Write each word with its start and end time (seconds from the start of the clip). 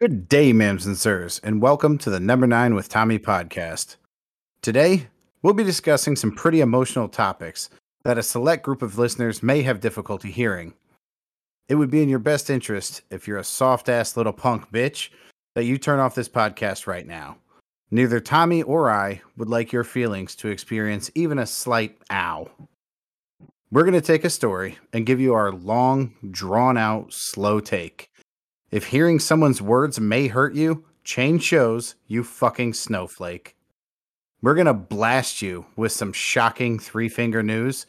Good 0.00 0.28
day, 0.28 0.52
ma'ams 0.52 0.86
and 0.86 0.98
sirs, 0.98 1.40
and 1.44 1.62
welcome 1.62 1.98
to 1.98 2.10
the 2.10 2.18
Number 2.18 2.48
Nine 2.48 2.74
with 2.74 2.88
Tommy 2.88 3.16
podcast. 3.16 3.94
Today, 4.60 5.06
we'll 5.40 5.54
be 5.54 5.62
discussing 5.62 6.16
some 6.16 6.32
pretty 6.32 6.60
emotional 6.60 7.08
topics 7.08 7.70
that 8.02 8.18
a 8.18 8.22
select 8.24 8.64
group 8.64 8.82
of 8.82 8.98
listeners 8.98 9.40
may 9.40 9.62
have 9.62 9.78
difficulty 9.78 10.32
hearing. 10.32 10.74
It 11.68 11.76
would 11.76 11.92
be 11.92 12.02
in 12.02 12.08
your 12.08 12.18
best 12.18 12.50
interest 12.50 13.02
if 13.08 13.28
you're 13.28 13.38
a 13.38 13.44
soft 13.44 13.88
ass 13.88 14.16
little 14.16 14.32
punk 14.32 14.72
bitch 14.72 15.10
that 15.54 15.64
you 15.64 15.78
turn 15.78 16.00
off 16.00 16.16
this 16.16 16.28
podcast 16.28 16.88
right 16.88 17.06
now. 17.06 17.36
Neither 17.92 18.18
Tommy 18.18 18.64
or 18.64 18.90
I 18.90 19.22
would 19.36 19.48
like 19.48 19.70
your 19.70 19.84
feelings 19.84 20.34
to 20.36 20.48
experience 20.48 21.08
even 21.14 21.38
a 21.38 21.46
slight 21.46 21.96
ow. 22.10 22.50
We're 23.70 23.84
going 23.84 23.94
to 23.94 24.00
take 24.00 24.24
a 24.24 24.30
story 24.30 24.76
and 24.92 25.06
give 25.06 25.20
you 25.20 25.34
our 25.34 25.52
long, 25.52 26.14
drawn 26.32 26.76
out, 26.76 27.12
slow 27.12 27.60
take. 27.60 28.10
If 28.70 28.86
hearing 28.86 29.18
someone's 29.18 29.62
words 29.62 30.00
may 30.00 30.26
hurt 30.26 30.54
you, 30.54 30.84
change 31.04 31.42
shows, 31.42 31.94
you 32.06 32.24
fucking 32.24 32.74
snowflake. 32.74 33.56
We're 34.42 34.54
going 34.54 34.66
to 34.66 34.74
blast 34.74 35.40
you 35.42 35.64
with 35.76 35.92
some 35.92 36.12
shocking 36.12 36.78
three 36.78 37.08
finger 37.08 37.42
news 37.42 37.86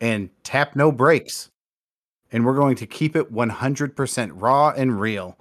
and 0.00 0.30
tap 0.44 0.76
no 0.76 0.92
brakes. 0.92 1.50
And 2.30 2.44
we're 2.44 2.54
going 2.54 2.76
to 2.76 2.86
keep 2.86 3.16
it 3.16 3.32
100% 3.32 4.30
raw 4.34 4.70
and 4.76 5.00
real. 5.00 5.38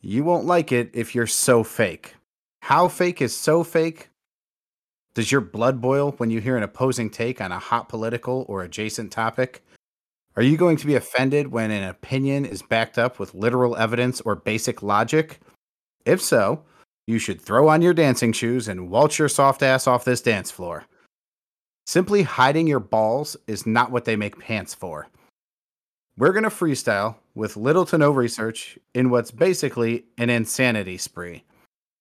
You 0.00 0.22
won't 0.22 0.44
like 0.46 0.70
it 0.70 0.90
if 0.92 1.14
you're 1.14 1.26
so 1.26 1.64
fake. 1.64 2.14
How 2.60 2.88
fake 2.88 3.20
is 3.22 3.36
so 3.36 3.64
fake? 3.64 4.10
Does 5.14 5.32
your 5.32 5.40
blood 5.40 5.80
boil 5.80 6.12
when 6.18 6.30
you 6.30 6.40
hear 6.40 6.56
an 6.56 6.62
opposing 6.62 7.10
take 7.10 7.40
on 7.40 7.50
a 7.50 7.58
hot 7.58 7.88
political 7.88 8.44
or 8.48 8.62
adjacent 8.62 9.10
topic? 9.10 9.64
Are 10.36 10.42
you 10.42 10.58
going 10.58 10.76
to 10.76 10.86
be 10.86 10.96
offended 10.96 11.48
when 11.48 11.70
an 11.70 11.84
opinion 11.84 12.44
is 12.44 12.60
backed 12.60 12.98
up 12.98 13.18
with 13.18 13.34
literal 13.34 13.74
evidence 13.76 14.20
or 14.20 14.34
basic 14.34 14.82
logic? 14.82 15.40
If 16.04 16.20
so, 16.20 16.62
you 17.06 17.18
should 17.18 17.40
throw 17.40 17.68
on 17.68 17.80
your 17.80 17.94
dancing 17.94 18.32
shoes 18.32 18.68
and 18.68 18.90
waltz 18.90 19.18
your 19.18 19.30
soft 19.30 19.62
ass 19.62 19.86
off 19.86 20.04
this 20.04 20.20
dance 20.20 20.50
floor. 20.50 20.84
Simply 21.86 22.22
hiding 22.22 22.66
your 22.66 22.80
balls 22.80 23.36
is 23.46 23.66
not 23.66 23.90
what 23.90 24.04
they 24.04 24.14
make 24.14 24.38
pants 24.38 24.74
for. 24.74 25.08
We're 26.18 26.32
going 26.32 26.44
to 26.44 26.50
freestyle 26.50 27.16
with 27.34 27.56
little 27.56 27.86
to 27.86 27.96
no 27.96 28.10
research 28.10 28.78
in 28.92 29.08
what's 29.08 29.30
basically 29.30 30.04
an 30.18 30.28
insanity 30.28 30.98
spree. 30.98 31.44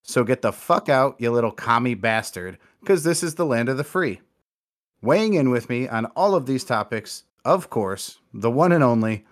So 0.03 0.25
get 0.25 0.41
the 0.41 0.51
fuck 0.51 0.89
out, 0.89 1.15
you 1.19 1.31
little 1.31 1.51
commie 1.51 1.95
bastard, 1.95 2.57
because 2.81 3.03
this 3.03 3.23
is 3.23 3.35
the 3.35 3.45
land 3.45 3.69
of 3.69 3.77
the 3.77 3.83
free. 3.83 4.19
Weighing 5.01 5.35
in 5.35 5.51
with 5.51 5.69
me 5.69 5.87
on 5.87 6.05
all 6.17 6.35
of 6.35 6.45
these 6.45 6.63
topics, 6.63 7.23
of 7.45 7.69
course, 7.69 8.19
the 8.33 8.51
one 8.51 8.71
and 8.71 8.83
only 8.83 9.23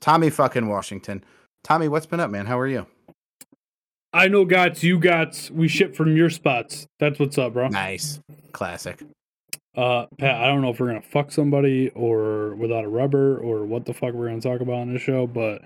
Tommy 0.00 0.30
fucking 0.30 0.68
Washington. 0.68 1.22
Tommy, 1.62 1.86
what's 1.88 2.06
been 2.06 2.20
up, 2.20 2.30
man? 2.30 2.46
How 2.46 2.58
are 2.58 2.66
you? 2.66 2.86
I 4.12 4.28
know 4.28 4.46
gots, 4.46 4.82
you 4.82 4.98
gots, 4.98 5.50
we 5.50 5.68
ship 5.68 5.94
from 5.94 6.16
your 6.16 6.30
spots. 6.30 6.86
That's 6.98 7.18
what's 7.18 7.36
up, 7.36 7.52
bro. 7.52 7.68
Nice. 7.68 8.20
Classic. 8.52 9.02
Uh 9.76 10.06
Pat, 10.18 10.36
I 10.42 10.46
don't 10.46 10.62
know 10.62 10.70
if 10.70 10.80
we're 10.80 10.88
gonna 10.88 11.02
fuck 11.02 11.30
somebody 11.30 11.90
or 11.90 12.54
without 12.56 12.84
a 12.84 12.88
rubber 12.88 13.38
or 13.38 13.64
what 13.64 13.84
the 13.84 13.92
fuck 13.94 14.14
we're 14.14 14.28
gonna 14.28 14.40
talk 14.40 14.60
about 14.60 14.76
on 14.76 14.92
this 14.92 15.02
show, 15.02 15.26
but 15.26 15.62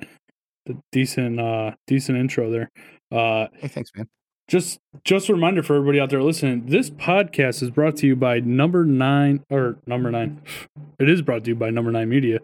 the 0.67 0.77
decent 0.91 1.41
uh 1.41 1.73
decent 1.87 2.19
intro 2.19 2.51
there. 2.51 2.69
Uh 3.11 3.47
Hey, 3.55 3.69
thanks, 3.69 3.91
man. 3.97 4.09
Just 4.49 4.81
just 5.05 5.29
a 5.29 5.33
reminder 5.33 5.63
for 5.63 5.77
everybody 5.77 6.01
out 6.01 6.11
there 6.11 6.23
listening 6.23 6.67
this 6.67 6.91
podcast 6.91 7.63
is 7.63 7.71
brought 7.71 7.97
to 7.97 8.07
you 8.07 8.17
by 8.17 8.41
number 8.41 8.85
nine 8.85 9.45
or 9.51 9.77
number 9.87 10.11
nine. 10.11 10.41
It 10.99 11.09
is 11.09 11.21
brought 11.21 11.43
to 11.45 11.51
you 11.51 11.57
by 11.57 11.71
number 11.71 11.91
nine 11.91 12.09
media 12.09 12.39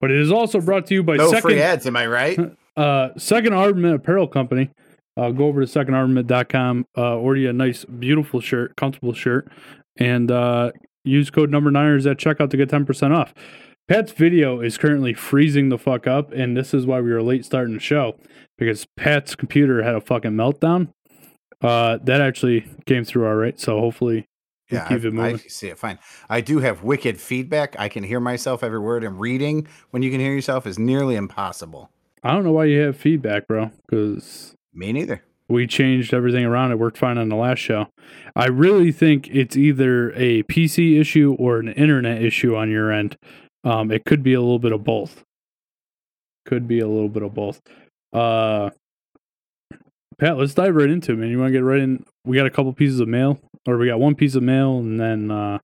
but 0.00 0.10
it 0.10 0.20
is 0.20 0.30
also 0.30 0.60
brought 0.60 0.86
to 0.86 0.94
you 0.94 1.02
by 1.02 1.16
No 1.16 1.28
second 1.30 1.42
free 1.42 1.60
ads, 1.60 1.86
am 1.86 1.96
I 1.96 2.06
right? 2.06 2.38
uh 2.76 3.08
second 3.16 3.54
armament 3.54 3.94
apparel 3.96 4.28
company. 4.28 4.70
Uh 5.16 5.30
go 5.30 5.46
over 5.46 5.64
to 5.64 5.70
secondarmament.com 5.70 6.86
uh 6.96 7.16
order 7.16 7.40
you 7.40 7.50
a 7.50 7.52
nice 7.52 7.84
beautiful 7.84 8.40
shirt 8.40 8.76
comfortable 8.76 9.12
shirt 9.14 9.48
and 9.96 10.30
uh 10.30 10.70
use 11.04 11.30
code 11.30 11.50
number 11.50 11.70
niners 11.70 12.06
at 12.06 12.18
checkout 12.18 12.50
to 12.50 12.56
get 12.56 12.68
10% 12.68 13.16
off. 13.16 13.34
Pat's 13.88 14.12
video 14.12 14.60
is 14.60 14.78
currently 14.78 15.12
freezing 15.12 15.68
the 15.68 15.78
fuck 15.78 16.06
up 16.06 16.32
and 16.32 16.56
this 16.56 16.72
is 16.72 16.86
why 16.86 17.00
we 17.00 17.10
were 17.12 17.22
late 17.22 17.44
starting 17.44 17.74
the 17.74 17.80
show 17.80 18.16
because 18.58 18.86
pat's 18.96 19.34
computer 19.34 19.82
had 19.82 19.94
a 19.94 20.00
fucking 20.00 20.32
meltdown 20.32 20.88
uh, 21.64 21.98
that 22.04 22.20
actually 22.20 22.66
came 22.86 23.04
through 23.04 23.26
all 23.26 23.34
right. 23.34 23.58
So 23.58 23.80
hopefully, 23.80 24.26
Yeah, 24.70 24.82
keep 24.88 24.96
I've- 24.96 25.08
it 25.08 25.10
I, 25.10 25.32
moving. 25.32 25.48
see 25.48 25.68
it 25.68 25.78
fine. 25.78 25.98
I 26.28 26.40
do 26.40 26.58
have 26.60 26.82
wicked 26.82 27.20
feedback. 27.20 27.74
I 27.78 27.88
can 27.88 28.04
hear 28.04 28.20
myself 28.20 28.62
every 28.62 28.78
word 28.78 29.04
I'm 29.04 29.18
reading. 29.18 29.66
When 29.90 30.02
you 30.02 30.10
can 30.10 30.20
hear 30.20 30.32
yourself 30.32 30.66
is 30.66 30.78
nearly 30.78 31.16
impossible. 31.16 31.90
I 32.22 32.32
don't 32.32 32.44
know 32.44 32.52
why 32.52 32.64
you 32.66 32.80
have 32.80 32.96
feedback, 32.96 33.46
bro, 33.46 33.70
because 33.86 34.54
Me 34.72 34.92
neither. 34.92 35.22
we 35.48 35.66
changed 35.66 36.14
everything 36.14 36.44
around. 36.46 36.72
It 36.72 36.78
worked 36.78 36.96
fine 36.96 37.18
on 37.18 37.28
the 37.28 37.36
last 37.36 37.58
show. 37.58 37.88
I 38.34 38.46
really 38.46 38.92
think 38.92 39.28
it's 39.28 39.56
either 39.56 40.10
a 40.12 40.42
PC 40.44 40.98
issue 40.98 41.34
or 41.38 41.58
an 41.58 41.68
internet 41.68 42.22
issue 42.22 42.56
on 42.56 42.70
your 42.70 42.90
end. 42.90 43.18
Um, 43.62 43.90
it 43.90 44.04
could 44.06 44.22
be 44.22 44.32
a 44.34 44.40
little 44.40 44.58
bit 44.58 44.72
of 44.72 44.84
both. 44.84 45.22
Could 46.46 46.66
be 46.68 46.80
a 46.80 46.88
little 46.88 47.08
bit 47.08 47.22
of 47.22 47.34
both. 47.34 47.60
Uh, 48.12 48.70
Pat, 50.18 50.36
let's 50.38 50.54
dive 50.54 50.74
right 50.74 50.90
into 50.90 51.12
it, 51.12 51.16
man. 51.16 51.28
You 51.28 51.38
want 51.38 51.48
to 51.48 51.52
get 51.52 51.64
right 51.64 51.80
in? 51.80 52.04
We 52.24 52.36
got 52.36 52.46
a 52.46 52.50
couple 52.50 52.72
pieces 52.72 53.00
of 53.00 53.08
mail, 53.08 53.38
or 53.66 53.78
we 53.78 53.88
got 53.88 54.00
one 54.00 54.14
piece 54.14 54.34
of 54.34 54.42
mail, 54.42 54.78
and 54.78 55.00
then 55.00 55.30
uh, 55.30 55.58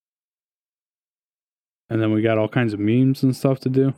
and 1.89 2.01
then 2.01 2.13
we 2.13 2.23
got 2.23 2.39
all 2.39 2.49
kinds 2.49 2.73
of 2.73 2.81
memes 2.81 3.23
and 3.23 3.35
stuff 3.35 3.61
to 3.61 3.69
do. 3.69 3.95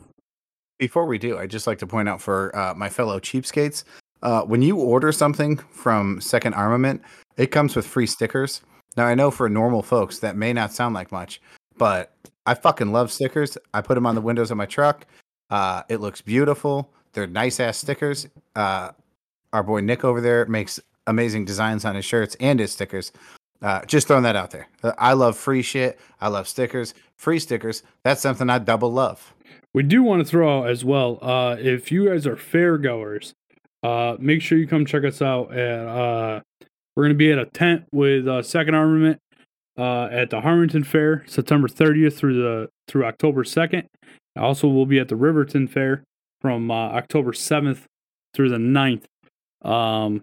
Before 0.79 1.05
we 1.05 1.17
do, 1.17 1.37
I'd 1.37 1.51
just 1.51 1.67
like 1.67 1.79
to 1.79 1.87
point 1.87 2.09
out 2.09 2.21
for 2.21 2.55
uh, 2.55 2.73
my 2.75 2.89
fellow 2.89 3.19
cheapskates, 3.19 3.83
uh, 4.23 4.41
when 4.41 4.61
you 4.61 4.77
order 4.77 5.11
something 5.11 5.57
from 5.57 6.19
Second 6.21 6.53
Armament, 6.53 7.01
it 7.35 7.47
comes 7.47 7.75
with 7.75 7.85
free 7.85 8.07
stickers. 8.07 8.61
Now, 8.95 9.05
I 9.05 9.15
know 9.15 9.29
for 9.29 9.49
normal 9.49 9.83
folks 9.83 10.19
that 10.19 10.37
may 10.37 10.53
not 10.53 10.71
sound 10.71 10.95
like 10.95 11.11
much, 11.11 11.41
but 11.77 12.15
I 12.45 12.53
fucking 12.53 12.93
love 12.93 13.11
stickers. 13.11 13.57
I 13.73 13.81
put 13.81 13.95
them 13.95 14.05
on 14.05 14.15
the 14.15 14.21
windows 14.21 14.49
of 14.49 14.57
my 14.57 14.65
truck. 14.65 15.05
Uh, 15.49 15.83
it 15.89 15.99
looks 15.99 16.21
beautiful. 16.21 16.89
They're 17.11 17.27
nice 17.27 17.59
ass 17.59 17.77
stickers. 17.77 18.27
Uh, 18.55 18.91
our 19.53 19.63
boy 19.63 19.79
Nick 19.79 20.03
over 20.03 20.19
there 20.19 20.45
makes 20.47 20.79
amazing 21.07 21.45
designs 21.45 21.85
on 21.85 21.95
his 21.95 22.05
shirts 22.05 22.35
and 22.39 22.59
his 22.59 22.71
stickers. 22.71 23.11
Uh, 23.61 23.85
just 23.85 24.07
throwing 24.07 24.23
that 24.23 24.35
out 24.35 24.51
there. 24.51 24.67
I 24.97 25.13
love 25.13 25.37
free 25.37 25.61
shit. 25.61 25.97
I 26.19 26.27
love 26.27 26.49
stickers. 26.49 26.93
Free 27.15 27.39
stickers. 27.39 27.83
That's 28.03 28.21
something 28.21 28.49
I 28.49 28.59
double 28.59 28.91
love. 28.91 29.33
We 29.73 29.83
do 29.83 30.03
want 30.03 30.19
to 30.19 30.29
throw 30.29 30.59
out 30.59 30.69
as 30.69 30.83
well. 30.83 31.17
Uh, 31.21 31.55
if 31.57 31.91
you 31.91 32.09
guys 32.09 32.27
are 32.27 32.35
fair 32.35 32.77
goers, 32.77 33.33
uh, 33.81 34.17
make 34.19 34.41
sure 34.41 34.57
you 34.57 34.67
come 34.67 34.85
check 34.85 35.05
us 35.05 35.21
out. 35.21 35.53
At 35.53 35.87
uh, 35.87 36.41
we're 36.95 37.03
going 37.03 37.15
to 37.15 37.17
be 37.17 37.31
at 37.31 37.39
a 37.39 37.45
tent 37.45 37.85
with 37.93 38.27
uh, 38.27 38.43
Second 38.43 38.75
Armament 38.75 39.19
uh, 39.77 40.05
at 40.11 40.29
the 40.29 40.41
Harrington 40.41 40.83
Fair, 40.83 41.23
September 41.25 41.67
30th 41.67 42.13
through 42.13 42.35
the 42.35 42.69
through 42.87 43.05
October 43.05 43.43
2nd. 43.43 43.85
Also, 44.37 44.67
we'll 44.67 44.85
be 44.85 44.99
at 44.99 45.07
the 45.07 45.15
Riverton 45.15 45.67
Fair 45.67 46.03
from 46.41 46.69
October 46.69 47.31
7th 47.31 47.83
through 48.33 48.49
the 48.49 48.57
9th. 48.57 49.03
Um, 49.63 50.21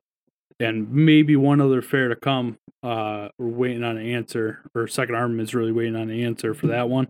and 0.59 0.91
maybe 0.93 1.37
one 1.37 1.61
other 1.61 1.81
fair 1.83 2.09
to 2.09 2.17
come. 2.17 2.59
Uh, 2.83 3.29
we're 3.39 3.49
waiting 3.49 3.83
on 3.85 3.97
an 3.97 4.07
answer, 4.07 4.61
or 4.75 4.87
Second 4.87 5.15
Armament's 5.15 5.55
really 5.55 5.73
waiting 5.73 5.97
on 5.97 6.11
an 6.11 6.21
answer 6.21 6.55
for 6.55 6.67
that 6.69 6.89
one. 6.89 7.09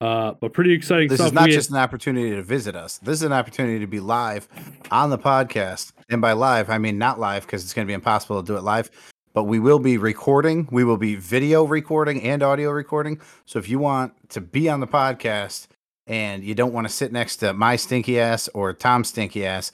Uh, 0.00 0.32
but 0.40 0.52
pretty 0.52 0.72
exciting 0.72 1.08
This 1.08 1.18
stuff. 1.18 1.28
is 1.28 1.32
not 1.32 1.46
We- 1.46 1.52
just 1.52 1.70
an 1.70 1.76
opportunity 1.76 2.30
to 2.30 2.42
visit 2.42 2.76
us. 2.76 2.98
This 2.98 3.14
is 3.14 3.22
an 3.22 3.32
opportunity 3.32 3.78
to 3.80 3.86
be 3.86 4.00
live 4.00 4.48
on 4.90 5.10
the 5.10 5.18
podcast. 5.18 5.92
And 6.08 6.20
by 6.20 6.32
live, 6.32 6.70
I 6.70 6.78
mean 6.78 6.98
not 6.98 7.18
live 7.18 7.44
because 7.46 7.64
it's 7.64 7.74
going 7.74 7.86
to 7.86 7.90
be 7.90 7.94
impossible 7.94 8.42
to 8.42 8.46
do 8.46 8.56
it 8.56 8.62
live. 8.62 8.90
But 9.34 9.44
we 9.44 9.58
will 9.58 9.78
be 9.78 9.96
recording. 9.98 10.68
We 10.70 10.84
will 10.84 10.98
be 10.98 11.14
video 11.16 11.64
recording 11.64 12.22
and 12.22 12.42
audio 12.42 12.70
recording. 12.70 13.20
So 13.46 13.58
if 13.58 13.68
you 13.68 13.78
want 13.78 14.12
to 14.30 14.40
be 14.40 14.68
on 14.68 14.80
the 14.80 14.86
podcast 14.86 15.66
and 16.06 16.44
you 16.44 16.54
don't 16.54 16.72
want 16.72 16.86
to 16.86 16.92
sit 16.92 17.10
next 17.12 17.36
to 17.38 17.52
my 17.54 17.76
stinky 17.76 18.20
ass 18.20 18.48
or 18.54 18.72
Tom's 18.74 19.08
stinky 19.08 19.44
ass 19.46 19.72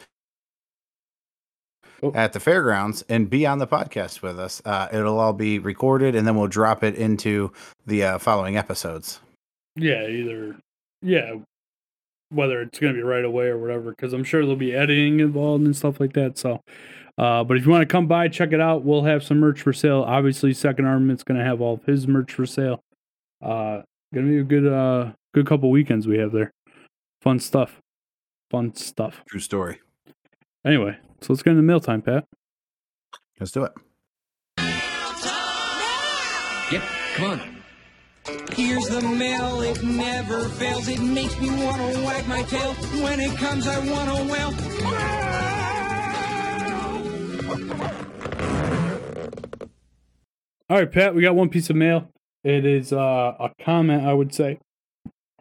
Oh. 2.02 2.12
at 2.14 2.32
the 2.32 2.40
fairgrounds 2.40 3.02
and 3.08 3.28
be 3.28 3.44
on 3.46 3.58
the 3.58 3.66
podcast 3.66 4.22
with 4.22 4.38
us, 4.38 4.62
uh, 4.64 4.88
it'll 4.92 5.18
all 5.18 5.32
be 5.32 5.58
recorded 5.58 6.14
and 6.14 6.26
then 6.26 6.36
we'll 6.36 6.46
drop 6.48 6.84
it 6.84 6.94
into 6.94 7.52
the 7.86 8.04
uh, 8.04 8.18
following 8.18 8.56
episodes. 8.56 9.20
Yeah, 9.76 10.06
either 10.06 10.56
yeah, 11.02 11.34
whether 12.30 12.60
it's 12.62 12.78
gonna 12.78 12.94
be 12.94 13.02
right 13.02 13.24
away 13.24 13.46
or 13.46 13.58
whatever, 13.58 13.90
because 13.90 14.12
I'm 14.12 14.24
sure 14.24 14.42
there'll 14.42 14.56
be 14.56 14.74
editing 14.74 15.20
involved 15.20 15.64
and 15.64 15.76
stuff 15.76 16.00
like 16.00 16.12
that. 16.14 16.36
So, 16.38 16.60
uh, 17.16 17.44
but 17.44 17.56
if 17.56 17.64
you 17.64 17.70
want 17.70 17.82
to 17.82 17.86
come 17.86 18.06
by, 18.06 18.28
check 18.28 18.52
it 18.52 18.60
out. 18.60 18.84
We'll 18.84 19.04
have 19.04 19.22
some 19.24 19.38
merch 19.40 19.60
for 19.62 19.72
sale. 19.72 20.02
Obviously, 20.06 20.52
Second 20.54 20.86
Armament's 20.86 21.22
gonna 21.22 21.44
have 21.44 21.60
all 21.60 21.74
of 21.74 21.84
his 21.84 22.06
merch 22.06 22.32
for 22.32 22.46
sale. 22.46 22.80
Uh, 23.42 23.82
gonna 24.14 24.26
be 24.28 24.38
a 24.38 24.44
good 24.44 24.66
uh 24.66 25.12
good 25.34 25.46
couple 25.46 25.70
weekends 25.70 26.06
we 26.06 26.18
have 26.18 26.32
there. 26.32 26.50
Fun 27.22 27.38
stuff. 27.38 27.78
Fun 28.50 28.74
stuff. 28.74 29.22
True 29.28 29.40
story. 29.40 29.80
Anyway, 30.66 30.96
so 31.20 31.32
let's 31.32 31.42
get 31.42 31.52
into 31.52 31.62
mail 31.62 31.80
time, 31.80 32.02
Pat. 32.02 32.24
Let's 33.38 33.52
do 33.52 33.64
it. 33.64 33.72
Yep, 36.70 36.82
come 37.14 37.30
on. 37.30 37.40
Here's 38.52 38.88
the 38.88 39.00
mail, 39.00 39.60
it 39.62 39.82
never 39.82 40.48
fails. 40.50 40.88
It 40.88 41.00
makes 41.00 41.38
me 41.40 41.48
wanna 41.48 42.04
wag 42.04 42.26
my 42.28 42.42
tail. 42.42 42.74
When 43.02 43.20
it 43.20 43.36
comes, 43.36 43.66
I 43.66 43.78
wanna 43.78 44.24
wail. 44.30 44.52
All 50.70 50.76
right, 50.76 50.90
Pat, 50.90 51.14
we 51.14 51.22
got 51.22 51.34
one 51.34 51.48
piece 51.48 51.70
of 51.70 51.76
mail. 51.76 52.10
It 52.44 52.66
is 52.66 52.92
uh, 52.92 53.34
a 53.40 53.50
comment, 53.60 54.04
I 54.04 54.12
would 54.12 54.34
say, 54.34 54.58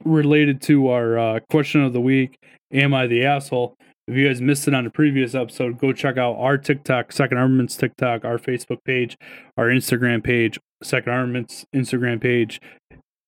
related 0.05 0.61
to 0.63 0.87
our 0.87 1.17
uh, 1.17 1.39
question 1.49 1.83
of 1.83 1.93
the 1.93 2.01
week 2.01 2.37
Am 2.71 2.93
I 2.93 3.07
the 3.07 3.25
asshole? 3.25 3.75
If 4.07 4.15
you 4.15 4.25
guys 4.25 4.41
missed 4.41 4.69
it 4.69 4.73
on 4.73 4.85
the 4.85 4.89
previous 4.89 5.35
episode, 5.35 5.79
go 5.79 5.91
check 5.91 6.17
out 6.17 6.37
our 6.37 6.57
TikTok, 6.57 7.11
Second 7.11 7.39
Armaments 7.39 7.75
TikTok, 7.75 8.23
our 8.23 8.37
Facebook 8.37 8.77
page, 8.85 9.17
our 9.57 9.65
Instagram 9.65 10.23
page, 10.23 10.57
Second 10.81 11.11
Armaments 11.11 11.65
Instagram 11.75 12.21
page, 12.21 12.61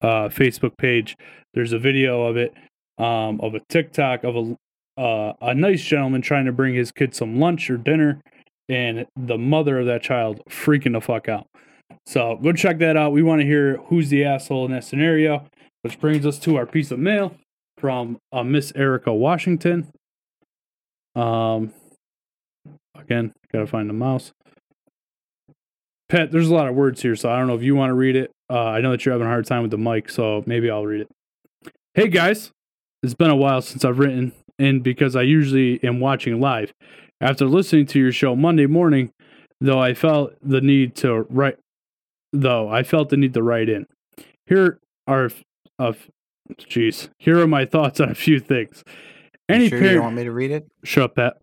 uh, 0.01 0.29
Facebook 0.29 0.77
page. 0.77 1.17
There's 1.53 1.73
a 1.73 1.79
video 1.79 2.23
of 2.23 2.37
it, 2.37 2.53
um, 2.97 3.41
of 3.41 3.55
a 3.55 3.59
TikTok 3.67 4.23
of 4.23 4.35
a 4.37 4.55
uh, 5.01 5.33
a 5.41 5.53
nice 5.53 5.81
gentleman 5.81 6.21
trying 6.21 6.45
to 6.45 6.51
bring 6.51 6.75
his 6.75 6.91
kid 6.91 7.13
some 7.13 7.39
lunch 7.39 7.69
or 7.69 7.77
dinner, 7.77 8.21
and 8.69 9.05
the 9.17 9.37
mother 9.37 9.79
of 9.79 9.85
that 9.85 10.01
child 10.01 10.41
freaking 10.49 10.93
the 10.93 11.01
fuck 11.01 11.27
out. 11.27 11.47
So 12.05 12.37
go 12.41 12.53
check 12.53 12.79
that 12.79 12.95
out. 12.95 13.11
We 13.11 13.23
want 13.23 13.41
to 13.41 13.45
hear 13.45 13.77
who's 13.87 14.09
the 14.09 14.23
asshole 14.23 14.65
in 14.65 14.71
that 14.71 14.85
scenario, 14.85 15.45
which 15.81 15.99
brings 15.99 16.25
us 16.25 16.39
to 16.39 16.55
our 16.55 16.65
piece 16.65 16.91
of 16.91 16.99
mail 16.99 17.35
from 17.77 18.17
uh, 18.31 18.43
Miss 18.43 18.71
Erica 18.75 19.13
Washington. 19.13 19.91
Um, 21.15 21.73
again, 22.95 23.33
gotta 23.51 23.67
find 23.67 23.89
the 23.89 23.93
mouse. 23.93 24.31
Pat, 26.09 26.31
there's 26.31 26.49
a 26.49 26.53
lot 26.53 26.67
of 26.67 26.75
words 26.75 27.01
here, 27.01 27.15
so 27.15 27.29
I 27.29 27.37
don't 27.37 27.47
know 27.47 27.55
if 27.55 27.61
you 27.61 27.75
want 27.75 27.91
to 27.91 27.93
read 27.93 28.15
it. 28.15 28.31
Uh, 28.49 28.65
I 28.65 28.81
know 28.81 28.91
that 28.91 29.05
you're 29.05 29.13
having 29.13 29.27
a 29.27 29.29
hard 29.29 29.45
time 29.45 29.61
with 29.61 29.71
the 29.71 29.77
mic, 29.77 30.09
so 30.09 30.43
maybe 30.47 30.69
I'll 30.69 30.85
read 30.85 31.01
it. 31.01 31.71
Hey 31.93 32.07
guys, 32.07 32.51
it's 33.03 33.13
been 33.13 33.29
a 33.29 33.35
while 33.35 33.61
since 33.61 33.85
I've 33.85 33.99
written 33.99 34.33
and 34.57 34.83
because 34.83 35.15
I 35.15 35.21
usually 35.21 35.83
am 35.83 35.99
watching 35.99 36.39
live. 36.39 36.73
After 37.21 37.45
listening 37.45 37.85
to 37.87 37.99
your 37.99 38.11
show 38.11 38.35
Monday 38.35 38.65
morning, 38.65 39.11
though 39.61 39.79
I 39.79 39.93
felt 39.93 40.33
the 40.41 40.61
need 40.61 40.95
to 40.97 41.25
write 41.29 41.57
though 42.31 42.69
I 42.69 42.83
felt 42.83 43.09
the 43.09 43.17
need 43.17 43.33
to 43.33 43.43
write 43.43 43.69
in. 43.69 43.87
Here 44.45 44.79
are 45.07 45.31
of 45.77 46.09
jeez, 46.59 47.09
here 47.17 47.39
are 47.39 47.47
my 47.47 47.65
thoughts 47.73 47.99
on 47.99 48.09
a 48.09 48.15
few 48.15 48.39
things. 48.39 48.83
Any 49.49 49.65
you 49.65 49.69
sure 49.69 49.79
parent 49.79 49.95
don't 49.95 50.03
want 50.03 50.15
me 50.15 50.23
to 50.23 50.31
read 50.31 50.51
it? 50.51 50.67
Shut 50.83 51.03
up, 51.05 51.15
Pat. 51.15 51.37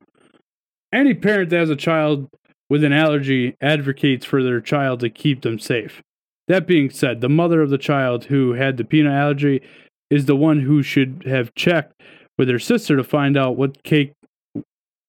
Any 0.93 1.15
parent 1.15 1.51
that 1.51 1.59
has 1.59 1.71
a 1.71 1.77
child 1.77 2.29
with 2.71 2.85
an 2.85 2.93
allergy 2.93 3.57
advocates 3.61 4.25
for 4.25 4.43
their 4.43 4.61
child 4.61 5.01
to 5.01 5.11
keep 5.11 5.43
them 5.43 5.59
safe. 5.59 6.03
That 6.49 6.67
being 6.67 6.91
said, 6.91 7.21
the 7.21 7.29
mother 7.29 7.61
of 7.61 7.71
the 7.71 7.79
child 7.79 8.25
who 8.25 8.53
had 8.53 8.77
the 8.77 8.85
peanut 8.85 9.13
allergy 9.13 9.63
is 10.11 10.27
the 10.27 10.37
one 10.37 10.61
who 10.61 10.83
should 10.83 11.25
have 11.27 11.55
checked 11.55 12.01
with 12.39 12.49
her 12.49 12.59
sister 12.59 12.97
to 12.97 13.05
find 13.05 13.37
out 13.37 13.57
what 13.57 13.83
cake 13.83 14.13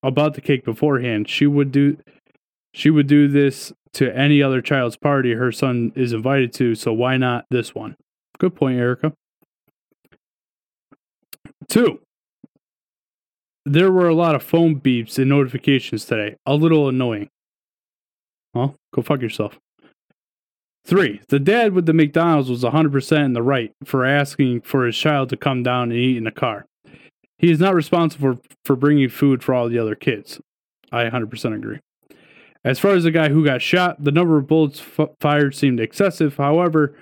about 0.03 0.33
the 0.33 0.41
cake 0.41 0.65
beforehand. 0.65 1.29
She 1.29 1.45
would 1.45 1.71
do 1.71 1.97
she 2.73 2.89
would 2.89 3.07
do 3.07 3.27
this 3.27 3.73
to 3.93 4.15
any 4.15 4.41
other 4.43 4.61
child's 4.61 4.97
party 4.97 5.33
her 5.33 5.51
son 5.51 5.91
is 5.95 6.13
invited 6.13 6.53
to, 6.53 6.75
so 6.75 6.93
why 6.93 7.17
not 7.17 7.45
this 7.49 7.73
one? 7.73 7.95
Good 8.37 8.55
point, 8.55 8.77
Erica. 8.77 9.13
Two, 11.67 11.99
there 13.73 13.91
were 13.91 14.07
a 14.07 14.15
lot 14.15 14.35
of 14.35 14.43
phone 14.43 14.79
beeps 14.79 15.17
and 15.17 15.29
notifications 15.29 16.05
today. 16.05 16.35
A 16.45 16.55
little 16.55 16.87
annoying. 16.89 17.29
Well, 18.53 18.75
go 18.93 19.01
fuck 19.01 19.21
yourself. 19.21 19.59
Three, 20.85 21.19
the 21.27 21.39
dad 21.39 21.73
with 21.73 21.85
the 21.85 21.93
McDonald's 21.93 22.49
was 22.49 22.63
100% 22.63 23.25
in 23.25 23.33
the 23.33 23.43
right 23.43 23.73
for 23.83 24.05
asking 24.05 24.61
for 24.61 24.85
his 24.85 24.97
child 24.97 25.29
to 25.29 25.37
come 25.37 25.61
down 25.61 25.91
and 25.91 25.99
eat 25.99 26.17
in 26.17 26.23
the 26.23 26.31
car. 26.31 26.65
He 27.37 27.51
is 27.51 27.59
not 27.59 27.75
responsible 27.75 28.35
for, 28.35 28.41
for 28.63 28.75
bringing 28.75 29.09
food 29.09 29.43
for 29.43 29.53
all 29.53 29.67
the 29.67 29.77
other 29.77 29.95
kids. 29.95 30.39
I 30.91 31.03
100% 31.03 31.55
agree. 31.55 31.79
As 32.63 32.79
far 32.79 32.91
as 32.91 33.03
the 33.03 33.11
guy 33.11 33.29
who 33.29 33.45
got 33.45 33.61
shot, 33.61 34.01
the 34.03 34.11
number 34.11 34.37
of 34.37 34.47
bullets 34.47 34.81
f- 34.97 35.09
fired 35.19 35.55
seemed 35.55 35.79
excessive. 35.79 36.37
However, 36.37 36.95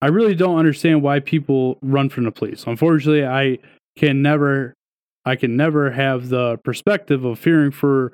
I 0.00 0.06
really 0.06 0.34
don't 0.34 0.58
understand 0.58 1.02
why 1.02 1.20
people 1.20 1.78
run 1.82 2.08
from 2.08 2.24
the 2.24 2.30
police. 2.30 2.64
Unfortunately, 2.66 3.26
I 3.26 3.58
can 3.96 4.22
never 4.22 4.74
I 5.28 5.36
can 5.36 5.56
never 5.56 5.90
have 5.90 6.28
the 6.28 6.58
perspective 6.58 7.24
of 7.24 7.38
fearing 7.38 7.70
for 7.70 8.12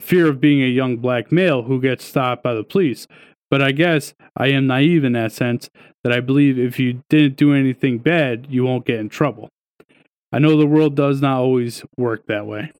fear 0.00 0.28
of 0.28 0.40
being 0.40 0.62
a 0.62 0.66
young 0.66 0.96
black 0.96 1.30
male 1.30 1.62
who 1.62 1.80
gets 1.80 2.04
stopped 2.04 2.42
by 2.42 2.54
the 2.54 2.64
police. 2.64 3.06
But 3.50 3.60
I 3.60 3.72
guess 3.72 4.14
I 4.36 4.48
am 4.48 4.66
naive 4.66 5.04
in 5.04 5.12
that 5.12 5.32
sense 5.32 5.68
that 6.04 6.12
I 6.12 6.20
believe 6.20 6.58
if 6.58 6.78
you 6.78 7.02
didn't 7.08 7.36
do 7.36 7.52
anything 7.52 7.98
bad, 7.98 8.46
you 8.48 8.64
won't 8.64 8.86
get 8.86 9.00
in 9.00 9.08
trouble. 9.08 9.48
I 10.32 10.38
know 10.38 10.56
the 10.56 10.66
world 10.66 10.94
does 10.94 11.20
not 11.20 11.38
always 11.38 11.82
work 11.96 12.26
that 12.26 12.46
way. 12.46 12.72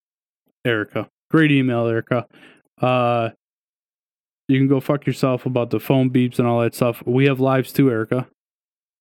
Erica. 0.64 1.08
Great 1.30 1.50
email, 1.50 1.86
Erica. 1.86 2.26
Uh 2.80 3.30
you 4.48 4.58
can 4.58 4.68
go 4.68 4.80
fuck 4.80 5.06
yourself 5.06 5.46
about 5.46 5.70
the 5.70 5.78
phone 5.78 6.10
beeps 6.10 6.38
and 6.40 6.48
all 6.48 6.60
that 6.60 6.74
stuff. 6.74 7.02
We 7.06 7.26
have 7.26 7.38
lives 7.38 7.72
too, 7.72 7.88
Erica. 7.88 8.26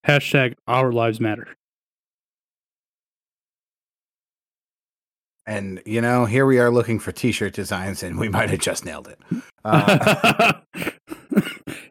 Hashtag 0.06 0.54
our 0.68 0.92
lives 0.92 1.20
matter. 1.20 1.48
And 5.50 5.82
you 5.84 6.00
know, 6.00 6.26
here 6.26 6.46
we 6.46 6.60
are 6.60 6.70
looking 6.70 7.00
for 7.00 7.12
T-shirt 7.12 7.54
designs, 7.54 8.04
and 8.04 8.20
we 8.20 8.30
might 8.38 8.52
have 8.52 8.60
just 8.60 8.86
nailed 8.86 9.08
it. 9.08 9.20
Uh, 9.66 10.54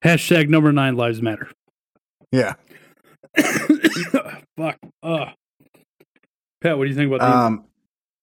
Hashtag 0.02 0.49
number 0.49 0.72
nine 0.72 0.96
lives 0.96 1.20
matter. 1.20 1.50
yeah. 2.32 2.55
Fuck. 4.56 4.78
Uh. 5.02 5.26
Pat, 6.62 6.78
what 6.78 6.84
do 6.84 6.90
you 6.90 6.96
think 6.96 7.12
about 7.12 7.20
the 7.20 7.28
Um, 7.28 7.64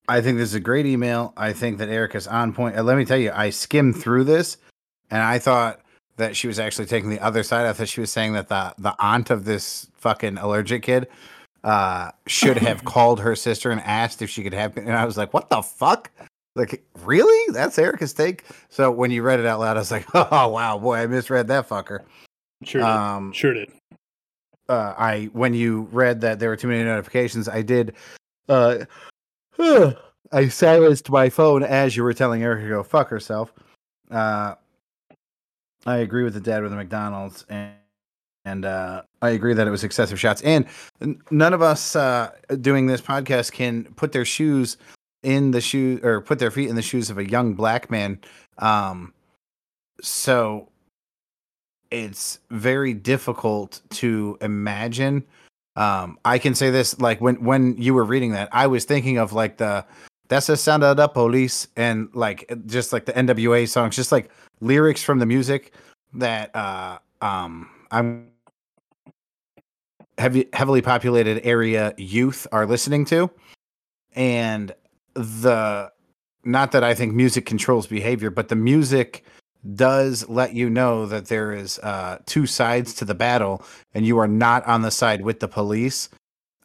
I 0.08 0.22
think 0.22 0.40
this 0.40 0.50
is 0.50 0.56
a 0.56 0.60
great 0.60 0.88
email. 0.88 1.32
I 1.38 1.54
think 1.54 1.78
that 1.78 1.90
Erica's 1.90 2.26
on 2.26 2.54
point. 2.54 2.76
Uh, 2.76 2.82
let 2.82 2.98
me 2.98 3.06
tell 3.06 3.20
you, 3.20 3.32
I 3.36 3.52
skimmed 3.52 3.98
through 3.98 4.24
this, 4.24 4.58
and 5.12 5.22
I 5.22 5.38
thought 5.38 5.80
that 6.18 6.36
she 6.36 6.48
was 6.48 6.58
actually 6.58 6.88
taking 6.88 7.12
the 7.12 7.20
other 7.20 7.44
side. 7.44 7.68
I 7.68 7.74
thought 7.74 7.88
she 7.88 8.02
was 8.02 8.12
saying 8.12 8.34
that 8.34 8.48
the 8.48 8.74
the 8.80 8.96
aunt 8.98 9.30
of 9.30 9.46
this 9.46 9.88
fucking 9.94 10.40
allergic 10.40 10.82
kid 10.82 11.08
uh, 11.66 12.12
should 12.28 12.58
have 12.58 12.86
called 12.86 13.20
her 13.20 13.36
sister 13.36 13.72
and 13.72 13.82
asked 13.82 14.22
if 14.22 14.30
she 14.30 14.44
could 14.44 14.54
have. 14.54 14.78
And 14.78 14.94
I 14.94 15.04
was 15.04 15.18
like, 15.18 15.34
what 15.34 15.50
the 15.50 15.62
fuck? 15.62 16.12
Like, 16.56 16.86
really? 17.04 17.52
That's 17.52 17.78
Erica's 17.78 18.14
take. 18.14 18.46
So 18.70 18.90
when 18.92 19.12
you 19.12 19.24
read 19.24 19.42
it 19.42 19.46
out 19.46 19.60
loud, 19.60 19.76
I 19.76 19.80
was 19.80 19.92
like, 19.92 20.06
oh 20.14 20.48
wow, 20.48 20.78
boy, 20.78 20.96
I 20.96 21.08
misread 21.08 21.48
that 21.48 21.68
fucker. 21.68 22.00
Sure 22.64 22.82
did. 22.82 22.88
Um, 22.88 23.34
sure 23.34 23.54
did. 23.54 23.72
uh, 24.70 24.94
I 24.98 25.30
when 25.34 25.54
you 25.54 25.90
read 25.92 26.22
that 26.22 26.40
there 26.40 26.50
were 26.50 26.56
too 26.56 26.70
many 26.70 26.84
notifications, 26.84 27.50
I 27.50 27.62
did. 27.62 27.96
Uh, 28.48 28.86
I 30.32 30.48
silenced 30.48 31.10
my 31.10 31.30
phone 31.30 31.64
as 31.64 31.98
you 31.98 32.04
were 32.04 32.14
telling 32.14 32.44
Erica 32.44 32.64
to 32.64 32.70
go 32.70 32.84
fuck 32.84 33.10
herself. 33.10 33.54
Uh, 34.10 34.56
I 35.86 35.98
agree 35.98 36.24
with 36.24 36.34
the 36.34 36.40
dad 36.40 36.62
with 36.62 36.72
the 36.72 36.78
McDonald's, 36.78 37.46
and 37.50 37.74
and 38.46 38.66
uh, 38.66 39.02
I 39.26 39.32
agree 39.32 39.54
that 39.54 39.68
it 39.68 39.72
was 39.72 39.84
excessive 39.84 40.20
shots. 40.20 40.42
And 40.42 40.66
none 41.32 41.54
of 41.54 41.62
us 41.62 41.96
uh, 41.96 42.32
doing 42.62 42.88
this 42.88 43.02
podcast 43.02 43.52
can 43.52 43.86
put 43.96 44.12
their 44.12 44.26
shoes 44.26 44.78
in 45.24 45.52
the 45.52 45.62
shoe 45.62 46.00
or 46.04 46.22
put 46.22 46.40
their 46.40 46.52
feet 46.52 46.70
in 46.70 46.76
the 46.76 46.82
shoes 46.82 47.10
of 47.10 47.18
a 47.18 47.30
young 47.30 47.54
black 47.54 47.90
man. 47.90 48.20
Um, 48.60 49.14
so 50.02 50.70
it's 51.92 52.40
very 52.52 52.94
difficult 52.94 53.82
to 53.90 54.38
imagine. 54.42 55.24
Um, 55.76 56.20
I 56.24 56.38
can 56.38 56.56
say 56.56 56.70
this 56.70 57.00
like 57.00 57.20
when 57.20 57.44
when 57.44 57.76
you 57.78 57.94
were 57.94 58.06
reading 58.06 58.32
that, 58.32 58.50
I 58.52 58.68
was 58.68 58.86
thinking 58.86 59.18
of 59.18 59.34
like 59.34 59.58
the 59.58 59.86
that's 60.28 60.48
the 60.48 60.58
sound 60.58 60.84
of 60.84 60.98
the 60.98 61.08
police 61.08 61.68
and 61.76 62.10
like 62.14 62.52
just 62.66 62.94
like 62.94 63.06
the 63.06 63.14
NWA 63.14 63.68
songs, 63.68 63.96
just 63.96 64.12
like 64.12 64.30
lyrics 64.62 65.04
from 65.04 65.20
the 65.20 65.26
music 65.26 65.74
that 66.14 66.56
uh 66.56 67.00
um 67.22 67.70
I'm 67.92 68.28
heavy 70.18 70.48
heavily 70.54 70.82
populated 70.82 71.46
area 71.46 71.94
youth 71.98 72.48
are 72.52 72.66
listening 72.66 73.06
to. 73.06 73.30
And 74.16 74.74
the 75.14 75.92
not 76.44 76.72
that 76.72 76.84
I 76.84 76.94
think 76.94 77.14
music 77.14 77.46
controls 77.46 77.88
behavior, 77.88 78.30
but 78.30 78.50
the 78.50 78.56
music 78.56 79.24
does 79.74 80.28
let 80.30 80.54
you 80.54 80.70
know 80.70 81.08
that 81.08 81.26
there 81.26 81.52
is 81.52 81.80
uh, 81.80 82.20
two 82.26 82.46
sides 82.46 82.94
to 82.96 83.06
the 83.06 83.16
battle, 83.16 83.64
and 83.94 84.06
you 84.06 84.20
are 84.20 84.28
not 84.28 84.66
on 84.68 84.84
the 84.84 84.92
side 84.92 85.22
with 85.22 85.40
the 85.40 85.48
police. 85.48 86.10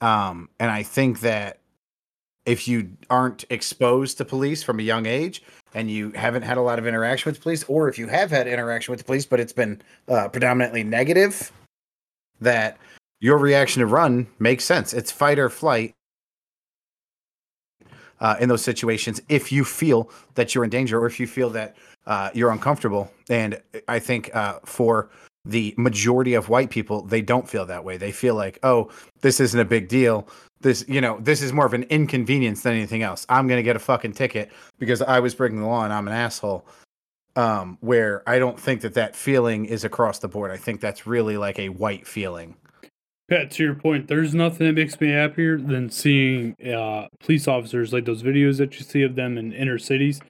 Um, 0.02 0.50
and 0.58 0.70
I 0.70 0.82
think 0.82 1.20
that 1.20 1.60
if 2.44 2.68
you 2.68 2.90
aren't 3.08 3.44
exposed 3.48 4.18
to 4.18 4.24
police 4.24 4.62
from 4.62 4.80
a 4.80 4.82
young 4.82 5.06
age, 5.06 5.42
and 5.72 5.90
you 5.90 6.10
haven't 6.10 6.42
had 6.42 6.58
a 6.58 6.62
lot 6.62 6.78
of 6.78 6.86
interaction 6.86 7.30
with 7.30 7.40
police, 7.40 7.64
or 7.68 7.88
if 7.88 7.98
you 7.98 8.06
have 8.08 8.30
had 8.30 8.46
interaction 8.46 8.92
with 8.92 8.98
the 8.98 9.04
police 9.04 9.24
but 9.24 9.40
it's 9.40 9.52
been 9.52 9.80
uh, 10.08 10.28
predominantly 10.28 10.84
negative, 10.84 11.52
that 12.40 12.78
your 13.20 13.38
reaction 13.38 13.80
to 13.80 13.86
run 13.86 14.26
makes 14.38 14.64
sense. 14.64 14.92
It's 14.92 15.12
fight 15.12 15.38
or 15.38 15.48
flight 15.48 15.94
uh, 18.20 18.36
in 18.40 18.48
those 18.48 18.62
situations 18.62 19.20
if 19.28 19.52
you 19.52 19.64
feel 19.64 20.10
that 20.34 20.54
you're 20.54 20.64
in 20.64 20.70
danger 20.70 20.98
or 20.98 21.06
if 21.06 21.20
you 21.20 21.26
feel 21.26 21.50
that 21.50 21.76
uh, 22.06 22.30
you're 22.34 22.50
uncomfortable. 22.50 23.12
And 23.28 23.60
I 23.88 23.98
think 23.98 24.34
uh, 24.34 24.60
for 24.64 25.10
the 25.44 25.74
majority 25.76 26.34
of 26.34 26.48
white 26.48 26.70
people, 26.70 27.02
they 27.02 27.22
don't 27.22 27.48
feel 27.48 27.66
that 27.66 27.84
way. 27.84 27.96
They 27.96 28.12
feel 28.12 28.34
like, 28.34 28.58
oh, 28.62 28.90
this 29.20 29.40
isn't 29.40 29.58
a 29.58 29.64
big 29.64 29.88
deal. 29.88 30.28
This, 30.60 30.84
you 30.86 31.00
know, 31.00 31.18
this 31.20 31.40
is 31.40 31.52
more 31.52 31.64
of 31.64 31.72
an 31.72 31.84
inconvenience 31.84 32.62
than 32.62 32.74
anything 32.74 33.02
else. 33.02 33.24
I'm 33.28 33.48
going 33.48 33.58
to 33.58 33.62
get 33.62 33.76
a 33.76 33.80
fucking 33.80 34.12
ticket 34.12 34.50
because 34.78 35.00
I 35.00 35.20
was 35.20 35.34
breaking 35.34 35.60
the 35.60 35.66
law 35.66 35.84
and 35.84 35.92
I'm 35.92 36.06
an 36.06 36.14
asshole. 36.14 36.66
Um, 37.36 37.78
where 37.80 38.28
I 38.28 38.40
don't 38.40 38.58
think 38.58 38.80
that 38.80 38.94
that 38.94 39.14
feeling 39.14 39.64
is 39.64 39.84
across 39.84 40.18
the 40.18 40.26
board. 40.26 40.50
I 40.50 40.56
think 40.56 40.80
that's 40.80 41.06
really 41.06 41.36
like 41.36 41.60
a 41.60 41.68
white 41.68 42.04
feeling. 42.04 42.56
Pat, 43.30 43.52
to 43.52 43.62
your 43.62 43.76
point, 43.76 44.08
there's 44.08 44.34
nothing 44.34 44.66
that 44.66 44.72
makes 44.72 45.00
me 45.00 45.10
happier 45.10 45.56
than 45.56 45.88
seeing 45.88 46.56
uh, 46.66 47.06
police 47.20 47.46
officers 47.46 47.92
like 47.92 48.04
those 48.04 48.24
videos 48.24 48.58
that 48.58 48.76
you 48.76 48.84
see 48.84 49.02
of 49.02 49.14
them 49.14 49.38
in 49.38 49.52
inner 49.52 49.78
cities 49.78 50.20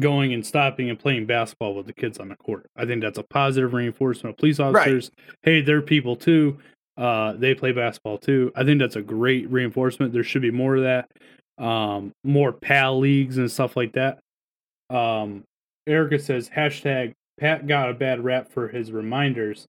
going 0.00 0.34
and 0.34 0.44
stopping 0.44 0.90
and 0.90 0.98
playing 0.98 1.26
basketball 1.26 1.74
with 1.74 1.86
the 1.86 1.92
kids 1.92 2.18
on 2.18 2.28
the 2.28 2.36
court. 2.36 2.66
I 2.76 2.86
think 2.86 3.02
that's 3.02 3.18
a 3.18 3.22
positive 3.22 3.72
reinforcement 3.72 4.34
of 4.34 4.38
police 4.38 4.58
officers. 4.58 5.12
Hey, 5.42 5.60
they're 5.60 5.80
people 5.80 6.16
too. 6.16 6.58
Uh, 6.96 7.34
they 7.34 7.54
play 7.54 7.70
basketball 7.70 8.18
too. 8.18 8.50
I 8.56 8.64
think 8.64 8.80
that's 8.80 8.96
a 8.96 9.02
great 9.02 9.48
reinforcement. 9.48 10.12
There 10.12 10.24
should 10.24 10.42
be 10.42 10.50
more 10.50 10.76
of 10.76 10.82
that. 10.82 11.64
Um, 11.64 12.12
more 12.24 12.52
PAL 12.52 12.98
leagues 12.98 13.38
and 13.38 13.50
stuff 13.50 13.76
like 13.76 13.92
that. 13.92 14.18
Um, 14.94 15.44
Erica 15.86 16.18
says 16.18 16.48
hashtag 16.48 17.12
Pat 17.38 17.68
got 17.68 17.90
a 17.90 17.94
bad 17.94 18.24
rap 18.24 18.50
for 18.50 18.66
his 18.66 18.90
reminders. 18.90 19.66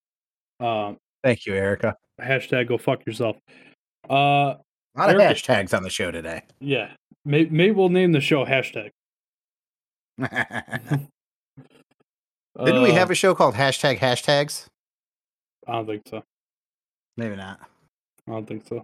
Um, 0.59 0.97
Thank 1.23 1.45
you, 1.45 1.53
Erica. 1.53 1.95
Hashtag 2.21 2.67
go 2.67 2.77
fuck 2.77 3.05
yourself. 3.05 3.37
Uh, 4.09 4.13
A 4.13 4.97
lot 4.97 5.09
of 5.13 5.19
Erica- 5.19 5.33
hashtags 5.35 5.75
on 5.75 5.83
the 5.83 5.89
show 5.89 6.11
today. 6.11 6.41
yeah. 6.59 6.91
May- 7.25 7.45
Maybe 7.45 7.71
we'll 7.71 7.89
name 7.89 8.11
the 8.13 8.21
show 8.21 8.45
hashtag. 8.45 8.89
Didn't 12.65 12.83
we 12.83 12.91
Uh, 12.91 12.95
have 12.95 13.09
a 13.11 13.15
show 13.15 13.33
called 13.33 13.55
hashtag 13.55 13.97
hashtags? 13.99 14.67
I 15.67 15.73
don't 15.73 15.85
think 15.87 16.01
so. 16.07 16.23
Maybe 17.17 17.35
not. 17.35 17.59
I 18.27 18.31
don't 18.31 18.45
think 18.47 18.67
so. 18.67 18.83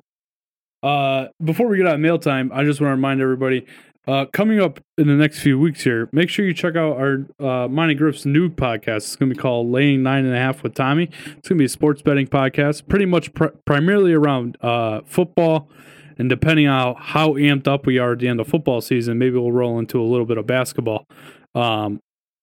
Uh, 0.84 1.28
before 1.44 1.68
we 1.68 1.78
get 1.78 1.88
out 1.88 1.96
of 1.96 2.00
mail 2.00 2.20
time, 2.20 2.52
I 2.54 2.64
just 2.64 2.80
want 2.80 2.92
to 2.92 2.96
remind 2.96 3.20
everybody 3.22 3.66
uh, 4.08 4.26
coming 4.32 4.60
up 4.60 4.80
in 4.98 5.08
the 5.08 5.14
next 5.14 5.40
few 5.40 5.60
weeks 5.60 5.84
here, 5.84 6.10
make 6.12 6.30
sure 6.30 6.46
you 6.46 6.54
check 6.54 6.76
out 6.76 6.98
our 6.98 7.26
uh, 7.40 7.68
Monty 7.68 7.94
Griff's 7.94 8.26
new 8.26 8.50
podcast. 8.50 8.98
It's 8.98 9.16
going 9.16 9.30
to 9.30 9.36
be 9.36 9.42
called 9.42 9.70
Laying 9.70 10.02
Nine 10.02 10.26
and 10.26 10.34
a 10.34 10.38
Half 10.38 10.64
with 10.64 10.74
Tommy. 10.74 11.04
It's 11.04 11.26
going 11.26 11.42
to 11.42 11.56
be 11.56 11.66
a 11.66 11.70
sports 11.70 12.02
betting 12.02 12.28
podcast, 12.28 12.88
pretty 12.88 13.06
much 13.06 13.34
pr- 13.34 13.48
primarily 13.66 14.14
around 14.14 14.58
uh, 14.62 15.02
football. 15.06 15.70
And 16.18 16.30
depending 16.30 16.68
on 16.68 16.96
how 16.98 17.34
amped 17.34 17.68
up 17.68 17.86
we 17.86 18.00
are 18.00 18.14
at 18.14 18.20
the 18.20 18.28
end 18.28 18.40
of 18.40 18.48
football 18.48 18.82
season, 18.82 19.20
maybe 19.20 19.38
we'll 19.38 19.52
roll 19.52 19.78
into 19.78 20.02
a 20.02 20.04
little 20.04 20.26
bit 20.26 20.38
of 20.38 20.48
basketball 20.48 21.06
um, 21.54 22.00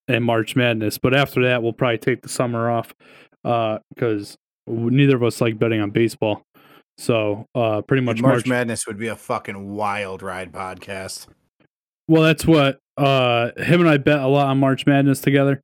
and 0.06 0.24
March 0.24 0.54
Madness. 0.54 0.98
But 0.98 1.14
after 1.14 1.42
that, 1.44 1.62
we'll 1.62 1.72
probably 1.72 1.98
take 1.98 2.22
the 2.22 2.28
summer 2.28 2.70
off 2.70 2.94
because 3.42 4.36
neither 4.66 5.16
of 5.16 5.22
us 5.22 5.40
like 5.40 5.58
betting 5.58 5.80
on 5.80 5.90
baseball. 5.90 6.42
So 6.98 7.46
uh, 7.54 7.82
pretty 7.82 8.02
much 8.02 8.20
March, 8.20 8.34
March. 8.34 8.46
Madness 8.46 8.86
would 8.86 8.98
be 8.98 9.08
a 9.08 9.16
fucking 9.16 9.74
wild 9.74 10.22
ride 10.22 10.52
podcast. 10.52 11.26
Well, 12.08 12.22
that's 12.22 12.46
what 12.46 12.78
uh, 12.96 13.50
him 13.56 13.80
and 13.80 13.88
I 13.88 13.96
bet 13.96 14.20
a 14.20 14.26
lot 14.26 14.48
on 14.48 14.58
March 14.58 14.86
Madness 14.86 15.20
together. 15.20 15.62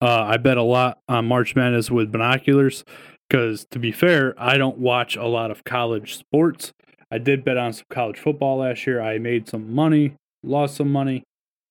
Uh, 0.00 0.22
I 0.22 0.36
bet 0.36 0.56
a 0.56 0.62
lot 0.62 0.98
on 1.08 1.26
March 1.26 1.56
Madness 1.56 1.90
with 1.90 2.12
binoculars 2.12 2.84
because, 3.28 3.66
to 3.70 3.78
be 3.78 3.92
fair, 3.92 4.34
I 4.36 4.58
don't 4.58 4.78
watch 4.78 5.16
a 5.16 5.26
lot 5.26 5.50
of 5.50 5.64
college 5.64 6.16
sports. 6.16 6.72
I 7.10 7.18
did 7.18 7.44
bet 7.44 7.56
on 7.56 7.72
some 7.72 7.86
college 7.90 8.18
football 8.18 8.58
last 8.58 8.86
year. 8.86 9.00
I 9.00 9.18
made 9.18 9.48
some 9.48 9.72
money, 9.72 10.16
lost 10.42 10.76
some 10.76 10.90
money. 10.90 11.22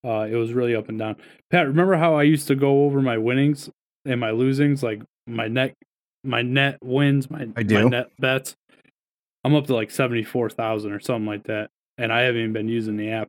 Uh, 0.04 0.26
it 0.30 0.36
was 0.36 0.52
really 0.52 0.74
up 0.74 0.88
and 0.88 0.98
down. 0.98 1.16
Pat, 1.50 1.66
remember 1.66 1.96
how 1.96 2.14
I 2.14 2.24
used 2.24 2.46
to 2.48 2.54
go 2.54 2.84
over 2.84 3.00
my 3.00 3.18
winnings 3.18 3.70
and 4.04 4.20
my 4.20 4.30
losings, 4.30 4.82
like 4.82 5.02
my 5.26 5.48
net, 5.48 5.74
my 6.24 6.42
net 6.42 6.78
wins, 6.82 7.30
my, 7.30 7.42
I 7.42 7.46
my 7.56 7.62
do. 7.62 7.88
net 7.88 8.10
bets. 8.18 8.54
I'm 9.44 9.54
up 9.54 9.66
to 9.66 9.74
like 9.74 9.90
seventy 9.90 10.24
four 10.24 10.50
thousand 10.50 10.92
or 10.92 11.00
something 11.00 11.26
like 11.26 11.44
that, 11.44 11.70
and 11.98 12.12
I 12.12 12.22
haven't 12.22 12.40
even 12.40 12.52
been 12.52 12.68
using 12.68 12.96
the 12.96 13.10
app. 13.10 13.28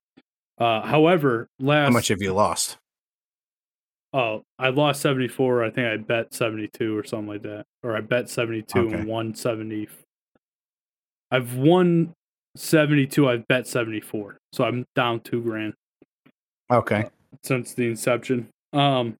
Uh, 0.57 0.81
however, 0.81 1.47
last 1.59 1.85
How 1.87 1.91
much 1.91 2.07
have 2.09 2.21
you 2.21 2.33
lost? 2.33 2.77
Oh, 4.13 4.43
I 4.57 4.69
lost 4.69 5.01
74. 5.01 5.63
I 5.65 5.69
think 5.69 5.87
I 5.87 5.97
bet 5.97 6.33
72 6.33 6.97
or 6.97 7.03
something 7.03 7.27
like 7.27 7.41
that. 7.43 7.65
Or 7.83 7.97
I 7.97 8.01
bet 8.01 8.29
72 8.29 8.79
Okay. 8.79 8.93
and 8.95 9.07
won 9.07 9.35
70. 9.35 9.89
I've 11.31 11.55
won 11.55 12.13
72. 12.55 13.27
I've 13.27 13.45
bet 13.47 13.67
74. 13.67 14.37
So 14.53 14.63
I'm 14.63 14.85
down 14.95 15.19
two 15.19 15.41
grand 15.41 15.73
Okay. 16.71 17.09
since 17.43 17.73
the 17.73 17.87
inception. 17.89 18.47
Um, 18.71 19.17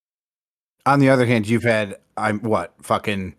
On 0.86 1.00
the 1.00 1.10
other 1.10 1.26
hand, 1.26 1.48
you've 1.48 1.64
had 1.64 1.98
I'm 2.16 2.40
what 2.40 2.74
fucking 2.82 3.36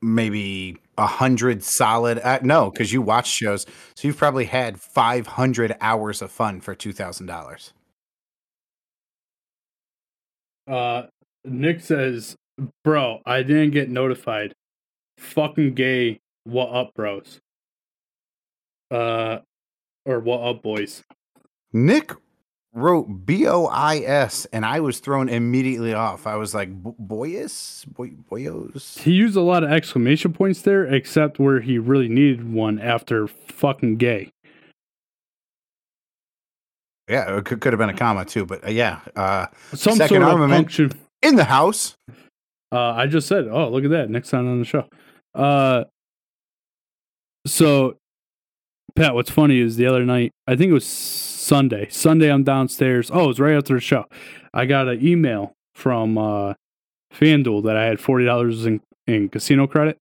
maybe 0.00 0.78
a 0.96 1.06
hundred 1.06 1.62
solid. 1.62 2.18
Uh, 2.18 2.38
no, 2.42 2.70
because 2.70 2.92
you 2.92 3.02
watch 3.02 3.28
shows, 3.28 3.66
so 3.94 4.08
you've 4.08 4.16
probably 4.16 4.46
had 4.46 4.80
five 4.80 5.26
hundred 5.26 5.76
hours 5.80 6.22
of 6.22 6.30
fun 6.30 6.60
for 6.60 6.74
two 6.74 6.92
thousand 6.92 7.26
dollars. 7.26 7.72
uh, 10.66 11.04
Nick 11.44 11.80
says, 11.80 12.36
Bro, 12.84 13.22
I 13.24 13.42
didn't 13.42 13.70
get 13.70 13.88
notified. 13.88 14.52
Fucking 15.18 15.74
gay. 15.74 16.20
What 16.44 16.68
up, 16.74 16.92
bros? 16.94 17.40
Uh, 18.90 19.38
or 20.04 20.20
what 20.20 20.40
up, 20.42 20.62
boys? 20.62 21.02
Nick 21.72 22.12
wrote 22.78 23.26
B 23.26 23.46
O 23.46 23.66
I 23.66 23.98
S, 23.98 24.46
and 24.52 24.64
I 24.64 24.80
was 24.80 25.00
thrown 25.00 25.28
immediately 25.28 25.92
off. 25.94 26.26
I 26.26 26.36
was 26.36 26.54
like, 26.54 26.70
"B- 26.82 26.90
"Boyus, 27.00 27.84
boy, 27.86 28.12
boyos." 28.30 28.98
He 29.00 29.12
used 29.12 29.36
a 29.36 29.40
lot 29.42 29.64
of 29.64 29.70
exclamation 29.70 30.32
points 30.32 30.62
there, 30.62 30.84
except 30.84 31.38
where 31.38 31.60
he 31.60 31.78
really 31.78 32.08
needed 32.08 32.52
one 32.52 32.78
after 32.78 33.26
fucking 33.26 33.96
gay. 33.96 34.30
Yeah, 37.08 37.36
it 37.38 37.44
could, 37.46 37.60
could 37.60 37.72
have 37.72 37.78
been 37.78 37.88
a 37.88 37.96
comma 37.96 38.24
too, 38.24 38.44
but 38.44 38.66
uh, 38.66 38.70
yeah, 38.70 39.00
uh, 39.16 39.46
Some 39.74 39.96
Second 39.96 40.08
sort 40.08 40.22
of 40.22 40.28
armament. 40.28 40.52
function. 40.52 40.92
in 41.22 41.36
the 41.36 41.44
house. 41.44 41.94
Uh, 42.70 42.92
I 42.92 43.06
just 43.06 43.26
said, 43.26 43.48
oh, 43.50 43.70
look 43.70 43.84
at 43.84 43.90
that. 43.90 44.10
Next 44.10 44.28
time 44.28 44.46
on 44.46 44.58
the 44.58 44.66
show. 44.66 44.86
Uh, 45.34 45.84
so, 47.46 47.96
Pat, 48.98 49.14
what's 49.14 49.30
funny 49.30 49.60
is 49.60 49.76
the 49.76 49.86
other 49.86 50.04
night, 50.04 50.32
I 50.48 50.56
think 50.56 50.70
it 50.70 50.74
was 50.74 50.84
Sunday. 50.84 51.86
Sunday, 51.88 52.32
I'm 52.32 52.42
downstairs. 52.42 53.12
Oh, 53.12 53.26
it 53.26 53.28
was 53.28 53.38
right 53.38 53.54
after 53.54 53.74
the 53.74 53.80
show. 53.80 54.06
I 54.52 54.66
got 54.66 54.88
an 54.88 55.06
email 55.06 55.52
from 55.72 56.18
uh, 56.18 56.54
FanDuel 57.14 57.62
that 57.62 57.76
I 57.76 57.84
had 57.84 57.98
$40 57.98 58.66
in, 58.66 58.80
in 59.06 59.28
casino 59.28 59.68
credit, 59.68 59.98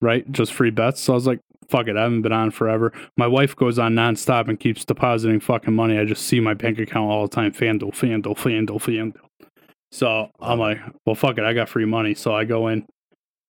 right? 0.00 0.30
Just 0.30 0.52
free 0.52 0.70
bets. 0.70 1.00
So 1.00 1.14
I 1.14 1.16
was 1.16 1.26
like, 1.26 1.40
fuck 1.68 1.88
it. 1.88 1.96
I 1.96 2.02
haven't 2.02 2.22
been 2.22 2.30
on 2.30 2.52
forever. 2.52 2.92
My 3.16 3.26
wife 3.26 3.56
goes 3.56 3.76
on 3.76 3.94
nonstop 3.94 4.48
and 4.48 4.60
keeps 4.60 4.84
depositing 4.84 5.40
fucking 5.40 5.74
money. 5.74 5.98
I 5.98 6.04
just 6.04 6.26
see 6.26 6.38
my 6.38 6.54
bank 6.54 6.78
account 6.78 7.10
all 7.10 7.26
the 7.26 7.34
time 7.34 7.50
FanDuel, 7.50 7.90
FanDuel, 7.90 8.36
FanDuel, 8.36 8.80
FanDuel. 8.80 9.48
So 9.90 10.30
I'm 10.38 10.60
like, 10.60 10.78
well, 11.06 11.16
fuck 11.16 11.38
it. 11.38 11.44
I 11.44 11.52
got 11.52 11.68
free 11.68 11.86
money. 11.86 12.14
So 12.14 12.36
I 12.36 12.44
go 12.44 12.68
in. 12.68 12.86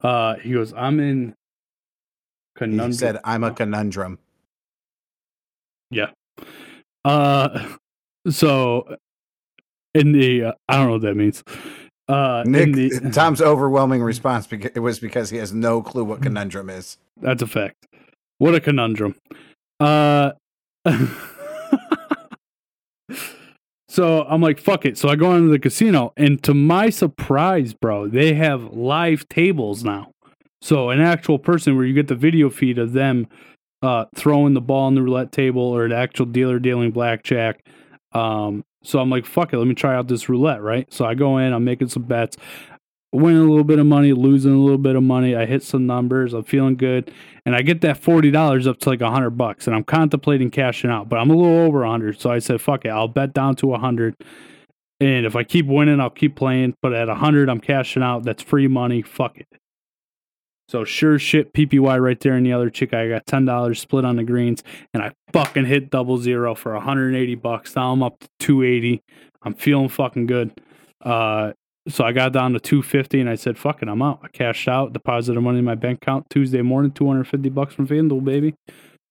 Uh, 0.02 0.38
he 0.38 0.52
goes, 0.52 0.74
I'm 0.74 1.00
in 1.00 1.36
He 2.60 2.94
said, 2.94 3.20
"I'm 3.24 3.44
a 3.44 3.52
conundrum." 3.52 4.20
Yeah. 5.92 6.12
Uh, 7.04 7.76
so 8.30 8.98
in 9.94 10.12
the 10.12 10.46
uh, 10.46 10.52
I 10.68 10.78
don't 10.78 10.88
know 10.88 10.92
what 10.94 11.02
that 11.04 11.16
means. 11.16 11.44
Uh, 12.08 12.44
in 12.46 12.52
Nick, 12.52 12.74
the, 12.76 13.10
Tom's 13.14 13.42
overwhelming 13.42 14.02
response 14.04 14.46
beca- 14.48 14.72
it 14.76 14.80
was 14.80 15.00
because 15.00 15.30
he 15.30 15.38
has 15.38 15.54
no 15.54 15.82
clue 15.82 16.04
Mm. 16.04 16.08
what 16.08 16.22
conundrum 16.22 16.70
is. 16.70 16.98
that's 17.22 17.42
a 17.42 17.48
fact. 17.48 17.86
What 18.38 18.54
a 18.56 18.60
conundrum. 18.60 19.16
Uh, 19.80 20.32
so 23.88 24.24
I'm 24.24 24.42
like, 24.42 24.60
fuck 24.60 24.86
it. 24.86 24.98
So 24.98 25.10
I 25.10 25.16
go 25.16 25.34
into 25.36 25.50
the 25.50 25.60
casino, 25.60 26.14
and 26.18 26.42
to 26.44 26.54
my 26.54 26.90
surprise, 26.90 27.74
bro, 27.74 28.08
they 28.08 28.34
have 28.34 28.74
live 28.74 29.28
tables 29.30 29.84
now. 29.84 30.12
So 30.66 30.90
an 30.90 31.00
actual 31.00 31.38
person 31.38 31.76
where 31.76 31.86
you 31.86 31.94
get 31.94 32.08
the 32.08 32.16
video 32.16 32.50
feed 32.50 32.80
of 32.80 32.94
them 32.94 33.28
uh, 33.84 34.06
throwing 34.16 34.56
the 34.56 34.62
ball 34.62 34.88
on 34.88 34.96
the 34.96 35.04
roulette 35.04 35.32
table 35.32 35.62
or 35.62 35.86
an 35.86 35.92
actual 35.92 36.26
dealer 36.26 36.58
dealing 36.58 36.90
blackjack. 36.90 37.64
Um, 38.14 38.66
so 38.84 38.98
I'm 38.98 39.12
like, 39.12 39.28
fuck 39.28 39.54
it, 39.54 39.60
let 39.60 39.68
me 39.68 39.76
try 39.76 39.94
out 39.96 40.08
this 40.08 40.28
roulette, 40.28 40.64
right? 40.64 40.92
So 40.92 41.06
I 41.06 41.14
go 41.14 41.38
in, 41.38 41.54
I'm 41.54 41.64
making 41.64 41.90
some 41.90 42.02
bets, 42.02 42.38
winning 43.12 43.44
a 43.44 43.48
little 43.48 43.64
bit 43.64 43.78
of 43.78 43.86
money, 43.86 44.12
losing 44.14 44.54
a 44.54 44.58
little 44.58 44.80
bit 44.80 44.96
of 44.96 45.04
money. 45.04 45.36
I 45.36 45.46
hit 45.46 45.62
some 45.62 45.86
numbers, 45.86 46.34
I'm 46.34 46.44
feeling 46.44 46.78
good, 46.78 47.12
and 47.46 47.56
I 47.56 47.62
get 47.62 47.82
that 47.82 48.02
forty 48.02 48.32
dollars 48.32 48.66
up 48.66 48.80
to 48.80 48.90
like 48.90 49.02
a 49.02 49.12
hundred 49.12 49.38
bucks, 49.38 49.68
and 49.68 49.76
I'm 49.76 49.84
contemplating 49.84 50.50
cashing 50.50 50.90
out, 50.90 51.10
but 51.10 51.18
I'm 51.18 51.30
a 51.30 51.36
little 51.36 51.60
over 51.60 51.84
a 51.84 51.92
hundred, 51.92 52.20
so 52.20 52.32
I 52.32 52.40
said, 52.40 52.60
fuck 52.60 52.86
it, 52.86 52.90
I'll 52.90 53.08
bet 53.08 53.36
down 53.36 53.56
to 53.58 53.76
a 53.76 53.78
hundred. 53.78 54.16
And 55.00 55.28
if 55.28 55.36
I 55.36 55.44
keep 55.44 55.68
winning, 55.68 56.00
I'll 56.00 56.10
keep 56.10 56.36
playing. 56.36 56.74
But 56.82 56.94
at 56.94 57.08
a 57.08 57.16
hundred, 57.16 57.50
I'm 57.50 57.60
cashing 57.60 58.02
out. 58.02 58.24
That's 58.24 58.42
free 58.42 58.68
money. 58.68 59.04
Fuck 59.04 59.38
it. 59.38 59.48
So 60.68 60.84
sure 60.84 61.20
shit, 61.20 61.54
PPY 61.54 62.02
right 62.02 62.20
there, 62.20 62.34
and 62.34 62.46
the 62.46 62.54
other 62.54 62.70
chick, 62.72 62.94
I 62.94 63.08
got 63.08 63.26
ten 63.28 63.46
dollars 63.46 63.80
split 63.80 64.04
on 64.06 64.16
the 64.16 64.24
greens, 64.24 64.64
and 64.94 65.04
I 65.04 65.12
fucking 65.32 65.66
hit 65.66 65.92
double 65.92 66.18
zero 66.18 66.56
for 66.56 66.74
180 66.74 67.36
bucks. 67.36 67.76
Now 67.76 67.92
I'm 67.92 68.02
up 68.02 68.20
to 68.20 68.28
280. 68.40 69.02
I'm 69.44 69.54
feeling 69.54 69.90
fucking 69.90 70.26
good. 70.26 70.52
Uh, 71.02 71.52
so 71.88 72.04
I 72.04 72.14
got 72.14 72.34
down 72.34 72.54
to 72.54 72.60
250, 72.60 73.20
and 73.20 73.30
I 73.30 73.36
said, 73.36 73.60
"Fuck 73.60 73.84
it, 73.84 73.88
I'm 73.90 74.02
out." 74.02 74.22
I 74.24 74.28
cashed 74.30 74.68
out, 74.68 74.92
deposited 74.92 75.40
money 75.40 75.60
in 75.60 75.66
my 75.66 75.76
bank 75.76 76.00
account 76.02 76.26
Tuesday 76.32 76.64
morning, 76.64 76.92
250 76.92 77.50
bucks 77.50 77.76
from 77.76 77.88
FanDuel, 77.88 78.24
baby. 78.26 78.56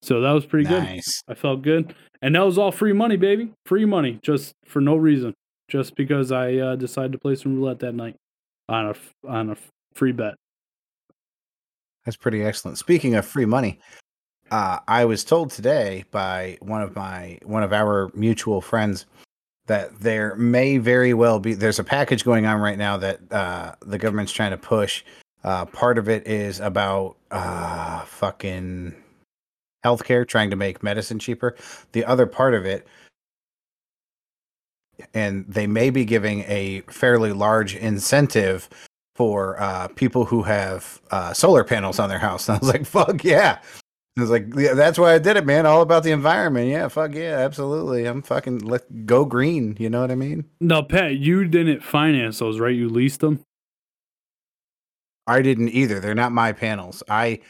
So 0.02 0.20
that 0.20 0.32
was 0.32 0.44
pretty 0.44 0.68
good. 0.68 0.82
I 1.28 1.34
felt 1.34 1.62
good, 1.62 1.94
and 2.20 2.34
that 2.34 2.44
was 2.44 2.58
all 2.58 2.73
free 2.73 2.92
money, 2.92 3.16
baby. 3.16 3.52
Free 3.64 3.84
money, 3.84 4.18
just 4.23 4.54
for 4.66 4.80
no 4.80 4.96
reason. 4.96 5.34
just 5.68 5.94
because 5.94 6.30
I 6.32 6.54
uh, 6.56 6.76
decided 6.76 7.12
to 7.12 7.18
play 7.18 7.37
some 7.37 7.54
roulette 7.56 7.78
that 7.78 7.94
night 7.94 8.16
on 8.68 8.87
a 8.87 8.94
on 9.28 9.50
a 9.50 9.56
free 9.94 10.12
bet. 10.12 10.34
That's 12.04 12.16
pretty 12.16 12.44
excellent. 12.44 12.78
Speaking 12.78 13.14
of 13.14 13.25
free 13.25 13.46
money, 13.46 13.80
uh, 14.50 14.78
I 14.87 15.04
was 15.04 15.25
told 15.25 15.50
today 15.50 16.04
by 16.11 16.58
one 16.61 16.82
of 16.82 16.94
my 16.94 17.38
one 17.44 17.62
of 17.62 17.73
our 17.73 18.11
mutual 18.14 18.61
friends 18.61 19.06
that 19.66 19.99
there 20.00 20.34
may 20.37 20.76
very 20.76 21.14
well 21.14 21.40
be 21.40 21.54
there's 21.54 21.78
a 21.78 21.84
package 21.84 22.25
going 22.25 22.44
on 22.44 22.61
right 22.61 22.76
now 22.76 22.96
that 22.99 23.32
uh, 23.32 23.75
the 23.80 23.99
government's 23.99 24.32
trying 24.32 24.50
to 24.50 24.58
push. 24.58 25.02
Uh, 25.42 25.64
part 25.66 25.99
of 25.99 26.08
it 26.08 26.26
is 26.26 26.61
about 26.61 27.16
uh, 27.30 28.00
fucking 28.04 28.94
healthcare, 29.84 30.26
trying 30.26 30.50
to 30.50 30.56
make 30.56 30.82
medicine 30.82 31.18
cheaper. 31.18 31.56
The 31.92 32.04
other 32.04 32.26
part 32.26 32.54
of 32.54 32.64
it, 32.64 32.87
and 35.12 35.46
they 35.46 35.66
may 35.66 35.90
be 35.90 36.04
giving 36.04 36.40
a 36.42 36.80
fairly 36.82 37.32
large 37.32 37.75
incentive 37.75 38.68
for 39.14 39.61
uh, 39.61 39.88
people 39.88 40.25
who 40.25 40.42
have 40.42 41.00
uh, 41.11 41.33
solar 41.33 41.64
panels 41.64 41.99
on 41.99 42.09
their 42.09 42.18
house. 42.18 42.49
And 42.49 42.56
I 42.56 42.59
was 42.59 42.68
like, 42.68 42.87
fuck 42.87 43.25
yeah. 43.25 43.59
I 44.16 44.21
was 44.21 44.30
like, 44.30 44.47
yeah, 44.54 44.75
that's 44.75 44.99
why 44.99 45.14
I 45.14 45.18
did 45.18 45.37
it, 45.37 45.44
man. 45.44 45.66
All 45.66 45.83
about 45.83 46.04
the 46.04 46.12
environment. 46.12 46.68
Yeah, 46.68 46.87
fuck 46.87 47.14
yeah, 47.14 47.38
absolutely. 47.38 48.04
I'm 48.04 48.23
fucking 48.23 48.59
let 48.61 49.06
go 49.06 49.25
green. 49.25 49.76
You 49.80 49.90
know 49.90 50.00
what 50.00 50.12
I 50.12 50.14
mean? 50.14 50.44
No, 50.61 50.85
Pat, 50.85 51.16
you 51.16 51.44
didn't 51.47 51.83
finance 51.83 52.38
those, 52.38 52.61
right? 52.61 52.75
You 52.75 52.88
leased 52.88 53.21
them. 53.21 53.40
I 55.26 55.42
didn't 55.42 55.71
either. 55.71 55.99
They're 55.99 56.14
not 56.14 56.33
my 56.33 56.52
panels. 56.52 57.02
I 57.09 57.40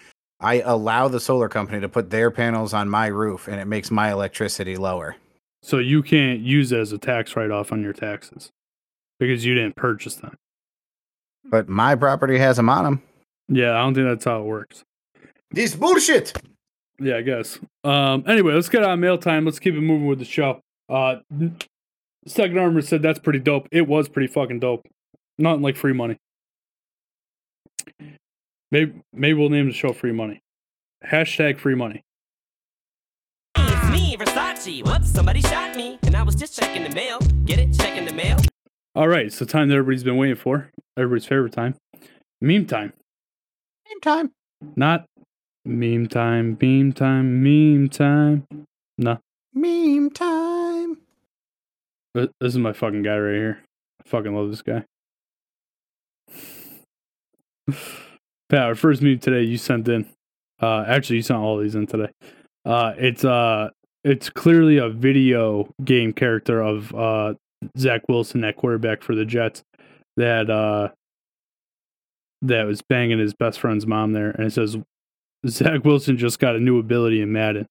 I 0.41 0.61
allow 0.61 1.09
the 1.09 1.21
solar 1.21 1.49
company 1.49 1.81
to 1.81 1.89
put 1.89 2.11
their 2.11 2.31
panels 2.31 2.73
on 2.73 2.89
my 2.89 3.07
roof, 3.09 3.49
and 3.49 3.61
it 3.61 3.67
makes 3.67 3.91
my 3.91 4.11
electricity 4.11 4.77
lower. 4.77 5.17
So 5.63 5.79
you 5.79 6.03
can't 6.03 6.41
use 6.41 6.73
it 6.73 6.79
as 6.79 6.93
a 6.93 6.99
tax 6.99 7.37
write 7.37 7.51
off 7.51 7.73
on 7.73 7.83
your 7.83 7.93
taxes 7.93 8.51
because 9.19 9.45
you 9.45 9.55
didn't 9.55 9.77
purchase 9.77 10.17
them. 10.17 10.37
But 11.45 11.69
my 11.69 11.95
property 11.95 12.39
has 12.39 12.57
them 12.57 12.69
on 12.69 12.85
them. 12.85 13.03
Yeah, 13.49 13.73
I 13.73 13.83
don't 13.83 13.95
think 13.95 14.07
that's 14.07 14.25
how 14.25 14.41
it 14.41 14.45
works. 14.45 14.85
This 15.51 15.75
bullshit. 15.75 16.33
Yeah, 16.99 17.17
I 17.17 17.23
guess. 17.23 17.59
Um, 17.83 18.25
anyway, 18.27 18.55
let's 18.55 18.69
get 18.69 18.83
on 18.83 19.01
mail 19.01 19.19
time. 19.19 19.45
Let's 19.45 19.59
keep 19.59 19.75
it 19.75 19.81
moving 19.81 20.07
with 20.07 20.19
the 20.19 20.25
show. 20.25 20.61
Uh, 20.89 21.17
Second 22.27 22.59
Armor 22.59 22.81
said 22.83 23.03
that's 23.03 23.19
pretty 23.19 23.39
dope. 23.39 23.69
It 23.71 23.87
was 23.87 24.09
pretty 24.09 24.33
fucking 24.33 24.61
dope. 24.61 24.87
Not 25.39 25.61
like 25.61 25.77
free 25.77 25.93
money. 25.93 26.17
Maybe 28.71 28.95
maybe 29.13 29.35
we'll 29.35 29.51
name 29.51 29.67
the 29.67 29.73
show 29.73 29.93
free 29.93 30.13
money. 30.13 30.41
Hashtag 31.05 31.59
free 31.59 31.75
money. 31.75 32.03
It's 33.57 33.91
me, 33.91 34.17
Versace. 34.17 34.85
Whoops, 34.85 35.11
somebody 35.11 35.43
shot 35.43 35.77
me. 35.77 35.99
And 36.05 36.17
I 36.17 36.23
was 36.23 36.35
just 36.35 36.59
checking 36.59 36.83
the 36.83 36.95
mail. 36.95 37.19
Get 37.45 37.59
it? 37.59 37.75
Checking 37.75 38.05
the 38.05 38.15
mail. 38.15 38.39
All 38.97 39.09
right, 39.09 39.33
so 39.33 39.45
time 39.45 39.69
that 39.69 39.75
everybody's 39.75 40.05
been 40.05 40.17
waiting 40.17 40.37
for. 40.37 40.71
Everybody's 40.97 41.27
favorite 41.27 41.53
time. 41.53 41.75
Meme 42.41 42.67
time. 42.67 42.93
Meme 43.89 44.01
time. 44.01 44.31
Not 44.77 45.07
meme 45.65 46.07
time, 46.07 46.57
meme 46.61 46.93
time, 46.93 47.43
meme 47.43 47.89
time. 47.89 48.47
No, 48.97 49.19
Meme 49.53 50.11
time. 50.11 50.99
this 52.15 52.31
is 52.41 52.59
my 52.59 52.73
fucking 52.73 53.03
guy 53.03 53.19
right 53.19 53.35
here. 53.35 53.63
I 54.05 54.09
fucking 54.09 54.33
love 54.33 54.51
this 54.51 54.63
guy. 54.63 54.85
Pat, 58.49 58.63
our 58.63 58.77
first 58.77 59.03
meme 59.03 59.19
today 59.19 59.43
you 59.43 59.59
sent 59.59 59.89
in. 59.89 60.07
Uh, 60.63 60.85
actually, 60.87 61.17
you 61.17 61.23
sent 61.23 61.41
all 61.41 61.59
these 61.59 61.75
in 61.75 61.89
today. 61.89 62.13
Uh, 62.65 62.93
it's 62.97 63.25
uh, 63.25 63.71
it's 64.05 64.31
clearly 64.31 64.77
a 64.77 64.89
video 64.89 65.69
game 65.85 66.13
character 66.13 66.61
of 66.63 66.95
uh 66.95 67.35
Zach 67.79 68.03
Wilson, 68.09 68.41
that 68.43 68.57
quarterback 68.57 69.03
for 69.03 69.15
the 69.15 69.25
Jets, 69.25 69.63
that 70.17 70.51
uh 70.51 70.89
that 72.43 72.65
was 72.65 72.83
banging 72.83 73.19
his 73.19 73.35
best 73.35 73.61
friend's 73.61 73.87
mom 73.87 74.13
there, 74.13 74.31
and 74.31 74.47
it 74.47 74.53
says 74.53 74.77
Zach 75.47 75.85
Wilson 75.85 76.19
just 76.19 76.39
got 76.39 76.57
a 76.57 76.61
new 76.61 76.79
ability 76.79 77.21
in 77.21 77.33
Madden, 77.33 77.67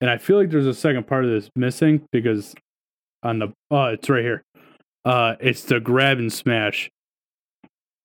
and 0.00 0.10
I 0.10 0.18
feel 0.18 0.36
like 0.36 0.50
there's 0.50 0.66
a 0.66 0.74
second 0.74 1.06
part 1.06 1.24
of 1.24 1.30
this 1.30 1.48
missing 1.54 2.04
because 2.10 2.54
on 3.22 3.38
the 3.38 3.52
oh, 3.70 3.84
it's 3.86 4.08
right 4.08 4.24
here. 4.24 4.42
Uh, 5.04 5.36
it's 5.40 5.62
the 5.64 5.80
grab 5.80 6.18
and 6.18 6.32
smash. 6.32 6.90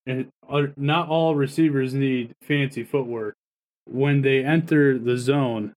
And 0.05 0.29
not 0.77 1.09
all 1.09 1.35
receivers 1.35 1.93
need 1.93 2.33
fancy 2.41 2.83
footwork. 2.83 3.35
When 3.85 4.21
they 4.21 4.43
enter 4.43 4.97
the 4.97 5.17
zone, 5.17 5.73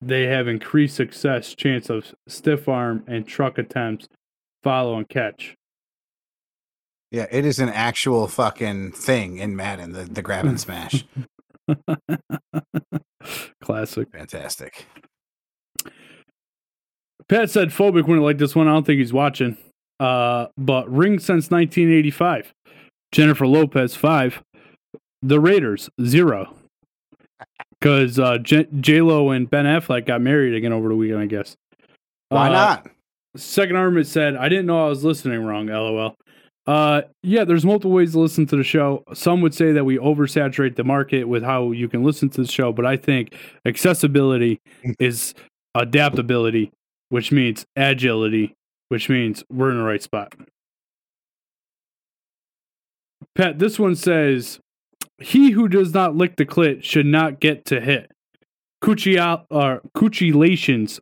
they 0.00 0.24
have 0.24 0.48
increased 0.48 0.96
success 0.96 1.54
chance 1.54 1.90
of 1.90 2.14
stiff 2.26 2.68
arm 2.68 3.04
and 3.06 3.26
truck 3.26 3.58
attempts, 3.58 4.06
follow 4.62 4.96
and 4.98 5.08
catch. 5.08 5.54
Yeah, 7.10 7.26
it 7.30 7.44
is 7.46 7.58
an 7.58 7.70
actual 7.70 8.28
fucking 8.28 8.92
thing 8.92 9.38
in 9.38 9.56
Madden, 9.56 9.92
the, 9.92 10.04
the 10.04 10.20
grab 10.22 10.44
and 10.44 10.60
smash. 10.60 11.04
Classic. 13.62 14.08
Fantastic. 14.12 14.86
Pat 17.28 17.50
said 17.50 17.68
phobic 17.68 18.06
wouldn't 18.06 18.22
like 18.22 18.38
this 18.38 18.54
one. 18.54 18.68
I 18.68 18.72
don't 18.72 18.86
think 18.86 18.98
he's 18.98 19.12
watching. 19.12 19.56
Uh, 20.00 20.46
but 20.56 20.90
ring 20.90 21.18
since 21.18 21.50
1985. 21.50 22.52
Jennifer 23.12 23.46
Lopez 23.46 23.94
five. 23.94 24.42
The 25.22 25.40
Raiders 25.40 25.90
zero. 26.02 26.54
Because 27.80 28.18
uh, 28.18 28.38
J 28.38 29.00
Lo 29.00 29.30
and 29.30 29.48
Ben 29.48 29.64
Affleck 29.64 30.06
got 30.06 30.20
married 30.20 30.54
again 30.54 30.72
over 30.72 30.88
the 30.88 30.96
weekend, 30.96 31.20
I 31.20 31.26
guess. 31.26 31.56
Why 32.28 32.48
Uh, 32.48 32.52
not? 32.52 32.86
Second 33.36 33.76
Armament 33.76 34.06
said, 34.06 34.36
I 34.36 34.48
didn't 34.48 34.66
know 34.66 34.86
I 34.86 34.88
was 34.88 35.04
listening 35.04 35.44
wrong, 35.44 35.66
lol. 35.66 36.16
Uh, 36.66 37.02
yeah, 37.22 37.44
there's 37.44 37.64
multiple 37.64 37.92
ways 37.92 38.12
to 38.12 38.20
listen 38.20 38.44
to 38.46 38.56
the 38.56 38.62
show. 38.62 39.02
Some 39.14 39.40
would 39.40 39.54
say 39.54 39.72
that 39.72 39.84
we 39.84 39.96
oversaturate 39.96 40.76
the 40.76 40.84
market 40.84 41.24
with 41.24 41.42
how 41.42 41.70
you 41.72 41.88
can 41.88 42.04
listen 42.04 42.28
to 42.30 42.42
the 42.42 42.46
show, 42.50 42.72
but 42.72 42.84
I 42.84 42.96
think 42.96 43.34
accessibility 43.64 44.60
is 44.98 45.34
adaptability, 45.74 46.70
which 47.08 47.32
means 47.32 47.64
agility, 47.74 48.54
which 48.90 49.08
means 49.08 49.42
we're 49.50 49.70
in 49.70 49.78
the 49.78 49.84
right 49.84 50.02
spot. 50.02 50.34
Pat, 53.34 53.58
this 53.58 53.78
one 53.78 53.94
says, 53.94 54.60
He 55.18 55.52
who 55.52 55.68
does 55.68 55.94
not 55.94 56.16
lick 56.16 56.36
the 56.36 56.44
clit 56.44 56.82
should 56.82 57.06
not 57.06 57.40
get 57.40 57.64
to 57.66 57.80
hit. 57.80 58.10
Cucci, 58.84 59.18
uh, 59.18 59.78
Cuccilations 59.96 61.00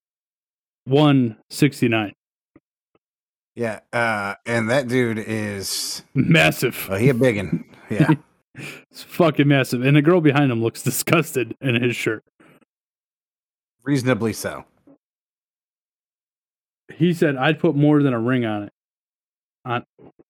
169. 0.86 2.12
Yeah, 3.54 3.80
uh, 3.92 4.34
and 4.44 4.68
that 4.70 4.88
dude 4.88 5.18
is 5.18 6.02
Massive. 6.14 6.88
oh, 6.90 6.96
he 6.96 7.08
a 7.08 7.14
biggin. 7.14 7.64
Yeah, 7.88 8.10
It's 8.90 9.02
fucking 9.02 9.48
massive. 9.48 9.82
And 9.82 9.96
the 9.96 10.02
girl 10.02 10.20
behind 10.20 10.50
him 10.50 10.62
looks 10.62 10.82
disgusted 10.84 11.54
in 11.60 11.80
his 11.82 11.94
shirt. 11.96 12.22
reasonably 13.82 14.32
so. 14.32 14.64
He 16.94 17.12
said, 17.12 17.36
I'd 17.36 17.58
put 17.58 17.74
more 17.76 18.02
than 18.02 18.12
a 18.14 18.20
ring 18.20 18.44
on 18.44 18.64
it. 18.64 18.72
On 19.64 19.84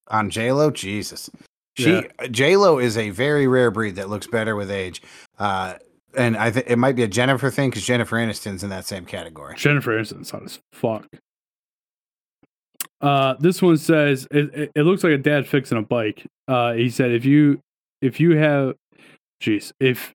On 0.08 0.30
J 0.30 0.52
Lo, 0.52 0.70
Jesus, 0.70 1.28
she 1.76 2.02
J 2.30 2.56
Lo 2.56 2.78
is 2.78 2.96
a 2.96 3.10
very 3.10 3.46
rare 3.46 3.70
breed 3.70 3.96
that 3.96 4.08
looks 4.08 4.26
better 4.26 4.56
with 4.56 4.70
age. 4.70 5.02
Uh, 5.38 5.74
and 6.16 6.36
I 6.36 6.50
think 6.50 6.66
it 6.68 6.76
might 6.76 6.96
be 6.96 7.02
a 7.02 7.08
Jennifer 7.08 7.50
thing 7.50 7.70
because 7.70 7.84
Jennifer 7.84 8.16
Aniston's 8.16 8.62
in 8.62 8.70
that 8.70 8.86
same 8.86 9.04
category. 9.04 9.54
Jennifer 9.56 9.98
Aniston's 9.98 10.30
hot 10.30 10.44
as 10.44 10.58
fuck. 10.72 11.06
Uh, 13.00 13.34
this 13.38 13.60
one 13.60 13.76
says 13.76 14.26
it, 14.30 14.54
it, 14.54 14.72
it 14.74 14.82
looks 14.82 15.04
like 15.04 15.12
a 15.12 15.18
dad 15.18 15.46
fixing 15.46 15.78
a 15.78 15.82
bike. 15.82 16.26
Uh, 16.48 16.72
he 16.72 16.88
said 16.88 17.12
if 17.12 17.24
you 17.24 17.60
if 18.00 18.20
you 18.20 18.36
have, 18.36 18.74
jeez, 19.42 19.72
if 19.80 20.14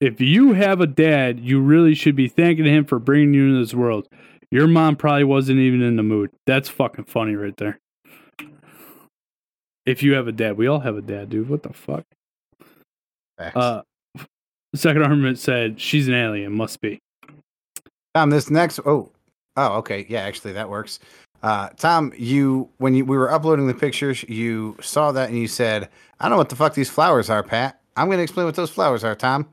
if 0.00 0.20
you 0.20 0.52
have 0.52 0.80
a 0.80 0.86
dad, 0.86 1.40
you 1.40 1.60
really 1.60 1.94
should 1.94 2.16
be 2.16 2.28
thanking 2.28 2.66
him 2.66 2.84
for 2.84 2.98
bringing 2.98 3.34
you 3.34 3.46
into 3.48 3.60
this 3.60 3.74
world. 3.74 4.08
Your 4.50 4.66
mom 4.66 4.96
probably 4.96 5.24
wasn't 5.24 5.58
even 5.58 5.82
in 5.82 5.96
the 5.96 6.02
mood. 6.02 6.30
That's 6.46 6.68
fucking 6.68 7.06
funny 7.06 7.34
right 7.34 7.56
there. 7.56 7.80
If 9.84 10.02
you 10.02 10.14
have 10.14 10.28
a 10.28 10.32
dad, 10.32 10.56
we 10.56 10.66
all 10.66 10.80
have 10.80 10.96
a 10.96 11.02
dad, 11.02 11.30
dude. 11.30 11.48
What 11.48 11.62
the 11.62 11.72
fuck? 11.72 12.04
Facts. 13.38 13.56
Uh, 13.56 13.82
second 14.76 15.02
armament 15.02 15.38
said 15.38 15.80
she's 15.80 16.08
an 16.08 16.14
alien. 16.14 16.52
Must 16.52 16.80
be. 16.80 16.98
Tom, 18.14 18.30
this 18.30 18.50
next 18.50 18.80
oh 18.86 19.10
oh 19.56 19.74
okay 19.78 20.06
yeah 20.08 20.20
actually 20.20 20.52
that 20.52 20.68
works. 20.68 20.98
Uh, 21.42 21.68
Tom, 21.76 22.12
you 22.16 22.68
when 22.78 22.94
you 22.94 23.04
we 23.04 23.16
were 23.16 23.30
uploading 23.30 23.66
the 23.66 23.74
pictures, 23.74 24.24
you 24.24 24.76
saw 24.80 25.12
that 25.12 25.28
and 25.28 25.38
you 25.38 25.48
said, 25.48 25.88
"I 26.18 26.24
don't 26.24 26.32
know 26.32 26.38
what 26.38 26.48
the 26.48 26.56
fuck 26.56 26.74
these 26.74 26.90
flowers 26.90 27.30
are, 27.30 27.42
Pat." 27.42 27.80
I'm 27.96 28.06
going 28.06 28.18
to 28.18 28.22
explain 28.22 28.46
what 28.46 28.56
those 28.56 28.70
flowers 28.70 29.04
are, 29.04 29.14
Tom. 29.14 29.48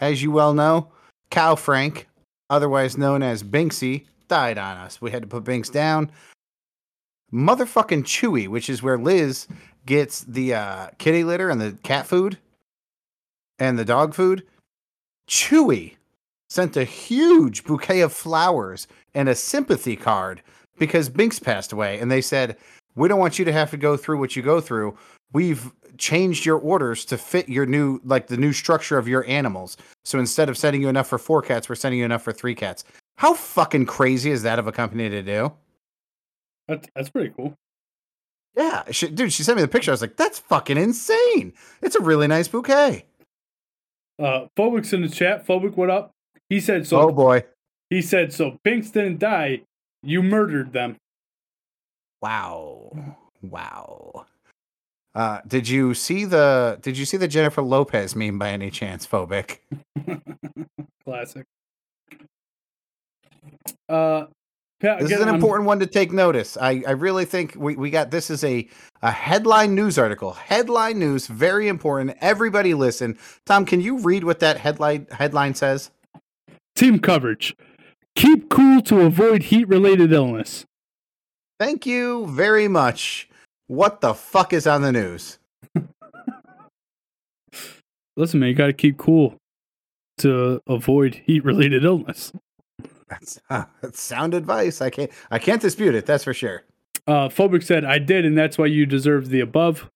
As 0.00 0.22
you 0.22 0.30
well 0.30 0.54
know, 0.54 0.88
Cow 1.30 1.54
Frank, 1.54 2.08
otherwise 2.50 2.98
known 2.98 3.22
as 3.22 3.42
Binksy, 3.42 4.06
died 4.28 4.58
on 4.58 4.76
us. 4.76 5.00
We 5.00 5.10
had 5.10 5.22
to 5.22 5.28
put 5.28 5.44
Binks 5.44 5.68
down. 5.68 6.10
Motherfucking 7.32 8.04
Chewy, 8.04 8.48
which 8.48 8.68
is 8.68 8.82
where 8.82 8.98
Liz 8.98 9.46
gets 9.84 10.22
the 10.22 10.54
uh, 10.54 10.88
kitty 10.98 11.24
litter 11.24 11.50
and 11.50 11.60
the 11.60 11.72
cat 11.82 12.06
food 12.06 12.38
and 13.58 13.78
the 13.78 13.84
dog 13.84 14.14
food. 14.14 14.44
Chewy 15.28 15.96
sent 16.48 16.76
a 16.76 16.84
huge 16.84 17.64
bouquet 17.64 18.00
of 18.00 18.12
flowers 18.12 18.86
and 19.14 19.28
a 19.28 19.34
sympathy 19.34 19.96
card 19.96 20.42
because 20.78 21.08
Binks 21.08 21.38
passed 21.38 21.72
away. 21.72 21.98
And 21.98 22.10
they 22.10 22.20
said, 22.20 22.56
we 22.94 23.08
don't 23.08 23.18
want 23.18 23.38
you 23.38 23.44
to 23.44 23.52
have 23.52 23.70
to 23.70 23.76
go 23.76 23.96
through 23.96 24.18
what 24.18 24.36
you 24.36 24.42
go 24.42 24.60
through. 24.60 24.96
We've 25.32 25.72
changed 25.98 26.44
your 26.44 26.58
orders 26.58 27.04
to 27.06 27.18
fit 27.18 27.48
your 27.48 27.66
new 27.66 28.00
like 28.04 28.26
the 28.26 28.36
new 28.36 28.52
structure 28.52 28.98
of 28.98 29.08
your 29.08 29.26
animals. 29.26 29.76
So 30.04 30.18
instead 30.18 30.48
of 30.48 30.56
sending 30.56 30.82
you 30.82 30.88
enough 30.88 31.08
for 31.08 31.18
four 31.18 31.42
cats, 31.42 31.68
we're 31.68 31.74
sending 31.74 31.98
you 31.98 32.04
enough 32.04 32.22
for 32.22 32.32
three 32.32 32.54
cats. 32.54 32.84
How 33.16 33.34
fucking 33.34 33.86
crazy 33.86 34.30
is 34.30 34.42
that 34.42 34.58
of 34.58 34.66
a 34.66 34.72
company 34.72 35.08
to 35.08 35.22
do? 35.22 35.52
That's 36.68 36.88
that's 36.94 37.10
pretty 37.10 37.32
cool. 37.36 37.54
Yeah, 38.56 38.84
she, 38.90 39.08
dude, 39.08 39.32
she 39.32 39.42
sent 39.42 39.56
me 39.56 39.62
the 39.62 39.68
picture. 39.68 39.90
I 39.90 39.94
was 39.94 40.00
like, 40.00 40.16
that's 40.16 40.38
fucking 40.38 40.78
insane. 40.78 41.52
It's 41.82 41.96
a 41.96 42.00
really 42.00 42.26
nice 42.26 42.48
bouquet. 42.48 43.04
Uh, 44.18 44.46
Phobic's 44.56 44.92
in 44.92 45.02
the 45.02 45.08
chat. 45.08 45.46
Phobic, 45.46 45.76
what 45.76 45.90
up? 45.90 46.12
He 46.48 46.60
said 46.60 46.86
so. 46.86 47.00
oh 47.00 47.12
boy. 47.12 47.44
He 47.90 48.02
said 48.02 48.32
so. 48.32 48.58
Binks 48.64 48.90
didn't 48.90 49.18
die. 49.18 49.62
You 50.02 50.22
murdered 50.22 50.72
them. 50.72 50.96
Wow. 52.22 53.14
Wow. 53.42 54.26
Uh, 55.14 55.40
did 55.46 55.68
you 55.68 55.94
see 55.94 56.24
the 56.24 56.78
did 56.82 56.98
you 56.98 57.04
see 57.04 57.16
the 57.16 57.28
Jennifer 57.28 57.62
Lopez 57.62 58.14
meme 58.14 58.38
by 58.38 58.50
any 58.50 58.70
chance, 58.70 59.06
phobic? 59.06 59.58
Classic. 61.04 61.46
Uh, 63.88 64.24
Pat, 64.80 65.00
This 65.00 65.10
is 65.10 65.20
an 65.20 65.28
I'm- 65.28 65.34
important 65.36 65.66
one 65.66 65.78
to 65.80 65.86
take 65.86 66.12
notice. 66.12 66.56
I, 66.58 66.82
I 66.86 66.90
really 66.90 67.24
think 67.24 67.54
we, 67.56 67.76
we 67.76 67.90
got 67.90 68.10
this 68.10 68.28
is 68.30 68.44
a, 68.44 68.68
a 69.02 69.10
headline 69.10 69.74
news 69.74 69.98
article. 69.98 70.32
Headline 70.32 70.98
news, 70.98 71.26
very 71.28 71.68
important. 71.68 72.16
Everybody 72.20 72.74
listen. 72.74 73.18
Tom, 73.46 73.64
can 73.64 73.80
you 73.80 73.98
read 73.98 74.24
what 74.24 74.40
that 74.40 74.58
headline 74.58 75.06
headline 75.10 75.54
says? 75.54 75.90
Team 76.74 76.98
coverage. 76.98 77.56
Keep 78.16 78.50
cool 78.50 78.82
to 78.82 79.00
avoid 79.02 79.44
heat-related 79.44 80.12
illness. 80.12 80.64
Thank 81.58 81.86
you 81.86 82.26
very 82.28 82.68
much. 82.68 83.28
What 83.68 84.00
the 84.02 84.12
fuck 84.14 84.52
is 84.52 84.66
on 84.66 84.82
the 84.82 84.92
news? 84.92 85.38
Listen, 88.16 88.40
man, 88.40 88.50
you 88.50 88.54
got 88.54 88.66
to 88.66 88.72
keep 88.74 88.96
cool 88.98 89.36
to 90.18 90.60
avoid 90.66 91.22
heat-related 91.26 91.84
illness. 91.84 92.32
That's, 93.08 93.40
that's 93.48 94.00
sound 94.00 94.34
advice. 94.34 94.80
I 94.80 94.90
can't 94.90 95.10
I 95.30 95.38
can't 95.38 95.62
dispute 95.62 95.94
it. 95.94 96.06
That's 96.06 96.24
for 96.24 96.34
sure. 96.34 96.64
Uh, 97.06 97.28
Phobic 97.28 97.62
said, 97.62 97.84
"I 97.84 97.98
did, 97.98 98.24
and 98.24 98.36
that's 98.36 98.58
why 98.58 98.66
you 98.66 98.86
deserve 98.86 99.28
the 99.28 99.40
above." 99.40 99.90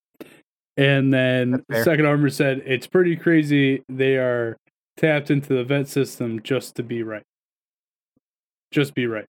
And 0.76 1.12
then 1.12 1.64
Second 1.72 2.06
Armor 2.06 2.30
said, 2.30 2.62
"It's 2.64 2.86
pretty 2.86 3.16
crazy. 3.16 3.82
They 3.88 4.16
are 4.16 4.56
tapped 4.96 5.30
into 5.30 5.54
the 5.54 5.64
vet 5.64 5.88
system 5.88 6.40
just 6.42 6.76
to 6.76 6.82
be 6.82 7.02
right. 7.02 7.24
Just 8.70 8.94
be 8.94 9.06
right." 9.06 9.26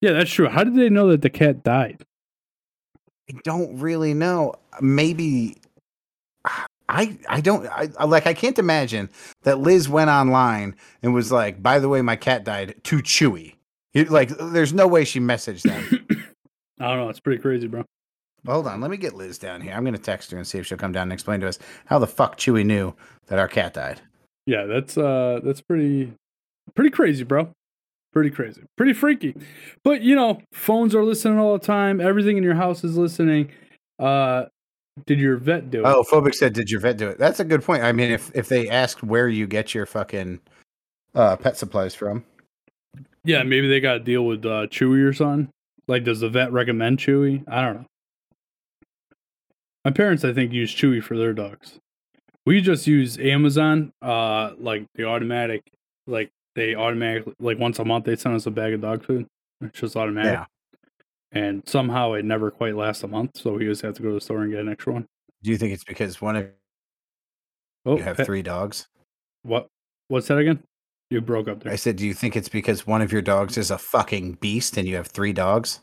Yeah, 0.00 0.12
that's 0.12 0.30
true. 0.30 0.48
How 0.48 0.64
did 0.64 0.74
they 0.74 0.90
know 0.90 1.08
that 1.08 1.22
the 1.22 1.30
cat 1.30 1.62
died? 1.62 2.04
I 3.28 3.38
don't 3.44 3.78
really 3.78 4.14
know. 4.14 4.54
Maybe 4.80 5.56
I 6.88 7.18
I 7.28 7.40
don't 7.40 7.66
I 7.66 8.04
like 8.04 8.26
I 8.26 8.34
can't 8.34 8.58
imagine 8.58 9.10
that 9.42 9.58
Liz 9.58 9.88
went 9.88 10.10
online 10.10 10.76
and 11.02 11.12
was 11.14 11.32
like, 11.32 11.62
"By 11.62 11.78
the 11.78 11.88
way, 11.88 12.00
my 12.02 12.16
cat 12.16 12.44
died." 12.44 12.74
To 12.84 12.98
Chewy, 12.98 13.54
It- 13.94 14.10
like 14.10 14.28
there's 14.30 14.72
no 14.72 14.86
way 14.86 15.04
she 15.04 15.18
messaged 15.20 15.62
them. 15.62 16.06
I 16.80 16.88
don't 16.88 16.98
know. 16.98 17.08
It's 17.08 17.20
pretty 17.20 17.40
crazy, 17.42 17.66
bro. 17.66 17.84
Hold 18.46 18.68
on, 18.68 18.80
let 18.80 18.90
me 18.92 18.96
get 18.96 19.14
Liz 19.14 19.38
down 19.38 19.60
here. 19.60 19.72
I'm 19.72 19.84
gonna 19.84 19.98
text 19.98 20.30
her 20.30 20.36
and 20.36 20.46
see 20.46 20.58
if 20.58 20.66
she'll 20.66 20.78
come 20.78 20.92
down 20.92 21.04
and 21.04 21.12
explain 21.12 21.40
to 21.40 21.48
us 21.48 21.58
how 21.86 21.98
the 21.98 22.06
fuck 22.06 22.36
Chewy 22.38 22.64
knew 22.64 22.94
that 23.26 23.38
our 23.40 23.48
cat 23.48 23.74
died. 23.74 24.00
Yeah, 24.46 24.66
that's 24.66 24.96
uh, 24.96 25.40
that's 25.42 25.60
pretty, 25.60 26.12
pretty 26.76 26.90
crazy, 26.90 27.24
bro. 27.24 27.50
Pretty 28.12 28.30
crazy, 28.30 28.62
pretty 28.76 28.92
freaky. 28.92 29.34
But 29.82 30.02
you 30.02 30.14
know, 30.14 30.40
phones 30.52 30.94
are 30.94 31.02
listening 31.04 31.38
all 31.40 31.54
the 31.58 31.66
time. 31.66 32.00
Everything 32.00 32.36
in 32.36 32.44
your 32.44 32.54
house 32.54 32.84
is 32.84 32.96
listening. 32.96 33.50
Uh, 33.98 34.44
did 35.04 35.18
your 35.18 35.36
vet 35.36 35.70
do 35.70 35.80
it? 35.80 35.86
Oh, 35.86 36.02
Phobic 36.02 36.34
said, 36.34 36.54
"Did 36.54 36.70
your 36.70 36.80
vet 36.80 36.96
do 36.96 37.08
it?" 37.08 37.18
That's 37.18 37.40
a 37.40 37.44
good 37.44 37.62
point. 37.62 37.82
I 37.82 37.92
mean, 37.92 38.10
if 38.10 38.30
if 38.34 38.48
they 38.48 38.68
asked 38.68 39.02
where 39.02 39.28
you 39.28 39.46
get 39.46 39.74
your 39.74 39.84
fucking 39.84 40.40
uh, 41.14 41.36
pet 41.36 41.56
supplies 41.56 41.94
from, 41.94 42.24
Yeah, 43.24 43.42
maybe 43.42 43.68
they 43.68 43.80
got 43.80 43.94
to 43.94 44.00
deal 44.00 44.24
with 44.24 44.46
uh, 44.46 44.66
Chewy 44.68 45.06
or 45.06 45.12
something. 45.12 45.48
Like, 45.88 46.04
does 46.04 46.20
the 46.20 46.28
vet 46.28 46.52
recommend 46.52 46.98
Chewy? 46.98 47.44
I 47.48 47.62
don't 47.62 47.74
know. 47.74 47.86
My 49.84 49.90
parents, 49.92 50.24
I 50.24 50.32
think, 50.32 50.52
use 50.52 50.74
Chewy 50.74 51.02
for 51.02 51.16
their 51.16 51.32
dogs. 51.32 51.78
We 52.44 52.60
just 52.60 52.86
use 52.86 53.18
Amazon, 53.18 53.92
uh, 54.02 54.52
like 54.58 54.86
the 54.94 55.04
automatic, 55.04 55.62
like 56.06 56.30
they 56.54 56.74
automatically, 56.74 57.34
like 57.38 57.58
once 57.58 57.78
a 57.78 57.84
month 57.84 58.04
they 58.04 58.16
send 58.16 58.34
us 58.34 58.46
a 58.46 58.50
bag 58.50 58.72
of 58.72 58.80
dog 58.80 59.04
food. 59.04 59.26
It's 59.60 59.78
just 59.80 59.96
automatic, 59.96 60.32
yeah. 60.32 60.46
And 61.32 61.62
somehow 61.66 62.12
it 62.14 62.24
never 62.24 62.50
quite 62.50 62.76
lasts 62.76 63.02
a 63.02 63.08
month, 63.08 63.38
so 63.38 63.52
we 63.52 63.64
just 63.64 63.82
have 63.82 63.94
to 63.94 64.02
go 64.02 64.08
to 64.08 64.14
the 64.14 64.20
store 64.20 64.42
and 64.42 64.50
get 64.50 64.60
an 64.60 64.68
extra 64.68 64.92
one. 64.92 65.06
Do 65.42 65.50
you 65.50 65.58
think 65.58 65.72
it's 65.72 65.84
because 65.84 66.20
one 66.20 66.36
of 66.36 66.48
Oh, 67.86 67.96
you 67.96 68.02
have 68.02 68.18
three 68.18 68.42
dogs? 68.42 68.88
What? 69.42 69.68
What's 70.08 70.26
that 70.28 70.38
again? 70.38 70.62
You 71.10 71.20
broke 71.20 71.46
up 71.46 71.62
there. 71.62 71.72
I 71.72 71.76
said, 71.76 71.96
do 71.96 72.06
you 72.06 72.14
think 72.14 72.34
it's 72.36 72.48
because 72.48 72.84
one 72.86 73.00
of 73.00 73.12
your 73.12 73.22
dogs 73.22 73.56
is 73.56 73.70
a 73.70 73.78
fucking 73.78 74.34
beast 74.34 74.76
and 74.76 74.88
you 74.88 74.96
have 74.96 75.06
three 75.06 75.32
dogs? 75.32 75.80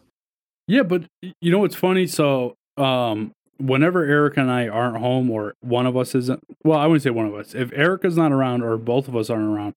Yeah, 0.68 0.84
but 0.84 1.04
you 1.22 1.52
know 1.52 1.60
what's 1.60 1.76
funny? 1.76 2.08
So, 2.08 2.56
um, 2.78 3.32
whenever 3.58 4.04
Erica 4.04 4.42
and 4.42 4.52
I 4.52 4.68
aren't 4.68 4.98
home, 4.98 5.32
or 5.32 5.54
one 5.62 5.86
of 5.86 5.96
us 5.96 6.14
isn't, 6.16 6.42
well, 6.64 6.78
I 6.78 6.88
wouldn't 6.88 7.04
say 7.04 7.10
one 7.10 7.26
of 7.26 7.36
us. 7.36 7.56
If 7.56 7.72
Erica's 7.74 8.18
not 8.18 8.32
around, 8.34 8.64
or 8.64 8.78
both 8.78 9.08
of 9.08 9.16
us 9.16 9.30
aren't 9.30 9.48
around, 9.48 9.76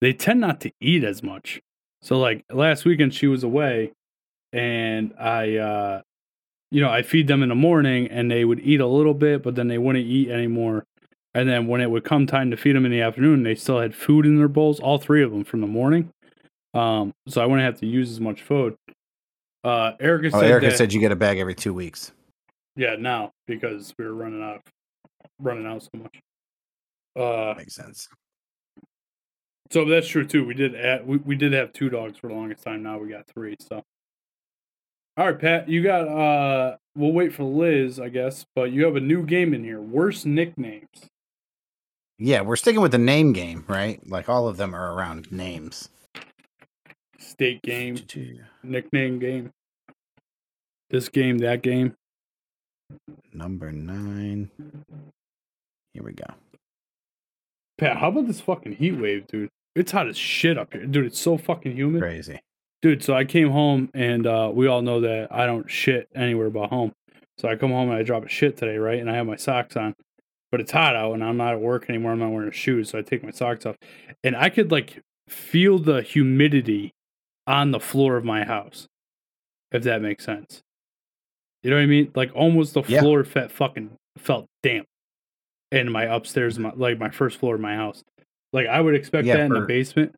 they 0.00 0.12
tend 0.12 0.40
not 0.40 0.60
to 0.60 0.70
eat 0.80 1.02
as 1.02 1.22
much. 1.22 1.60
So, 2.02 2.18
like 2.18 2.44
last 2.52 2.84
weekend, 2.84 3.14
she 3.14 3.26
was 3.26 3.42
away, 3.42 3.92
and 4.56 5.12
I, 5.18 5.56
uh, 5.56 6.02
you 6.70 6.80
know, 6.80 6.90
I 6.90 7.02
feed 7.02 7.28
them 7.28 7.42
in 7.42 7.48
the 7.50 7.54
morning, 7.54 8.08
and 8.08 8.30
they 8.30 8.44
would 8.44 8.60
eat 8.60 8.80
a 8.80 8.86
little 8.86 9.14
bit, 9.14 9.42
but 9.42 9.54
then 9.54 9.68
they 9.68 9.78
wouldn't 9.78 10.06
eat 10.06 10.30
anymore. 10.30 10.84
And 11.34 11.48
then 11.48 11.66
when 11.66 11.80
it 11.82 11.90
would 11.90 12.04
come 12.04 12.26
time 12.26 12.50
to 12.50 12.56
feed 12.56 12.74
them 12.74 12.84
in 12.86 12.90
the 12.90 13.02
afternoon, 13.02 13.42
they 13.42 13.54
still 13.54 13.78
had 13.80 13.94
food 13.94 14.24
in 14.26 14.36
their 14.38 14.48
bowls, 14.48 14.80
all 14.80 14.98
three 14.98 15.22
of 15.22 15.30
them 15.30 15.44
from 15.44 15.60
the 15.60 15.66
morning. 15.66 16.10
Um, 16.74 17.12
so 17.28 17.42
I 17.42 17.46
wouldn't 17.46 17.64
have 17.64 17.78
to 17.80 17.86
use 17.86 18.10
as 18.10 18.20
much 18.20 18.42
food. 18.42 18.74
Uh, 19.62 19.92
Erica 20.00 20.28
Oh, 20.34 20.40
said 20.40 20.50
Erica 20.50 20.66
that- 20.68 20.76
said 20.78 20.92
you 20.92 21.00
get 21.00 21.12
a 21.12 21.16
bag 21.16 21.38
every 21.38 21.54
two 21.54 21.74
weeks. 21.74 22.12
yeah, 22.76 22.96
now 22.96 23.32
because 23.46 23.92
we 23.98 24.04
were 24.06 24.14
running 24.14 24.42
out, 24.42 24.62
running 25.38 25.66
out 25.66 25.82
so 25.82 25.90
much. 25.94 26.20
Uh, 27.14 27.54
Makes 27.56 27.74
sense. 27.74 28.08
so 29.70 29.84
that's 29.84 30.06
true 30.08 30.26
too. 30.26 30.44
We 30.46 30.54
did 30.54 30.74
add, 30.74 31.06
we, 31.06 31.16
we 31.18 31.36
did 31.36 31.52
have 31.52 31.72
two 31.72 31.88
dogs 31.90 32.18
for 32.18 32.28
the 32.28 32.34
longest 32.34 32.62
time. 32.62 32.82
Now 32.82 32.98
we 32.98 33.08
got 33.08 33.26
three. 33.26 33.56
So, 33.60 33.82
all 35.16 35.26
right, 35.26 35.38
Pat, 35.38 35.68
you 35.68 35.82
got. 35.82 36.08
uh 36.08 36.76
We'll 36.96 37.12
wait 37.12 37.34
for 37.34 37.44
Liz, 37.44 38.00
I 38.00 38.08
guess, 38.08 38.46
but 38.54 38.72
you 38.72 38.86
have 38.86 38.96
a 38.96 39.00
new 39.00 39.22
game 39.22 39.52
in 39.52 39.62
here. 39.62 39.82
Worst 39.82 40.24
nicknames. 40.24 41.10
Yeah, 42.18 42.40
we're 42.40 42.56
sticking 42.56 42.80
with 42.80 42.92
the 42.92 42.98
name 42.98 43.34
game, 43.34 43.66
right? 43.68 44.00
Like 44.08 44.30
all 44.30 44.48
of 44.48 44.56
them 44.56 44.74
are 44.74 44.94
around 44.94 45.30
names. 45.30 45.90
State 47.18 47.60
game, 47.60 47.98
nickname 48.62 49.18
game. 49.18 49.50
This 50.88 51.10
game, 51.10 51.36
that 51.38 51.60
game. 51.60 51.94
Number 53.34 53.70
nine. 53.70 54.50
Here 55.92 56.02
we 56.02 56.12
go. 56.12 56.24
Pat, 57.76 57.98
how 57.98 58.08
about 58.08 58.26
this 58.26 58.40
fucking 58.40 58.76
heat 58.76 58.92
wave, 58.92 59.26
dude? 59.26 59.50
It's 59.74 59.92
hot 59.92 60.08
as 60.08 60.16
shit 60.16 60.56
up 60.56 60.72
here, 60.72 60.86
dude. 60.86 61.04
It's 61.04 61.20
so 61.20 61.36
fucking 61.36 61.76
humid. 61.76 62.00
Crazy. 62.00 62.40
Dude 62.86 63.02
so 63.02 63.14
i 63.14 63.24
came 63.24 63.50
home 63.50 63.90
and 63.94 64.26
uh, 64.26 64.50
we 64.52 64.66
all 64.68 64.80
know 64.82 65.00
that 65.00 65.26
i 65.32 65.44
don't 65.46 65.68
shit 65.70 66.08
anywhere 66.14 66.50
but 66.50 66.68
home. 66.68 66.92
So 67.38 67.48
i 67.48 67.56
come 67.56 67.70
home 67.70 67.90
and 67.90 67.98
i 67.98 68.02
drop 68.02 68.24
a 68.24 68.28
shit 68.28 68.56
today 68.56 68.76
right? 68.78 69.00
And 69.00 69.10
i 69.10 69.14
have 69.16 69.26
my 69.26 69.36
socks 69.36 69.76
on 69.76 69.94
but 70.52 70.60
it's 70.60 70.70
hot 70.70 70.94
out 70.94 71.12
and 71.14 71.24
i'm 71.24 71.36
not 71.36 71.52
at 71.54 71.60
work 71.60 71.86
anymore. 71.88 72.12
I'm 72.12 72.20
not 72.20 72.30
wearing 72.30 72.50
shoes 72.52 72.90
so 72.90 72.98
i 72.98 73.02
take 73.02 73.22
my 73.24 73.30
socks 73.32 73.66
off. 73.66 73.76
And 74.22 74.36
i 74.36 74.48
could 74.48 74.70
like 74.70 75.00
feel 75.28 75.78
the 75.78 76.00
humidity 76.02 76.92
on 77.46 77.72
the 77.72 77.80
floor 77.80 78.16
of 78.16 78.24
my 78.24 78.44
house 78.44 78.86
if 79.72 79.82
that 79.82 80.00
makes 80.00 80.24
sense. 80.24 80.60
You 81.64 81.70
know 81.70 81.76
what 81.76 81.82
i 81.82 81.86
mean? 81.86 82.12
Like 82.14 82.30
almost 82.34 82.74
the 82.74 82.82
Yeah. 82.86 83.00
floor 83.00 83.24
felt 83.24 83.50
fucking 83.50 83.90
felt 84.18 84.46
damp 84.62 84.86
in 85.72 85.90
my 85.90 86.04
upstairs 86.04 86.58
my, 86.60 86.72
like 86.76 86.98
my 86.98 87.10
first 87.10 87.38
floor 87.38 87.56
of 87.56 87.60
my 87.60 87.74
house. 87.74 88.02
Like 88.52 88.68
i 88.68 88.80
would 88.80 88.94
expect 88.94 89.26
Yeah, 89.26 89.38
that 89.38 89.46
in 89.46 89.52
the 89.52 89.60
basement 89.62 90.14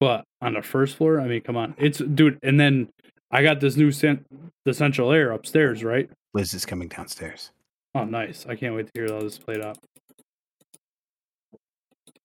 but 0.00 0.24
on 0.44 0.54
the 0.54 0.62
first 0.62 0.96
floor, 0.96 1.20
I 1.20 1.26
mean, 1.26 1.40
come 1.40 1.56
on, 1.56 1.74
it's 1.78 1.98
dude. 1.98 2.38
And 2.42 2.60
then 2.60 2.88
I 3.30 3.42
got 3.42 3.60
this 3.60 3.76
new 3.76 3.90
cent- 3.90 4.26
the 4.64 4.74
central 4.74 5.10
air 5.10 5.32
upstairs, 5.32 5.82
right? 5.82 6.08
Liz 6.34 6.54
is 6.54 6.66
coming 6.66 6.88
downstairs. 6.88 7.50
Oh, 7.94 8.04
nice! 8.04 8.44
I 8.48 8.54
can't 8.54 8.74
wait 8.74 8.86
to 8.86 8.92
hear 8.94 9.12
how 9.12 9.20
this 9.20 9.38
played 9.38 9.62
out. 9.62 9.78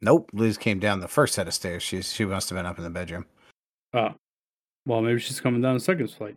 Nope. 0.02 0.30
Liz 0.34 0.58
came 0.58 0.80
down 0.80 1.00
the 1.00 1.08
first 1.08 1.34
set 1.34 1.48
of 1.48 1.54
stairs. 1.54 1.82
She's 1.82 2.12
she 2.12 2.26
must 2.26 2.50
have 2.50 2.58
been 2.58 2.66
up 2.66 2.78
in 2.78 2.84
the 2.84 2.90
bedroom. 2.90 3.26
Oh, 3.94 4.14
well, 4.86 5.02
maybe 5.02 5.20
she's 5.20 5.40
coming 5.40 5.62
down 5.62 5.74
the 5.74 5.80
second 5.80 6.10
flight. 6.12 6.36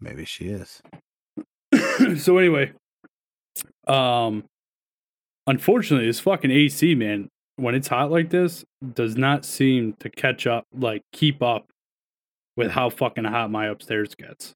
Maybe 0.00 0.24
she 0.24 0.46
is. 0.46 0.82
so 2.22 2.38
anyway, 2.38 2.72
um, 3.86 4.44
unfortunately, 5.46 6.06
this 6.06 6.20
fucking 6.20 6.50
AC 6.50 6.94
man, 6.94 7.28
when 7.60 7.74
it's 7.74 7.88
hot 7.88 8.10
like 8.10 8.30
this, 8.30 8.64
does 8.94 9.16
not 9.16 9.44
seem 9.44 9.92
to 10.00 10.08
catch 10.10 10.46
up, 10.46 10.64
like 10.72 11.02
keep 11.12 11.42
up 11.42 11.66
with 12.56 12.70
how 12.70 12.90
fucking 12.90 13.24
hot 13.24 13.50
my 13.50 13.66
upstairs 13.66 14.14
gets. 14.14 14.52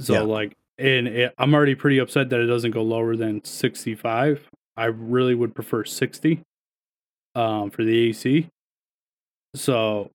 So 0.00 0.14
Yeah. 0.14 0.20
like, 0.22 0.56
and 0.78 1.06
it, 1.08 1.34
I'm 1.38 1.54
already 1.54 1.74
pretty 1.74 1.98
upset 1.98 2.30
that 2.30 2.40
it 2.40 2.46
doesn't 2.46 2.70
go 2.70 2.82
lower 2.82 3.16
than 3.16 3.44
65. 3.44 4.48
I 4.76 4.86
really 4.86 5.34
would 5.34 5.54
prefer 5.54 5.84
60 5.84 6.40
um, 7.34 7.70
for 7.70 7.84
the 7.84 8.08
AC. 8.08 8.48
So, 9.54 10.10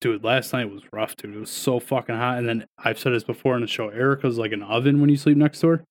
dude, 0.00 0.22
last 0.22 0.52
night 0.52 0.70
was 0.70 0.82
rough, 0.92 1.16
dude. 1.16 1.34
It 1.34 1.38
was 1.40 1.50
so 1.50 1.80
fucking 1.80 2.14
hot. 2.14 2.38
And 2.38 2.48
then 2.48 2.66
I've 2.78 2.98
said 2.98 3.12
this 3.12 3.24
before 3.24 3.54
on 3.54 3.62
the 3.62 3.66
show. 3.66 3.88
Erica's 3.88 4.38
like 4.38 4.52
an 4.52 4.62
oven 4.62 5.00
when 5.00 5.10
you 5.10 5.16
sleep 5.16 5.36
next 5.36 5.60
to 5.60 5.68
her. 5.68 5.84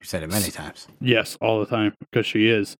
You 0.00 0.06
said 0.06 0.22
it 0.22 0.30
many 0.30 0.50
times. 0.50 0.86
Yes, 1.00 1.36
all 1.40 1.60
the 1.60 1.66
time 1.66 1.94
because 2.00 2.24
she 2.26 2.48
is, 2.48 2.76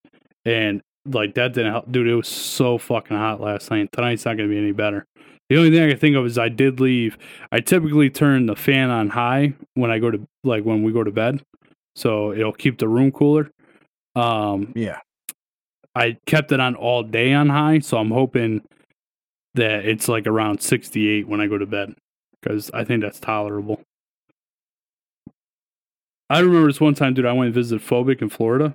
and 0.46 0.80
like 1.06 1.34
that 1.34 1.54
didn't 1.54 1.72
help, 1.72 1.90
dude. 1.90 2.06
It 2.06 2.14
was 2.14 2.28
so 2.28 2.78
fucking 2.78 3.16
hot 3.16 3.40
last 3.40 3.70
night. 3.70 3.90
Tonight's 3.92 4.24
not 4.24 4.36
gonna 4.36 4.48
be 4.48 4.58
any 4.58 4.72
better. 4.72 5.06
The 5.48 5.56
only 5.56 5.70
thing 5.70 5.82
I 5.82 5.90
can 5.90 5.98
think 5.98 6.16
of 6.16 6.24
is 6.26 6.38
I 6.38 6.48
did 6.48 6.78
leave. 6.80 7.18
I 7.50 7.60
typically 7.60 8.08
turn 8.10 8.46
the 8.46 8.54
fan 8.54 8.90
on 8.90 9.08
high 9.10 9.54
when 9.74 9.90
I 9.90 9.98
go 9.98 10.10
to 10.10 10.20
like 10.44 10.64
when 10.64 10.82
we 10.82 10.92
go 10.92 11.02
to 11.02 11.10
bed, 11.10 11.42
so 11.96 12.32
it'll 12.32 12.52
keep 12.52 12.78
the 12.78 12.88
room 12.88 13.10
cooler. 13.10 13.50
Um, 14.14 14.72
Yeah. 14.76 14.98
I 15.94 16.18
kept 16.26 16.52
it 16.52 16.60
on 16.60 16.76
all 16.76 17.02
day 17.02 17.32
on 17.32 17.48
high, 17.48 17.80
so 17.80 17.98
I'm 17.98 18.12
hoping 18.12 18.62
that 19.54 19.84
it's 19.84 20.06
like 20.08 20.28
around 20.28 20.60
68 20.62 21.26
when 21.26 21.40
I 21.40 21.48
go 21.48 21.58
to 21.58 21.66
bed 21.66 21.94
because 22.40 22.70
I 22.72 22.84
think 22.84 23.02
that's 23.02 23.18
tolerable. 23.18 23.80
I 26.28 26.38
remember 26.38 26.68
this 26.68 26.80
one 26.80 26.94
time, 26.94 27.14
dude. 27.14 27.26
I 27.26 27.32
went 27.32 27.46
and 27.46 27.54
visited 27.54 27.84
Phobic 27.86 28.22
in 28.22 28.28
Florida, 28.28 28.74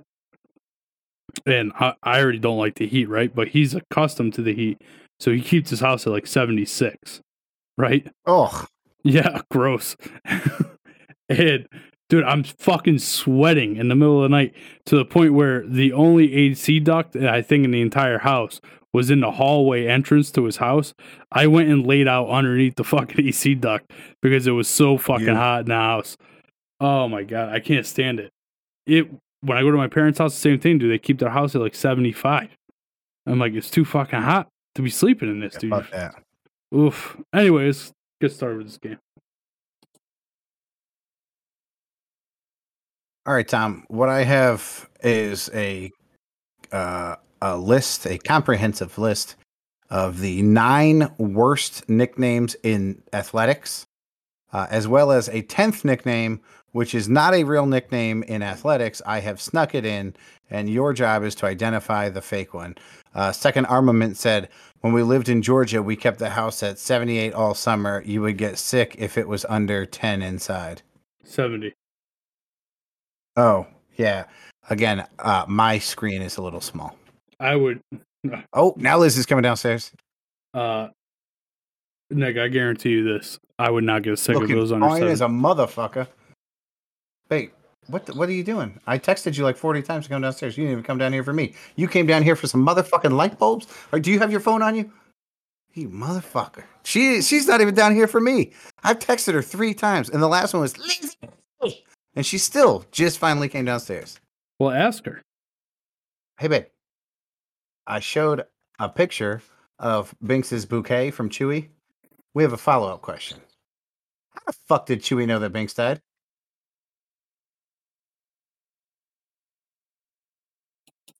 and 1.44 1.72
I, 1.78 1.94
I 2.02 2.20
already 2.20 2.38
don't 2.38 2.58
like 2.58 2.76
the 2.76 2.86
heat, 2.86 3.06
right? 3.08 3.34
But 3.34 3.48
he's 3.48 3.74
accustomed 3.74 4.34
to 4.34 4.42
the 4.42 4.54
heat, 4.54 4.80
so 5.20 5.30
he 5.32 5.40
keeps 5.42 5.70
his 5.70 5.80
house 5.80 6.06
at 6.06 6.12
like 6.12 6.26
76, 6.26 7.20
right? 7.76 8.06
Oh, 8.26 8.64
Yeah, 9.04 9.42
gross. 9.50 9.96
and 11.28 11.66
dude, 12.08 12.24
I'm 12.24 12.44
fucking 12.44 12.98
sweating 12.98 13.76
in 13.76 13.88
the 13.88 13.94
middle 13.94 14.18
of 14.22 14.30
the 14.30 14.36
night 14.36 14.54
to 14.86 14.96
the 14.96 15.04
point 15.04 15.34
where 15.34 15.66
the 15.66 15.92
only 15.92 16.32
AC 16.34 16.80
duct 16.80 17.16
uh, 17.16 17.28
I 17.28 17.42
think 17.42 17.64
in 17.64 17.70
the 17.72 17.80
entire 17.80 18.18
house 18.18 18.60
was 18.92 19.10
in 19.10 19.20
the 19.20 19.32
hallway 19.32 19.86
entrance 19.86 20.30
to 20.32 20.44
his 20.44 20.56
house. 20.56 20.94
I 21.30 21.46
went 21.48 21.68
and 21.68 21.86
laid 21.86 22.08
out 22.08 22.28
underneath 22.30 22.76
the 22.76 22.84
fucking 22.92 23.26
AC 23.26 23.54
duct 23.56 23.90
because 24.22 24.46
it 24.46 24.52
was 24.52 24.68
so 24.68 24.96
fucking 24.98 25.26
Yeah. 25.26 25.34
hot 25.34 25.60
in 25.60 25.66
the 25.66 25.74
house. 25.74 26.16
Oh 26.80 27.08
my 27.08 27.22
god, 27.22 27.50
I 27.52 27.60
can't 27.60 27.86
stand 27.86 28.20
it. 28.20 28.30
It 28.86 29.08
when 29.40 29.58
I 29.58 29.62
go 29.62 29.70
to 29.70 29.76
my 29.76 29.88
parents' 29.88 30.18
house, 30.18 30.34
the 30.34 30.40
same 30.40 30.60
thing. 30.60 30.78
Do 30.78 30.88
they 30.88 30.98
keep 30.98 31.18
their 31.18 31.30
house 31.30 31.54
at 31.54 31.60
like 31.60 31.74
75? 31.74 32.48
I'm 33.26 33.38
like, 33.38 33.54
it's 33.54 33.70
too 33.70 33.84
fucking 33.84 34.22
hot 34.22 34.48
to 34.76 34.82
be 34.82 34.90
sleeping 34.90 35.28
in 35.28 35.40
this, 35.40 35.54
dude. 35.56 35.70
fuck 35.70 35.90
that. 35.90 36.14
Oof. 36.74 37.16
Anyways, 37.34 37.92
get 38.20 38.32
started 38.32 38.58
with 38.58 38.66
this 38.68 38.78
game. 38.78 38.98
All 43.26 43.34
right, 43.34 43.46
Tom. 43.46 43.84
What 43.88 44.08
I 44.08 44.22
have 44.22 44.88
is 45.02 45.50
a 45.52 45.90
uh, 46.70 47.16
a 47.42 47.56
list, 47.56 48.06
a 48.06 48.18
comprehensive 48.18 48.98
list 48.98 49.36
of 49.90 50.20
the 50.20 50.42
nine 50.42 51.10
worst 51.18 51.88
nicknames 51.88 52.56
in 52.62 53.02
athletics, 53.12 53.86
uh, 54.52 54.66
as 54.70 54.86
well 54.86 55.10
as 55.10 55.28
a 55.28 55.42
tenth 55.42 55.84
nickname, 55.84 56.40
which 56.76 56.94
is 56.94 57.08
not 57.08 57.32
a 57.32 57.42
real 57.42 57.64
nickname 57.64 58.22
in 58.24 58.42
athletics. 58.42 59.00
I 59.06 59.20
have 59.20 59.40
snuck 59.40 59.74
it 59.74 59.86
in, 59.86 60.14
and 60.50 60.68
your 60.68 60.92
job 60.92 61.22
is 61.22 61.34
to 61.36 61.46
identify 61.46 62.10
the 62.10 62.20
fake 62.20 62.52
one. 62.52 62.74
Uh, 63.14 63.32
Second 63.32 63.64
Armament 63.64 64.18
said, 64.18 64.50
"When 64.82 64.92
we 64.92 65.02
lived 65.02 65.30
in 65.30 65.40
Georgia, 65.40 65.82
we 65.82 65.96
kept 65.96 66.18
the 66.18 66.28
house 66.28 66.62
at 66.62 66.78
78 66.78 67.32
all 67.32 67.54
summer. 67.54 68.02
You 68.04 68.20
would 68.20 68.36
get 68.36 68.58
sick 68.58 68.94
if 68.98 69.16
it 69.16 69.26
was 69.26 69.46
under 69.48 69.86
10 69.86 70.20
inside." 70.20 70.82
70. 71.24 71.72
Oh, 73.36 73.66
yeah. 73.96 74.26
Again, 74.68 75.06
uh, 75.18 75.46
my 75.48 75.78
screen 75.78 76.20
is 76.20 76.36
a 76.36 76.42
little 76.42 76.60
small. 76.60 76.98
I 77.40 77.56
would 77.56 77.80
Oh, 78.52 78.74
now 78.76 78.98
Liz 78.98 79.16
is 79.16 79.24
coming 79.24 79.42
downstairs. 79.42 79.92
uh 80.52 80.88
Nick, 82.10 82.36
I 82.36 82.48
guarantee 82.48 82.90
you 82.90 83.04
this. 83.04 83.38
I 83.58 83.70
would 83.70 83.84
not 83.84 84.02
get 84.02 84.18
sick 84.18 84.36
of 84.36 84.42
Looking 84.42 84.56
those 84.56 84.72
under 84.72 84.86
fine 84.86 85.04
as 85.04 85.22
a 85.22 85.26
motherfucker. 85.26 86.06
Wait, 87.28 87.52
what? 87.88 88.06
The, 88.06 88.14
what 88.14 88.28
are 88.28 88.32
you 88.32 88.44
doing? 88.44 88.78
I 88.86 88.98
texted 88.98 89.36
you 89.36 89.44
like 89.44 89.56
forty 89.56 89.82
times 89.82 90.04
to 90.04 90.10
come 90.10 90.22
downstairs. 90.22 90.56
You 90.56 90.64
didn't 90.64 90.72
even 90.72 90.84
come 90.84 90.98
down 90.98 91.12
here 91.12 91.24
for 91.24 91.32
me. 91.32 91.54
You 91.76 91.88
came 91.88 92.06
down 92.06 92.22
here 92.22 92.36
for 92.36 92.46
some 92.46 92.64
motherfucking 92.64 93.12
light 93.12 93.38
bulbs. 93.38 93.66
Or 93.92 94.00
do 94.00 94.10
you 94.10 94.18
have 94.18 94.30
your 94.30 94.40
phone 94.40 94.62
on 94.62 94.74
you? 94.76 94.90
You 95.74 95.88
motherfucker. 95.88 96.64
She 96.84 97.20
she's 97.22 97.46
not 97.46 97.60
even 97.60 97.74
down 97.74 97.94
here 97.94 98.06
for 98.06 98.20
me. 98.20 98.52
I've 98.82 98.98
texted 98.98 99.34
her 99.34 99.42
three 99.42 99.74
times, 99.74 100.08
and 100.08 100.22
the 100.22 100.28
last 100.28 100.54
one 100.54 100.62
was 100.62 100.74
and 102.14 102.24
she 102.24 102.38
still 102.38 102.84
just 102.90 103.18
finally 103.18 103.48
came 103.48 103.66
downstairs. 103.66 104.18
Well, 104.58 104.70
ask 104.70 105.04
her. 105.04 105.20
Hey, 106.38 106.48
babe. 106.48 106.64
I 107.86 108.00
showed 108.00 108.44
a 108.78 108.88
picture 108.88 109.42
of 109.78 110.14
Binks's 110.24 110.64
bouquet 110.64 111.10
from 111.10 111.28
Chewy. 111.28 111.68
We 112.34 112.42
have 112.42 112.54
a 112.54 112.58
follow 112.58 112.88
up 112.88 113.02
question. 113.02 113.38
How 114.30 114.40
the 114.46 114.52
fuck 114.66 114.86
did 114.86 115.02
Chewy 115.02 115.26
know 115.26 115.38
that 115.38 115.52
Binks 115.52 115.74
died? 115.74 116.00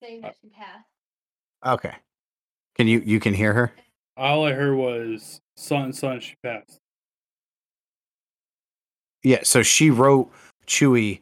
Saying 0.06 0.24
uh 0.24 0.28
that 0.28 0.36
she 0.40 0.48
passed. 0.48 0.88
Okay. 1.66 1.94
Can 2.76 2.86
you 2.86 3.02
you 3.04 3.20
can 3.20 3.34
hear 3.34 3.52
her? 3.52 3.72
All 4.16 4.44
I 4.44 4.52
heard 4.52 4.76
was 4.76 5.40
son, 5.56 5.92
son, 5.92 6.20
she 6.20 6.34
passed. 6.42 6.78
Yeah. 9.22 9.40
So 9.42 9.62
she 9.62 9.90
wrote 9.90 10.30
Chewy 10.66 11.20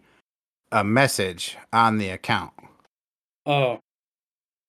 a 0.72 0.82
message 0.84 1.56
on 1.72 1.98
the 1.98 2.10
account, 2.10 2.52
Oh, 3.46 3.78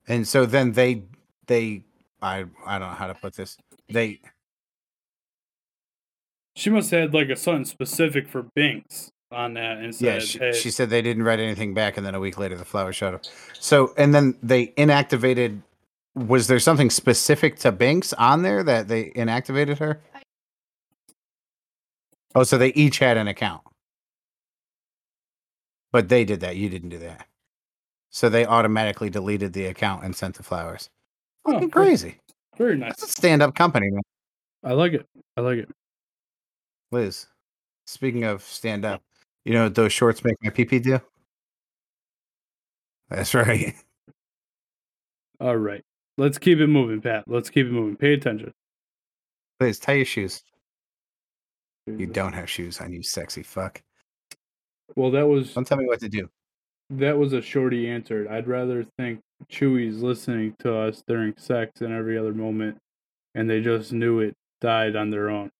and 0.07 0.27
so 0.27 0.45
then 0.45 0.71
they 0.73 1.03
they 1.47 1.83
I 2.21 2.45
I 2.65 2.79
don't 2.79 2.89
know 2.89 2.95
how 2.95 3.07
to 3.07 3.15
put 3.15 3.35
this. 3.35 3.57
They 3.89 4.19
she 6.55 6.69
must 6.69 6.91
have 6.91 7.01
had 7.01 7.13
like 7.13 7.29
a 7.29 7.35
something 7.35 7.65
specific 7.65 8.27
for 8.27 8.43
Binks 8.55 9.11
on 9.31 9.53
that 9.55 9.79
and 9.79 9.99
yeah 9.99 10.19
she, 10.19 10.37
hey, 10.39 10.53
she 10.53 10.69
said 10.71 10.89
they 10.89 11.01
didn't 11.01 11.23
write 11.23 11.39
anything 11.39 11.73
back, 11.73 11.97
and 11.97 12.05
then 12.05 12.15
a 12.15 12.19
week 12.19 12.37
later 12.37 12.57
the 12.57 12.65
flower 12.65 12.93
showed 12.93 13.13
up. 13.15 13.23
So 13.59 13.93
and 13.97 14.13
then 14.13 14.37
they 14.43 14.67
inactivated. 14.67 15.61
Was 16.15 16.47
there 16.47 16.59
something 16.59 16.89
specific 16.89 17.57
to 17.59 17.71
Binks 17.73 18.13
on 18.13 18.41
there 18.41 18.63
that 18.63 18.87
they 18.87 19.09
inactivated 19.11 19.79
her? 19.79 20.01
Oh, 22.33 22.43
so 22.43 22.57
they 22.57 22.69
each 22.69 22.99
had 22.99 23.17
an 23.17 23.27
account. 23.27 23.61
But 25.91 26.07
they 26.09 26.23
did 26.25 26.39
that. 26.41 26.55
You 26.57 26.69
didn't 26.69 26.89
do 26.89 26.99
that. 26.99 27.27
So 28.11 28.29
they 28.29 28.45
automatically 28.45 29.09
deleted 29.09 29.51
the 29.53 29.65
account 29.65 30.03
and 30.05 30.15
sent 30.15 30.35
the 30.35 30.43
flowers. 30.43 30.89
Oh, 31.45 31.53
Fucking 31.53 31.71
cool. 31.71 31.83
crazy. 31.83 32.15
very 32.57 32.79
That's 32.79 33.01
a 33.01 33.05
nice. 33.05 33.11
stand 33.11 33.41
up 33.41 33.55
company, 33.55 33.89
man. 33.89 34.01
I 34.63 34.73
like 34.73 34.93
it. 34.93 35.05
I 35.37 35.41
like 35.41 35.59
it. 35.59 35.69
Liz, 36.91 37.27
speaking 37.85 38.23
of 38.23 38.41
stand 38.41 38.85
up, 38.85 39.01
you 39.45 39.53
know 39.53 39.69
those 39.69 39.93
shorts 39.93 40.23
make 40.23 40.35
my 40.43 40.49
pee 40.49 40.65
pee 40.65 40.79
do? 40.79 40.99
That's 43.09 43.33
right. 43.33 43.75
All 45.39 45.55
right. 45.57 45.83
Let's 46.17 46.37
keep 46.37 46.59
it 46.59 46.67
moving, 46.67 47.01
Pat. 47.01 47.25
Let's 47.27 47.49
keep 47.49 47.65
it 47.67 47.71
moving. 47.71 47.95
Pay 47.97 48.13
attention. 48.13 48.51
Please 49.59 49.79
tie 49.79 49.93
your 49.93 50.05
shoes. 50.05 50.41
You 51.87 52.07
don't 52.07 52.33
have 52.33 52.49
shoes 52.49 52.81
on, 52.81 52.91
you 52.93 53.03
sexy 53.03 53.43
fuck. 53.43 53.81
Well, 54.95 55.11
that 55.11 55.27
was 55.27 55.53
Don't 55.53 55.67
tell 55.67 55.77
me 55.77 55.85
what 55.85 55.99
to 55.99 56.09
do. 56.09 56.27
that 56.89 57.17
was 57.17 57.33
a 57.33 57.41
shorty 57.41 57.87
answered. 57.89 58.27
I'd 58.27 58.47
rather 58.47 58.85
think 58.97 59.19
Chewy's 59.51 60.01
listening 60.01 60.55
to 60.59 60.75
us 60.75 61.03
during 61.07 61.35
sex 61.37 61.81
and 61.81 61.93
every 61.93 62.17
other 62.17 62.33
moment, 62.33 62.77
and 63.35 63.47
they 63.49 63.61
just 63.61 63.91
knew 63.93 64.19
it 64.21 64.33
died 64.61 64.95
on 64.95 65.11
their 65.11 65.29
own. 65.29 65.51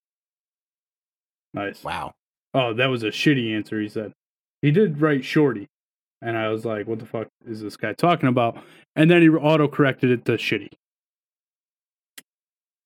Nice. 1.53 1.83
Wow. 1.83 2.13
Oh, 2.55 2.73
that 2.73 2.87
was 2.87 3.03
a 3.03 3.07
shitty 3.07 3.53
answer. 3.53 3.81
He 3.81 3.89
said 3.89 4.13
he 4.61 4.71
did 4.71 5.01
write 5.01 5.25
shorty, 5.25 5.67
and 6.21 6.37
I 6.37 6.47
was 6.47 6.63
like, 6.63 6.87
"What 6.87 6.99
the 6.99 7.05
fuck 7.05 7.27
is 7.45 7.61
this 7.61 7.75
guy 7.75 7.91
talking 7.91 8.29
about?" 8.29 8.57
And 8.95 9.11
then 9.11 9.21
he 9.21 9.27
auto 9.27 9.67
corrected 9.67 10.09
it 10.09 10.23
to 10.25 10.33
shitty. 10.33 10.71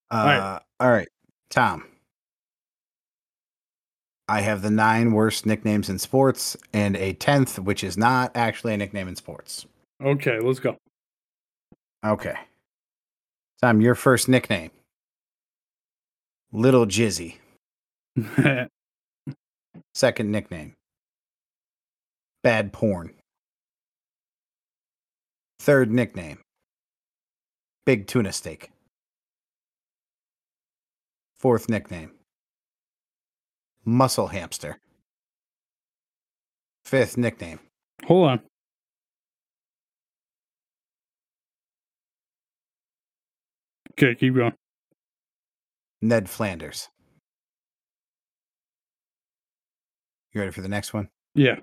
Uh, 0.10 0.16
right. 0.16 0.60
all 0.80 0.90
right, 0.90 1.08
Tom. 1.52 1.86
I 4.28 4.42
have 4.42 4.64
the 4.64 4.72
nine 4.72 5.12
worst 5.12 5.46
nicknames 5.46 5.88
in 5.88 6.00
sports 6.00 6.58
and 6.74 6.98
a 6.98 7.14
tenth, 7.14 7.60
which 7.60 7.84
is 7.84 7.96
not 7.96 8.32
actually 8.36 8.74
a 8.74 8.78
nickname 8.78 9.08
in 9.08 9.16
sports. 9.16 9.68
Okay, 10.04 10.40
let's 10.40 10.60
go. 10.60 10.78
Okay. 12.04 12.36
Tom, 13.62 13.82
your 13.82 13.96
first 13.96 14.28
nickname 14.28 14.72
Little 16.52 16.88
Jizzy. 16.88 17.36
Second 20.00 20.32
nickname 20.32 20.76
Bad 22.42 22.72
Porn. 22.72 23.16
Third 25.60 25.92
nickname 25.92 26.38
Big 27.86 28.08
Tuna 28.08 28.32
Steak. 28.32 28.72
Fourth 31.38 31.68
nickname 31.68 32.12
Muscle 33.84 34.28
Hamster. 34.28 34.78
fifth 36.86 37.18
nickname. 37.18 37.60
Hold 38.06 38.30
on. 38.30 38.40
Okay, 43.92 44.16
keep 44.16 44.34
going. 44.34 44.54
Ned 46.02 46.30
Flanders. 46.30 46.88
You 50.34 50.42
ready 50.42 50.52
for 50.52 50.62
the 50.62 50.68
next 50.68 50.94
one? 50.94 51.10
Yeah. 51.34 51.56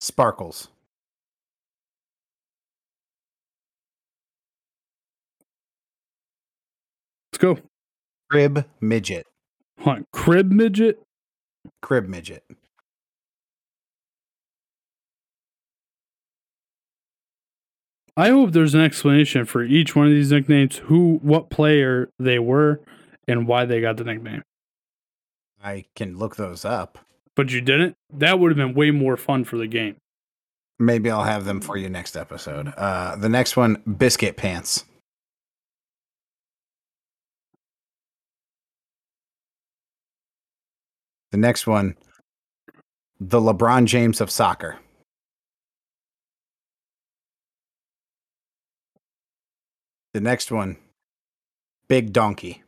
Sparkles. 0.00 0.68
Let's 7.32 7.42
go. 7.42 7.58
Crib 8.30 8.66
midget. 8.80 9.26
On. 9.84 10.04
Crib 10.12 10.52
midget. 10.52 11.02
Crib 11.82 12.06
midget. 12.06 12.44
I 18.16 18.28
hope 18.28 18.52
there's 18.52 18.74
an 18.74 18.80
explanation 18.80 19.44
for 19.44 19.64
each 19.64 19.96
one 19.96 20.06
of 20.06 20.12
these 20.12 20.30
nicknames, 20.30 20.76
who, 20.76 21.18
what 21.22 21.50
player 21.50 22.10
they 22.18 22.38
were, 22.38 22.80
and 23.26 23.48
why 23.48 23.64
they 23.64 23.80
got 23.80 23.96
the 23.96 24.04
nickname. 24.04 24.42
I 25.62 25.86
can 25.96 26.16
look 26.16 26.36
those 26.36 26.64
up. 26.64 27.03
But 27.36 27.50
you 27.50 27.60
didn't. 27.60 27.94
That 28.12 28.38
would 28.38 28.50
have 28.50 28.56
been 28.56 28.74
way 28.74 28.90
more 28.90 29.16
fun 29.16 29.44
for 29.44 29.56
the 29.56 29.66
game. 29.66 29.96
Maybe 30.78 31.10
I'll 31.10 31.24
have 31.24 31.44
them 31.44 31.60
for 31.60 31.76
you 31.76 31.88
next 31.88 32.16
episode. 32.16 32.72
Uh, 32.76 33.16
the 33.16 33.28
next 33.28 33.56
one, 33.56 33.82
Biscuit 33.98 34.36
Pants. 34.36 34.84
The 41.30 41.38
next 41.38 41.66
one, 41.66 41.96
the 43.18 43.40
LeBron 43.40 43.86
James 43.86 44.20
of 44.20 44.30
soccer. 44.30 44.78
The 50.12 50.20
next 50.20 50.52
one, 50.52 50.76
Big 51.88 52.12
Donkey. 52.12 52.62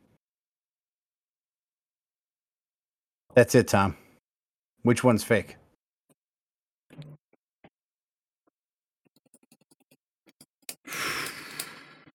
That's 3.35 3.55
it, 3.55 3.69
Tom. 3.69 3.95
Which 4.87 5.03
one's 5.03 5.21
fake? 5.21 5.57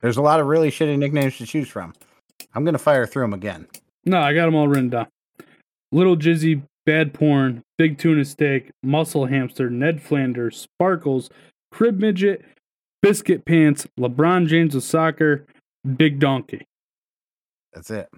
There's 0.01 0.17
a 0.17 0.23
lot 0.23 0.41
of 0.41 0.47
really 0.47 0.71
shitty 0.71 0.97
nicknames 0.97 1.37
to 1.37 1.45
choose 1.45 1.69
from. 1.69 1.93
I'm 2.55 2.65
gonna 2.65 2.79
fire 2.79 3.07
through 3.07 3.25
them 3.25 3.35
again. 3.35 3.67
No, 4.07 4.21
I 4.21 4.33
got 4.33 4.47
them 4.47 4.55
all 4.55 4.69
written 4.69 4.89
down. 4.89 5.09
Little 5.93 6.17
Jizzy, 6.17 6.63
Bad 6.87 7.13
Porn, 7.13 7.63
Big 7.77 7.99
Tuna 7.99 8.25
Steak, 8.25 8.71
Muscle 8.83 9.27
Hamster, 9.27 9.69
Ned 9.69 10.01
Flanders, 10.01 10.57
Sparkles, 10.59 11.29
Crib 11.71 11.99
Midget, 12.01 12.43
Biscuit 13.03 13.45
Pants, 13.45 13.87
LeBron 14.01 14.47
James 14.47 14.75
of 14.75 14.83
Soccer, 14.83 15.45
Big 15.99 16.19
Donkey. 16.19 16.65
That's 17.75 17.91
it. 17.91 18.09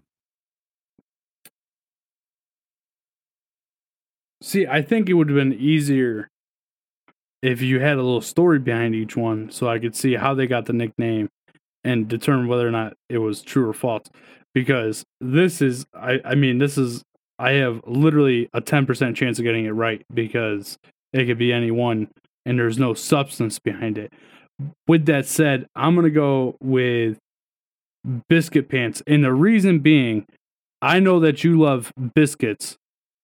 See, 4.44 4.66
I 4.66 4.82
think 4.82 5.08
it 5.08 5.14
would 5.14 5.30
have 5.30 5.36
been 5.36 5.54
easier 5.54 6.28
if 7.42 7.62
you 7.62 7.80
had 7.80 7.94
a 7.94 8.02
little 8.02 8.20
story 8.20 8.58
behind 8.58 8.94
each 8.94 9.16
one 9.16 9.50
so 9.50 9.70
I 9.70 9.78
could 9.78 9.96
see 9.96 10.16
how 10.16 10.34
they 10.34 10.46
got 10.46 10.66
the 10.66 10.74
nickname 10.74 11.30
and 11.82 12.08
determine 12.08 12.46
whether 12.46 12.68
or 12.68 12.70
not 12.70 12.92
it 13.08 13.16
was 13.18 13.40
true 13.40 13.66
or 13.66 13.72
false. 13.72 14.04
Because 14.52 15.02
this 15.18 15.62
is, 15.62 15.86
I, 15.94 16.20
I 16.26 16.34
mean, 16.34 16.58
this 16.58 16.76
is, 16.76 17.02
I 17.38 17.52
have 17.52 17.80
literally 17.86 18.50
a 18.52 18.60
10% 18.60 19.16
chance 19.16 19.38
of 19.38 19.44
getting 19.46 19.64
it 19.64 19.70
right 19.70 20.04
because 20.12 20.76
it 21.14 21.24
could 21.24 21.38
be 21.38 21.50
any 21.50 21.70
one 21.70 22.08
and 22.44 22.58
there's 22.58 22.78
no 22.78 22.92
substance 22.92 23.58
behind 23.58 23.96
it. 23.96 24.12
With 24.86 25.06
that 25.06 25.24
said, 25.24 25.66
I'm 25.74 25.94
going 25.94 26.04
to 26.04 26.10
go 26.10 26.58
with 26.60 27.16
Biscuit 28.28 28.68
Pants. 28.68 29.02
And 29.06 29.24
the 29.24 29.32
reason 29.32 29.78
being, 29.78 30.26
I 30.82 31.00
know 31.00 31.18
that 31.20 31.44
you 31.44 31.58
love 31.58 31.94
biscuits 32.14 32.76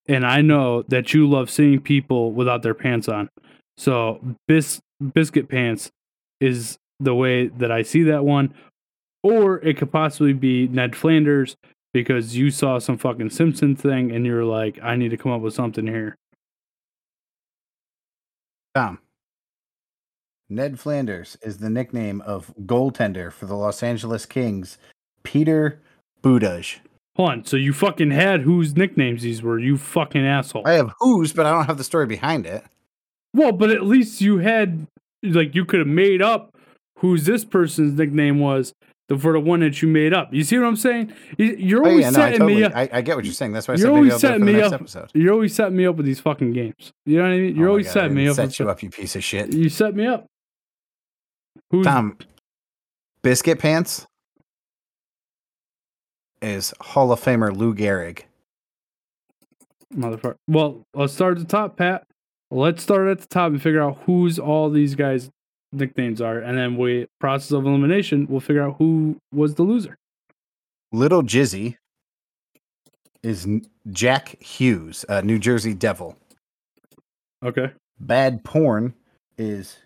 and 0.09 0.27
I 0.27 0.41
know 0.41 0.83
that 0.89 1.15
you 1.15 1.29
love 1.29 1.51
seeing 1.51 1.81
people 1.81 2.33
without 2.33 2.63
their 2.63 2.75
pants 2.75 3.09
on. 3.09 3.29
So 3.77 4.21
bis- 4.49 4.81
biscuit 5.15 5.49
pants 5.49 5.91
is 6.41 6.79
the 6.99 7.15
way 7.15 7.49
that 7.49 7.71
I 7.71 7.83
see 7.83 8.03
that 8.05 8.25
one. 8.25 8.55
Or 9.23 9.59
it 9.61 9.77
could 9.77 9.93
possibly 9.93 10.33
be 10.33 10.69
Ned 10.69 10.97
Flanders 10.97 11.57
because 11.93 12.37
you 12.37 12.51
saw 12.51 12.79
some 12.79 12.97
fucking 12.97 13.31
Simpson 13.31 13.77
thing 13.77 14.13
and 14.13 14.25
you're 14.25 14.45
like, 14.45 14.79
I 14.83 14.97
need 14.97 15.11
to 15.11 15.17
come 15.17 15.33
up 15.33 15.43
with 15.43 15.55
something 15.55 15.87
here. 15.87 16.17
Tom. 18.75 18.99
Ned 20.49 20.81
Flanders 20.81 21.37
is 21.43 21.59
the 21.59 21.71
nickname 21.71 22.21
of 22.23 22.53
goaltender 22.67 23.31
for 23.33 23.47
the 23.47 23.55
Los 23.55 23.83
Angeles 23.83 24.27
Kings, 24.27 24.79
Peter 25.23 25.81
Budaj. 26.23 26.79
Hold 27.21 27.31
on. 27.33 27.45
So 27.45 27.59
you 27.59 27.75
fucking 27.75 28.13
had 28.13 28.41
whose 28.41 28.75
nicknames 28.77 29.21
these 29.21 29.43
were, 29.43 29.59
you 29.59 29.77
fucking 29.77 30.25
asshole. 30.27 30.67
I 30.67 30.73
have 30.73 30.95
whose, 31.01 31.35
but 31.35 31.45
I 31.45 31.53
don't 31.53 31.67
have 31.67 31.77
the 31.77 31.85
story 31.85 32.07
behind 32.07 32.47
it. 32.47 32.65
Well, 33.35 33.53
but 33.53 33.71
at 33.71 33.83
least 33.83 34.23
you 34.23 34.39
had, 34.39 34.87
like, 35.23 35.55
you 35.55 35.67
could 35.67 35.81
have 35.81 35.87
made 35.87 36.23
up 36.23 36.55
whose 36.99 37.27
this 37.27 37.45
person's 37.45 37.99
nickname 37.99 38.39
was 38.41 38.73
the, 39.11 39.19
for 39.19 39.35
the 39.35 39.41
one 39.41 39.61
that 39.61 39.83
you 39.83 39.89
made 39.89 40.15
up. 40.15 40.33
You 40.33 40.43
see 40.45 40.57
what 40.59 40.67
I'm 40.67 40.77
saying? 40.77 41.13
You- 41.37 41.57
You're 41.59 41.85
Oh, 41.85 41.91
always 41.91 42.05
yeah, 42.05 42.11
no, 42.11 42.19
I 42.21 42.23
setting 42.25 42.39
totally, 42.39 42.55
me 42.61 42.65
up. 42.65 42.73
I, 42.75 42.89
I 42.91 43.01
get 43.03 43.17
what 43.17 43.27
you're 43.27 43.35
saying. 43.35 43.53
That's 43.53 43.69
why 43.69 43.75
I 43.75 43.77
You're 43.77 43.87
said 43.89 43.91
always 43.93 44.13
I'll 44.15 44.19
do 44.19 44.27
it 44.27 44.31
for 44.31 44.33
setting 44.41 44.45
me 44.47 44.61
up. 44.63 44.73
episode. 44.73 45.11
You're 45.13 45.33
always 45.35 45.55
setting 45.55 45.77
me 45.77 45.87
up 45.87 45.97
with 45.97 46.07
these 46.07 46.21
fucking 46.21 46.53
games. 46.55 46.91
You 47.05 47.19
know 47.19 47.25
what 47.25 47.33
I 47.33 47.39
mean? 47.39 47.55
You're 47.57 47.69
Oh 47.69 47.73
always 47.73 47.87
God, 47.87 47.93
setting 47.93 48.15
me 48.15 48.29
up. 48.29 48.37
Set 48.37 48.59
you 48.59 48.71
up, 48.71 48.83
you 48.83 48.89
piece 48.91 49.15
of 49.15 49.23
shit. 49.23 49.53
You 49.53 49.69
set 49.69 49.95
me 49.95 50.07
up. 50.07 50.25
Who's 51.71 51.85
Tom, 51.87 52.17
Biscuit 53.23 53.59
Pants 53.59 54.07
is 56.43 56.73
Hall 56.81 57.13
of 57.13 57.21
Famer 57.21 57.57
Lou 57.57 57.75
Gehrig. 57.75 58.23
motherfucker? 59.95 60.37
Well, 60.49 60.83
let's 60.95 61.13
start 61.13 61.37
at 61.37 61.41
the 61.41 61.47
top, 61.47 61.77
Pat. 61.77 62.05
Let's 62.51 62.83
start 62.83 63.09
at 63.09 63.21
the 63.21 63.27
top 63.27 63.53
and 63.53 63.63
figure 63.63 63.83
out 63.83 63.99
who's 64.07 64.39
all 64.39 64.71
these 64.71 64.95
guys' 64.95 65.31
nicknames 65.73 66.21
are, 66.21 66.39
and 66.39 66.59
then 66.59 66.77
we 66.77 67.07
process 67.21 67.53
of 67.53 67.65
elimination. 67.65 68.27
We'll 68.29 68.41
figure 68.41 68.63
out 68.63 68.77
who 68.79 69.17
was 69.33 69.55
the 69.55 69.63
loser. 69.63 69.97
Little 70.93 71.23
Jizzy 71.23 71.77
is 73.23 73.47
Jack 73.91 74.43
Hughes, 74.43 75.05
a 75.09 75.23
New 75.23 75.39
Jersey 75.39 75.75
Devil. 75.75 76.17
Okay. 77.45 77.71
Bad 78.01 78.43
Porn 78.43 78.95
is 79.39 79.77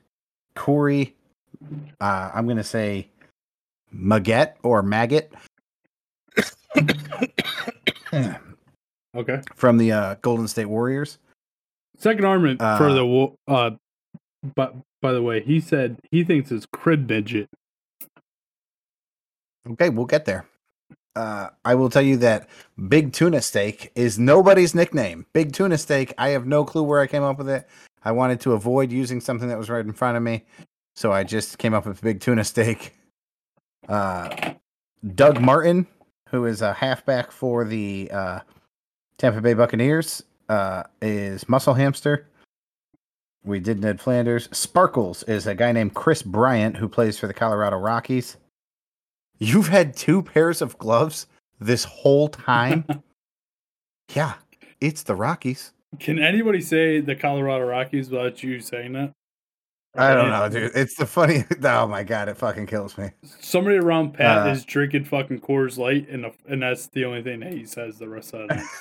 Corey, 0.54 1.14
uh, 2.00 2.30
I'm 2.32 2.46
going 2.46 2.56
to 2.56 2.64
say 2.64 3.08
Maggette 3.94 4.54
or 4.62 4.82
Maggot 4.82 5.32
Okay. 9.16 9.40
from 9.54 9.78
the 9.78 9.92
uh, 9.92 10.14
Golden 10.22 10.48
State 10.48 10.64
Warriors. 10.66 11.18
Second 11.98 12.24
argument 12.24 12.58
for 12.60 12.88
Uh, 12.88 12.94
the 12.94 13.06
wo- 13.06 13.36
uh, 13.46 13.70
but 14.56 14.74
by 15.00 15.12
the 15.12 15.22
way, 15.22 15.40
he 15.40 15.60
said 15.60 15.98
he 16.10 16.24
thinks 16.24 16.50
it's 16.50 16.66
crib 16.66 17.08
midget. 17.08 17.48
Okay, 19.70 19.88
we'll 19.88 20.06
get 20.06 20.24
there. 20.24 20.46
Uh, 21.16 21.48
I 21.64 21.76
will 21.76 21.88
tell 21.88 22.02
you 22.02 22.16
that 22.18 22.48
Big 22.88 23.12
Tuna 23.12 23.40
Steak 23.40 23.92
is 23.94 24.18
nobody's 24.18 24.74
nickname. 24.74 25.26
Big 25.32 25.52
Tuna 25.52 25.78
Steak, 25.78 26.12
I 26.18 26.30
have 26.30 26.44
no 26.44 26.64
clue 26.64 26.82
where 26.82 27.00
I 27.00 27.06
came 27.06 27.22
up 27.22 27.38
with 27.38 27.48
it. 27.48 27.68
I 28.02 28.10
wanted 28.10 28.40
to 28.40 28.52
avoid 28.54 28.90
using 28.90 29.20
something 29.20 29.48
that 29.48 29.56
was 29.56 29.70
right 29.70 29.84
in 29.84 29.92
front 29.92 30.16
of 30.16 30.24
me, 30.24 30.44
so 30.96 31.12
I 31.12 31.22
just 31.22 31.58
came 31.58 31.72
up 31.72 31.86
with 31.86 32.00
Big 32.02 32.18
Tuna 32.20 32.42
Steak. 32.42 32.94
Uh, 33.88 34.54
Doug 35.14 35.40
Martin, 35.40 35.86
who 36.30 36.46
is 36.46 36.62
a 36.62 36.72
halfback 36.72 37.30
for 37.30 37.64
the 37.64 38.10
uh, 38.12 38.40
Tampa 39.18 39.40
Bay 39.40 39.54
Buccaneers, 39.54 40.22
uh, 40.48 40.84
is 41.00 41.48
Muscle 41.48 41.74
Hamster. 41.74 42.26
We 43.44 43.60
did 43.60 43.80
Ned 43.80 44.00
Flanders. 44.00 44.48
Sparkles 44.52 45.22
is 45.24 45.46
a 45.46 45.54
guy 45.54 45.72
named 45.72 45.94
Kris 45.94 46.22
Bryant 46.22 46.76
who 46.76 46.88
plays 46.88 47.18
for 47.18 47.26
the 47.26 47.34
Colorado 47.34 47.76
Rockies. 47.76 48.38
You've 49.38 49.68
had 49.68 49.96
two 49.96 50.22
pairs 50.22 50.62
of 50.62 50.78
gloves 50.78 51.26
this 51.60 51.84
whole 51.84 52.28
time? 52.28 52.84
yeah, 54.14 54.34
it's 54.80 55.02
the 55.02 55.14
Rockies. 55.14 55.72
Can 56.00 56.18
anybody 56.18 56.60
say 56.60 57.00
the 57.00 57.14
Colorado 57.14 57.66
Rockies 57.66 58.10
without 58.10 58.42
you 58.42 58.60
saying 58.60 58.92
that? 58.94 59.12
I 59.96 60.12
don't 60.14 60.30
know, 60.30 60.48
dude. 60.48 60.72
It's 60.74 60.96
the 60.96 61.06
funny. 61.06 61.44
Oh 61.64 61.86
my 61.86 62.02
god, 62.02 62.28
it 62.28 62.36
fucking 62.36 62.66
kills 62.66 62.98
me. 62.98 63.10
Somebody 63.40 63.76
around 63.76 64.14
Pat 64.14 64.46
Uh, 64.46 64.50
is 64.50 64.64
drinking 64.64 65.04
fucking 65.04 65.40
Coors 65.40 65.78
Light, 65.78 66.08
and 66.08 66.26
and 66.48 66.62
that's 66.62 66.88
the 66.88 67.04
only 67.04 67.22
thing 67.22 67.40
that 67.40 67.52
he 67.52 67.64
says 67.64 67.98
the 67.98 68.08
rest 68.08 68.34
of 68.34 68.48
the 68.48 68.54
night. 68.56 68.64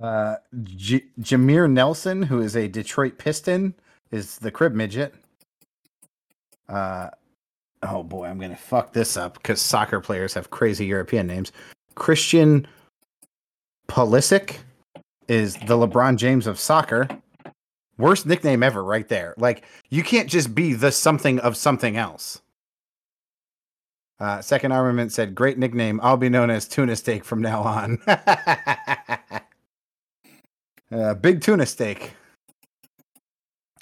Uh, 0.00 0.36
J- 0.62 1.04
Jameer 1.20 1.70
Nelson, 1.70 2.22
who 2.22 2.40
is 2.40 2.56
a 2.56 2.66
Detroit 2.66 3.18
Piston, 3.18 3.74
is 4.10 4.38
the 4.38 4.50
crib 4.50 4.72
midget. 4.72 5.14
Uh, 6.70 7.10
oh 7.82 8.02
boy, 8.02 8.24
I'm 8.24 8.38
gonna 8.38 8.56
fuck 8.56 8.94
this 8.94 9.18
up 9.18 9.34
because 9.34 9.60
soccer 9.60 10.00
players 10.00 10.32
have 10.32 10.48
crazy 10.48 10.86
European 10.86 11.26
names. 11.26 11.52
Christian 11.96 12.66
Pulisic 13.88 14.56
is 15.28 15.56
the 15.56 15.76
LeBron 15.76 16.16
James 16.16 16.46
of 16.46 16.58
soccer. 16.58 17.06
Worst 18.00 18.26
nickname 18.26 18.62
ever, 18.62 18.82
right 18.82 19.06
there. 19.08 19.34
Like 19.36 19.64
you 19.90 20.02
can't 20.02 20.28
just 20.28 20.54
be 20.54 20.72
the 20.72 20.90
something 20.90 21.38
of 21.40 21.56
something 21.56 21.96
else. 21.96 22.40
Uh, 24.18 24.42
Second 24.42 24.72
Armament 24.72 25.12
said, 25.12 25.34
"Great 25.34 25.56
nickname. 25.58 26.00
I'll 26.02 26.16
be 26.16 26.28
known 26.28 26.50
as 26.50 26.66
Tuna 26.68 26.96
Steak 26.96 27.24
from 27.24 27.40
now 27.40 27.62
on." 27.62 27.98
uh, 30.92 31.14
big 31.14 31.40
Tuna 31.40 31.66
Steak. 31.66 32.12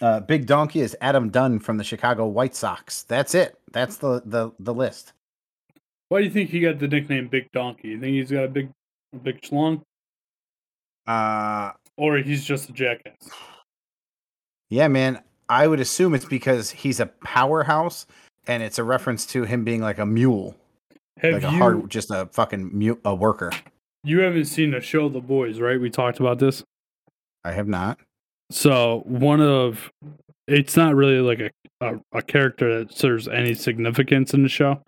Uh, 0.01 0.21
Big 0.21 0.47
Donkey 0.47 0.81
is 0.81 0.97
Adam 1.01 1.29
Dunn 1.29 1.59
from 1.59 1.77
the 1.77 1.83
Chicago 1.83 2.27
White 2.29 2.55
Sox. 2.55 3.03
That's 3.03 3.35
it. 3.35 3.59
That's 3.73 3.97
the 3.97 4.23
the 4.25 4.53
the 4.61 4.73
list. 4.73 5.12
Why 6.09 6.19
do 6.21 6.25
you 6.25 6.31
think 6.31 6.51
he 6.51 6.61
got 6.61 6.79
the 6.79 6.87
nickname 6.89 7.27
Big 7.29 7.51
Donkey? 7.53 7.89
You 7.89 8.01
think 8.01 8.14
he's 8.14 8.31
got 8.31 8.45
a 8.45 8.49
big, 8.49 8.71
a 9.12 9.19
big 9.19 9.41
schlong, 9.43 9.83
Uh, 11.07 11.73
or 11.97 12.19
he's 12.19 12.45
just 12.45 12.71
a 12.71 12.73
jackass? 12.73 13.29
Yeah, 14.71 14.89
man. 14.89 15.23
I 15.49 15.66
would 15.66 15.81
assume 15.81 16.14
it's 16.14 16.25
because 16.27 16.71
he's 16.71 17.01
a 17.01 17.07
powerhouse, 17.07 18.07
and 18.47 18.62
it's 18.62 18.79
a 18.79 18.85
reference 18.85 19.25
to 19.27 19.45
him 19.45 19.64
being 19.64 19.81
like 19.81 19.99
a 19.99 20.05
mule, 20.07 20.55
Have 21.19 21.35
like 21.35 21.43
a 21.45 21.51
you? 21.51 21.59
hard, 21.59 21.91
just 21.91 22.11
a 22.11 22.27
fucking 22.33 22.77
mule, 22.77 22.99
a 23.05 23.14
worker. 23.14 23.51
You 24.05 24.21
haven't 24.21 24.45
seen 24.45 24.71
the 24.73 24.81
show 24.81 25.09
The 25.09 25.21
Boys, 25.21 25.59
right? 25.61 25.81
We 25.81 25.89
talked 25.91 26.21
about 26.21 26.39
this. 26.39 26.62
I 27.45 27.53
have 27.53 27.66
not. 27.69 27.99
So 28.51 29.03
one 29.07 29.41
of 29.41 29.91
it's 30.47 30.77
not 30.77 30.95
really 30.95 31.21
like 31.21 31.41
a, 31.41 31.51
a, 31.81 32.01
a 32.19 32.23
character 32.23 32.79
that 32.79 32.93
serves 32.97 33.27
any 33.29 33.55
significance 33.55 34.33
in 34.35 34.43
the 34.43 34.49
show, 34.49 34.81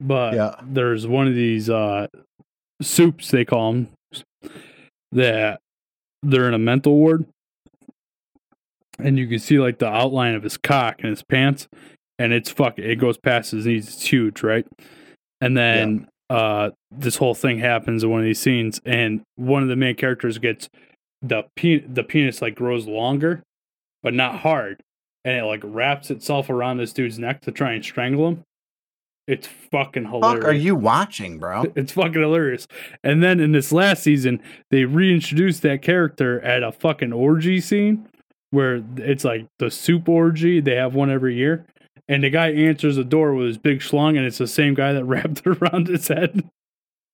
but 0.00 0.34
Yeah. 0.34 0.54
there's 0.64 1.06
one 1.06 1.26
of 1.28 1.34
these 1.34 1.68
uh 1.70 2.06
supes 2.80 3.30
they 3.30 3.44
call 3.44 3.72
them 3.72 3.88
that 5.12 5.60
they're 6.22 6.48
in 6.48 6.54
a 6.54 6.58
mental 6.58 6.94
ward, 6.94 7.24
and 8.98 9.18
you 9.18 9.26
can 9.26 9.38
see 9.38 9.58
like 9.58 9.78
the 9.78 9.88
outline 9.88 10.34
of 10.34 10.42
his 10.42 10.56
cock 10.56 10.96
and 11.00 11.10
his 11.10 11.22
pants, 11.22 11.68
and 12.18 12.32
it's 12.32 12.50
fuck 12.50 12.78
it 12.78 12.96
goes 12.96 13.18
past 13.18 13.52
his 13.52 13.66
knees. 13.66 13.88
It's 13.88 14.06
huge, 14.06 14.42
right? 14.42 14.66
And 15.40 15.56
then 15.56 16.08
uh 16.30 16.70
this 16.90 17.16
whole 17.16 17.34
thing 17.34 17.58
happens 17.58 18.04
in 18.04 18.10
one 18.10 18.20
of 18.20 18.26
these 18.26 18.40
scenes, 18.40 18.80
and 18.84 19.22
one 19.36 19.62
of 19.62 19.68
the 19.68 19.76
main 19.76 19.94
characters 19.96 20.38
gets 20.38 20.68
the 21.20 21.44
pe- 21.56 21.86
the 21.86 22.04
penis 22.04 22.42
like 22.42 22.54
grows 22.54 22.86
longer, 22.86 23.42
but 24.02 24.14
not 24.14 24.40
hard, 24.40 24.80
and 25.24 25.38
it 25.38 25.44
like 25.44 25.60
wraps 25.64 26.10
itself 26.10 26.50
around 26.50 26.76
this 26.78 26.92
dude's 26.92 27.18
neck 27.18 27.40
to 27.42 27.52
try 27.52 27.72
and 27.72 27.84
strangle 27.84 28.28
him. 28.28 28.42
It's 29.28 29.46
fucking 29.46 30.06
hilarious. 30.06 30.42
Fuck, 30.42 30.48
are 30.50 30.52
you 30.54 30.74
watching, 30.74 31.38
bro? 31.38 31.66
It's 31.76 31.92
fucking 31.92 32.20
hilarious. 32.20 32.66
And 33.04 33.22
then 33.22 33.38
in 33.38 33.52
this 33.52 33.70
last 33.70 34.02
season, 34.02 34.42
they 34.70 34.84
reintroduced 34.84 35.62
that 35.62 35.80
character 35.80 36.40
at 36.40 36.64
a 36.64 36.72
fucking 36.72 37.12
orgy 37.12 37.60
scene 37.60 38.08
where 38.52 38.84
it's 38.98 39.24
like 39.24 39.46
the 39.58 39.70
supe 39.70 40.08
orgy. 40.08 40.60
They 40.60 40.76
have 40.76 40.94
one 40.94 41.10
every 41.10 41.34
year. 41.34 41.66
And 42.08 42.22
the 42.22 42.30
guy 42.30 42.50
answers 42.52 42.96
the 42.96 43.04
door 43.04 43.34
with 43.34 43.46
his 43.46 43.58
big 43.58 43.80
schlong, 43.80 44.16
and 44.16 44.26
it's 44.26 44.38
the 44.38 44.46
same 44.46 44.74
guy 44.74 44.92
that 44.92 45.04
wrapped 45.06 45.38
it 45.44 45.46
around 45.46 45.88
his 45.88 46.06
head. 46.08 46.48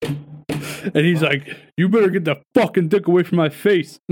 and 0.03 0.95
he's 0.95 1.23
like, 1.23 1.57
You 1.77 1.89
better 1.89 2.11
get 2.11 2.25
the 2.25 2.43
fucking 2.55 2.89
dick 2.89 3.07
away 3.07 3.23
from 3.23 3.37
my 3.37 3.49
face. 3.49 4.01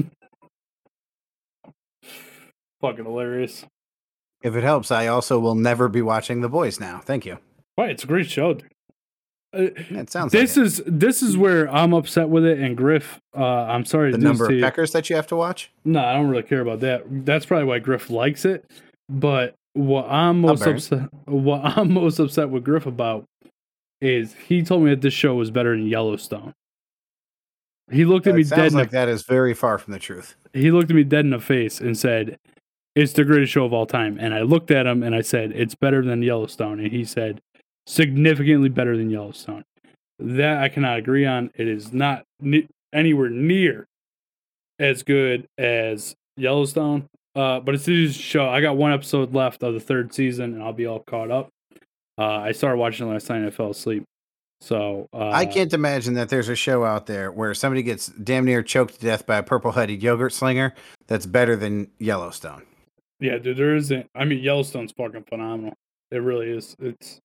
fucking 2.81 3.05
hilarious. 3.05 3.67
If 4.43 4.55
it 4.55 4.63
helps, 4.63 4.91
I 4.91 5.09
also 5.09 5.41
will 5.41 5.55
never 5.57 5.89
be 5.89 6.03
watching 6.03 6.41
The 6.41 6.49
Boys 6.49 6.79
now. 6.79 7.01
Thank 7.01 7.27
you. 7.27 7.39
Why? 7.75 7.89
It's 7.89 8.05
a 8.05 8.07
great 8.07 8.31
show, 8.31 8.55
dude. 8.55 8.71
It 9.57 10.11
sounds 10.11 10.33
this 10.33 10.57
like 10.57 10.65
it. 10.65 10.67
is 10.67 10.83
this 10.87 11.23
is 11.23 11.37
where 11.37 11.69
I'm 11.73 11.93
upset 11.95 12.29
with 12.29 12.45
it, 12.45 12.59
and 12.59 12.77
Griff. 12.77 13.21
Uh, 13.37 13.45
I'm 13.45 13.85
sorry 13.85 14.13
the 14.13 14.19
to 14.19 14.25
number 14.25 14.45
of 14.47 14.61
peckers 14.61 14.93
that 14.93 15.09
you 15.11 15.17
have 15.17 15.27
to 15.29 15.37
watch. 15.37 15.71
No, 15.85 16.05
I 16.05 16.15
don't 16.15 16.29
really 16.29 16.43
care 16.43 16.61
about 16.61 16.81
that. 16.81 17.05
That's 17.25 17.47
probably 17.47 17.67
why 17.67 17.79
Griff 17.79 18.11
likes 18.11 18.45
it. 18.45 18.65
But 19.09 19.55
what 19.75 20.07
I'm 20.11 20.41
most 20.41 20.67
upset, 20.67 21.09
what 21.27 21.61
I'm 21.79 21.93
most 21.93 22.19
upset 22.19 22.51
with 22.51 22.65
Griff 22.65 22.87
about 22.87 23.25
is 24.01 24.35
he 24.49 24.63
told 24.63 24.83
me 24.85 24.91
that 24.91 25.01
this 25.01 25.15
show 25.15 25.35
was 25.35 25.51
better 25.51 25.71
than 25.77 25.87
Yellowstone. 25.87 26.53
He 27.91 28.05
looked 28.05 28.27
at 28.27 28.33
That 28.33 28.37
me 28.37 28.43
dead. 28.43 28.49
sounds 28.49 28.73
In 28.73 28.79
like 28.79 28.91
that 28.91 29.09
is 29.09 29.23
very 29.23 29.55
far 29.55 29.79
from 29.79 29.93
the 29.93 29.99
truth. 29.99 30.35
he 30.53 30.71
looked 30.71 30.91
at 30.91 30.97
me 30.97 31.05
dead 31.05 31.25
in 31.25 31.31
the 31.31 31.39
face 31.39 31.81
and 31.81 31.97
said, 31.97 32.37
"It's 32.97 33.13
the 33.13 33.25
greatest 33.25 33.53
show 33.53 33.65
of 33.65 33.73
all 33.73 33.87
time." 33.87 34.19
And 34.21 34.35
I 34.35 34.43
looked 34.43 34.71
at 34.71 34.87
him 34.87 35.03
and 35.03 35.15
I 35.15 35.21
said, 35.21 35.53
"It's 35.53 35.75
better 35.77 36.03
than 36.05 36.21
Yellowstone." 36.23 36.81
And 36.81 36.91
he 36.91 37.05
said, 37.05 37.41
"Significantly 37.87 38.69
better 38.69 38.97
than 38.97 39.11
Yellowstone." 39.11 39.65
That 40.19 40.63
I 40.63 40.69
cannot 40.69 40.99
agree 40.99 41.27
on. 41.27 41.51
It 41.55 41.69
is 41.69 41.93
not 41.93 42.25
ne- 42.41 42.69
anywhere 42.93 43.31
near 43.31 43.87
as 44.79 45.03
good 45.03 45.47
as 45.59 46.15
Yellowstone. 46.37 47.07
Uh, 47.35 47.61
but 47.61 47.75
it's 47.75 47.87
a 47.87 48.11
show. 48.11 48.49
I 48.49 48.63
got 48.63 48.79
one 48.79 48.93
episode 48.93 49.35
left 49.35 49.63
of 49.63 49.75
the 49.75 49.81
third 49.81 50.15
season, 50.15 50.55
and 50.55 50.63
I'll 50.63 50.73
be 50.73 50.87
all 50.87 51.01
caught 51.01 51.31
up. 51.31 51.51
Uh, 52.19 52.25
I 52.25 52.53
started 52.53 52.79
watching 52.79 53.07
it 53.07 53.11
last 53.11 53.29
night 53.29 53.39
and 53.39 53.47
I 53.47 53.51
fell 53.51 53.71
asleep. 53.71 54.05
So 54.63 55.07
uh, 55.13 55.29
I 55.29 55.45
can't 55.45 55.73
imagine 55.75 56.15
that 56.15 56.31
there's 56.31 56.49
a 56.49 56.57
show 56.57 56.83
out 56.83 57.05
there 57.05 57.31
where 57.31 57.53
somebody 57.53 57.83
gets 57.83 58.07
damn 58.07 58.47
near 58.47 58.63
choked 58.63 58.95
to 58.95 59.01
death 59.01 59.27
by 59.27 59.37
a 59.37 59.43
purple-headed 59.43 60.03
yogurt 60.03 60.33
slinger 60.33 60.75
that's 61.09 61.27
better 61.27 61.57
than 61.57 61.91
Yellowstone. 61.99 62.63
Yeah, 63.21 63.37
dude, 63.37 63.59
there 63.59 63.77
isn't. 63.77 64.09
I 64.15 64.25
mean, 64.25 64.43
Yellowstone's 64.43 64.93
fucking 64.93 65.25
phenomenal. 65.29 65.75
It 66.11 66.19
really 66.19 66.51
is. 66.51 66.75
It's. 66.79 67.21